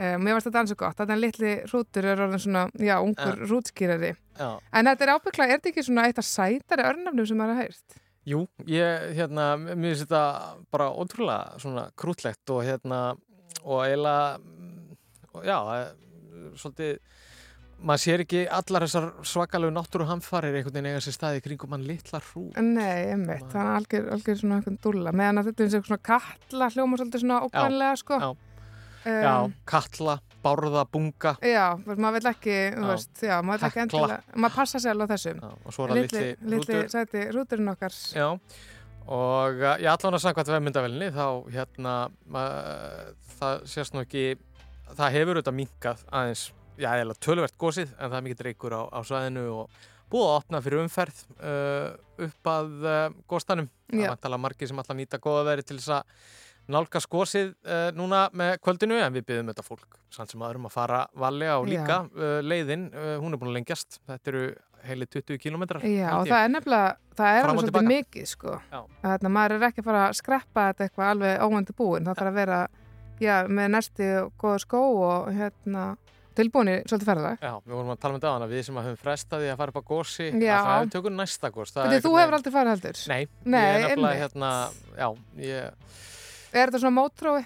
Um, 0.00 0.22
mér 0.24 0.36
varst 0.38 0.46
þetta 0.48 0.60
alls 0.62 0.72
og 0.72 0.78
gott, 0.80 0.96
þannig 0.96 1.16
að 1.18 1.24
litli 1.26 1.54
hrútur 1.68 2.06
er 2.08 2.20
orðin 2.24 2.40
svona, 2.40 2.60
já, 2.80 2.94
ungur 3.04 3.42
hrútskýrari. 3.50 4.14
En 4.40 4.88
þetta 4.88 5.04
er 5.04 5.12
ábyggla, 5.12 5.48
er 5.50 5.58
þetta 5.58 5.72
ekki 5.74 5.84
svona 5.84 6.04
eitt 6.08 6.20
af 6.22 6.24
sætari 6.24 6.86
örnafnum 6.88 7.26
sem 7.28 7.36
maður 7.36 7.58
heyrt? 7.60 7.98
Jú, 8.30 8.46
ég, 8.70 9.10
hérna, 9.18 9.50
mér 9.60 9.90
finnst 9.90 10.06
þetta 10.06 10.22
bara 10.72 10.88
ótrúlega 10.94 11.60
svona 11.60 11.84
krútlegt 12.00 12.52
og 12.54 12.62
hérna, 12.64 13.00
og 13.60 13.82
eiginlega, 13.84 14.38
og 14.40 14.79
já, 15.46 15.56
eh, 15.76 15.88
svolítið, 16.60 16.98
maður 17.80 18.02
sér 18.04 18.24
ekki 18.26 18.42
allar 18.58 18.84
þessar 18.86 19.08
svakalegu 19.24 19.72
náttúruhamfarir 19.76 20.58
einhvern 20.58 20.76
veginn 20.76 20.90
eiga 20.92 21.00
sér 21.06 21.16
staði 21.16 21.42
kringum 21.46 21.70
mann 21.72 21.86
litla 21.88 22.20
hrú. 22.20 22.48
Nei, 22.60 23.14
einmitt, 23.14 23.46
þannig 23.52 23.70
að 23.70 23.78
algjör, 23.80 24.10
algjör 24.16 24.40
svona 24.42 24.60
einhvern 24.60 24.78
dúlla, 24.84 25.12
meðan 25.16 25.40
að 25.42 25.50
þetta 25.50 25.60
er 25.62 25.68
eins 25.70 25.78
og 25.80 25.88
svona 25.90 26.02
kalla 26.10 26.70
hljóma 26.74 27.00
svolítið 27.00 27.24
svona 27.24 27.42
ókvæmlega, 27.48 27.96
sko. 28.04 28.20
Já, 28.20 28.30
Um, 29.00 29.12
já, 29.24 29.50
kalla, 29.64 30.18
bárða, 30.44 30.82
bunga. 30.92 31.30
Já, 31.40 31.70
maður 31.88 32.18
vil 32.18 32.28
ekki, 32.34 32.56
þú 32.74 32.82
Já. 32.84 32.88
veist, 32.90 33.22
já, 33.24 33.36
maður 33.40 33.62
vil 33.62 33.68
ekki 33.70 33.80
endilega, 33.80 34.18
maður 34.36 34.54
passa 34.58 34.80
sér 34.84 34.92
alveg 34.92 35.08
þessum. 35.14 35.38
Já, 35.40 35.52
og 35.64 35.72
svo 35.72 35.86
er 35.86 35.88
það 35.88 36.00
litli 36.00 36.20
litli 36.52 36.74
hrútur. 36.76 36.90
sæti 36.92 37.22
rúturinn 37.32 37.72
okkar. 37.72 37.96
Já, 38.12 38.26
og 39.08 39.64
ég 39.80 39.88
allan 39.88 40.18
að 40.18 40.24
samkvæmt 40.26 40.52
vefmyndavelni 40.52 41.08
þá 41.16 41.24
hérna 41.56 41.94
uh, 42.28 43.08
það 43.40 43.64
sést 43.72 43.96
nú 43.96 44.04
ekki 44.04 44.26
það 44.98 45.16
hefur 45.16 45.38
auðvitað 45.38 45.58
minkað 45.60 46.04
aðeins 46.10 46.44
já, 46.80 46.90
eða 46.96 47.16
tölvert 47.22 47.56
gósið 47.60 47.94
en 47.96 48.10
það 48.10 48.18
er 48.18 48.26
mikið 48.28 48.42
dreikur 48.42 48.76
á, 48.76 48.82
á 48.90 49.00
svæðinu 49.06 49.46
og 49.54 49.80
búið 50.10 50.26
að 50.26 50.36
opna 50.40 50.60
fyrir 50.64 50.82
umferð 50.82 51.24
uh, 51.38 51.90
upp 52.26 52.52
að 52.52 52.70
uh, 52.82 53.00
góstanum 53.30 53.70
það 53.90 54.04
er 54.04 54.14
vantala 54.14 54.40
margir 54.42 54.70
sem 54.70 54.80
alltaf 54.82 54.98
nýta 54.98 55.20
góða 55.22 55.46
veri 55.52 55.66
til 55.66 55.78
þess 55.78 56.00
að 56.00 56.14
nálga 56.70 57.02
skosið 57.02 57.52
uh, 57.66 57.90
núna 57.96 58.26
með 58.36 58.56
kvöldinu 58.64 58.98
en 59.02 59.14
við 59.14 59.26
byggðum 59.28 59.52
þetta 59.52 59.66
fólk 59.66 60.00
samt 60.14 60.32
sem 60.32 60.42
aðrum 60.44 60.66
að 60.68 60.74
fara 60.74 61.04
valega 61.18 61.58
og 61.60 61.68
líka 61.70 62.02
uh, 62.06 62.40
leiðin, 62.44 62.88
uh, 62.94 63.14
hún 63.22 63.34
er 63.34 63.40
búin 63.40 63.52
að 63.52 63.60
lengjast. 63.60 64.00
Þetta 64.10 64.32
eru 64.32 64.44
heili 64.86 65.06
20 65.12 65.40
kilometrar 65.42 65.84
Já, 65.84 66.06
og 66.16 66.28
það 66.28 66.44
er 66.44 66.52
nefnilega, 66.54 66.92
það 67.18 67.38
er 67.38 67.48
alveg 67.48 67.66
svolítið 67.66 67.90
mikið, 67.90 68.28
sko. 68.30 68.54
Þannig 68.70 69.28
að 69.28 69.34
maður 69.36 69.56
er 69.56 69.66
ekki 69.68 69.82
að 69.82 69.88
fara 69.90 70.04
að 70.06 70.14
skreppa 70.20 70.66
þetta 70.70 70.86
eitthvað 70.86 71.10
alveg 71.14 71.44
óvendu 71.44 71.76
búin. 71.76 72.06
Það 72.06 72.20
þarf 72.20 72.30
að 72.30 72.38
vera, 72.40 72.60
já, 73.20 73.34
með 73.48 73.68
næsti 73.76 74.08
og 74.22 74.32
góða 74.40 74.62
skó 74.64 74.80
og 75.06 75.30
hérna, 75.36 75.84
tilbúin 76.38 76.70
í 76.72 76.76
svolítið 76.86 77.10
ferðalag. 77.10 77.44
Já, 77.44 77.52
við 77.66 77.76
vorum 77.76 77.92
að 77.94 78.00
tala 78.02 78.16
um 78.16 78.20
þetta 78.20 78.34
að 78.46 78.54
við 78.54 78.66
sem 78.68 78.80
að 78.80 78.88
höfum 78.88 79.00
frestaði 79.04 79.50
að 79.52 79.60
fara 79.60 79.74
upp 79.74 79.80
á 79.80 79.84
gósi 79.90 80.28
Já. 80.30 80.56
að 80.56 80.68
það 80.70 80.82
við 80.84 80.92
tökum 80.96 81.16
næsta 81.20 81.52
gós 81.54 81.74
er 81.76 82.04
þú 82.04 82.12
hefur 82.16 82.38
aldrei 82.38 82.54
farið 82.54 82.74
heldur? 82.76 83.00
Nei, 83.10 83.22
Nei, 83.44 83.60
ég 83.60 83.72
er 83.76 83.88
nefnilega 83.90 84.20
hérna, 84.24 84.52
já, 84.96 85.08
ég, 85.44 85.96
Er 86.50 86.66
þetta 86.70 86.82
svona 86.82 86.96
mótrói? 86.96 87.42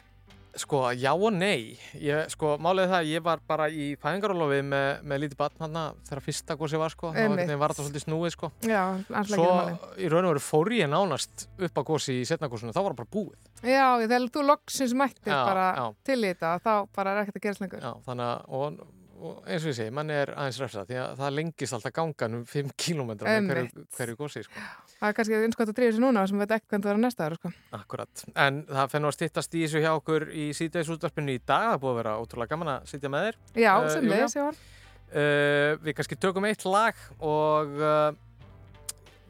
Sko, 0.61 0.81
já 0.95 1.11
og 1.13 1.33
nei, 1.35 1.75
ég, 1.99 2.29
sko, 2.33 2.55
málið 2.63 2.89
það, 2.91 2.97
að 3.01 3.11
ég 3.11 3.25
var 3.27 3.43
bara 3.49 3.69
í 3.71 3.89
fæðingarólofi 4.01 4.61
með, 4.67 4.89
með 5.11 5.23
lítið 5.25 5.41
barn 5.41 5.65
hann 5.65 5.79
þegar 6.09 6.23
fyrsta 6.25 6.57
gósi 6.61 6.81
var, 6.81 6.95
sko, 6.95 7.13
einhvern 7.13 7.41
veginn 7.43 7.61
var 7.61 7.75
þetta 7.75 7.87
svolítið 7.87 8.05
snúið, 8.07 8.35
sko. 8.37 8.51
Já, 8.65 8.83
Svo 9.05 9.21
ekki 9.21 9.41
máli. 9.45 9.77
í 9.99 10.11
raun 10.13 10.29
og 10.29 10.35
veru 10.35 10.45
fór 10.45 10.73
ég 10.79 10.91
nánast 10.93 11.47
upp 11.59 11.81
á 11.81 11.83
gósi 11.91 12.19
í 12.21 12.27
setna 12.29 12.51
gósinu, 12.53 12.75
þá 12.75 12.83
var 12.83 12.95
það 12.95 13.01
bara 13.03 13.15
búið. 13.17 13.39
Já, 13.65 13.87
þegar 14.05 14.29
þú 14.35 14.45
loksins 14.51 14.97
mættir 14.99 15.33
bara 15.35 15.71
já. 15.79 15.87
til 16.11 16.21
í 16.21 16.29
þetta, 16.33 16.53
þá 16.65 16.75
bara 16.95 17.15
er 17.15 17.25
ekkert 17.25 17.41
að 17.41 17.47
gerast 17.49 17.65
lengur. 17.65 17.83
Já, 17.85 17.93
þannig 18.07 18.31
að, 18.31 18.47
og, 18.61 18.85
og 19.20 19.45
eins 19.47 19.62
og 19.65 19.70
ég 19.70 19.77
segi, 19.78 19.93
mann 19.95 20.11
er 20.11 20.32
aðeins 20.35 20.59
refsað, 20.62 20.89
því 20.91 20.97
að 21.01 21.12
það 21.20 21.35
lengist 21.39 21.77
alltaf 21.77 21.93
gangan 21.97 22.35
um 22.41 22.45
5 22.51 22.73
kílómetra 22.82 23.35
með 23.39 23.51
hverju, 23.53 23.85
hverju 23.99 24.16
gósi, 24.19 24.43
sko. 24.47 24.65
Það 24.99 25.09
er 25.11 25.16
kannski 25.19 25.39
eins 25.39 25.59
gott 25.61 25.70
að 25.73 25.78
drífa 25.78 25.95
sér 25.97 26.05
núna 26.05 26.24
sem 26.31 26.43
veit 26.43 26.55
ekki 26.57 26.69
hvernig 26.73 26.85
það 26.86 26.91
verður 26.93 27.05
næsta 27.05 27.28
ára, 27.28 27.39
sko. 27.41 27.53
Akkurat, 27.78 28.24
en 28.47 28.61
það 28.69 28.91
fennu 28.95 29.11
að 29.11 29.16
styttast 29.19 29.55
í 29.55 29.62
þessu 29.65 29.82
hjá 29.85 29.91
okkur 29.99 30.27
í 30.35 30.47
síðdegisútvarpinu 30.59 31.35
í 31.36 31.41
dag, 31.47 31.69
það 31.69 31.77
er 31.77 31.82
búið 31.85 31.93
að 31.95 32.01
vera 32.03 32.16
ótrúlega 32.24 32.53
gaman 32.55 32.73
að 32.74 32.89
sitja 32.93 33.12
með 33.15 33.28
þér. 33.28 33.39
Já, 33.65 33.73
Eh, 33.74 33.89
sem 33.95 34.05
Júlía. 34.05 34.15
leiðis, 34.19 34.36
já. 34.41 34.47
Uh, 35.15 35.77
við 35.85 35.95
kannski 35.95 36.16
tökum 36.19 36.45
eitt 36.49 36.65
lag 36.66 36.99
og 37.23 37.74
uh, 37.78 38.11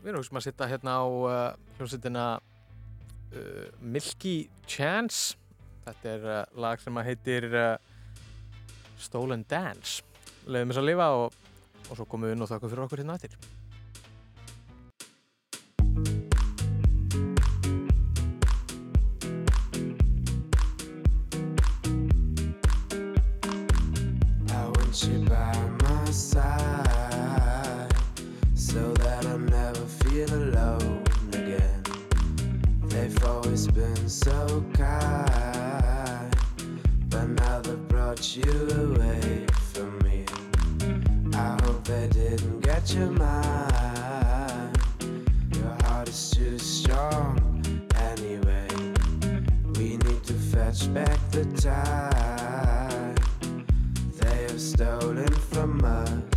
við 0.01 0.13
erum 0.15 0.23
hugsa 0.23 0.39
að 0.39 0.47
sitta 0.47 0.69
hérna 0.71 0.95
á 0.97 1.05
uh, 1.05 1.57
hljómsveitina 1.77 2.23
uh, 2.41 3.67
Milky 3.83 4.49
Chance. 4.67 5.37
Þetta 5.85 6.15
er 6.15 6.25
uh, 6.25 6.39
lag 6.65 6.81
sem 6.81 6.97
að 6.97 7.11
heitir 7.11 7.49
uh, 7.53 7.75
Stolen 9.05 9.45
Dance. 9.49 10.03
Leðum 10.49 10.73
þess 10.73 10.83
að 10.83 10.89
lifa 10.91 11.11
og, 11.19 11.37
og 11.91 11.99
svo 11.99 12.09
komum 12.09 12.29
við 12.29 12.39
inn 12.39 12.47
og 12.47 12.51
þakka 12.53 12.73
fyrir 12.73 12.87
okkur 12.89 13.05
hérna 13.05 13.21
eftir. 13.21 13.39
So 34.07 34.74
you 38.33 38.43
away 38.43 39.47
from 39.73 39.99
me. 39.99 40.25
I 41.35 41.59
hope 41.63 41.85
they 41.85 42.09
didn't 42.09 42.61
get 42.61 42.95
your 42.95 43.11
mind. 43.11 44.79
Your 45.55 45.77
heart 45.83 46.09
is 46.09 46.31
too 46.31 46.59
strong 46.59 47.39
anyway. 47.97 48.69
We 49.77 49.99
need 49.99 50.25
to 50.25 50.33
fetch 50.33 50.93
back 50.95 51.19
the 51.33 51.45
time 51.61 53.15
they 54.21 54.43
have 54.45 54.61
stolen 54.61 55.33
from 55.53 55.85
us. 55.85 56.34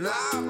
And 0.00 0.47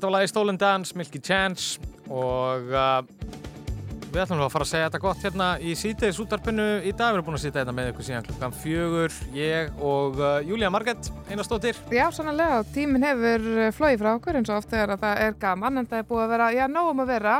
þetta 0.00 0.08
var 0.08 0.16
lagi 0.16 0.28
Stolen 0.30 0.56
Dance, 0.56 0.96
Milky 0.96 1.20
Chance 1.20 1.76
og 2.08 2.70
uh, 2.72 3.02
við 4.08 4.22
ætlum 4.22 4.40
að 4.40 4.52
fara 4.54 4.64
að 4.64 4.70
segja 4.70 4.86
þetta 4.86 5.00
gott 5.02 5.26
hérna 5.26 5.48
í 5.60 5.74
sítiðis 5.76 6.20
útarpinu 6.24 6.68
í 6.80 6.94
dag. 6.96 7.10
Við 7.10 7.18
erum 7.18 7.26
búin 7.26 7.36
að 7.36 7.42
sitja 7.42 7.60
hérna 7.60 7.74
með 7.76 7.90
ykkur 7.90 8.06
síðan 8.06 8.24
klukkan 8.24 8.56
fjögur, 8.62 9.18
ég 9.36 9.82
og 9.84 10.16
uh, 10.16 10.38
Júlía 10.48 10.70
Margett, 10.72 11.10
einastóttir. 11.28 11.76
Já, 11.92 12.06
sannlega, 12.16 12.62
tíminn 12.72 13.04
hefur 13.04 13.44
uh, 13.58 13.68
flóið 13.76 14.00
frá 14.00 14.10
okkur 14.14 14.40
eins 14.40 14.48
og 14.48 14.62
oft 14.62 14.72
þegar 14.72 14.94
að 14.96 15.04
það 15.04 15.24
er 15.26 15.36
gaman 15.44 15.82
en 15.82 15.90
það 15.92 16.00
er 16.00 16.08
búið 16.14 16.24
að 16.24 16.32
vera, 16.32 16.48
já, 16.56 16.64
nógum 16.72 17.04
að 17.04 17.12
vera 17.18 17.36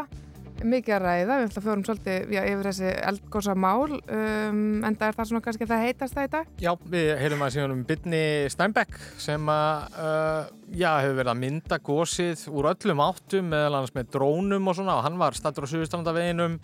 mikið 0.66 0.94
að 0.96 1.02
ræða, 1.04 1.36
við 1.38 1.46
ætlum 1.46 1.60
að 1.60 1.66
fjórum 1.66 1.84
svolítið 1.86 2.32
já, 2.34 2.40
yfir 2.50 2.68
þessi 2.68 2.92
eldgósa 3.10 3.54
mál 3.58 3.94
um, 3.96 4.60
en 4.86 4.96
það 4.98 5.06
er 5.06 5.18
það 5.18 5.28
svona 5.30 5.44
kannski 5.46 5.68
það 5.70 5.84
heitast 5.86 6.16
það 6.16 6.26
í 6.26 6.30
dag. 6.34 6.54
Já, 6.64 6.70
við 6.94 7.10
heyrum 7.20 7.44
að 7.46 7.52
síðan 7.56 7.74
um 7.74 7.82
Byrni 7.88 8.22
Steinbeck 8.52 8.98
sem 9.22 9.52
að, 9.54 9.98
uh, 10.06 10.50
já, 10.70 10.90
hefur 11.02 11.18
verið 11.20 11.32
að 11.34 11.42
mynda 11.44 11.80
gósið 11.90 12.46
úr 12.52 12.70
öllum 12.72 13.04
áttum, 13.06 13.52
meðal 13.52 13.74
annars 13.80 13.94
með 13.96 14.10
drónum 14.16 14.72
og 14.72 14.78
svona 14.78 14.98
og 14.98 15.04
hann 15.08 15.20
var 15.20 15.38
stattur 15.38 15.68
á 15.68 15.72
Suðurstrandaveginum 15.72 16.58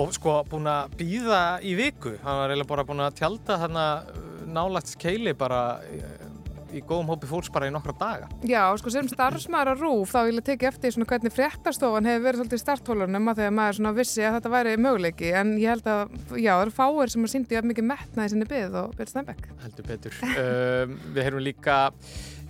og 0.00 0.16
sko 0.16 0.40
búin 0.50 0.70
að 0.70 0.98
býða 1.00 1.44
í 1.66 1.76
viku, 1.78 2.16
hann 2.24 2.42
var 2.42 2.52
eiginlega 2.52 2.72
bara 2.74 2.88
búin 2.88 3.06
að 3.06 3.22
tjálta 3.22 3.60
þarna 3.64 3.86
uh, 4.00 4.26
nálægt 4.50 4.96
keili 5.00 5.36
bara 5.38 5.62
uh, 5.80 6.29
í 6.74 6.82
góðum 6.86 7.10
hópi 7.12 7.28
fólks 7.30 7.50
bara 7.52 7.68
í 7.68 7.72
nokkra 7.74 7.94
daga. 8.00 8.28
Já, 8.46 8.62
sko 8.80 8.92
sem 8.92 9.08
starfsmaður 9.10 9.72
á 9.72 9.74
RÚF 9.80 10.14
þá 10.14 10.20
vil 10.28 10.36
ég 10.38 10.46
tekið 10.46 10.70
eftir 10.70 10.94
svona 10.94 11.08
hvernig 11.10 11.34
fréttastofan 11.34 12.08
hefur 12.10 12.26
verið 12.26 12.42
svolítið 12.42 12.60
í 12.60 12.64
starthólunum 12.64 13.30
að 13.32 13.40
þegar 13.42 13.56
maður 13.58 13.78
svona 13.78 13.94
vissi 13.96 14.24
að 14.26 14.36
þetta 14.38 14.52
væri 14.54 14.76
möguleiki 14.86 15.32
en 15.40 15.54
ég 15.60 15.74
held 15.74 15.90
að, 15.90 16.14
já, 16.36 16.52
það 16.52 16.64
eru 16.66 16.76
fáir 16.76 17.14
sem 17.14 17.26
að 17.26 17.34
síndi 17.34 17.58
jafn 17.58 17.70
mikið 17.72 17.88
metnaði 17.90 18.34
sinni 18.34 18.50
byggð 18.50 18.78
og 18.82 18.94
Björn 18.98 19.12
Steinbeck. 19.14 19.50
Heldur 19.64 19.90
betur. 19.90 20.20
um, 20.30 20.94
við 21.16 21.26
heyrum 21.26 21.44
líka, 21.44 21.80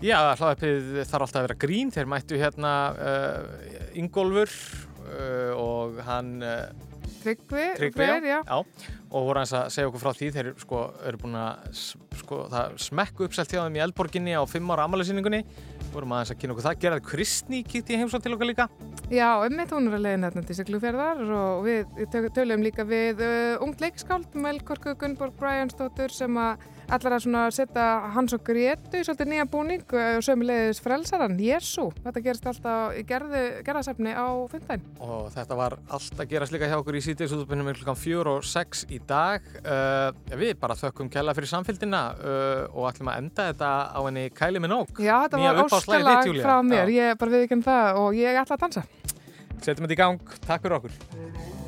já, 0.05 0.19
hlaðarpið 0.37 0.93
þarf 1.01 1.27
alltaf 1.27 1.41
að 1.41 1.49
vera 1.49 1.59
grín, 1.67 1.95
þeir 1.95 2.13
mættu 2.13 2.41
hérna 2.41 2.77
uh, 2.95 3.91
Ingólfur 3.99 4.55
uh, 5.09 5.53
og 5.57 6.01
hann... 6.09 6.39
Uh, 6.45 6.89
Tryggvi, 7.21 7.65
Tryggvi, 7.77 7.97
Freyr, 8.01 8.25
já. 8.25 8.39
já. 8.47 8.59
Og 9.11 9.25
voru 9.27 9.41
hans 9.43 9.53
að 9.59 9.67
segja 9.75 9.89
okkur 9.91 10.03
frá 10.05 10.13
því, 10.15 10.29
þeir 10.37 10.49
sko, 10.63 10.81
eru 11.11 11.19
búin 11.19 11.35
að 11.41 11.81
sko, 12.21 12.39
smekku 12.79 13.27
uppselt 13.27 13.51
hjá 13.51 13.65
þeim 13.65 13.79
í 13.79 13.83
Eldborginni 13.85 14.37
á 14.39 14.43
fimm 14.47 14.71
ára 14.71 14.87
ammælisýningunni. 14.87 15.41
Vorum 15.91 16.15
aðeins 16.15 16.31
að 16.35 16.39
kynna 16.41 16.55
okkur 16.55 16.67
það. 16.69 16.79
Gerðar 16.85 17.03
Kristný 17.09 17.63
kíkti 17.67 17.97
í 17.97 18.01
heimsótt 18.01 18.23
til 18.23 18.37
okkar 18.37 18.51
líka. 18.53 18.69
Já, 19.11 19.29
ummitt 19.43 19.75
hún 19.75 19.91
er 19.91 19.97
að 19.99 20.05
leiðin 20.07 20.27
hérna 20.29 20.45
til 20.47 20.59
Siglufjörðar 20.61 21.25
og 21.41 21.65
við 21.67 22.05
tö- 22.15 22.31
töluðum 22.39 22.63
líka 22.69 22.87
við 22.87 23.25
uh, 23.27 23.65
ungt 23.67 23.83
leikskáld 23.83 24.37
Melkorku 24.39 24.95
Gunnborg 25.01 25.35
Bryansdóttur 25.41 26.15
sem 26.15 26.39
að 26.39 26.63
allar 26.95 27.17
að 27.17 27.55
setja 27.55 27.87
hans 28.15 28.35
og 28.37 28.43
Gretu 28.47 29.01
í 29.01 29.05
svolítið 29.07 29.31
nýja 29.31 29.47
búning 29.51 29.95
uh, 29.95 30.17
og 30.19 30.25
sömulegis 30.27 30.81
frelsaran, 30.83 31.37
Jésu. 31.41 31.87
Þetta 32.05 32.23
gerist 32.25 32.49
alltaf 32.51 32.97
í 32.99 33.05
gerðasefni 33.09 34.15
á 34.15 34.29
fymtæn. 34.51 34.85
Og 35.05 35.29
þetta 35.35 35.59
var 35.59 35.77
allt 35.93 36.23
að 36.23 36.31
gerast 36.33 36.55
líka 36.55 36.71
hjá 36.71 36.79
okkur 36.81 36.99
í 36.99 37.05
með 37.61 37.81
klukkan 37.81 38.01
fjör 38.01 38.33
og 38.35 38.49
sex 38.49 38.85
í 38.91 39.01
dag. 39.07 39.45
Uh, 39.63 40.11
við 40.35 40.57
bara 40.61 40.79
þökkum 40.79 41.11
kella 41.13 41.35
fyrir 41.37 41.53
samfélgina 41.53 42.03
uh, 42.19 42.65
og 42.75 42.91
ætlum 42.91 43.13
að 43.13 43.23
enda 43.25 43.49
þetta 43.53 43.71
á 43.95 44.01
henni 44.07 44.27
Kæli 44.35 44.63
Minók. 44.63 44.99
Já, 44.99 45.17
þetta 45.27 45.45
var 45.45 45.63
óskalag 45.67 46.35
frá 46.41 46.59
mér, 46.67 46.93
ég 46.97 47.21
bara 47.21 47.37
við 47.37 47.47
ekki 47.47 47.63
það 47.67 48.03
og 48.05 48.21
ég 48.21 48.43
ætla 48.43 48.59
að 48.59 48.67
dansa. 48.67 48.87
Setjum 49.61 49.87
þetta 49.87 49.97
í 49.97 50.03
gang. 50.05 50.37
Takk 50.47 50.65
fyrir 50.65 50.81
okkur. 50.81 51.60